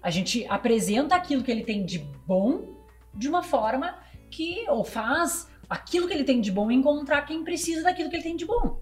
A 0.00 0.08
gente 0.08 0.46
apresenta 0.48 1.16
aquilo 1.16 1.42
que 1.42 1.50
ele 1.50 1.64
tem 1.64 1.84
de 1.84 1.98
bom 1.98 2.76
de 3.12 3.28
uma 3.28 3.42
forma 3.42 3.98
que 4.30 4.68
ou 4.68 4.84
faz 4.84 5.52
aquilo 5.68 6.06
que 6.06 6.14
ele 6.14 6.24
tem 6.24 6.40
de 6.40 6.50
bom 6.50 6.70
encontrar 6.70 7.22
quem 7.22 7.44
precisa 7.44 7.82
daquilo 7.82 8.10
que 8.10 8.16
ele 8.16 8.22
tem 8.22 8.36
de 8.36 8.44
bom. 8.44 8.80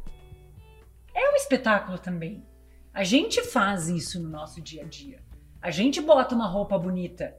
É 1.15 1.31
um 1.31 1.37
espetáculo 1.37 1.99
também. 1.99 2.45
A 2.93 3.05
gente 3.05 3.43
faz 3.43 3.89
isso 3.89 4.21
no 4.21 4.29
nosso 4.29 4.61
dia 4.61 4.83
a 4.83 4.87
dia. 4.87 5.21
A 5.61 5.71
gente 5.71 6.01
bota 6.01 6.35
uma 6.35 6.49
roupa 6.49 6.79
bonita, 6.79 7.35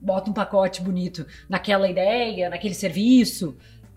bota 0.00 0.30
um 0.30 0.34
pacote 0.34 0.82
bonito 0.82 1.26
naquela 1.48 1.88
ideia, 1.88 2.50
naquele 2.50 2.74
serviço. 2.74 3.56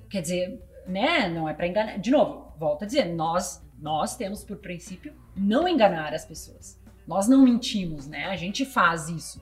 Quer 0.09 0.21
dizer, 0.21 0.61
né? 0.87 1.27
Não 1.27 1.47
é 1.47 1.53
para 1.53 1.67
enganar. 1.67 1.97
De 1.97 2.09
novo, 2.09 2.53
volto 2.57 2.83
a 2.83 2.85
dizer, 2.85 3.05
nós 3.05 3.65
nós 3.79 4.15
temos 4.15 4.43
por 4.43 4.57
princípio 4.57 5.13
não 5.35 5.67
enganar 5.67 6.13
as 6.13 6.25
pessoas. 6.25 6.79
Nós 7.07 7.27
não 7.27 7.43
mentimos, 7.43 8.07
né? 8.07 8.25
A 8.25 8.35
gente 8.35 8.65
faz 8.65 9.07
isso 9.07 9.39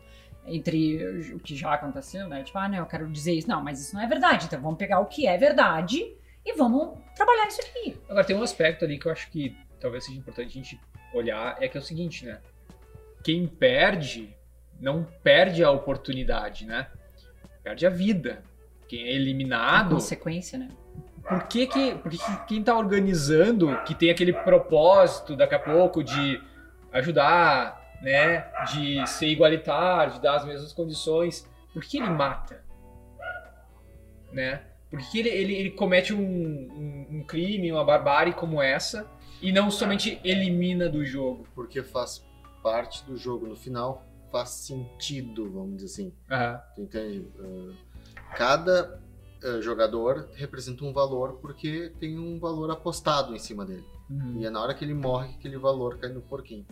entre 0.47 1.33
o 1.33 1.39
que 1.39 1.55
já 1.55 1.73
aconteceu, 1.73 2.27
né? 2.27 2.43
Tipo, 2.43 2.57
ah, 2.57 2.69
não, 2.69 2.77
eu 2.79 2.85
quero 2.85 3.09
dizer 3.09 3.33
isso. 3.33 3.47
Não, 3.47 3.63
mas 3.63 3.81
isso 3.81 3.95
não 3.95 4.01
é 4.01 4.07
verdade. 4.07 4.45
Então 4.45 4.61
vamos 4.61 4.77
pegar 4.77 4.99
o 4.99 5.05
que 5.05 5.27
é 5.27 5.37
verdade 5.37 6.15
e 6.45 6.53
vamos 6.53 6.97
trabalhar 7.15 7.47
isso 7.47 7.61
aqui. 7.61 7.97
Agora 8.07 8.25
tem 8.25 8.35
um 8.35 8.43
aspecto 8.43 8.85
ali 8.85 8.99
que 8.99 9.07
eu 9.07 9.11
acho 9.11 9.29
que 9.31 9.55
talvez 9.79 10.05
seja 10.05 10.17
importante 10.17 10.47
a 10.47 10.51
gente 10.51 10.79
olhar, 11.13 11.57
é 11.61 11.67
que 11.67 11.77
é 11.77 11.79
o 11.79 11.83
seguinte, 11.83 12.25
né? 12.25 12.39
Quem 13.23 13.47
perde, 13.47 14.35
não 14.79 15.03
perde 15.23 15.63
a 15.63 15.71
oportunidade, 15.71 16.65
né? 16.65 16.87
Perde 17.63 17.85
a 17.85 17.89
vida. 17.89 18.43
Quem 18.87 19.07
é 19.07 19.09
A 19.09 19.15
eliminado, 19.15 19.95
consequência, 19.95 20.59
né? 20.59 20.69
por 21.27 21.43
que 21.47 21.65
que, 21.65 21.95
por 21.95 22.11
que 22.11 22.17
que 22.17 22.45
quem 22.45 22.63
tá 22.63 22.77
organizando, 22.77 23.75
que 23.83 23.95
tem 23.95 24.11
aquele 24.11 24.31
propósito 24.31 25.35
daqui 25.35 25.55
a 25.55 25.59
pouco 25.59 26.03
de 26.03 26.41
ajudar, 26.93 27.84
né, 28.05 28.45
de 28.71 29.07
ser 29.07 29.29
igualitário, 29.29 30.13
de 30.13 30.21
dar 30.21 30.35
as 30.35 30.45
mesmas 30.45 30.71
condições, 30.71 31.49
por 31.73 31.83
que 31.83 31.97
ele 31.97 32.07
mata? 32.07 32.63
Né? 34.31 34.61
Por 34.91 34.99
que 34.99 35.17
ele, 35.17 35.29
ele, 35.29 35.55
ele 35.55 35.71
comete 35.71 36.13
um, 36.13 36.21
um, 36.21 37.07
um 37.09 37.23
crime, 37.23 37.71
uma 37.71 37.83
barbárie 37.83 38.31
como 38.31 38.61
essa 38.61 39.09
e 39.41 39.51
não 39.51 39.71
somente 39.71 40.21
elimina 40.23 40.87
do 40.87 41.03
jogo? 41.03 41.47
Porque 41.55 41.81
faz 41.81 42.23
parte 42.61 43.03
do 43.05 43.17
jogo. 43.17 43.47
No 43.47 43.55
final, 43.55 44.05
faz 44.31 44.49
sentido, 44.49 45.51
vamos 45.51 45.77
dizer 45.77 45.85
assim. 45.87 46.13
Aham. 46.29 46.61
Tu 46.75 46.81
entende? 46.81 47.19
Uh, 47.39 47.73
cada 48.37 49.01
uh, 49.43 49.61
jogador 49.63 50.29
representa 50.35 50.85
um 50.85 50.93
valor 50.93 51.39
porque 51.41 51.91
tem 51.99 52.19
um 52.19 52.37
valor 52.37 52.69
apostado 52.69 53.35
em 53.35 53.39
cima 53.39 53.65
dele. 53.65 53.85
Uhum. 54.11 54.41
E 54.41 54.45
é 54.45 54.51
na 54.51 54.61
hora 54.61 54.75
que 54.75 54.85
ele 54.85 54.93
morre 54.93 55.29
que 55.29 55.35
aquele 55.39 55.57
valor 55.57 55.97
cai 55.97 56.11
no 56.11 56.21
porquinho. 56.21 56.67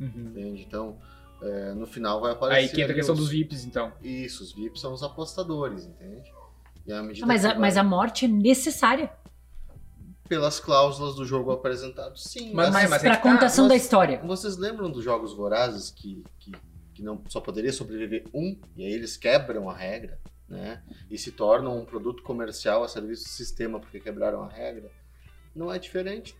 Uhum. 0.00 0.28
Entende? 0.30 0.62
Então, 0.62 0.98
é, 1.42 1.72
no 1.74 1.86
final 1.86 2.20
vai 2.20 2.32
aparecer. 2.32 2.60
Aí 2.60 2.68
que 2.68 2.80
entra 2.80 2.92
a 2.92 2.96
questão 2.96 3.14
os- 3.14 3.20
dos 3.20 3.30
VIPs, 3.30 3.64
então. 3.64 3.92
Isso, 4.02 4.42
os 4.42 4.52
VIPs 4.52 4.80
são 4.80 4.92
os 4.92 5.02
apostadores, 5.02 5.84
entende? 5.86 6.30
E 6.86 6.92
à 6.92 7.02
medida 7.02 7.26
Mas 7.26 7.44
a, 7.44 7.48
vai- 7.50 7.58
mas 7.58 7.76
a 7.76 7.82
morte 7.84 8.24
é 8.24 8.28
necessária 8.28 9.10
pelas 10.28 10.58
cláusulas 10.58 11.14
do 11.14 11.24
jogo 11.24 11.50
apresentado, 11.52 12.16
sim. 12.18 12.52
Mas- 12.52 12.72
mas- 12.72 12.90
mas- 12.90 13.02
para 13.02 13.12
a 13.12 13.14
é 13.14 13.16
tá, 13.16 13.22
contação 13.22 13.68
da 13.68 13.76
história. 13.76 14.20
Vocês 14.24 14.56
lembram 14.56 14.90
dos 14.90 15.04
jogos 15.04 15.32
vorazes 15.32 15.90
que, 15.90 16.24
que, 16.38 16.52
que 16.94 17.02
não 17.02 17.22
só 17.28 17.40
poderia 17.40 17.72
sobreviver 17.72 18.24
um, 18.34 18.58
e 18.76 18.84
aí 18.84 18.92
eles 18.92 19.16
quebram 19.16 19.70
a 19.70 19.76
regra, 19.76 20.18
né? 20.48 20.82
E 21.10 21.16
se 21.16 21.30
tornam 21.32 21.78
um 21.78 21.84
produto 21.84 22.22
comercial 22.22 22.82
a 22.82 22.88
serviço 22.88 23.24
do 23.24 23.28
sistema 23.30 23.78
porque 23.78 24.00
quebraram 24.00 24.42
a 24.42 24.48
regra? 24.48 24.90
Não 25.54 25.72
é 25.72 25.78
diferente. 25.78 26.36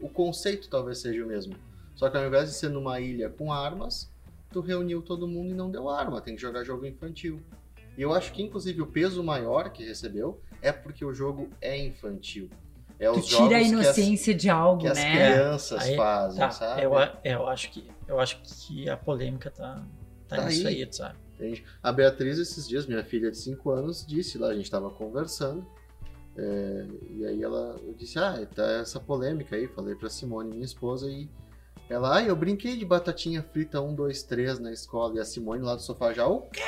O 0.00 0.08
conceito 0.08 0.68
talvez 0.68 0.98
seja 0.98 1.24
o 1.24 1.26
mesmo. 1.28 1.54
Só 2.02 2.10
que 2.10 2.16
ao 2.16 2.26
invés 2.26 2.48
de 2.48 2.56
ser 2.56 2.68
numa 2.68 2.98
ilha 2.98 3.30
com 3.30 3.52
armas, 3.52 4.10
tu 4.50 4.60
reuniu 4.60 5.00
todo 5.02 5.28
mundo 5.28 5.50
e 5.52 5.54
não 5.54 5.70
deu 5.70 5.88
arma, 5.88 6.20
tem 6.20 6.34
que 6.34 6.42
jogar 6.42 6.64
jogo 6.64 6.84
infantil. 6.84 7.40
E 7.96 8.02
eu 8.02 8.12
acho 8.12 8.32
que 8.32 8.42
inclusive 8.42 8.82
o 8.82 8.86
peso 8.88 9.22
maior 9.22 9.70
que 9.70 9.84
recebeu 9.84 10.40
é 10.60 10.72
porque 10.72 11.04
o 11.04 11.14
jogo 11.14 11.48
é 11.60 11.78
infantil. 11.78 12.50
É 12.98 13.08
Tu 13.08 13.20
os 13.20 13.26
tira 13.26 13.44
a 13.44 13.48
que 13.50 13.54
as- 13.54 13.68
inocência 13.68 14.34
de 14.34 14.50
algo, 14.50 14.80
que 14.82 14.88
as 14.88 14.98
né? 14.98 15.12
crianças 15.12 15.80
Aí- 15.80 15.96
fazem, 15.96 16.38
Tá, 16.40 16.50
sabe? 16.50 16.82
eu, 16.82 16.90
eu 17.22 17.46
acho 17.46 17.70
que 17.70 17.88
eu 18.08 18.18
acho 18.18 18.42
que 18.42 18.90
a 18.90 18.96
polêmica 18.96 19.48
tá, 19.48 19.80
tá, 20.26 20.36
Tá 20.38 20.46
nisso 20.46 20.66
aí. 20.66 20.82
aí, 20.82 20.92
sabe? 20.92 21.16
Entende? 21.36 21.64
A 21.80 21.92
Beatriz, 21.92 22.36
esses 22.36 22.66
dias, 22.68 22.84
minha 22.84 23.04
filha 23.04 23.30
de 23.30 23.38
5 23.38 23.70
anos, 23.70 24.04
disse 24.04 24.38
lá, 24.38 24.48
a 24.48 24.54
gente 24.54 24.64
estava 24.64 24.90
conversando, 24.90 25.64
é, 26.36 26.84
e 27.10 27.24
aí 27.26 27.40
ela 27.44 27.76
eu 27.80 27.94
disse, 27.94 28.18
ah, 28.18 28.44
tá 28.52 28.64
essa 28.80 28.98
polêmica 28.98 29.54
aí, 29.54 29.68
falei 29.68 29.94
pra 29.94 30.10
Simone, 30.10 30.50
minha 30.50 30.64
esposa, 30.64 31.08
e 31.08 31.28
ela, 31.88 32.18
ah, 32.18 32.22
eu 32.22 32.34
brinquei 32.34 32.76
de 32.76 32.84
batatinha 32.84 33.42
frita 33.42 33.80
1, 33.80 33.94
2, 33.94 34.22
3 34.22 34.58
na 34.58 34.72
escola, 34.72 35.16
e 35.16 35.20
a 35.20 35.24
Simone 35.24 35.62
lá 35.62 35.74
do 35.74 35.82
sofá 35.82 36.12
já, 36.12 36.26
o 36.26 36.42
quê? 36.42 36.60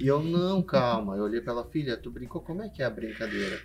E 0.00 0.06
eu, 0.06 0.22
não, 0.22 0.62
calma, 0.62 1.16
eu 1.16 1.24
olhei 1.24 1.40
pra 1.40 1.52
ela, 1.52 1.64
filha, 1.64 1.96
tu 1.96 2.10
brincou, 2.10 2.40
como 2.42 2.62
é 2.62 2.68
que 2.68 2.82
é 2.82 2.84
a 2.86 2.90
brincadeira? 2.90 3.60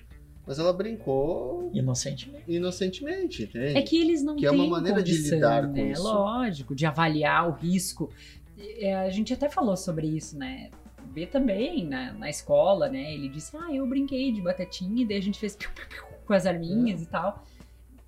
Mas 0.45 0.57
ela 0.59 0.73
brincou 0.73 1.69
Inocentemente. 1.73 2.43
inocentemente, 2.51 3.43
entende? 3.43 3.77
É 3.77 3.81
que 3.81 3.99
eles 3.99 4.23
não 4.23 4.35
Que 4.35 4.47
é 4.47 4.49
têm 4.49 4.59
uma 4.59 4.67
maneira 4.69 5.03
de 5.03 5.11
condição, 5.11 5.35
lidar 5.37 5.67
com 5.67 5.73
né? 5.73 5.91
isso. 5.91 6.03
Lógico, 6.03 6.75
de 6.75 6.85
avaliar 6.85 7.47
o 7.47 7.51
risco. 7.51 8.09
É, 8.57 8.95
a 8.95 9.09
gente 9.09 9.33
até 9.33 9.49
falou 9.49 9.77
sobre 9.77 10.07
isso, 10.07 10.37
né? 10.37 10.71
B 11.13 11.25
também, 11.27 11.85
na, 11.85 12.13
na 12.13 12.29
escola, 12.29 12.89
né? 12.89 13.13
Ele 13.13 13.29
disse, 13.29 13.55
ah, 13.55 13.73
eu 13.73 13.85
brinquei 13.87 14.31
de 14.31 14.41
batatinha, 14.41 15.03
e 15.03 15.05
daí 15.05 15.17
a 15.17 15.21
gente 15.21 15.39
fez 15.39 15.55
piu, 15.55 15.69
piu, 15.75 15.85
piu 15.87 16.03
com 16.25 16.33
as 16.33 16.45
arminhas 16.45 17.01
e 17.01 17.05
tal. 17.05 17.43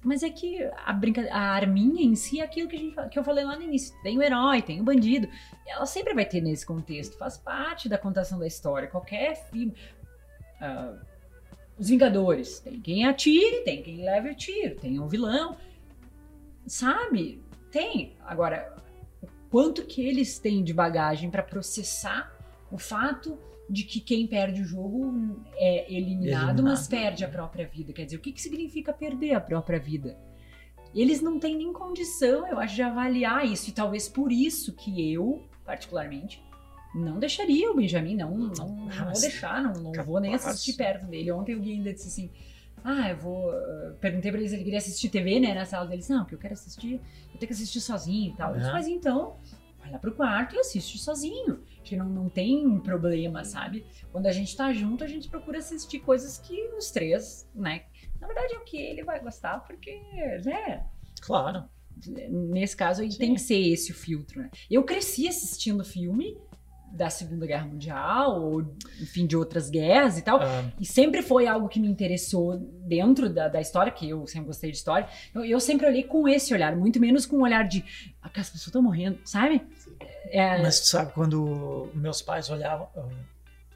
Mas 0.03 0.21
é 0.21 0.29
que 0.29 0.63
a, 0.85 0.91
brinca... 0.91 1.27
a 1.31 1.53
arminha 1.53 2.03
em 2.03 2.15
si 2.15 2.41
é 2.41 2.43
aquilo 2.43 2.67
que, 2.67 2.75
a 2.75 2.79
gente... 2.79 3.09
que 3.09 3.17
eu 3.17 3.23
falei 3.23 3.45
lá 3.45 3.55
no 3.55 3.63
início. 3.63 3.95
Tem 4.03 4.17
o 4.17 4.21
herói, 4.21 4.61
tem 4.61 4.81
o 4.81 4.83
bandido. 4.83 5.27
Ela 5.65 5.85
sempre 5.85 6.13
vai 6.13 6.25
ter 6.25 6.41
nesse 6.41 6.65
contexto, 6.65 7.17
faz 7.17 7.37
parte 7.37 7.87
da 7.87 7.97
contação 7.97 8.37
da 8.37 8.45
história. 8.45 8.87
Qualquer 8.87 9.35
filme... 9.49 9.73
ah, 10.59 10.97
os 11.77 11.89
Vingadores. 11.89 12.59
Tem 12.59 12.79
quem 12.79 13.05
atire, 13.05 13.63
tem 13.63 13.81
quem 13.81 14.03
leve 14.03 14.29
o 14.29 14.35
tiro, 14.35 14.75
tem 14.75 14.99
um 14.99 15.07
vilão. 15.07 15.57
Sabe? 16.67 17.41
Tem. 17.71 18.15
Agora, 18.25 18.75
o 19.21 19.27
quanto 19.49 19.85
que 19.85 20.05
eles 20.05 20.37
têm 20.37 20.63
de 20.63 20.73
bagagem 20.73 21.29
para 21.29 21.43
processar 21.43 22.31
o 22.71 22.77
fato 22.77 23.37
de 23.73 23.83
que 23.83 23.99
quem 23.99 24.27
perde 24.27 24.61
o 24.61 24.65
jogo 24.65 25.43
é 25.55 25.91
eliminado, 25.93 26.61
mas 26.63 26.81
Eliminado. 26.87 26.89
perde 26.89 27.25
a 27.25 27.27
própria 27.27 27.67
vida. 27.67 27.91
Quer 27.91 28.05
dizer, 28.05 28.17
o 28.17 28.19
que, 28.19 28.31
que 28.31 28.41
significa 28.41 28.93
perder 28.93 29.33
a 29.33 29.41
própria 29.41 29.79
vida? 29.79 30.17
Eles 30.93 31.21
não 31.21 31.39
têm 31.39 31.57
nem 31.57 31.73
condição, 31.73 32.47
eu 32.47 32.59
acho, 32.59 32.75
de 32.75 32.83
avaliar 32.83 33.45
isso. 33.45 33.69
E 33.69 33.73
talvez 33.73 34.07
por 34.07 34.31
isso 34.31 34.73
que 34.73 35.11
eu, 35.11 35.41
particularmente, 35.65 36.39
não 36.93 37.17
deixaria 37.17 37.71
o 37.71 37.75
Benjamin, 37.75 38.15
não, 38.15 38.29
não, 38.37 38.47
não 38.49 38.67
vou 38.67 39.05
mas 39.05 39.21
deixar, 39.21 39.63
não, 39.63 39.73
não 39.91 40.03
vou 40.03 40.19
nem 40.19 40.35
assistir 40.35 40.73
perto 40.73 41.07
dele. 41.07 41.31
Ontem 41.31 41.55
o 41.55 41.59
Gui 41.59 41.71
ainda 41.73 41.91
disse 41.91 42.07
assim: 42.09 42.29
Ah, 42.83 43.09
eu 43.09 43.17
vou. 43.17 43.49
uh, 43.49 43.95
Perguntei 43.99 44.29
pra 44.29 44.39
ele 44.39 44.47
se 44.49 44.55
ele 44.55 44.63
queria 44.65 44.77
assistir 44.77 45.09
TV, 45.09 45.39
né? 45.39 45.55
Na 45.55 45.65
sala 45.65 45.87
deles. 45.87 46.07
Não, 46.07 46.19
porque 46.19 46.35
eu 46.35 46.39
quero 46.39 46.53
assistir. 46.53 46.93
Eu 47.33 47.39
tenho 47.39 47.47
que 47.47 47.53
assistir 47.53 47.81
sozinho 47.81 48.31
e 48.33 48.37
tal. 48.37 48.51
Eu 48.53 48.59
disse, 48.59 48.71
mas 48.71 48.87
então, 48.87 49.37
vai 49.79 49.91
lá 49.91 49.97
pro 49.97 50.13
quarto 50.13 50.55
e 50.55 50.59
assiste 50.59 50.99
sozinho. 50.99 51.61
Que 51.83 51.95
não, 51.97 52.07
não 52.07 52.29
tem 52.29 52.79
problema, 52.79 53.43
sabe? 53.43 53.85
Quando 54.11 54.27
a 54.27 54.31
gente 54.31 54.55
tá 54.55 54.71
junto, 54.71 55.03
a 55.03 55.07
gente 55.07 55.27
procura 55.29 55.57
assistir 55.59 55.99
coisas 55.99 56.37
que 56.37 56.69
os 56.77 56.89
três, 56.91 57.49
né? 57.53 57.83
Na 58.19 58.27
verdade 58.27 58.53
é 58.55 58.57
o 58.57 58.63
que 58.63 58.77
ele 58.77 59.03
vai 59.03 59.19
gostar, 59.19 59.59
porque, 59.59 59.99
né? 60.45 60.85
Claro. 61.21 61.65
Nesse 62.29 62.75
caso 62.75 63.01
aí 63.01 63.11
Sim. 63.11 63.17
tem 63.17 63.33
que 63.35 63.41
ser 63.41 63.59
esse 63.59 63.91
o 63.91 63.95
filtro, 63.95 64.39
né? 64.41 64.49
Eu 64.69 64.83
cresci 64.83 65.27
assistindo 65.27 65.83
filme 65.83 66.37
da 66.91 67.09
Segunda 67.09 67.47
Guerra 67.47 67.65
Mundial, 67.65 68.39
ou 68.39 68.61
enfim, 69.01 69.25
de 69.25 69.35
outras 69.35 69.67
guerras 69.69 70.17
e 70.17 70.21
tal. 70.21 70.39
Ah, 70.41 70.71
E 70.79 70.85
sempre 70.85 71.23
foi 71.23 71.47
algo 71.47 71.67
que 71.67 71.79
me 71.79 71.87
interessou 71.87 72.57
dentro 72.85 73.29
da, 73.31 73.47
da 73.47 73.59
história, 73.59 73.91
que 73.91 74.07
eu 74.07 74.27
sempre 74.27 74.47
gostei 74.47 74.69
de 74.69 74.77
história. 74.77 75.07
Eu, 75.33 75.43
eu 75.43 75.59
sempre 75.59 75.87
olhei 75.87 76.03
com 76.03 76.27
esse 76.27 76.53
olhar, 76.53 76.75
muito 76.75 76.99
menos 76.99 77.25
com 77.25 77.37
o 77.37 77.41
olhar 77.41 77.67
de 77.67 77.83
"Ah, 78.21 78.27
as 78.35 78.47
pessoas 78.49 78.67
estão 78.67 78.81
morrendo, 78.81 79.19
sabe? 79.25 79.61
É, 80.25 80.61
Mas 80.61 80.79
tu 80.81 80.87
sabe, 80.87 81.11
quando 81.13 81.89
meus 81.93 82.21
pais 82.21 82.49
olhavam 82.49 82.87
ah, 82.95 83.07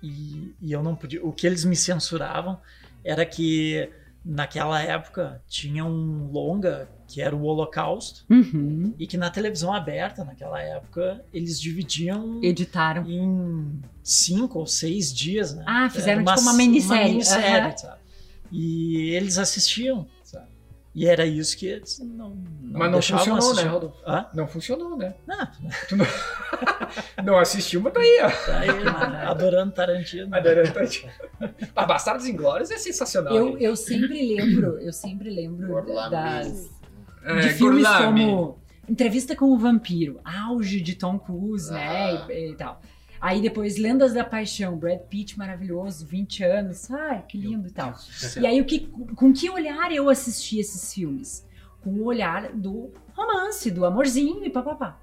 e, 0.02 0.54
e 0.62 0.72
eu 0.72 0.84
não 0.84 0.96
podia. 0.96 1.24
O 1.26 1.32
que 1.32 1.46
eles 1.48 1.66
me 1.66 1.76
censuravam 1.76 2.60
era 3.04 3.26
que 3.26 3.90
naquela 4.24 4.82
época 4.82 5.42
tinha 5.48 5.86
um 5.86 6.30
longa 6.32 6.90
que 7.08 7.22
era 7.22 7.34
o 7.36 7.44
Holocausto 7.44 8.26
uhum, 8.30 8.94
e 9.00 9.08
que 9.08 9.16
na 9.16 9.30
televisão 9.30 9.74
aberta, 9.74 10.26
naquela 10.26 10.62
época, 10.62 11.24
eles 11.34 11.60
dividiam 11.60 12.42
editaram. 12.44 13.06
em 13.10 13.82
cinco 14.04 14.60
ou 14.60 14.66
seis 14.68 15.14
dias, 15.14 15.54
né? 15.54 15.64
Ah, 15.66 15.90
fizeram 15.90 16.22
Era 16.22 16.32
tipo 16.36 16.42
uma 16.42 16.54
minissérie. 16.54 17.12
minissérie, 17.14 17.68
Aham. 17.70 17.78
sabe? 17.78 18.02
E 18.52 19.10
eles 19.12 19.38
assistiam? 19.38 20.08
E 20.98 21.06
era 21.06 21.28
isso 21.28 21.56
que 21.56 21.68
eles 21.68 22.00
não, 22.00 22.32
não 22.60 22.80
Mas 22.80 22.92
não 22.92 23.02
funcionou, 23.04 23.36
né, 23.36 23.38
assistir. 23.52 23.68
Rodolfo? 23.68 23.98
Hã? 24.04 24.26
Não 24.34 24.48
funcionou, 24.48 24.98
né? 24.98 25.14
Não, 25.28 25.48
Não 27.24 27.38
assistiu, 27.38 27.82
mas 27.82 27.94
tá 27.94 28.00
aí, 28.00 28.20
ó. 28.24 28.30
tá 28.30 28.60
aí, 28.60 28.84
né? 28.84 29.26
adorando 29.28 29.72
Tarantino. 29.74 30.36
Adorando 30.36 30.74
Tarantino. 30.74 31.12
Ah, 31.76 31.86
Bastardos 31.86 32.26
Inglórios 32.26 32.72
é 32.72 32.80
sensacional. 32.80 33.36
Eu, 33.36 33.60
eu 33.60 33.76
sempre 33.76 34.36
lembro, 34.36 34.80
eu 34.80 34.92
sempre 34.92 35.30
lembro 35.30 35.86
das. 36.10 36.68
É, 37.24 37.42
de 37.42 37.50
filmes 37.50 37.88
como 37.88 38.58
Entrevista 38.90 39.36
com 39.36 39.52
o 39.52 39.58
Vampiro, 39.58 40.20
auge 40.26 40.82
de 40.82 40.96
Tom 40.96 41.20
Cruise, 41.20 41.70
Ah. 41.70 41.76
né, 41.76 42.26
e, 42.34 42.52
e 42.52 42.56
tal. 42.56 42.82
Aí 43.20 43.42
depois 43.42 43.78
Lendas 43.78 44.14
da 44.14 44.24
Paixão, 44.24 44.78
Brad 44.78 45.00
Pitt 45.02 45.38
maravilhoso, 45.38 46.06
20 46.06 46.44
anos, 46.44 46.92
ai, 46.92 47.24
que 47.28 47.38
lindo 47.38 47.68
e 47.68 47.72
tal. 47.72 47.96
E 48.40 48.46
aí 48.46 48.62
o 48.62 48.66
que, 48.66 48.88
com 48.88 49.34
que 49.34 49.50
olhar 49.50 49.92
eu 49.92 50.10
assisti 50.10 50.60
esses 50.60 50.94
filmes? 50.94 51.48
Com 51.82 51.92
o 51.92 52.06
olhar 52.06 52.52
do 52.54 52.92
romance, 53.14 53.72
do 53.72 53.86
amorzinho 53.86 54.46
e 54.46 54.50
papapá. 54.50 55.00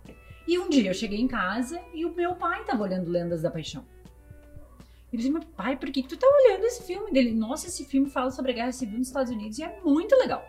E 0.46 0.58
um 0.58 0.68
dia 0.68 0.90
eu 0.90 0.94
cheguei 0.94 1.20
em 1.20 1.26
casa 1.26 1.80
e 1.92 2.04
o 2.04 2.14
meu 2.14 2.34
pai 2.34 2.64
tava 2.64 2.82
olhando 2.82 3.10
Lendas 3.10 3.42
da 3.42 3.50
Paixão. 3.50 3.84
Ele 5.12 5.22
disse, 5.22 5.30
meu 5.30 5.42
pai, 5.42 5.76
por 5.76 5.90
que, 5.90 6.02
que 6.02 6.08
tu 6.08 6.16
tá 6.16 6.26
olhando 6.26 6.64
esse 6.64 6.82
filme 6.82 7.12
dele? 7.12 7.32
Nossa, 7.32 7.68
esse 7.68 7.84
filme 7.84 8.10
fala 8.10 8.30
sobre 8.30 8.50
a 8.50 8.54
Guerra 8.54 8.72
Civil 8.72 8.98
nos 8.98 9.06
Estados 9.06 9.32
Unidos 9.32 9.58
e 9.58 9.62
é 9.62 9.80
muito 9.84 10.14
legal. 10.16 10.44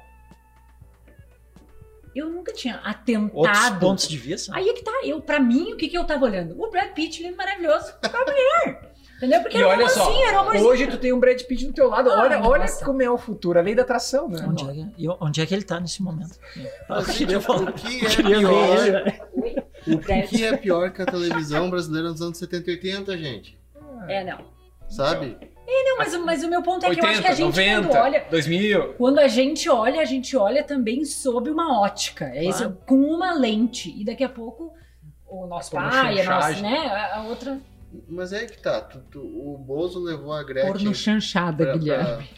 Eu 2.15 2.29
nunca 2.29 2.53
tinha 2.53 2.75
Outros 2.75 3.57
atentado. 3.57 3.79
pontos 3.79 4.07
de 4.07 4.17
vista. 4.17 4.55
Aí 4.55 4.69
é 4.69 4.73
que 4.73 4.83
tá, 4.83 4.91
eu, 5.03 5.21
pra 5.21 5.39
mim, 5.39 5.73
o 5.73 5.75
que 5.75 5.89
que 5.89 5.97
eu 5.97 6.05
tava 6.05 6.23
olhando? 6.25 6.55
O 6.57 6.69
Brad 6.71 6.93
Pitt 6.93 7.21
lindo, 7.21 7.35
maravilhoso, 7.35 7.93
pra 7.99 8.23
mulher. 8.25 8.95
Entendeu? 9.17 9.41
Porque 9.41 9.57
E 9.57 9.61
era 9.61 9.69
olha 9.69 9.89
só, 9.89 10.27
era 10.27 10.41
hoje 10.61 10.87
tu 10.87 10.97
tem 10.97 11.13
um 11.13 11.19
Brad 11.19 11.41
Pitt 11.41 11.65
do 11.67 11.73
teu 11.73 11.89
lado. 11.89 12.09
Ah, 12.09 12.21
olha, 12.23 12.41
olha 12.41 12.61
nossa. 12.63 12.83
como 12.85 13.01
é 13.01 13.09
o 13.09 13.17
futuro, 13.17 13.59
a 13.59 13.61
lei 13.61 13.73
da 13.75 13.81
atração, 13.81 14.27
né? 14.29 14.45
Onde 14.47 14.63
é, 14.63 14.73
que, 14.73 14.93
e 14.97 15.09
onde 15.09 15.41
é 15.41 15.45
que 15.45 15.53
ele 15.53 15.63
tá 15.63 15.79
nesse 15.79 16.01
momento? 16.03 16.37
Eu 16.89 17.01
gente, 17.05 17.35
o 17.35 17.73
que 17.73 18.05
é 18.05 18.23
pior? 18.23 18.85
né? 18.91 19.19
O 19.87 19.99
que 19.99 20.43
é 20.43 20.57
pior 20.57 20.91
que 20.91 21.01
a 21.01 21.05
televisão 21.05 21.69
brasileira 21.69 22.09
nos 22.09 22.21
anos 22.21 22.37
70 22.37 22.69
e 22.69 22.73
80, 22.73 23.17
gente? 23.17 23.59
É, 24.07 24.23
não. 24.23 24.39
Sabe? 24.89 25.37
Não, 25.97 25.97
mas, 25.97 26.15
mas 26.25 26.43
o 26.43 26.49
meu 26.49 26.61
ponto 26.61 26.85
é 26.85 26.93
que 26.93 26.99
eu 27.01 27.05
acho 27.05 27.21
que 27.21 27.27
a 27.27 27.31
80, 27.31 27.35
gente 27.35 27.45
90, 27.81 27.87
quando 27.87 28.01
olha. 28.03 28.25
2000. 28.29 28.93
Quando 28.93 29.19
a 29.19 29.27
gente 29.27 29.69
olha, 29.69 30.01
a 30.01 30.05
gente 30.05 30.35
olha 30.35 30.63
também 30.63 31.05
sob 31.05 31.49
uma 31.49 31.79
ótica. 31.81 32.25
É 32.25 32.43
Claro. 32.51 32.77
com 32.85 32.95
uma 32.95 33.33
lente. 33.33 33.93
E 33.99 34.03
daqui 34.03 34.23
a 34.23 34.29
pouco 34.29 34.73
o 35.27 35.47
nosso 35.47 35.71
Porno 35.71 35.89
pai, 35.89 36.21
a 36.21 36.25
nossa, 36.29 36.61
né? 36.61 36.77
A, 36.87 37.17
a 37.19 37.23
outra. 37.23 37.57
Mas 38.09 38.33
é 38.33 38.45
que 38.45 38.57
tá. 38.61 38.81
tu- 38.81 38.99
tu- 39.09 39.19
o 39.21 39.57
Bozo 39.57 39.99
levou 40.03 40.33
a 40.33 40.43
Gretchen. 40.43 40.71
Porno 40.71 40.93
chanchada, 40.93 41.65
pra- 41.65 41.77
Guilherme. 41.77 42.29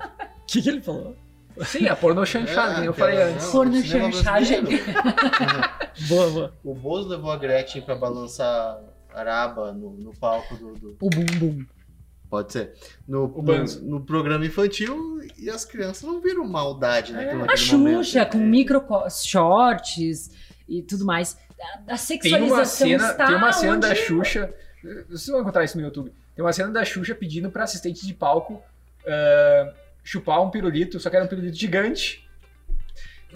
O 0.00 0.06
que, 0.46 0.60
que 0.62 0.68
ele 0.68 0.82
falou? 0.82 1.16
Sim, 1.64 1.86
a 1.86 1.94
porno 1.94 2.26
chanchada, 2.26 2.82
É, 2.82 2.88
eu 2.88 2.92
falei 2.92 3.22
antes. 3.22 3.46
Porno 3.46 3.80
chanchagem. 3.80 4.60
brasileiro. 4.62 4.92
Boa, 6.08 6.30
boa. 6.30 6.52
O 6.64 6.74
Bozo 6.74 7.08
levou 7.10 7.30
a 7.30 7.36
Gretchen 7.36 7.80
pra 7.82 7.94
balançar 7.94 8.80
araba 9.14 9.72
no, 9.72 9.90
no 9.92 10.12
palco 10.18 10.56
do, 10.56 10.72
do- 10.74 10.96
O 11.00 11.08
bum 11.08 11.24
bum. 11.38 11.64
Pode 12.34 12.52
ser. 12.52 12.72
No, 13.06 13.28
no, 13.28 13.64
no 13.82 14.00
programa 14.04 14.44
infantil 14.44 15.20
e 15.38 15.48
as 15.48 15.64
crianças 15.64 16.02
não 16.02 16.20
viram 16.20 16.44
maldade 16.46 17.12
naquilo 17.12 17.42
A 17.44 17.46
naquele 17.46 17.72
momento. 17.76 17.96
Xuxa, 18.04 18.26
com 18.26 18.38
É. 18.38 18.40
micro 18.40 18.82
shorts 19.10 20.30
e 20.68 20.82
tudo 20.82 21.04
mais. 21.04 21.36
A, 21.60 21.64
a 21.78 21.84
Tem 21.86 21.96
sexualização 21.96 22.56
uma 22.56 22.64
cena, 22.98 23.10
está 23.10 23.26
tem 23.26 23.36
uma 23.36 23.52
cena 23.52 23.76
da 23.78 23.88
onde- 23.90 23.96
Xuxa. 24.00 24.52
Vocês 25.08 25.26
vão 25.28 25.40
encontrar 25.40 25.64
isso 25.64 25.78
no 25.78 25.84
YouTube. 25.84 26.12
Tem 26.34 26.44
uma 26.44 26.52
cena 26.52 26.70
da 26.70 26.84
Xuxa 26.84 27.14
pedindo 27.14 27.50
pra 27.50 27.64
assistente 27.64 28.06
de 28.06 28.12
palco 28.12 28.60
ah, 29.06 29.72
chupar 30.02 30.42
um 30.42 30.50
pirulito, 30.50 30.98
só 30.98 31.08
que 31.08 31.16
era 31.16 31.24
um 31.24 31.28
pirulito 31.28 31.56
gigante. 31.56 32.23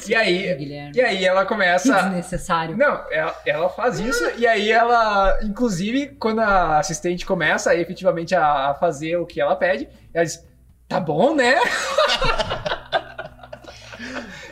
E 0.07 0.15
aí, 0.15 0.55
Guilherme. 0.55 0.93
e 0.95 1.01
aí 1.01 1.25
ela 1.25 1.43
Que 1.43 1.49
começa. 1.49 1.93
desnecessário. 2.03 2.77
Não, 2.77 3.03
ela, 3.11 3.35
ela 3.47 3.69
faz 3.71 3.99
isso 3.99 4.23
e 4.37 4.47
aí 4.47 4.71
ela, 4.71 5.39
inclusive, 5.43 6.09
quando 6.19 6.41
a 6.41 6.79
assistente 6.79 7.25
começa 7.27 7.75
efetivamente 7.75 8.35
a, 8.35 8.71
a 8.71 8.75
fazer 8.75 9.17
o 9.17 9.27
que 9.27 9.41
ela 9.41 9.57
pede, 9.57 9.89
ela 10.13 10.25
diz: 10.25 10.47
Tá 10.87 11.01
bom, 11.01 11.35
né? 11.35 11.57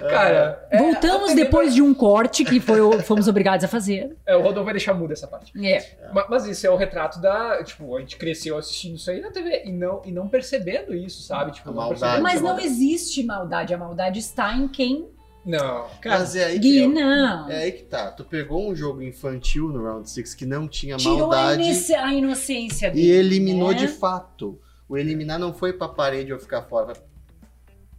Cara, 0.09 0.67
é- 0.71 0.79
Voltamos 0.79 1.35
depois 1.35 1.75
de 1.75 1.81
um 1.83 1.95
corte 1.95 2.45
que 2.45 2.61
foi, 2.61 3.01
fomos 3.01 3.27
obrigados 3.29 3.65
a 3.65 3.69
fazer. 3.69 4.17
é, 4.27 4.37
o 4.37 4.41
Rodolfo 4.43 4.65
vai 4.65 4.75
deixar 4.75 4.93
muda 4.95 5.13
essa 5.15 5.27
parte. 5.27 5.53
É. 5.65 5.85
Ma- 6.13 6.27
Mas 6.29 6.47
isso 6.47 6.67
é 6.67 6.71
o 6.71 6.77
retrato 6.77 7.21
da. 7.21 7.63
Tipo, 7.65 7.97
a 7.97 8.01
gente 8.01 8.17
cresceu 8.17 8.57
assistindo 8.59 8.97
isso 8.97 9.11
aí 9.11 9.21
na 9.21 9.31
TV 9.31 9.63
e 9.65 9.73
não, 9.73 10.03
e 10.05 10.13
não 10.13 10.29
percebendo 10.29 10.95
isso, 10.95 11.23
sabe? 11.23 11.53
Tipo, 11.53 11.71
A 11.71 11.73
não 11.73 11.89
Mas 12.23 12.41
não 12.41 12.49
maldade. 12.51 12.67
existe 12.67 13.23
maldade. 13.25 13.75
A 13.75 13.79
maldade 13.79 14.19
está 14.19 14.53
em 14.53 14.69
quem. 14.69 15.09
Não. 15.47 15.87
Mas 16.05 16.35
é 16.35 16.47
aí, 16.47 16.59
Gui, 16.59 16.81
que, 16.81 16.87
não. 16.89 17.49
é 17.49 17.63
aí 17.63 17.73
que 17.73 17.85
tá. 17.85 18.11
Tu 18.11 18.25
pegou 18.25 18.69
um 18.69 18.75
jogo 18.75 19.01
infantil 19.01 19.69
no 19.69 19.85
Round 19.85 20.11
6 20.11 20.35
que 20.35 20.45
não 20.45 20.67
tinha 20.67 20.97
Tirou 20.97 21.19
maldade 21.21 21.63
inoce- 21.63 21.95
a 21.95 22.13
inocência 22.13 22.89
e 22.89 22.91
dele. 22.91 23.09
eliminou 23.13 23.71
né? 23.71 23.77
de 23.79 23.87
fato. 23.89 24.59
O 24.89 24.99
eliminar 24.99 25.39
não 25.39 25.55
foi 25.55 25.73
pra 25.73 25.89
parede 25.89 26.33
ou 26.33 26.39
ficar 26.41 26.63
fora. 26.63 26.95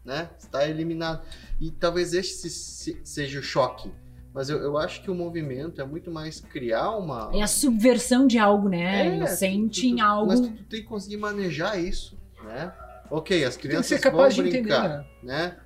Né? 0.04 0.30
Está 0.38 0.68
eliminado. 0.68 1.22
E 1.60 1.72
talvez 1.72 2.14
esse 2.14 2.50
se- 2.50 3.00
seja 3.04 3.40
o 3.40 3.44
choque. 3.44 3.92
Mas 4.34 4.50
eu, 4.50 4.58
eu 4.60 4.78
acho 4.78 5.02
que 5.02 5.10
o 5.10 5.16
movimento 5.16 5.82
é 5.82 5.86
muito 5.86 6.12
mais 6.12 6.40
criar 6.40 6.92
uma. 6.92 7.32
É 7.34 7.42
a 7.42 7.48
subversão 7.48 8.28
de 8.28 8.38
algo, 8.38 8.70
né? 8.70 9.08
É, 9.08 9.16
Inocente 9.16 9.82
tu- 9.82 9.88
tu- 9.88 9.94
em 9.96 10.02
algo. 10.02 10.28
Mas 10.28 10.40
tu, 10.42 10.50
tu 10.50 10.64
tem 10.66 10.82
que 10.82 10.88
conseguir 10.88 11.18
manejar 11.18 11.80
isso, 11.80 12.18
né? 12.44 12.72
Ok, 13.10 13.44
as 13.44 13.56
Tem 13.56 13.62
que 13.62 13.68
crianças 13.70 13.88
ser 13.88 14.00
capaz 14.00 14.36
vão 14.36 14.44
de 14.44 14.50
entender, 14.52 14.70
brincar, 14.70 14.90
né? 15.00 15.06
né? 15.24 15.58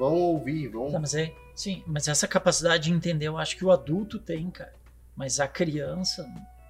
Vão 0.00 0.14
ouvir, 0.14 0.66
vão... 0.68 0.90
Tá, 0.90 0.98
mas 0.98 1.14
é, 1.14 1.30
sim, 1.54 1.82
mas 1.86 2.08
essa 2.08 2.26
capacidade 2.26 2.84
de 2.84 2.90
entender 2.92 3.26
eu 3.26 3.36
acho 3.36 3.54
que 3.54 3.62
o 3.62 3.70
adulto 3.70 4.18
tem, 4.18 4.48
cara. 4.50 4.72
Mas 5.14 5.38
a 5.38 5.46
criança. 5.46 6.26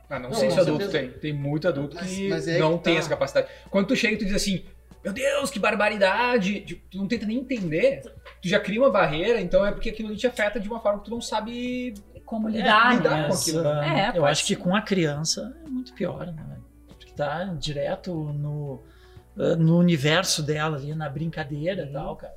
Ah, 0.08 0.18
não, 0.18 0.30
Não, 0.30 0.36
sei 0.36 0.50
se 0.50 0.58
adulto 0.58 0.82
certeza. 0.90 1.12
tem. 1.12 1.20
Tem 1.20 1.32
muito 1.32 1.68
adulto 1.68 1.94
Mas- 1.94 2.10
que 2.10 2.28
mas 2.28 2.48
é 2.48 2.58
não 2.58 2.76
que 2.76 2.82
tem 2.82 2.94
tá. 2.94 2.98
essa 2.98 3.08
capacidade. 3.08 3.46
Quando 3.70 3.86
tu 3.86 3.94
chega 3.94 4.14
e 4.14 4.18
tu 4.18 4.24
diz 4.24 4.34
assim, 4.34 4.64
meu 5.04 5.12
Deus, 5.12 5.48
que 5.48 5.60
barbaridade! 5.60 6.62
Tipo, 6.62 6.82
tu 6.90 6.98
não 6.98 7.06
tenta 7.06 7.24
nem 7.24 7.38
entender. 7.38 8.02
Tu 8.42 8.48
já 8.48 8.58
cria 8.58 8.80
uma 8.80 8.90
barreira, 8.90 9.40
então 9.40 9.64
é 9.64 9.70
porque 9.70 9.90
aquilo 9.90 10.08
ali 10.08 10.16
te 10.16 10.26
afeta 10.26 10.58
de 10.58 10.68
uma 10.68 10.80
forma 10.80 10.98
que 10.98 11.04
tu 11.04 11.10
não 11.12 11.20
sabe. 11.20 11.94
Como 12.26 12.48
lidar, 12.48 12.96
lidar 12.96 13.16
né? 13.22 13.28
com 13.28 13.34
aquilo. 13.34 13.68
É, 13.68 14.12
eu 14.16 14.26
acho 14.26 14.44
que 14.44 14.56
com 14.56 14.74
a 14.74 14.82
criança 14.82 15.56
é 15.64 15.68
muito 15.70 15.94
pior, 15.94 16.26
né? 16.26 16.58
Porque 16.88 17.12
tá 17.12 17.44
direto 17.58 18.12
no, 18.12 18.82
ah, 19.38 19.54
no 19.54 19.78
universo 19.78 20.42
dela 20.42 20.76
ali, 20.76 20.92
na 20.96 21.08
brincadeira 21.08 21.84
e 21.84 21.92
tal, 21.92 22.16
cara. 22.16 22.34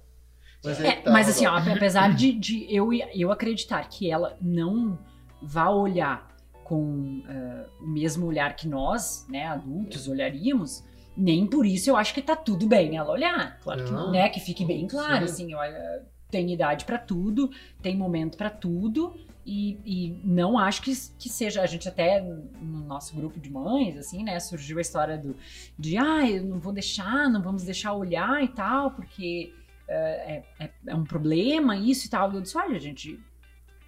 Mas, 0.63 0.79
É, 0.81 0.91
tá, 0.93 1.11
mas 1.11 1.29
assim, 1.29 1.45
ó, 1.45 1.55
apesar 1.57 2.13
de, 2.13 2.31
de 2.31 2.65
eu, 2.73 2.93
eu 2.93 3.31
acreditar 3.31 3.83
que 3.89 4.09
ela 4.09 4.37
não 4.41 4.97
vá 5.41 5.69
olhar 5.69 6.27
com 6.63 7.21
eh, 7.27 7.65
o 7.81 7.87
mesmo 7.87 8.25
olhar 8.25 8.55
que 8.55 8.67
nós, 8.67 9.25
né, 9.29 9.45
adultos, 9.47 10.07
olharíamos, 10.07 10.83
nem 11.15 11.45
por 11.45 11.65
isso 11.65 11.89
eu 11.89 11.97
acho 11.97 12.13
que 12.13 12.21
tá 12.21 12.35
tudo 12.35 12.65
bem 12.65 12.95
ela 12.95 13.11
olhar, 13.11 13.59
Claro 13.59 13.83
que 13.83 13.91
Não. 13.91 14.11
né? 14.11 14.29
Que 14.29 14.39
fique 14.39 14.65
bem 14.65 14.87
claro, 14.87 15.27
Sim. 15.27 15.33
assim, 15.33 15.53
olha, 15.53 16.03
tem 16.31 16.51
idade 16.51 16.85
pra 16.85 16.97
tudo, 16.97 17.51
tem 17.81 17.95
momento 17.97 18.37
pra 18.37 18.49
tudo. 18.49 19.13
E, 19.45 19.77
e 19.85 20.21
não 20.23 20.57
acho 20.57 20.81
que, 20.81 20.93
que 21.19 21.27
seja. 21.27 21.61
A 21.61 21.65
gente 21.65 21.85
até 21.89 22.21
no 22.21 22.79
nosso 22.85 23.13
grupo 23.13 23.37
de 23.37 23.51
mães, 23.51 23.97
assim, 23.97 24.23
né? 24.23 24.39
Surgiu 24.39 24.77
a 24.77 24.81
história 24.81 25.17
do 25.17 25.35
de 25.77 25.97
ah, 25.97 26.25
eu 26.27 26.45
não 26.45 26.59
vou 26.59 26.71
deixar, 26.71 27.29
não 27.29 27.41
vamos 27.41 27.63
deixar 27.63 27.91
olhar 27.93 28.41
e 28.41 28.47
tal, 28.47 28.91
porque 28.91 29.53
é, 29.93 30.43
é, 30.59 30.69
é 30.87 30.95
um 30.95 31.03
problema 31.03 31.77
isso 31.77 32.07
e 32.07 32.09
tal. 32.09 32.31
E 32.31 32.35
eu 32.35 32.41
disse, 32.41 32.57
olha, 32.57 32.79
gente, 32.79 33.19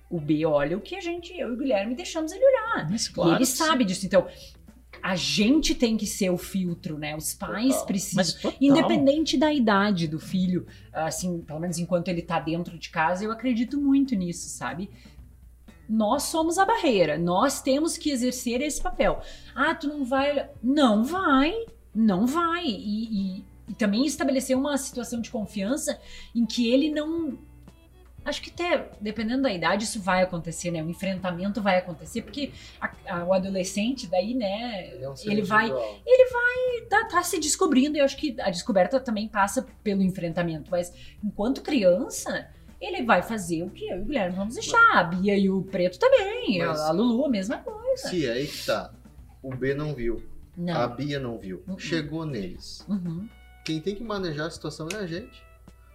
o 0.09 0.19
B 0.19 0.45
olha 0.45 0.77
o 0.77 0.81
que 0.81 0.95
a 0.95 1.01
gente, 1.01 1.33
eu 1.37 1.49
e 1.49 1.53
o 1.53 1.57
Guilherme 1.57 1.95
deixamos 1.95 2.31
ele 2.31 2.45
olhar. 2.45 2.89
Mas, 2.89 3.07
e 3.07 3.13
claro 3.13 3.31
ele 3.31 3.39
que 3.39 3.45
sim. 3.45 3.57
sabe 3.57 3.85
disso. 3.85 4.05
Então, 4.05 4.27
a 5.01 5.15
gente 5.15 5.75
tem 5.75 5.97
que 5.97 6.07
ser 6.07 6.29
o 6.29 6.37
filtro, 6.37 6.97
né? 6.97 7.15
Os 7.15 7.33
pais 7.33 7.69
Total. 7.73 7.85
precisam. 7.85 8.53
Independente 8.59 9.37
da 9.37 9.53
idade 9.53 10.07
do 10.07 10.19
filho, 10.19 10.65
assim, 10.91 11.41
pelo 11.41 11.59
menos 11.59 11.77
enquanto 11.77 12.07
ele 12.07 12.21
tá 12.21 12.39
dentro 12.39 12.77
de 12.77 12.89
casa, 12.89 13.23
eu 13.23 13.31
acredito 13.31 13.79
muito 13.79 14.15
nisso, 14.15 14.49
sabe? 14.49 14.89
Nós 15.87 16.23
somos 16.23 16.57
a 16.57 16.65
barreira, 16.65 17.17
nós 17.19 17.61
temos 17.61 17.97
que 17.97 18.09
exercer 18.09 18.61
esse 18.61 18.81
papel. 18.81 19.21
Ah, 19.53 19.75
tu 19.75 19.87
não 19.87 20.03
vai. 20.03 20.49
Não 20.63 21.03
vai, 21.03 21.53
não 21.93 22.25
vai. 22.25 22.65
E, 22.65 23.37
e- 23.37 23.45
e 23.67 23.73
também 23.73 24.05
estabelecer 24.05 24.55
uma 24.57 24.77
situação 24.77 25.19
de 25.21 25.29
confiança 25.31 25.99
em 26.35 26.45
que 26.45 26.71
ele 26.71 26.89
não. 26.91 27.37
Acho 28.23 28.41
que 28.41 28.49
até, 28.49 28.89
dependendo 28.99 29.43
da 29.43 29.53
idade, 29.53 29.83
isso 29.83 30.01
vai 30.01 30.23
acontecer, 30.23 30.71
né? 30.71 30.81
O 30.83 30.89
enfrentamento 30.89 31.61
vai 31.61 31.77
acontecer, 31.77 32.23
porque 32.23 32.51
a- 32.81 32.91
a- 33.07 33.23
o 33.23 33.31
adolescente, 33.31 34.07
daí, 34.07 34.33
né, 34.33 34.89
Ele, 34.95 35.03
é 35.03 35.09
um 35.09 35.13
ele 35.25 35.41
vai 35.43 35.65
individual. 35.65 36.01
tá, 36.89 37.05
tá 37.05 37.21
se 37.23 37.39
descobrindo, 37.39 37.97
e 37.97 37.99
eu 37.99 38.05
acho 38.05 38.17
que 38.17 38.35
a 38.41 38.49
descoberta 38.49 38.99
também 38.99 39.27
passa 39.27 39.67
pelo 39.83 40.01
enfrentamento, 40.01 40.71
mas 40.71 40.91
enquanto 41.23 41.61
criança, 41.61 42.47
ele 42.81 43.03
vai 43.03 43.21
fazer 43.21 43.61
o 43.61 43.69
que 43.69 43.85
eu 43.87 43.99
e 43.99 44.01
o 44.01 44.05
Guilherme 44.05 44.35
vamos 44.35 44.55
deixar, 44.55 44.97
a 44.97 45.03
Bia 45.03 45.37
e 45.37 45.47
o 45.47 45.61
Preto 45.61 45.99
também, 45.99 46.59
Mas- 46.65 46.79
a 46.81 46.91
Lulu 46.91 47.25
a 47.25 47.29
mesma 47.29 47.59
coisa. 47.59 48.09
Se 48.09 48.25
é 48.25 48.31
aí 48.31 48.47
que 48.47 48.65
tá. 48.65 48.91
O 49.43 49.53
B 49.55 49.75
não 49.75 49.93
viu. 49.93 50.23
A 50.57 50.61
Não. 50.87 50.95
Bia 50.95 51.19
não 51.19 51.37
viu. 51.37 51.61
Uhum. 51.67 51.77
Chegou 51.77 52.25
neles. 52.25 52.83
Uhum. 52.89 53.29
Quem 53.65 53.79
tem 53.81 53.95
que 53.95 54.03
manejar 54.03 54.47
a 54.47 54.49
situação 54.51 54.87
é 54.93 54.95
a 54.97 55.07
gente. 55.07 55.43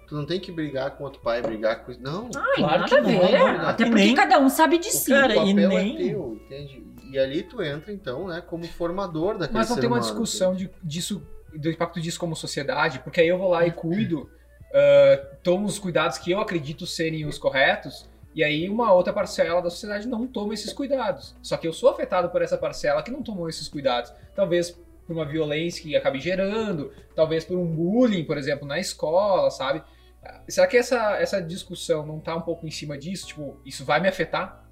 Tu 0.08 0.14
não 0.16 0.26
tem 0.26 0.40
que 0.40 0.50
brigar 0.50 0.90
com 0.96 1.04
outro 1.04 1.22
pai, 1.22 1.40
brigar 1.40 1.84
com. 1.84 1.92
Não. 2.00 2.28
Ai, 2.36 2.56
Claro 2.56 2.80
nada 2.80 2.88
que 2.88 2.94
a 2.96 3.00
não, 3.00 3.08
ver, 3.08 3.60
até 3.60 3.84
E 3.84 3.86
porque 3.86 4.04
nem- 4.04 4.14
cada 4.14 4.38
um 4.40 4.48
sabe 4.48 4.76
de 4.78 4.88
O 4.88 4.92
si. 4.92 5.10
Cara, 5.10 5.28
o 5.40 5.46
e 5.46 5.54
papel 5.54 5.68
nem- 5.68 5.94
é 5.94 6.08
teu, 6.10 6.34
entende? 6.34 6.84
E 7.12 7.18
ali 7.18 7.42
tu 7.44 7.62
entra, 7.62 7.92
então, 7.92 8.26
né, 8.26 8.40
como 8.40 8.64
formador 8.66 9.38
daquele 9.38 9.58
Mas 9.58 9.68
não 9.68 9.76
ser 9.76 9.82
tem 9.82 9.88
uma 9.88 9.96
humano, 9.98 10.10
discussão 10.10 10.54
de, 10.54 10.68
disso, 10.82 11.22
do 11.54 11.70
impacto 11.70 12.00
disso 12.00 12.18
como 12.18 12.34
sociedade, 12.34 12.98
porque 13.00 13.20
aí 13.20 13.28
eu 13.28 13.38
vou 13.38 13.48
lá 13.50 13.64
e 13.66 13.70
cuido, 13.70 14.28
ah, 14.74 15.26
tomo 15.42 15.66
os 15.66 15.78
cuidados 15.78 16.18
que 16.18 16.30
eu 16.32 16.40
acredito 16.40 16.86
serem 16.86 17.24
os 17.26 17.38
corretos, 17.38 18.08
e 18.34 18.42
aí 18.44 18.68
uma 18.68 18.92
outra 18.92 19.12
parcela 19.12 19.60
da 19.62 19.70
sociedade 19.70 20.06
não 20.08 20.26
toma 20.26 20.54
esses 20.54 20.72
cuidados. 20.72 21.36
Só 21.42 21.56
que 21.56 21.66
eu 21.68 21.72
sou 21.72 21.88
afetado 21.88 22.30
por 22.30 22.42
essa 22.42 22.56
parcela 22.58 23.02
que 23.02 23.10
não 23.12 23.22
tomou 23.22 23.48
esses 23.48 23.68
cuidados. 23.68 24.12
Talvez 24.34 24.76
por 25.10 25.16
uma 25.16 25.26
violência 25.26 25.82
que 25.82 25.96
acabe 25.96 26.20
gerando, 26.20 26.92
talvez 27.16 27.44
por 27.44 27.58
um 27.58 27.66
bullying, 27.66 28.22
por 28.22 28.38
exemplo, 28.38 28.66
na 28.66 28.78
escola, 28.78 29.50
sabe? 29.50 29.82
Será 30.48 30.68
que 30.68 30.76
essa, 30.76 31.16
essa 31.16 31.42
discussão 31.42 32.06
não 32.06 32.20
tá 32.20 32.36
um 32.36 32.40
pouco 32.40 32.64
em 32.64 32.70
cima 32.70 32.96
disso? 32.96 33.26
Tipo, 33.26 33.60
isso 33.64 33.84
vai 33.84 34.00
me 34.00 34.06
afetar? 34.06 34.64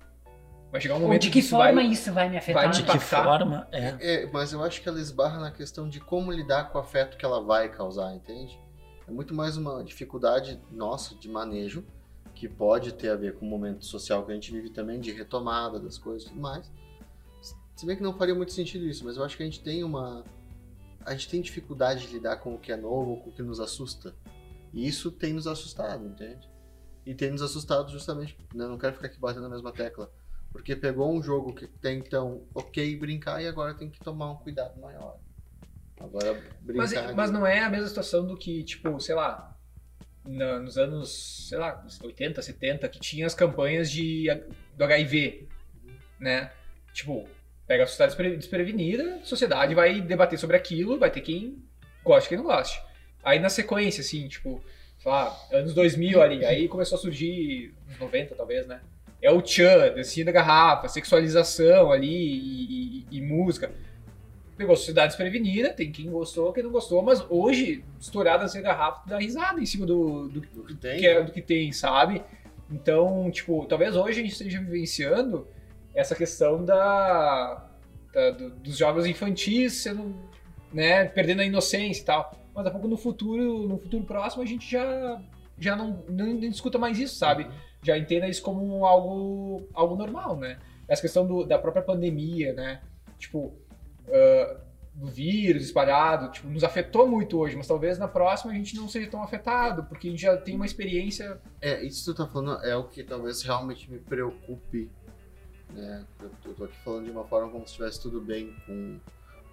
Vai 0.71 0.81
chegar 0.81 0.95
um 0.95 0.99
Ou 0.99 1.03
momento 1.05 1.23
de 1.23 1.31
que 1.31 1.41
isso 1.41 1.51
forma 1.51 1.75
vai... 1.83 1.87
isso 1.87 2.13
vai 2.13 2.29
me 2.29 2.37
afetar? 2.37 2.63
vai 2.63 2.73
De 2.73 2.85
que 2.85 2.99
forma? 3.01 3.67
É. 3.73 3.97
É, 3.99 4.31
mas 4.33 4.53
eu 4.53 4.63
acho 4.63 4.81
que 4.81 4.89
ela 4.89 5.01
esbarra 5.01 5.41
na 5.41 5.51
questão 5.51 5.89
de 5.89 5.99
como 5.99 6.31
lidar 6.31 6.71
com 6.71 6.79
o 6.79 6.81
afeto 6.81 7.17
que 7.17 7.25
ela 7.25 7.43
vai 7.43 7.69
causar, 7.69 8.15
entende? 8.15 8.57
É 9.09 9.11
muito 9.11 9.35
mais 9.35 9.57
uma 9.57 9.83
dificuldade 9.83 10.61
nossa 10.71 11.17
de 11.17 11.29
manejo, 11.29 11.85
que 12.33 12.49
pode 12.49 12.93
ter 12.93 13.09
a 13.09 13.17
ver 13.17 13.35
com 13.35 13.45
o 13.45 13.49
momento 13.49 13.85
social 13.85 14.25
que 14.25 14.31
a 14.31 14.35
gente 14.35 14.53
vive 14.53 14.71
também, 14.71 15.01
de 15.01 15.11
retomada 15.11 15.81
das 15.81 15.99
coisas 15.99 16.29
e 16.29 16.31
tudo 16.31 16.41
mais. 16.41 16.71
Se 17.79 17.87
bem 17.87 17.95
que 17.95 18.03
não 18.03 18.13
faria 18.13 18.35
muito 18.35 18.53
sentido 18.53 18.85
isso, 18.87 19.05
mas 19.05 19.17
eu 19.17 19.23
acho 19.23 19.37
que 19.37 19.43
a 19.45 19.47
gente 19.47 19.63
tem 19.63 19.85
uma. 19.85 20.25
A 21.07 21.13
gente 21.13 21.29
tem 21.29 21.41
dificuldade 21.41 22.09
de 22.09 22.13
lidar 22.15 22.39
com 22.39 22.57
o 22.57 22.59
que 22.59 22.73
é 22.73 22.77
novo, 22.77 23.19
com 23.19 23.31
o 23.31 23.33
que 23.33 23.41
nos 23.41 23.61
assusta. 23.61 24.17
E 24.75 24.85
isso 24.89 25.13
tem 25.13 25.33
nos 25.33 25.47
assustado, 25.47 26.05
entende? 26.05 26.51
E 27.07 27.15
tem 27.15 27.31
nos 27.31 27.41
assustado 27.41 27.89
justamente, 27.93 28.37
né? 28.53 28.67
não 28.67 28.77
quero 28.77 28.95
ficar 28.95 29.07
aqui 29.07 29.21
batendo 29.21 29.43
na 29.45 29.49
mesma 29.51 29.71
tecla, 29.73 30.13
porque 30.51 30.75
pegou 30.75 31.09
um 31.17 31.23
jogo 31.23 31.55
que 31.55 31.69
tem 31.69 32.01
então 32.01 32.43
ok 32.53 32.97
brincar 32.97 33.41
e 33.41 33.47
agora 33.47 33.75
tem 33.75 33.89
que 33.89 34.01
tomar 34.01 34.33
um 34.33 34.37
cuidado 34.39 34.79
maior. 34.81 35.17
Agora 36.01 36.35
Mas, 36.75 36.91
brincar. 36.91 37.15
mas 37.15 37.31
de- 37.31 37.33
não 37.39 37.47
é 37.47 37.63
a 37.63 37.71
mesma 37.71 37.87
situação 37.87 38.27
do 38.27 38.37
que, 38.37 38.65
tipo, 38.65 38.99
sei 38.99 39.15
lá, 39.15 39.57
na- 40.27 40.59
nos 40.59 40.77
anos, 40.77 41.47
sei 41.49 41.59
lá, 41.59 41.87
80, 42.03 42.43
70, 42.43 42.89
que 42.89 42.99
tinha 42.99 43.25
as 43.25 43.35
campanhas 43.35 43.89
de, 43.89 44.27
do 44.77 44.83
HIV, 44.83 45.49
né? 46.19 46.51
Tipo, 46.93 47.27
pega 47.69 47.85
a 47.85 47.87
sociedade 47.87 48.11
despre- 48.17 48.37
desprevenida, 48.37 49.17
a 49.23 49.25
sociedade 49.25 49.75
vai 49.75 50.01
debater 50.01 50.39
sobre 50.39 50.57
aquilo, 50.57 50.99
vai 50.99 51.11
ter 51.11 51.21
quem 51.21 51.63
goste 52.03 52.27
e 52.27 52.29
quem 52.31 52.39
não 52.39 52.45
goste. 52.45 52.81
Aí 53.23 53.39
na 53.39 53.49
sequência, 53.51 54.01
assim, 54.01 54.27
tipo, 54.27 54.61
sei 54.99 55.11
lá, 55.13 55.37
anos 55.53 55.75
2000 55.75 56.21
ali, 56.23 56.45
aí 56.45 56.67
começou 56.67 56.97
a 56.97 57.01
surgir, 57.01 57.75
uns 57.89 57.99
90 57.99 58.35
talvez, 58.35 58.67
né? 58.67 58.81
É 59.21 59.31
o 59.31 59.43
Tchan, 59.43 59.93
dancinha 59.95 60.25
da 60.25 60.33
garrafa, 60.33 60.89
sexualização 60.89 61.93
ali 61.93 62.09
e, 62.09 63.07
e- 63.11 63.19
e 63.19 63.21
música 63.21 63.71
pegou 64.57 64.73
a 64.73 64.77
sociedade 64.77 65.09
desprevenida, 65.09 65.73
tem 65.73 65.93
quem 65.93 66.11
gostou, 66.11 66.53
quem 66.53 66.65
não 66.65 66.73
gostou, 66.73 67.01
mas 67.01 67.25
hoje, 67.31 67.85
estourada 68.01 68.45
essa 68.45 68.61
garrafa, 68.61 69.03
tu 69.03 69.09
dá 69.09 69.17
risada 69.19 69.61
em 69.61 69.67
cima 69.67 69.87
do, 69.87 70.29
do, 70.29 70.41
do 70.41 70.65
que 70.65 70.75
tem. 70.75 70.99
que 70.99 71.07
é, 71.07 71.23
do 71.23 71.31
que 71.31 71.41
tem, 71.41 71.71
sabe? 71.71 72.23
Então, 72.69 73.31
tipo, 73.31 73.65
talvez 73.67 73.95
hoje 73.95 74.19
a 74.19 74.23
gente 74.23 74.33
esteja 74.33 74.59
vivenciando 74.59 75.47
essa 75.95 76.15
questão 76.15 76.65
da, 76.65 77.65
da- 78.13 78.31
do- 78.31 78.51
dos 78.51 78.77
jogos 78.77 79.07
infantis 79.07 79.75
sendo, 79.83 80.15
né, 80.73 81.05
perdendo 81.07 81.41
a 81.43 81.45
inocência 81.45 82.03
e 82.03 82.05
tal. 82.05 82.33
Mas 82.55 82.67
a 82.67 82.71
pouco 82.71 82.89
no 82.89 82.97
futuro, 82.97 83.69
no 83.69 83.79
futuro 83.79 84.05
próximo, 84.05 84.43
a 84.43 84.47
gente 84.47 84.69
já, 84.71 85.21
já 85.59 85.77
não, 85.77 86.03
não, 86.09 86.27
não 86.27 86.51
discuta 86.51 86.79
mais 86.79 86.99
isso, 86.99 87.17
sabe? 87.17 87.47
Já 87.83 87.97
entenda 87.97 88.27
isso 88.29 88.43
como 88.43 88.85
algo, 88.85 89.69
algo 89.73 89.95
normal, 89.97 90.37
né? 90.37 90.59
Essa 90.89 91.03
questão 91.03 91.27
do- 91.27 91.45
da 91.45 91.59
própria 91.59 91.83
pandemia, 91.83 92.53
né? 92.53 92.81
Tipo, 93.19 93.53
ah, 94.09 94.57
do 94.95 95.07
vírus 95.07 95.63
espalhado, 95.63 96.33
tipo, 96.33 96.49
nos 96.49 96.65
afetou 96.65 97.07
muito 97.07 97.39
hoje, 97.39 97.55
mas 97.57 97.69
talvez 97.69 97.99
na 98.01 98.09
próxima 98.09 98.51
a 98.51 98.55
gente 98.57 98.75
não 98.75 98.89
seja 98.89 99.09
tão 99.09 99.23
afetado, 99.23 99.85
porque 99.85 100.09
a 100.09 100.11
gente 100.11 100.21
já 100.23 100.37
tem 100.37 100.57
uma 100.57 100.67
experiência. 100.67 101.41
É, 101.61 101.81
isso 101.85 102.01
que 102.11 102.17
tu 102.17 102.27
tá 102.27 102.33
falando 102.33 102.65
é 102.65 102.75
o 102.75 102.83
que 102.89 103.05
talvez 103.05 103.43
realmente 103.43 103.89
me 103.89 103.99
preocupe. 103.99 104.91
Né? 105.73 106.05
Eu, 106.45 106.55
tô 106.55 106.65
aqui 106.65 106.77
falando 106.85 107.05
de 107.05 107.11
uma 107.11 107.25
forma 107.25 107.51
como 107.51 107.65
se 107.67 107.73
estivesse 107.73 108.01
tudo 108.01 108.21
bem 108.21 108.55
com 108.67 108.99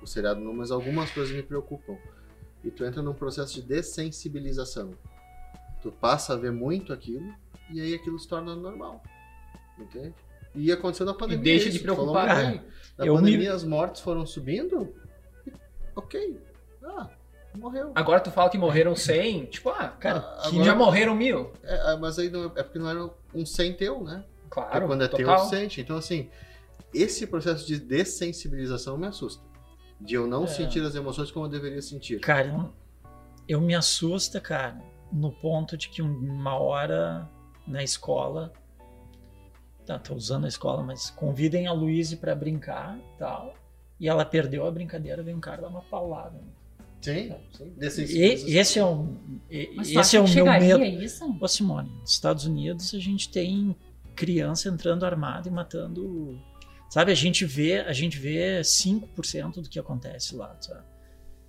o 0.01 0.07
seriado, 0.07 0.39
não, 0.39 0.53
mas 0.53 0.71
algumas 0.71 1.11
coisas 1.11 1.35
me 1.35 1.43
preocupam. 1.43 1.97
E 2.63 2.71
tu 2.71 2.83
entra 2.85 3.01
num 3.01 3.13
processo 3.13 3.53
de 3.53 3.61
dessensibilização. 3.61 4.91
Tu 5.81 5.91
passa 5.91 6.33
a 6.33 6.35
ver 6.37 6.51
muito 6.51 6.91
aquilo 6.93 7.33
e 7.71 7.79
aí 7.81 7.93
aquilo 7.93 8.17
se 8.17 8.27
torna 8.27 8.55
normal. 8.55 9.03
Entende? 9.77 10.13
E 10.55 10.71
aconteceu 10.71 11.05
na 11.05 11.13
pandemia. 11.13 11.43
deixa 11.43 11.67
isso, 11.69 11.77
de 11.77 11.83
preocupar. 11.83 12.35
bem. 12.35 12.61
Na 12.97 13.05
Eu 13.05 13.15
me- 13.15 13.21
pandemia 13.21 13.53
as 13.53 13.63
mortes 13.63 14.01
foram 14.01 14.25
subindo. 14.25 14.95
e- 15.45 15.51
Ok. 15.95 16.39
Ah, 16.83 17.09
morreu. 17.57 17.91
Agora 17.93 18.19
tu 18.21 18.31
fala 18.31 18.49
que 18.49 18.57
morreram 18.57 18.95
100, 18.95 19.45
tipo, 19.47 19.69
ah, 19.69 19.89
Cara, 19.99 20.19
Ah, 20.19 20.41
que 20.43 20.47
agora- 20.47 20.63
já 20.63 20.75
morreram 20.75 21.13
mil. 21.13 21.51
É, 21.61 21.75
ah, 21.91 21.97
mas 21.99 22.17
aí 22.17 22.29
não, 22.29 22.45
é 22.55 22.63
porque 22.63 22.79
não 22.79 22.89
era 22.89 23.09
um 23.33 23.45
100 23.45 23.73
teu, 23.73 24.01
né? 24.03 24.23
Porque 24.55 24.69
Claro, 24.69 24.87
quando 24.87 25.03
é 25.03 25.07
teu, 25.07 25.19
total. 25.19 25.45
tu 25.45 25.49
sente. 25.49 25.81
Então, 25.81 25.97
assim, 25.97 26.29
esse 26.93 27.27
processo 27.27 27.67
de 27.67 27.77
dessensibilização 27.79 28.97
me 28.97 29.05
assusta. 29.05 29.43
De 29.99 30.15
eu 30.15 30.25
não 30.27 30.45
É. 30.45 30.47
sentir 30.47 30.81
as 30.83 30.95
emoções 30.95 31.29
como 31.31 31.45
eu 31.45 31.49
deveria 31.49 31.81
sentir. 31.81 32.19
Cara, 32.21 32.47
eu, 32.47 32.73
eu 33.47 33.61
me 33.61 33.75
assusta, 33.75 34.39
cara, 34.41 34.81
no 35.11 35.31
ponto 35.31 35.77
de 35.77 35.89
que 35.89 36.01
uma 36.01 36.57
hora 36.57 37.29
na 37.67 37.83
escola, 37.83 38.51
tá, 39.85 39.99
tô 39.99 40.13
usando 40.15 40.45
a 40.45 40.47
escola, 40.47 40.83
mas 40.83 41.09
convidem 41.09 41.67
a 41.67 41.73
Luíse 41.73 42.15
pra 42.17 42.33
brincar 42.35 42.97
e 42.97 43.17
tal, 43.19 43.53
e 43.99 44.07
ela 44.07 44.25
perdeu 44.25 44.65
a 44.65 44.71
brincadeira, 44.71 45.21
vem 45.23 45.35
um 45.35 45.39
cara 45.39 45.61
dar 45.63 45.67
uma 45.69 45.81
paulada. 45.81 46.39
Sim, 47.01 47.33
sim. 47.53 47.73
E, 47.77 48.57
esse 48.57 48.79
é 48.79 48.85
um, 48.85 49.15
e- 49.49 49.69
esse 49.97 50.17
é 50.17 50.19
o 50.19 50.27
meu 50.27 50.45
medo. 50.45 50.83
isso? 50.83 51.37
Ô 51.39 51.47
Simone, 51.47 51.89
nos 52.01 52.11
Estados 52.11 52.45
Unidos 52.45 52.93
a 52.95 52.99
gente 52.99 53.29
tem 53.29 53.75
criança 54.15 54.69
entrando 54.69 55.05
armada 55.05 55.47
e 55.47 55.51
matando. 55.51 56.39
Sabe, 56.89 57.11
a 57.11 57.15
gente 57.15 57.45
vê, 57.45 57.79
a 57.79 57.93
gente 57.93 58.17
vê 58.17 58.61
5% 58.61 59.61
do 59.61 59.69
que 59.69 59.79
acontece 59.79 60.35
lá, 60.35 60.55
sabe? 60.61 60.85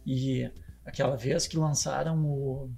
E 0.04 0.50
aquela 0.84 1.16
vez 1.16 1.46
que 1.46 1.56
lançaram 1.56 2.24
o 2.24 2.70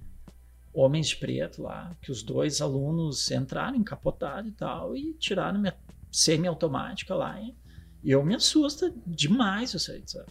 Homens 0.73 1.09
de 1.09 1.17
Preto 1.17 1.63
lá, 1.63 1.97
que 2.01 2.11
os 2.11 2.23
dois 2.23 2.61
alunos 2.61 3.31
entraram, 3.31 3.77
encapotaram 3.77 4.49
e 4.49 4.53
tal, 4.53 4.97
e 4.97 5.15
tiraram 5.15 5.61
minha 5.61 5.77
semi-automática 6.11 7.15
lá. 7.15 7.41
E 7.41 8.11
eu 8.11 8.25
me 8.25 8.35
assusta 8.35 8.93
demais 9.07 9.75
isso 9.75 9.91
aí, 9.91 10.03
sabe? 10.07 10.31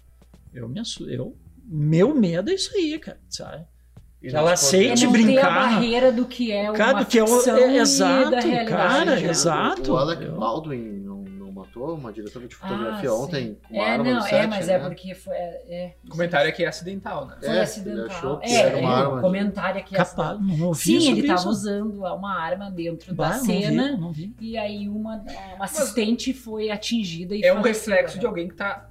Eu 0.54 0.68
me 0.70 0.80
assusto. 0.80 1.10
Eu, 1.10 1.38
meu 1.64 2.16
medo 2.16 2.50
é 2.50 2.54
isso 2.54 2.76
aí, 2.76 2.98
cara, 3.00 3.20
sabe? 3.30 3.66
E 4.22 4.30
que 4.30 4.36
ela 4.36 4.50
podemos- 4.52 4.64
aceite 4.64 4.92
É 4.92 4.96
de 4.96 5.04
não 5.06 5.10
a 5.10 5.14
brincar. 5.14 5.54
barreira 5.72 6.12
do 6.12 6.26
que 6.26 6.52
é 6.52 6.72
Cara, 6.74 6.92
uma 6.94 7.04
do 7.04 7.06
que 7.06 7.20
é 7.20 7.22
é- 7.22 7.72
e 7.74 7.78
exato, 7.78 8.32
cara, 8.68 9.06
né? 9.06 9.22
exato. 9.24 9.94
O 9.94 9.98
Alec 9.98 10.26
Baldwin, 10.26 10.78
num- 11.04 11.24
numa 11.24 11.64
matou 11.64 11.94
uma 11.96 12.12
diretora 12.12 12.48
de 12.48 12.56
fotografia 12.56 13.10
Ah, 13.10 13.14
ontem 13.16 13.58
com 13.68 13.76
É, 13.82 13.90
arma 13.92 14.04
não, 14.04 14.16
no 14.16 14.22
set, 14.24 14.34
é, 14.34 14.48
mas 14.48 14.68
é 14.70 14.78
né? 14.80 14.88
porque 14.90 15.14
foi. 15.16 15.34
É, 15.36 15.64
é, 15.70 15.96
O 16.06 16.10
comentário 16.10 16.50
é 16.50 16.52
que 16.52 16.64
é 16.64 16.68
acidental, 16.68 17.26
né? 17.28 17.36
Foi 17.40 17.48
É, 17.48 17.52
ele 17.52 17.60
acidental. 17.62 18.06
achou 18.08 18.38
que 18.40 18.48
é, 18.48 18.56
era 18.60 18.78
uma 18.78 18.92
é, 18.92 18.96
arma 18.96 19.18
o 19.18 19.22
comentário 19.22 19.80
aqui 19.80 19.96
é 19.96 19.98
Capaz, 20.00 20.40
não 20.40 20.68
ouvi 20.68 20.82
Sim, 20.82 21.12
ele 21.12 21.28
tava 21.28 21.40
isso. 21.40 21.50
usando 21.50 22.04
uma 22.04 22.36
arma 22.40 22.72
dentro 22.72 23.14
Bah, 23.14 23.30
da 23.30 23.38
não 23.38 23.44
vi, 23.46 23.62
cena 23.64 23.98
não 23.98 24.12
vi. 24.12 24.36
e 24.42 24.58
aí 24.58 24.90
uma, 24.90 25.24
uma 25.56 25.66
assistente 25.66 26.34
foi 26.34 26.70
atingida 26.72 27.36
e 27.36 27.44
É 27.44 27.54
um 27.54 27.62
reflexo 27.62 28.16
né? 28.16 28.20
de 28.22 28.26
alguém 28.26 28.48
que 28.48 28.56
tá. 28.56 28.88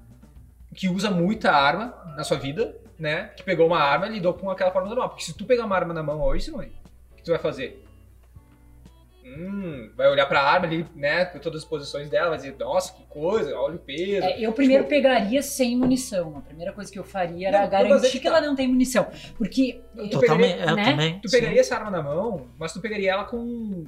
que 0.74 0.88
usa 0.88 1.10
muita 1.10 1.50
arma 1.52 1.94
na 2.16 2.22
sua 2.22 2.36
vida, 2.36 2.76
né? 2.98 3.30
Que 3.36 3.42
pegou 3.42 3.66
uma 3.66 3.78
arma 3.80 4.06
e 4.06 4.12
lidou 4.12 4.34
com 4.34 4.50
aquela 4.50 4.70
forma 4.70 4.88
normal. 4.88 5.08
Porque 5.10 5.24
se 5.24 5.34
tu 5.36 5.44
pegar 5.44 5.64
uma 5.64 5.76
arma 5.76 5.92
na 5.94 6.02
mão 6.02 6.20
hoje, 6.22 6.44
Simone, 6.46 6.72
o 7.12 7.16
que 7.16 7.22
tu 7.22 7.30
vai 7.30 7.38
fazer? 7.40 7.82
Hum, 9.24 9.90
vai 9.96 10.08
olhar 10.08 10.24
pra 10.26 10.40
arma 10.40 10.66
ali, 10.66 10.86
né? 10.94 11.24
Com 11.24 11.40
todas 11.40 11.62
as 11.62 11.68
posições 11.68 12.08
dela, 12.08 12.28
vai 12.28 12.36
dizer, 12.38 12.54
nossa, 12.60 12.94
que 12.94 13.02
coisa, 13.06 13.56
olha 13.58 13.74
o 13.74 13.78
peso. 13.78 14.24
É, 14.24 14.40
eu 14.40 14.52
primeiro 14.52 14.84
Tipo- 14.84 14.94
pegaria 14.94 15.42
sem 15.42 15.76
munição. 15.76 16.36
A 16.38 16.40
primeira 16.42 16.72
coisa 16.72 16.92
que 16.92 16.98
eu 16.98 17.02
faria 17.02 17.48
era 17.48 17.62
Não, 17.62 17.68
garantir 17.68 18.10
que 18.12 18.20
que, 18.20 18.30
tá. 18.30 18.36
ela 18.36 18.46
não 18.46 18.54
tem 18.54 18.68
munição. 18.68 19.08
Porque. 19.36 19.80
Tu 19.96 20.10
Totalmente, 20.10 20.52
pegaria, 20.58 20.72
é, 20.72 20.76
né? 20.76 20.84
também. 20.92 21.20
Tu 21.20 21.28
sim. 21.28 21.38
pegaria 21.40 21.60
essa 21.60 21.74
arma 21.74 21.90
na 21.90 22.00
mão, 22.02 22.46
mas 22.56 22.72
tu 22.72 22.80
pegaria 22.80 23.10
ela 23.10 23.24
com, 23.24 23.86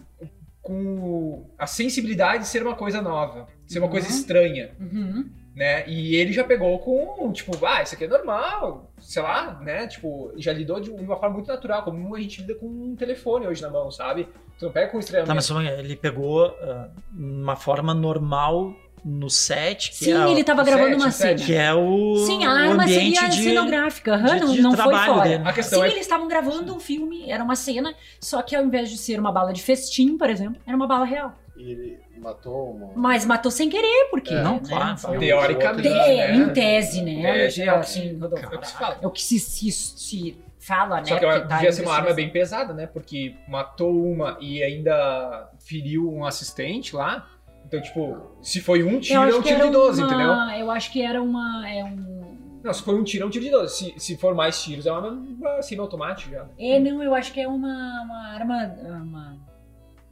com 0.60 1.46
a 1.56 1.68
sensibilidade 1.68 2.42
de 2.42 2.48
ser 2.48 2.60
uma 2.62 2.74
coisa 2.74 3.00
nova, 3.00 3.46
ser 3.64 3.78
uma 3.78 3.86
Uhum. 3.86 3.92
coisa 3.92 4.08
estranha. 4.08 4.72
Uhum. 4.80 5.30
Né? 5.58 5.82
E 5.88 6.14
ele 6.14 6.32
já 6.32 6.44
pegou 6.44 6.78
com, 6.78 7.32
tipo, 7.32 7.52
ah, 7.66 7.82
isso 7.82 7.96
aqui 7.96 8.04
é 8.04 8.08
normal, 8.08 8.92
sei 9.00 9.20
lá, 9.20 9.58
né? 9.60 9.88
Tipo, 9.88 10.32
já 10.36 10.52
lidou 10.52 10.78
de 10.78 10.88
uma 10.88 11.16
forma 11.16 11.34
muito 11.34 11.48
natural, 11.48 11.82
como 11.82 12.14
a 12.14 12.20
gente 12.20 12.42
lida 12.42 12.54
com 12.54 12.66
um 12.66 12.94
telefone 12.94 13.48
hoje 13.48 13.60
na 13.60 13.68
mão, 13.68 13.90
sabe? 13.90 14.28
Tu 14.56 14.64
não 14.66 14.72
pega 14.72 14.88
com 14.92 15.00
estranhamento. 15.00 15.28
Tá, 15.28 15.34
mas 15.34 15.50
um 15.50 15.54
pouquinho, 15.54 15.74
ele 15.80 15.96
pegou 15.96 16.46
ah, 16.46 16.88
uma 17.12 17.56
forma 17.56 17.92
normal 17.92 18.72
no 19.04 19.28
set, 19.30 19.90
que 19.90 19.96
Sim, 19.96 20.12
é, 20.12 20.30
ele 20.30 20.44
tava 20.44 20.62
o 20.62 20.64
gravando 20.64 20.90
set, 20.90 21.00
uma 21.02 21.10
cena. 21.10 21.34
que 21.46 21.54
é 21.54 21.72
o, 21.74 22.16
Sim, 22.26 22.44
a 22.44 22.50
arma 22.50 22.82
ambiente 22.84 23.16
seria 23.16 23.28
de... 23.28 23.42
cenográfica, 23.42 24.14
aham, 24.14 24.34
de- 24.36 24.40
não, 24.40 24.52
de 24.52 24.60
não 24.62 24.70
foi 24.72 24.76
trabalho 24.76 25.14
fora. 25.14 25.28
dele. 25.28 25.42
A 25.44 25.52
questão 25.52 25.80
Sim, 25.80 25.86
é- 25.86 25.90
eles 25.90 26.00
estavam 26.00 26.28
gravando 26.28 26.74
um 26.74 26.80
filme, 26.80 27.30
era 27.30 27.42
uma 27.42 27.54
cena, 27.56 27.94
só 28.20 28.42
que 28.42 28.54
ao 28.54 28.64
invés 28.64 28.90
de 28.90 28.98
ser 28.98 29.18
uma 29.18 29.32
bala 29.32 29.52
de 29.52 29.62
festim, 29.62 30.16
por 30.16 30.30
exemplo, 30.30 30.60
era 30.66 30.76
uma 30.76 30.86
bala 30.86 31.04
real. 31.04 31.32
E 31.56 31.70
ele 31.70 31.98
matou 32.20 32.72
uma. 32.72 32.90
Mas 32.94 33.24
matou 33.24 33.50
sem 33.50 33.68
querer, 33.68 34.08
porque. 34.10 34.34
É. 34.34 34.42
Não, 34.42 34.54
né, 34.54 34.60
claro, 34.68 34.98
foi- 34.98 35.18
Teoricamente, 35.18 35.88
Te- 35.88 35.94
né? 35.94 36.34
Em 36.36 36.48
tese, 36.52 37.02
né? 37.02 37.12
É 37.22 37.48
o 37.48 37.50
que- 37.52 37.68
assim, 37.70 38.18
é 38.20 38.54
o 38.56 38.58
que 38.60 38.66
se 38.66 38.74
fala. 38.74 38.98
É 39.02 39.06
o 39.06 39.10
que 39.10 39.22
se, 39.22 39.38
se, 39.38 39.70
se 39.72 40.38
fala, 40.58 40.96
né? 41.00 41.06
Só 41.06 41.14
que 41.18 41.26
tá 41.26 41.38
devia 41.56 41.72
ser 41.72 41.82
uma 41.82 41.94
arma 41.94 42.12
bem 42.12 42.28
pesada, 42.30 42.74
né? 42.74 42.86
Porque 42.86 43.34
matou 43.48 43.90
uma 44.04 44.36
e 44.40 44.62
ainda 44.62 45.48
feriu 45.58 46.12
um 46.12 46.24
assistente 46.24 46.94
lá. 46.94 47.26
Então, 47.66 47.80
tipo, 47.82 48.16
se 48.40 48.60
foi 48.60 48.82
um 48.82 48.98
tiro, 48.98 49.22
é 49.22 49.34
um 49.34 49.42
tiro 49.42 49.66
de 49.66 49.70
12, 49.70 50.02
uma- 50.02 50.06
entendeu? 50.08 50.32
Eu 50.58 50.70
acho 50.70 50.90
que 50.90 51.02
era 51.02 51.22
uma. 51.22 51.68
É, 51.68 51.84
um... 51.84 52.38
Não, 52.64 52.72
se 52.72 52.82
foi 52.82 52.94
um 52.94 53.04
tiro, 53.04 53.24
é 53.24 53.26
um 53.26 53.30
tiro 53.30 53.44
de 53.44 53.50
12. 53.50 53.74
Se, 53.76 53.94
se 53.98 54.16
for 54.16 54.34
mais 54.34 54.62
tiros, 54.62 54.86
é 54.86 54.92
uma, 54.92 55.08
uma 55.10 55.62
semi-automática 55.62 56.30
já. 56.30 56.42
né? 56.44 56.50
é, 56.58 56.80
não, 56.80 57.02
eu 57.02 57.14
acho 57.14 57.32
que 57.32 57.40
é 57.40 57.46
uma, 57.46 58.02
uma 58.04 58.28
arma. 58.34 58.74
Uma, 58.82 59.36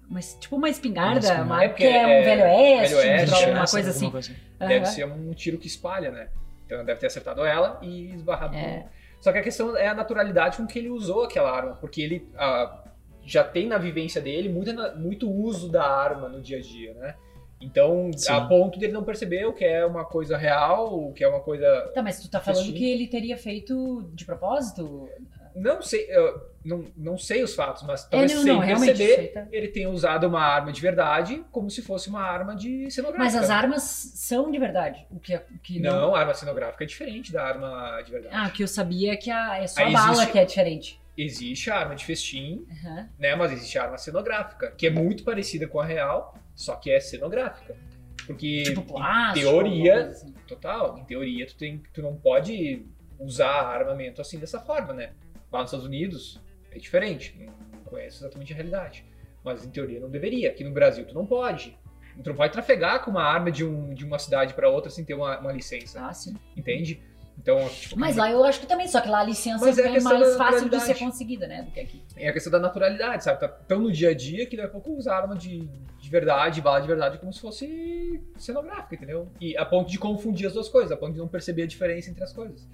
uma- 0.08 0.20
tipo 0.20 0.56
uma 0.56 0.68
espingarda, 0.68 1.10
Uma 1.12 1.18
espingarda. 1.20 1.44
uma, 1.44 1.64
É, 1.64 1.68
porque 1.68 1.84
porque 1.84 1.96
é 1.96 2.06
um 2.06 2.10
é- 2.10 2.22
velho 2.22 2.42
oeste, 2.44 2.94
Velho 2.94 3.08
Oeste, 3.18 3.50
uma 3.50 3.62
Essa, 3.62 3.76
coisa 3.76 3.90
assim. 3.90 4.12
Deve 4.58 4.74
Aham. 4.76 4.84
ser 4.86 5.04
um 5.06 5.32
tiro 5.34 5.58
que 5.58 5.66
espalha, 5.66 6.10
né? 6.10 6.28
Então 6.64 6.84
deve 6.84 6.98
ter 7.00 7.06
acertado 7.06 7.44
ela 7.44 7.78
e 7.82 8.12
esbarrado. 8.14 8.56
É. 8.56 8.86
Só 9.20 9.32
que 9.32 9.38
a 9.38 9.42
questão 9.42 9.76
é 9.76 9.88
a 9.88 9.94
naturalidade 9.94 10.56
com 10.58 10.66
que 10.66 10.78
ele 10.78 10.88
usou 10.90 11.24
aquela 11.24 11.50
arma, 11.50 11.76
porque 11.76 12.00
ele 12.02 12.28
ah, 12.36 12.84
já 13.24 13.42
tem 13.42 13.66
na 13.66 13.78
vivência 13.78 14.20
dele 14.20 14.48
muito, 14.48 14.72
muito 14.96 15.30
uso 15.30 15.70
da 15.70 15.84
arma 15.84 16.28
no 16.28 16.40
dia 16.40 16.58
a 16.58 16.60
dia, 16.60 16.94
né? 16.94 17.14
Então, 17.60 18.10
Sim. 18.14 18.32
a 18.32 18.42
ponto 18.42 18.78
dele 18.78 18.92
não 18.92 19.02
perceber 19.02 19.46
o 19.46 19.52
que 19.52 19.64
é 19.64 19.84
uma 19.86 20.04
coisa 20.04 20.36
real, 20.36 20.92
o 21.08 21.12
que 21.14 21.24
é 21.24 21.28
uma 21.28 21.40
coisa. 21.40 21.90
Tá, 21.94 22.02
mas 22.02 22.20
tu 22.20 22.30
tá 22.30 22.38
falando 22.38 22.70
que 22.72 22.84
ele 22.92 23.06
teria 23.08 23.36
feito 23.38 24.08
de 24.14 24.26
propósito? 24.26 25.08
Não 25.56 25.80
sei, 25.80 26.06
eu 26.10 26.50
não, 26.64 26.84
não 26.96 27.16
sei 27.16 27.42
os 27.42 27.54
fatos, 27.54 27.82
mas 27.84 28.04
talvez 28.06 28.30
é, 28.32 28.34
não, 28.34 28.42
sem 28.42 28.52
não, 28.52 28.60
perceber, 28.60 29.28
tá- 29.28 29.46
ele 29.50 29.68
tenha 29.68 29.88
usado 29.88 30.26
uma 30.26 30.40
arma 30.42 30.70
de 30.70 30.80
verdade 30.80 31.42
como 31.50 31.70
se 31.70 31.80
fosse 31.80 32.08
uma 32.10 32.20
arma 32.22 32.54
de 32.54 32.90
cenográfica. 32.90 33.24
Mas 33.24 33.34
as 33.42 33.48
armas 33.50 33.82
são 33.82 34.50
de 34.50 34.58
verdade. 34.58 35.06
O 35.10 35.18
que, 35.18 35.34
o 35.34 35.58
que 35.62 35.80
Não, 35.80 36.14
a 36.14 36.20
arma 36.20 36.34
cenográfica 36.34 36.84
é 36.84 36.86
diferente 36.86 37.32
da 37.32 37.42
arma 37.44 38.02
de 38.02 38.10
verdade. 38.12 38.34
Ah, 38.36 38.48
o 38.48 38.52
que 38.52 38.62
eu 38.62 38.68
sabia 38.68 39.12
é 39.14 39.16
que 39.16 39.30
a, 39.30 39.56
é 39.58 39.66
só 39.66 39.80
a 39.82 39.90
bala 39.90 40.12
existe- 40.12 40.32
que 40.32 40.38
é 40.38 40.44
diferente. 40.44 41.00
Existe 41.16 41.70
a 41.70 41.78
arma 41.78 41.94
de 41.96 42.04
festim, 42.04 42.66
Aham. 42.84 43.08
né? 43.18 43.34
Mas 43.34 43.50
existe 43.52 43.78
a 43.78 43.84
arma 43.84 43.96
cenográfica, 43.96 44.70
que 44.72 44.86
é 44.86 44.90
muito 44.90 45.24
parecida 45.24 45.66
com 45.66 45.80
a 45.80 45.84
real, 45.86 46.36
só 46.54 46.76
que 46.76 46.90
é 46.90 47.00
cenográfica. 47.00 47.74
Porque, 48.26 48.64
Tipo 48.64 48.80
em 48.82 48.84
plástico. 48.84 49.48
teoria, 49.48 49.92
alguma 49.94 50.04
coisa 50.12 50.26
assim. 50.26 50.34
total, 50.46 50.98
em 50.98 51.04
teoria, 51.04 51.46
tu, 51.46 51.56
tem, 51.56 51.82
tu 51.94 52.02
não 52.02 52.14
pode 52.16 52.84
usar 53.18 53.62
armamento 53.68 54.20
assim 54.20 54.38
dessa 54.38 54.60
forma, 54.60 54.92
né? 54.92 55.12
Lá 55.56 55.62
nos 55.62 55.70
Estados 55.70 55.86
Unidos 55.86 56.38
é 56.70 56.78
diferente, 56.78 57.34
não 57.72 57.82
conhece 57.84 58.18
exatamente 58.18 58.52
a 58.52 58.56
realidade. 58.56 59.04
Mas 59.42 59.64
em 59.64 59.70
teoria 59.70 59.98
não 60.00 60.10
deveria. 60.10 60.50
Aqui 60.50 60.62
no 60.62 60.70
Brasil 60.70 61.06
tu 61.06 61.14
não 61.14 61.24
pode. 61.24 61.76
Tu 62.22 62.28
não 62.28 62.36
pode 62.36 62.52
trafegar 62.52 63.02
com 63.04 63.10
uma 63.10 63.22
arma 63.22 63.50
de, 63.50 63.64
um, 63.64 63.94
de 63.94 64.04
uma 64.04 64.18
cidade 64.18 64.52
para 64.54 64.68
outra 64.68 64.90
sem 64.90 65.04
ter 65.04 65.14
uma, 65.14 65.38
uma 65.38 65.52
licença, 65.52 66.06
Ah, 66.06 66.12
sim. 66.12 66.34
entende? 66.56 67.00
Então, 67.38 67.68
tipo, 67.68 67.98
Mas 67.98 68.16
lá 68.16 68.30
eu 68.30 68.42
acho 68.44 68.60
que 68.60 68.66
também, 68.66 68.88
só 68.88 68.98
que 69.00 69.08
lá 69.08 69.20
a 69.20 69.24
licença 69.24 69.64
Mas 69.64 69.78
é 69.78 69.86
é 69.96 70.00
mais 70.00 70.36
fácil 70.36 70.68
de 70.70 70.80
ser 70.80 70.98
conseguida, 70.98 71.46
né? 71.46 71.62
Do 71.62 71.70
que 71.70 71.80
aqui. 71.80 72.02
é 72.16 72.28
a 72.28 72.32
questão 72.32 72.50
da 72.50 72.58
naturalidade, 72.58 73.24
sabe? 73.24 73.38
Tá 73.40 73.46
tão 73.48 73.80
no 73.80 73.92
dia 73.92 74.10
a 74.10 74.14
dia 74.14 74.46
que 74.46 74.56
daqui 74.56 74.68
a 74.68 74.72
pouco 74.72 74.92
usa 74.94 75.14
arma 75.14 75.36
de, 75.36 75.58
de 76.00 76.10
verdade, 76.10 76.60
bala 76.62 76.80
de 76.80 76.86
verdade, 76.86 77.18
como 77.18 77.32
se 77.32 77.40
fosse 77.40 78.22
cenográfica, 78.38 78.94
entendeu? 78.94 79.28
E 79.38 79.56
a 79.56 79.66
ponto 79.66 79.90
de 79.90 79.98
confundir 79.98 80.46
as 80.46 80.54
duas 80.54 80.68
coisas, 80.70 80.90
a 80.92 80.96
ponto 80.96 81.12
de 81.12 81.18
não 81.18 81.28
perceber 81.28 81.62
a 81.64 81.66
diferença 81.66 82.10
entre 82.10 82.24
as 82.24 82.32
coisas. 82.32 82.66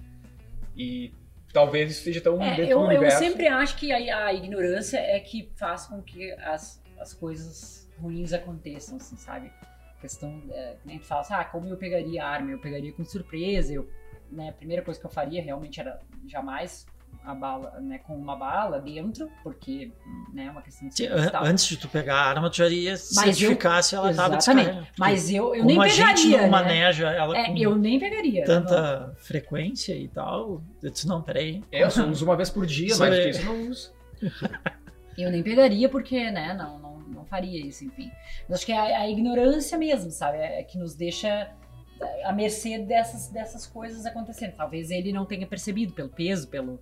E 0.77 1.13
talvez 1.53 1.91
isso 1.91 1.99
esteja 1.99 2.21
tão 2.21 2.41
É, 2.41 2.55
dentro 2.55 2.63
eu, 2.71 2.79
do 2.79 2.83
eu 2.85 2.87
universo. 2.89 3.19
sempre 3.19 3.47
acho 3.47 3.77
que 3.77 3.91
a, 3.93 4.25
a 4.25 4.33
ignorância 4.33 4.97
é 4.97 5.19
que 5.19 5.51
faz 5.55 5.85
com 5.85 6.01
que 6.01 6.31
as, 6.33 6.83
as 6.99 7.13
coisas 7.13 7.89
ruins 7.99 8.33
aconteçam, 8.33 8.97
assim, 8.97 9.15
sabe? 9.15 9.51
A 9.97 10.01
questão, 10.01 10.41
é, 10.51 10.75
que 10.81 10.87
nem 10.87 10.99
tu 10.99 11.05
fala 11.05 11.21
assim, 11.21 11.33
ah, 11.33 11.45
como 11.45 11.67
eu 11.67 11.77
pegaria 11.77 12.23
a 12.25 12.27
arma? 12.27 12.51
Eu 12.51 12.59
pegaria 12.59 12.91
com 12.91 13.05
surpresa, 13.05 13.71
eu, 13.71 13.87
né, 14.31 14.49
a 14.49 14.53
primeira 14.53 14.81
coisa 14.81 14.99
que 14.99 15.05
eu 15.05 15.11
faria 15.11 15.41
realmente 15.41 15.79
era 15.79 15.99
jamais 16.27 16.85
a 17.25 17.33
bala, 17.33 17.79
né, 17.79 17.99
com 17.99 18.15
uma 18.17 18.35
bala 18.35 18.79
dentro, 18.79 19.29
porque, 19.43 19.91
né, 20.33 20.45
é 20.45 20.51
uma 20.51 20.61
questão 20.61 20.89
de. 20.89 21.07
Antes 21.41 21.65
de 21.65 21.77
tu 21.77 21.87
pegar 21.87 22.15
a 22.15 22.25
arma, 22.29 22.49
tu 22.49 22.57
já 22.57 22.69
eu- 22.69 22.97
certificar 22.97 23.81
se 23.81 23.95
ela 23.95 24.11
estava 24.11 24.35
descarregada. 24.37 24.87
Mas 24.97 25.29
eu, 25.31 25.55
eu 25.55 25.63
nem 25.63 25.77
a 25.79 25.83
pegaria, 25.83 26.15
gente 26.17 26.27
não 26.31 26.37
né? 26.43 26.49
maneja 26.49 27.09
ela 27.11 27.37
É, 27.37 27.45
com 27.45 27.57
eu 27.57 27.75
nem 27.75 27.97
pegaria. 27.99 28.43
tanta 28.43 29.13
frequência 29.17 29.95
e 29.95 30.07
tal, 30.07 30.61
eu 30.81 30.91
disse, 30.91 31.07
não, 31.07 31.21
peraí. 31.21 31.61
É, 31.71 31.83
eu 31.83 31.91
só 31.91 32.05
uso 32.05 32.25
uma 32.25 32.35
vez 32.35 32.49
por 32.49 32.65
dia, 32.65 32.95
mas 32.97 33.13
é- 33.13 33.29
isso 33.29 33.41
eu 33.41 33.45
não 33.45 33.69
uso. 33.69 33.93
Eu 35.15 35.29
nem 35.29 35.43
pegaria 35.43 35.87
porque, 35.87 36.31
né, 36.31 36.55
não, 36.55 36.79
não, 36.79 36.97
não 37.01 37.25
faria 37.25 37.63
isso, 37.63 37.85
enfim. 37.85 38.09
Mas 38.49 38.57
acho 38.57 38.65
que 38.65 38.71
é 38.71 38.77
a, 38.95 39.01
a 39.01 39.07
ignorância 39.07 39.77
mesmo, 39.77 40.09
sabe? 40.09 40.37
É 40.39 40.63
que 40.63 40.75
nos 40.75 40.95
deixa 40.95 41.51
à 42.25 42.33
mercê 42.33 42.79
dessas, 42.79 43.29
dessas 43.29 43.67
coisas 43.67 44.07
acontecendo. 44.07 44.53
Talvez 44.55 44.89
ele 44.89 45.13
não 45.13 45.23
tenha 45.23 45.45
percebido 45.45 45.93
pelo 45.93 46.09
peso, 46.09 46.47
pelo. 46.47 46.79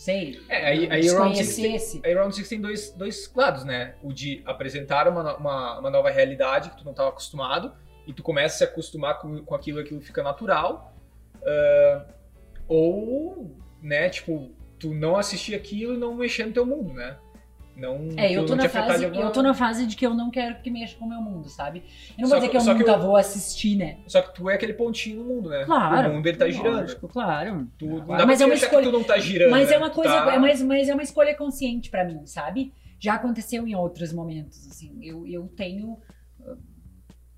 Sei. 0.00 0.40
É, 0.48 0.66
aí, 0.66 0.90
aí 0.90 1.08
Round 1.10 1.36
Six 1.36 1.56
tem, 1.56 1.72
desconhecesse. 1.72 2.00
aí 2.02 2.14
Round 2.14 2.34
Six 2.34 2.48
tem 2.48 2.58
dois, 2.58 2.90
dois 2.92 3.30
lados, 3.34 3.64
né? 3.64 3.96
O 4.02 4.14
de 4.14 4.42
apresentar 4.46 5.06
uma, 5.06 5.36
uma, 5.36 5.78
uma 5.78 5.90
nova 5.90 6.08
realidade 6.08 6.70
que 6.70 6.78
tu 6.78 6.84
não 6.84 6.92
estava 6.92 7.10
acostumado 7.10 7.74
e 8.06 8.12
tu 8.14 8.22
começa 8.22 8.54
a 8.54 8.58
se 8.58 8.64
acostumar 8.64 9.18
com, 9.18 9.44
com 9.44 9.54
aquilo, 9.54 9.78
aquilo 9.78 10.00
fica 10.00 10.22
natural. 10.22 10.94
ah, 11.44 12.06
ou, 12.66 13.54
né, 13.82 14.08
tipo, 14.08 14.50
tu 14.78 14.94
não 14.94 15.18
assistir 15.18 15.54
aquilo 15.54 15.92
e 15.92 15.98
não 15.98 16.14
mexer 16.14 16.46
no 16.46 16.52
teu 16.54 16.64
mundo, 16.64 16.94
né? 16.94 17.18
Não, 17.80 18.08
É, 18.18 18.30
eu 18.30 18.44
tô, 18.44 18.54
não 18.54 18.62
na 18.62 18.68
fase, 18.68 18.98
de 18.98 19.04
alguma- 19.06 19.22
eu 19.24 19.32
tô 19.32 19.42
na 19.42 19.54
fase 19.54 19.86
de 19.86 19.96
que 19.96 20.06
eu 20.06 20.12
não 20.12 20.30
quero 20.30 20.60
que 20.60 20.70
mexa 20.70 20.94
com 20.98 21.06
o 21.06 21.08
meu 21.08 21.20
mundo, 21.22 21.48
sabe? 21.48 21.78
Eu 22.18 22.22
não 22.22 22.28
Só 22.28 22.34
vou 22.34 22.40
dizer 22.40 22.52
que- 22.58 22.64
que 22.64 22.70
eu 22.70 22.74
nunca 22.78 22.90
eu- 22.92 23.00
vou 23.00 23.16
assistir, 23.16 23.74
né? 23.76 23.98
Só 24.06 24.20
que 24.20 24.34
tu 24.34 24.50
é 24.50 24.54
aquele 24.54 24.74
pontinho 24.74 25.22
no 25.22 25.24
mundo, 25.24 25.48
né? 25.48 25.64
Claro. 25.64 26.10
O 26.10 26.14
mundo 26.14 26.26
ele 26.26 26.36
tá 26.36 26.48
girando. 26.50 26.80
Lógico, 26.82 27.08
claro. 27.08 27.66
Tu, 27.78 27.86
não 27.86 28.04
Claro, 28.04 28.26
mas 28.26 28.40
é 28.40 28.44
uma 28.44 28.54
escolha- 28.54 28.82
que 28.86 28.90
tu 28.90 28.92
não 28.98 29.02
tá 29.04 29.18
girando. 29.18 29.50
Mas 29.50 29.68
né? 29.70 29.74
é 29.76 29.78
uma 29.78 29.90
coisa, 29.90 30.12
tá- 30.12 30.34
é 30.34 30.38
mas, 30.38 30.60
mas 30.62 30.88
é 30.88 30.92
uma 30.94 31.02
escolha 31.02 31.34
consciente 31.34 31.88
pra 31.90 32.04
mim, 32.04 32.26
sabe? 32.26 32.72
Já 32.98 33.14
aconteceu 33.14 33.66
em 33.66 33.74
outros 33.74 34.12
momentos, 34.12 34.66
assim. 34.68 34.98
Eu, 35.02 35.26
eu 35.26 35.48
tenho. 35.56 35.96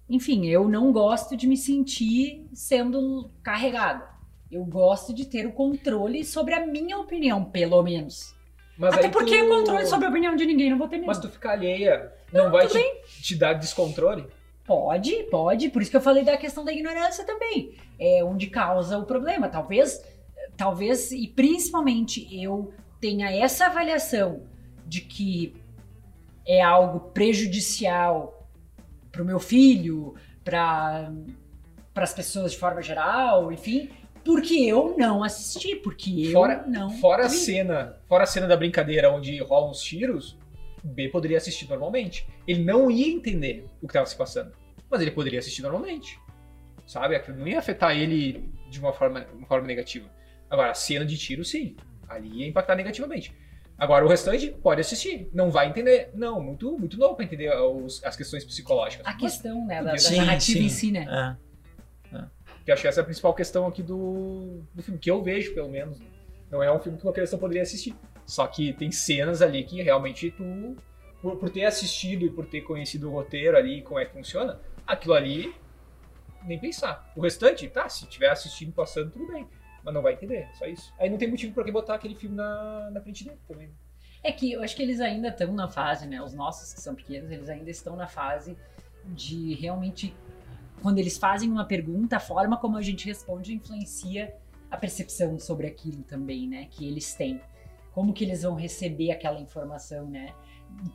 Enfim, 0.08 0.46
eu 0.46 0.68
não 0.68 0.92
gosto 0.92 1.36
de 1.36 1.46
me 1.46 1.56
sentir 1.56 2.46
sendo 2.52 3.30
carregada. 3.42 4.04
Eu 4.50 4.64
gosto 4.64 5.14
de 5.14 5.24
ter 5.24 5.46
o 5.46 5.52
controle 5.52 6.24
sobre 6.24 6.52
a 6.52 6.66
minha 6.66 6.98
opinião, 6.98 7.44
pelo 7.44 7.82
menos. 7.82 8.34
Mas 8.82 8.94
Até 8.94 9.08
porque 9.08 9.38
tu- 9.38 9.44
o 9.44 9.48
controle 9.48 9.86
sobre 9.86 10.06
a 10.06 10.10
opinião 10.10 10.34
de 10.34 10.44
ninguém 10.44 10.68
não 10.68 10.76
vou 10.76 10.88
ter 10.88 10.96
mesmo. 10.96 11.06
Mas 11.06 11.20
tu 11.20 11.28
ficar 11.28 11.52
alheia 11.52 12.12
não, 12.32 12.50
vai 12.50 12.66
te, 12.66 12.82
te 13.22 13.36
dar 13.36 13.52
descontrole? 13.52 14.26
Pode, 14.64 15.12
pode. 15.30 15.68
Por 15.68 15.80
isso 15.80 15.90
que 15.92 15.96
eu 15.96 16.00
falei 16.00 16.24
da 16.24 16.36
questão 16.36 16.64
da 16.64 16.72
ignorância 16.72 17.24
também. 17.24 17.76
É 17.96 18.24
onde 18.24 18.48
causa 18.48 18.98
o 18.98 19.04
problema. 19.04 19.48
Talvez, 19.48 20.02
talvez 20.56 21.12
e 21.12 21.28
principalmente 21.28 22.26
eu 22.36 22.74
tenha 23.00 23.30
essa 23.30 23.66
avaliação 23.66 24.42
de 24.84 25.00
que 25.02 25.54
é 26.44 26.60
algo 26.60 27.12
prejudicial 27.12 28.48
pro 29.12 29.24
meu 29.24 29.38
filho, 29.38 30.16
para 30.42 31.12
as 31.94 32.12
pessoas 32.12 32.50
de 32.50 32.58
forma 32.58 32.82
geral, 32.82 33.52
enfim, 33.52 33.90
porque 34.24 34.54
eu 34.54 34.94
não 34.98 35.22
assisti, 35.24 35.76
porque 35.76 36.26
eu 36.26 36.32
Fora- 36.32 36.64
não. 36.66 36.90
Fora 36.98 37.24
a 37.24 37.28
vi. 37.28 37.36
cena, 37.36 37.96
fora 38.08 38.24
a 38.24 38.26
cena 38.26 38.46
da 38.46 38.56
brincadeira 38.56 39.10
onde 39.10 39.38
rolam 39.42 39.70
os 39.70 39.80
tiros, 39.82 40.38
o 40.84 40.88
B 40.88 41.08
poderia 41.08 41.36
assistir 41.38 41.68
normalmente. 41.68 42.26
Ele 42.46 42.62
não 42.64 42.90
ia 42.90 43.08
entender 43.12 43.66
o 43.80 43.86
que 43.86 43.92
estava 43.92 44.06
se 44.06 44.16
passando, 44.16 44.52
mas 44.90 45.00
ele 45.00 45.10
poderia 45.10 45.38
assistir 45.38 45.62
normalmente. 45.62 46.18
Sabe? 46.86 47.14
Aquilo 47.16 47.38
não 47.38 47.46
ia 47.48 47.58
afetar 47.58 47.96
ele 47.96 48.52
de 48.68 48.80
uma 48.80 48.92
forma, 48.92 49.24
uma 49.36 49.46
forma 49.46 49.66
negativa. 49.66 50.08
Agora, 50.50 50.70
a 50.70 50.74
cena 50.74 51.04
de 51.04 51.16
tiro, 51.16 51.44
sim. 51.44 51.76
Ali 52.08 52.40
ia 52.40 52.46
impactar 52.48 52.74
negativamente. 52.74 53.32
Agora, 53.78 54.04
o 54.04 54.08
restante 54.08 54.48
pode 54.62 54.80
assistir. 54.80 55.28
Não 55.32 55.50
vai 55.50 55.68
entender. 55.68 56.10
Não, 56.14 56.40
muito, 56.42 56.76
muito 56.78 56.98
novo 56.98 57.14
para 57.14 57.24
entender 57.24 57.50
os- 57.56 58.04
as 58.04 58.16
questões 58.16 58.44
psicológicas. 58.44 59.06
A 59.06 59.12
Mas 59.12 59.20
questão, 59.20 59.64
né, 59.66 59.82
da, 59.82 59.92
da 59.92 59.98
Sim, 59.98 60.16
narrativa 60.16 60.58
sim. 60.58 60.64
em 60.66 60.68
si, 60.68 60.92
né? 60.92 61.06
É. 61.08 61.51
que 62.64 62.72
acho 62.72 62.82
que 62.82 62.88
essa 62.88 63.00
é 63.00 63.02
a 63.02 63.04
principal 63.04 63.34
questão 63.34 63.66
aqui 63.66 63.82
do, 63.82 64.62
do 64.74 64.82
filme, 64.82 64.98
que 64.98 65.10
eu 65.10 65.22
vejo, 65.22 65.54
pelo 65.54 65.68
menos. 65.68 65.98
né? 65.98 66.06
Não 66.50 66.62
é 66.62 66.72
um 66.72 66.78
filme 66.78 66.98
que 66.98 67.04
uma 67.04 67.12
criança 67.12 67.38
poderia 67.38 67.62
assistir. 67.62 67.94
Só 68.26 68.46
que 68.46 68.72
tem 68.74 68.90
cenas 68.92 69.42
ali 69.42 69.64
que 69.64 69.82
realmente 69.82 70.30
tu, 70.30 70.76
por, 71.20 71.36
por 71.36 71.50
ter 71.50 71.64
assistido 71.64 72.24
e 72.24 72.30
por 72.30 72.46
ter 72.46 72.60
conhecido 72.62 73.08
o 73.08 73.12
roteiro 73.12 73.56
ali, 73.56 73.82
como 73.82 73.98
é 73.98 74.04
que 74.04 74.12
funciona, 74.12 74.60
aquilo 74.86 75.14
ali, 75.14 75.54
nem 76.44 76.58
pensar. 76.58 77.10
O 77.16 77.20
restante, 77.20 77.68
tá, 77.68 77.88
se 77.88 78.06
tiver 78.06 78.30
assistindo, 78.30 78.72
passando, 78.72 79.10
tudo 79.10 79.26
bem. 79.26 79.46
Mas 79.84 79.94
não 79.94 80.02
vai 80.02 80.12
entender, 80.12 80.48
só 80.54 80.66
isso. 80.66 80.92
Aí 80.98 81.10
não 81.10 81.18
tem 81.18 81.28
motivo 81.28 81.52
pra 81.52 81.64
que 81.64 81.72
botar 81.72 81.94
aquele 81.94 82.14
filme 82.14 82.36
na, 82.36 82.90
na 82.90 83.00
frente 83.00 83.24
dele 83.24 83.38
também. 83.48 83.70
É 84.22 84.30
que 84.30 84.52
eu 84.52 84.62
acho 84.62 84.76
que 84.76 84.82
eles 84.82 85.00
ainda 85.00 85.28
estão 85.28 85.52
na 85.52 85.66
fase, 85.66 86.06
né? 86.06 86.22
Os 86.22 86.32
nossos 86.32 86.72
que 86.72 86.80
são 86.80 86.94
pequenos, 86.94 87.30
eles 87.30 87.48
ainda 87.48 87.70
estão 87.70 87.96
na 87.96 88.06
fase 88.06 88.56
de 89.04 89.54
realmente, 89.54 90.14
quando 90.82 90.98
eles 90.98 91.16
fazem 91.16 91.50
uma 91.50 91.64
pergunta, 91.64 92.16
a 92.16 92.20
forma 92.20 92.56
como 92.56 92.76
a 92.76 92.82
gente 92.82 93.06
responde 93.06 93.54
influencia 93.54 94.34
a 94.70 94.76
percepção 94.76 95.38
sobre 95.38 95.66
aquilo 95.66 96.02
também, 96.02 96.48
né? 96.48 96.66
Que 96.70 96.86
eles 96.86 97.14
têm. 97.14 97.40
Como 97.92 98.12
que 98.12 98.24
eles 98.24 98.42
vão 98.42 98.54
receber 98.54 99.10
aquela 99.10 99.38
informação, 99.40 100.06
né? 100.06 100.34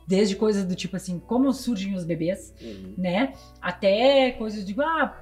Desde 0.06 0.34
coisas 0.36 0.64
do 0.64 0.74
tipo 0.74 0.96
assim, 0.96 1.18
como 1.20 1.52
surgem 1.52 1.94
os 1.94 2.04
bebês, 2.04 2.52
Uhum. 2.60 2.94
né? 2.98 3.32
Até 3.62 4.32
coisas 4.32 4.64
de, 4.66 4.74
ah, 4.80 5.16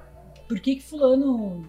por 0.47 0.59
que 0.59 0.75
que 0.77 0.81
fulano 0.83 1.67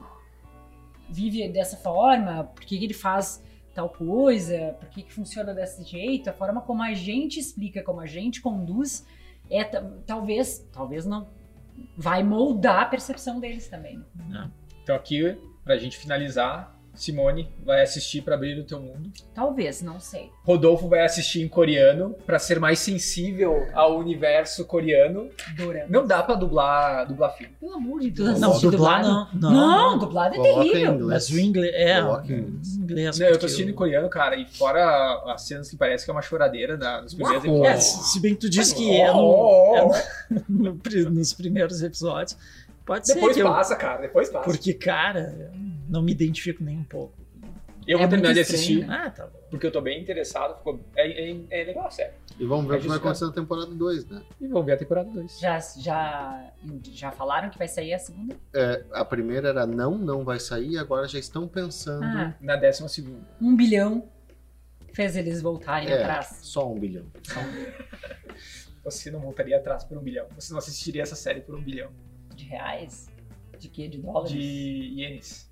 vive 1.09 1.49
dessa 1.49 1.77
forma? 1.77 2.45
Por 2.45 2.65
que 2.65 2.79
que 2.79 2.85
ele 2.85 2.95
faz 2.95 3.43
tal 3.75 3.91
coisa? 3.91 4.77
Por 4.81 4.89
que 4.89 5.03
que 5.03 5.13
funciona 5.13 5.53
desse 5.55 5.85
jeito? 5.85 6.29
A 6.31 6.33
forma 6.33 6.61
como 6.63 6.83
a 6.83 6.95
gente 6.95 7.39
explica, 7.39 7.83
como 7.83 8.01
a 8.01 8.07
gente 8.07 8.41
conduz, 8.41 9.07
é 9.51 9.65
ta- 9.65 9.83
talvez, 10.07 10.67
talvez 10.73 11.05
não, 11.07 11.29
vai 11.97 12.23
moldar 12.23 12.83
a 12.83 12.85
percepção 12.87 13.41
deles 13.41 13.69
também. 13.69 14.05
Então 14.83 14.95
aqui, 14.95 15.37
pra 15.65 15.77
gente 15.77 15.97
finalizar, 15.99 16.78
Simone 16.99 17.49
vai 17.65 17.83
assistir 17.83 18.23
pra 18.23 18.35
abrir 18.35 18.59
o 18.59 18.65
teu 18.65 18.81
mundo. 18.81 19.11
Talvez, 19.35 19.81
não 19.83 20.01
sei. 20.01 20.31
Rodolfo 20.45 20.89
vai 20.89 21.05
assistir 21.05 21.43
em 21.43 21.49
coreano 21.49 22.15
pra 22.27 22.39
ser 22.39 22.59
mais 22.59 22.79
sensível 22.81 23.67
ao 23.73 23.99
universo 23.99 24.65
coreano. 24.65 25.29
Dorama. 25.57 25.87
Não 25.89 26.07
dá 26.07 26.23
pra 26.23 26.35
dublar, 26.35 27.07
dublar 27.07 27.37
filme. 27.37 27.55
Pelo 27.61 27.75
amor 27.75 28.01
de 28.01 28.11
Deus. 28.11 28.41
Não, 28.41 28.59
dublar 28.59 29.03
dublado? 29.03 29.09
não. 29.35 29.51
Não, 29.51 29.51
Não, 29.93 29.99
dublado 29.99 30.35
é 30.35 30.39
Coloca 30.39 30.71
terrível. 30.71 31.07
Mas 31.07 31.29
o 31.31 31.39
inglês. 31.39 31.75
É, 31.75 32.01
inglês. 32.79 33.19
Não, 33.19 33.27
eu 33.27 33.39
tô 33.39 33.47
assistindo 33.47 33.71
em 33.71 33.75
coreano, 33.75 34.09
cara, 34.09 34.37
e 34.37 34.45
fora 34.47 35.23
as 35.33 35.43
cenas 35.43 35.71
que 35.71 35.77
parece 35.77 36.05
que 36.05 36.11
é 36.11 36.13
uma 36.15 36.23
choradeira 36.23 36.77
da, 36.77 37.01
nos 37.03 37.15
primeiros 37.15 37.45
Uau. 37.45 37.65
É, 37.65 37.71
episódios. 37.75 38.13
se 38.13 38.21
bem 38.21 38.35
que 38.35 38.41
tu 38.41 38.51
disse 38.51 38.75
que 38.75 38.91
é, 39.01 39.13
no, 39.13 39.75
é 39.77 40.43
no- 40.49 40.81
nos 41.11 41.33
primeiros 41.33 41.83
episódios. 41.83 42.37
Pode 42.85 43.07
Depois 43.07 43.35
ser 43.37 43.43
eu, 43.43 43.47
passa, 43.49 43.77
cara, 43.77 44.01
depois 44.01 44.31
passa. 44.31 44.45
Porque, 44.47 44.73
cara, 44.73 45.35
eu 45.39 45.51
não 45.89 46.03
me 46.03 46.13
identifico 46.13 46.63
nem 46.63 46.79
um 46.79 46.85
pouco. 46.85 47.15
eu 47.87 47.99
vou 47.99 48.07
É 48.07 48.11
terminar 48.11 48.29
muito 48.35 48.35
de 48.35 48.41
assistir, 48.55 48.87
né? 48.87 49.03
Ah, 49.07 49.11
tá 49.11 49.27
bom. 49.27 49.39
porque 49.51 49.67
eu 49.67 49.71
tô 49.73 49.81
bem 49.81 50.01
interessado. 50.01 50.57
Ficou, 50.59 50.79
é, 50.95 51.31
é, 51.31 51.37
é 51.51 51.65
legal 51.65 51.87
a 51.87 51.91
série. 51.91 52.13
E 52.39 52.45
vamos 52.45 52.67
ver 52.69 52.75
É 52.75 52.79
o 52.79 52.81
que 52.83 52.89
vai 52.89 52.99
acontecer 52.99 53.25
na 53.27 53.33
temporada 53.33 53.67
2, 53.75 54.07
né? 54.07 54.23
E 54.41 54.47
vamos 54.47 54.67
ver 54.67 54.73
a 54.73 54.77
temporada 54.77 55.11
2. 55.11 55.41
Já, 55.41 55.59
já, 55.59 56.53
já 56.93 57.11
falaram 57.11 57.51
que 57.51 57.59
vai 57.59 57.67
sair 57.67 57.95
a 57.95 57.99
segunda? 57.99 58.37
É, 58.55 58.85
a 58.93 59.05
primeira 59.05 59.49
era 59.49 59.67
não, 59.67 59.97
não 59.99 60.25
vai 60.25 60.39
sair, 60.39 60.79
agora 60.79 61.09
já 61.09 61.19
estão 61.19 61.49
pensando. 61.49 62.05
Ah, 62.05 62.35
Na 62.41 62.57
décima 62.57 62.89
segunda. 62.89 63.27
um 63.41 63.57
bilhão 63.57 64.09
fez 64.93 65.17
eles 65.17 65.41
voltarem 65.43 65.89
é, 65.89 66.01
atrás. 66.01 66.39
só 66.43 66.71
um 66.73 66.79
bilhão. 66.79 67.07
Você 68.85 69.11
não 69.11 69.21
voltaria 69.21 69.57
atrás 69.57 69.85
por 69.85 69.99
um 69.99 70.03
bilhão. 70.03 70.27
Você 70.35 70.53
não 70.53 70.59
assistiria 70.59 71.03
essa 71.03 71.15
série 71.17 71.41
por 71.41 71.55
um 71.55 71.63
bilhão. 71.63 71.91
De 72.35 72.45
reais? 72.45 73.09
De 73.59 73.69
quê? 73.69 73.89
De 73.89 73.99
dólares? 73.99 74.31
De 74.33 74.41
ienes. 74.41 75.48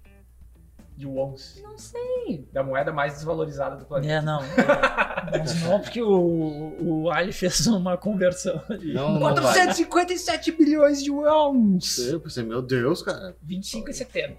De 0.96 1.06
wons. 1.06 1.60
Não 1.62 1.76
sei. 1.76 2.48
Da 2.52 2.62
moeda 2.62 2.90
mais 2.90 3.14
desvalorizada 3.14 3.76
do 3.76 3.84
planeta. 3.84 4.14
É, 4.14 4.20
não. 4.22 4.40
Mas 5.30 5.62
não, 5.62 5.80
porque 5.80 6.00
o, 6.00 6.76
o 6.80 7.10
Ali 7.10 7.32
fez 7.32 7.66
uma 7.66 7.98
conversão 7.98 8.62
ali. 8.70 8.94
Não, 8.94 9.14
não 9.14 9.20
vai. 9.20 9.34
457 9.34 10.52
bilhões 10.52 11.02
de 11.02 11.10
wons! 11.10 11.98
Eu 11.98 12.20
pensei, 12.20 12.44
meu 12.44 12.62
Deus, 12.62 13.02
cara. 13.02 13.36
25,70. 13.46 14.38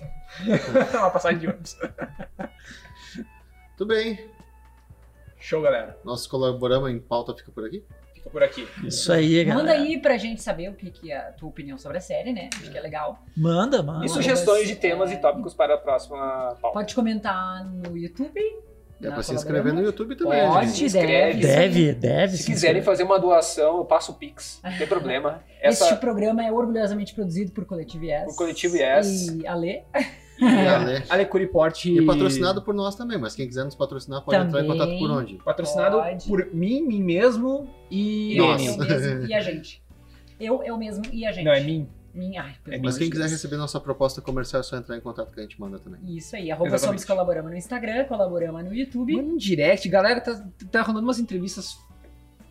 Uma 0.97 1.09
passagem 1.11 1.39
de 1.39 1.47
ônibus. 1.47 1.77
Tudo 3.77 3.89
bem. 3.93 4.19
Show, 5.39 5.61
galera. 5.61 5.97
Nosso 6.03 6.27
colaborama 6.27 6.89
em 6.89 6.99
pauta 6.99 7.35
fica 7.35 7.51
por 7.51 7.65
aqui. 7.65 7.85
Por 8.31 8.43
aqui. 8.43 8.67
Isso 8.83 9.11
aí, 9.11 9.43
galera. 9.43 9.65
Manda 9.65 9.71
aí 9.71 10.01
pra 10.01 10.17
gente 10.17 10.41
saber 10.41 10.69
o 10.69 10.73
que, 10.73 10.89
que 10.91 11.11
é 11.11 11.17
a 11.17 11.31
tua 11.31 11.49
opinião 11.49 11.77
sobre 11.77 11.97
a 11.97 12.01
série, 12.01 12.33
né? 12.33 12.49
Acho 12.59 12.71
que 12.71 12.77
é 12.77 12.81
legal. 12.81 13.19
Manda, 13.35 13.81
manda. 13.81 14.05
E 14.05 14.09
sugestões 14.09 14.67
de 14.67 14.75
temas 14.75 15.11
é. 15.11 15.15
e 15.15 15.17
tópicos 15.17 15.53
para 15.53 15.75
a 15.75 15.77
próxima 15.77 16.55
pauta. 16.61 16.73
Pode 16.73 16.95
comentar 16.95 17.65
no 17.65 17.97
YouTube. 17.97 18.39
É 19.01 19.07
na 19.07 19.13
pra 19.13 19.23
se 19.23 19.33
inscrever 19.33 19.73
no 19.73 19.81
YouTube 19.81 20.15
também. 20.15 20.47
Pode, 20.47 20.67
gente. 20.67 20.77
Se 20.77 20.97
inscreve. 20.97 21.39
deve. 21.39 21.41
Deve, 21.41 21.93
deve. 21.93 22.37
Se 22.37 22.43
sim, 22.43 22.51
quiserem 22.51 22.81
fazer 22.81 23.03
uma 23.03 23.19
doação, 23.19 23.77
eu 23.77 23.85
passo 23.85 24.11
o 24.11 24.15
Pix. 24.15 24.59
Não 24.63 24.77
tem 24.77 24.87
problema. 24.87 25.43
Este 25.61 25.83
Essa 25.83 25.95
programa 25.95 26.45
é 26.45 26.51
orgulhosamente 26.51 27.13
produzido 27.13 27.51
por 27.51 27.65
Coletivo 27.65 28.05
Yes. 28.05 28.25
Por 28.25 28.35
Coletivo 28.35 28.75
Yes. 28.75 29.27
E 29.29 29.47
Ale. 29.47 29.83
E 30.39 30.45
a 30.45 30.77
Lê. 30.77 31.03
Ale 31.09 31.25
Porte. 31.47 31.91
E 31.91 32.05
patrocinado 32.05 32.61
por 32.61 32.73
nós 32.73 32.95
também, 32.95 33.17
mas 33.17 33.35
quem 33.35 33.47
quiser 33.47 33.65
nos 33.65 33.75
patrocinar 33.75 34.23
pode 34.23 34.37
entrar 34.37 34.61
em 34.61 34.67
Também. 34.67 34.79
contato 34.79 34.99
por 34.99 35.11
onde? 35.11 35.35
Patrocinado 35.43 35.97
Pode. 35.97 36.27
por 36.27 36.53
mim, 36.53 36.81
mim 36.81 37.01
mesmo 37.01 37.67
e 37.89 38.35
Nossa. 38.37 38.63
ele. 38.63 38.71
Eu 38.71 38.77
mesmo 38.87 39.25
e 39.27 39.33
a 39.33 39.41
gente. 39.41 39.83
Eu, 40.39 40.63
eu 40.63 40.77
mesmo 40.77 41.03
e 41.11 41.25
a 41.25 41.31
gente. 41.31 41.45
Não, 41.45 41.53
é 41.53 41.61
mim. 41.61 41.87
Minha, 42.13 42.41
ai, 42.41 42.55
É 42.67 42.79
Mas 42.79 42.97
quem 42.97 43.09
Deus. 43.09 43.21
quiser 43.21 43.29
receber 43.33 43.57
nossa 43.57 43.79
proposta 43.79 44.21
comercial 44.21 44.59
é 44.61 44.63
só 44.63 44.75
entrar 44.75 44.97
em 44.97 45.01
contato 45.01 45.31
que 45.31 45.39
a 45.39 45.43
gente 45.43 45.59
manda 45.59 45.77
também. 45.77 45.99
Isso 46.17 46.35
aí, 46.35 46.49
arroba 46.49 46.69
Exatamente. 46.69 47.01
Somos 47.01 47.05
Colaborama 47.05 47.49
no 47.49 47.55
Instagram, 47.55 48.05
Colaborama 48.05 48.63
no 48.63 48.73
YouTube. 48.73 49.15
Manda 49.15 49.33
um 49.33 49.37
direct. 49.37 49.87
Galera, 49.87 50.19
tá, 50.19 50.43
tá 50.71 50.81
rolando 50.81 51.05
umas 51.05 51.19
entrevistas 51.19 51.77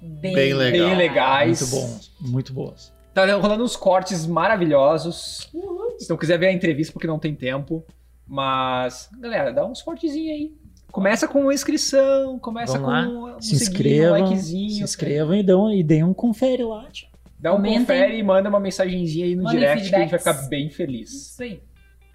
Bem, 0.00 0.34
Bem 0.34 0.54
legal. 0.54 0.88
bem 0.88 0.96
legais. 0.96 1.72
Muito 1.72 1.74
bom, 1.74 2.00
muito 2.20 2.52
boas. 2.52 2.92
Tá 3.14 3.24
rolando 3.36 3.64
uns 3.64 3.76
cortes 3.76 4.26
maravilhosos. 4.26 5.50
Se 5.98 6.08
não 6.10 6.16
quiser 6.16 6.38
ver 6.38 6.48
a 6.48 6.52
entrevista 6.52 6.92
porque 6.92 7.06
não 7.06 7.18
tem 7.18 7.34
tempo. 7.34 7.84
Mas, 8.26 9.08
galera, 9.18 9.52
dá 9.52 9.64
uns 9.64 9.82
cortezinhos 9.82 10.30
aí. 10.30 10.54
Começa 10.96 11.28
com 11.28 11.42
uma 11.42 11.52
inscrição, 11.52 12.38
começa 12.38 12.78
Vamos 12.78 12.88
lá. 12.88 13.04
com 13.06 13.36
um 13.36 13.40
Se 13.42 13.54
inscrevam, 13.54 14.18
um 14.18 14.22
likezinho. 14.30 14.70
se 14.70 14.82
inscrevam 14.82 15.34
e, 15.34 15.42
dão, 15.42 15.70
e 15.70 15.82
deem 15.82 16.02
um 16.02 16.14
confere 16.14 16.64
lá. 16.64 16.86
tio. 16.90 17.06
Dá 17.38 17.52
um 17.52 17.56
Comentem. 17.56 17.80
confere 17.80 18.16
e 18.16 18.22
manda 18.22 18.48
uma 18.48 18.58
mensagenzinha 18.58 19.26
aí 19.26 19.36
no 19.36 19.42
Mandem 19.42 19.60
direct 19.60 19.90
que 19.90 19.94
a 19.94 19.98
gente 19.98 20.08
vai 20.10 20.18
feedbacks. 20.18 20.36
ficar 20.40 20.48
bem 20.48 20.70
feliz. 20.70 21.10
Isso 21.12 21.42
aí. 21.42 21.60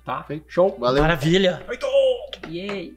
Tá? 0.03 0.25
Show? 0.47 0.75
Valeu! 0.79 1.03
Maravilha. 1.03 1.61
Feito! 1.67 1.85
Yay! 2.49 2.95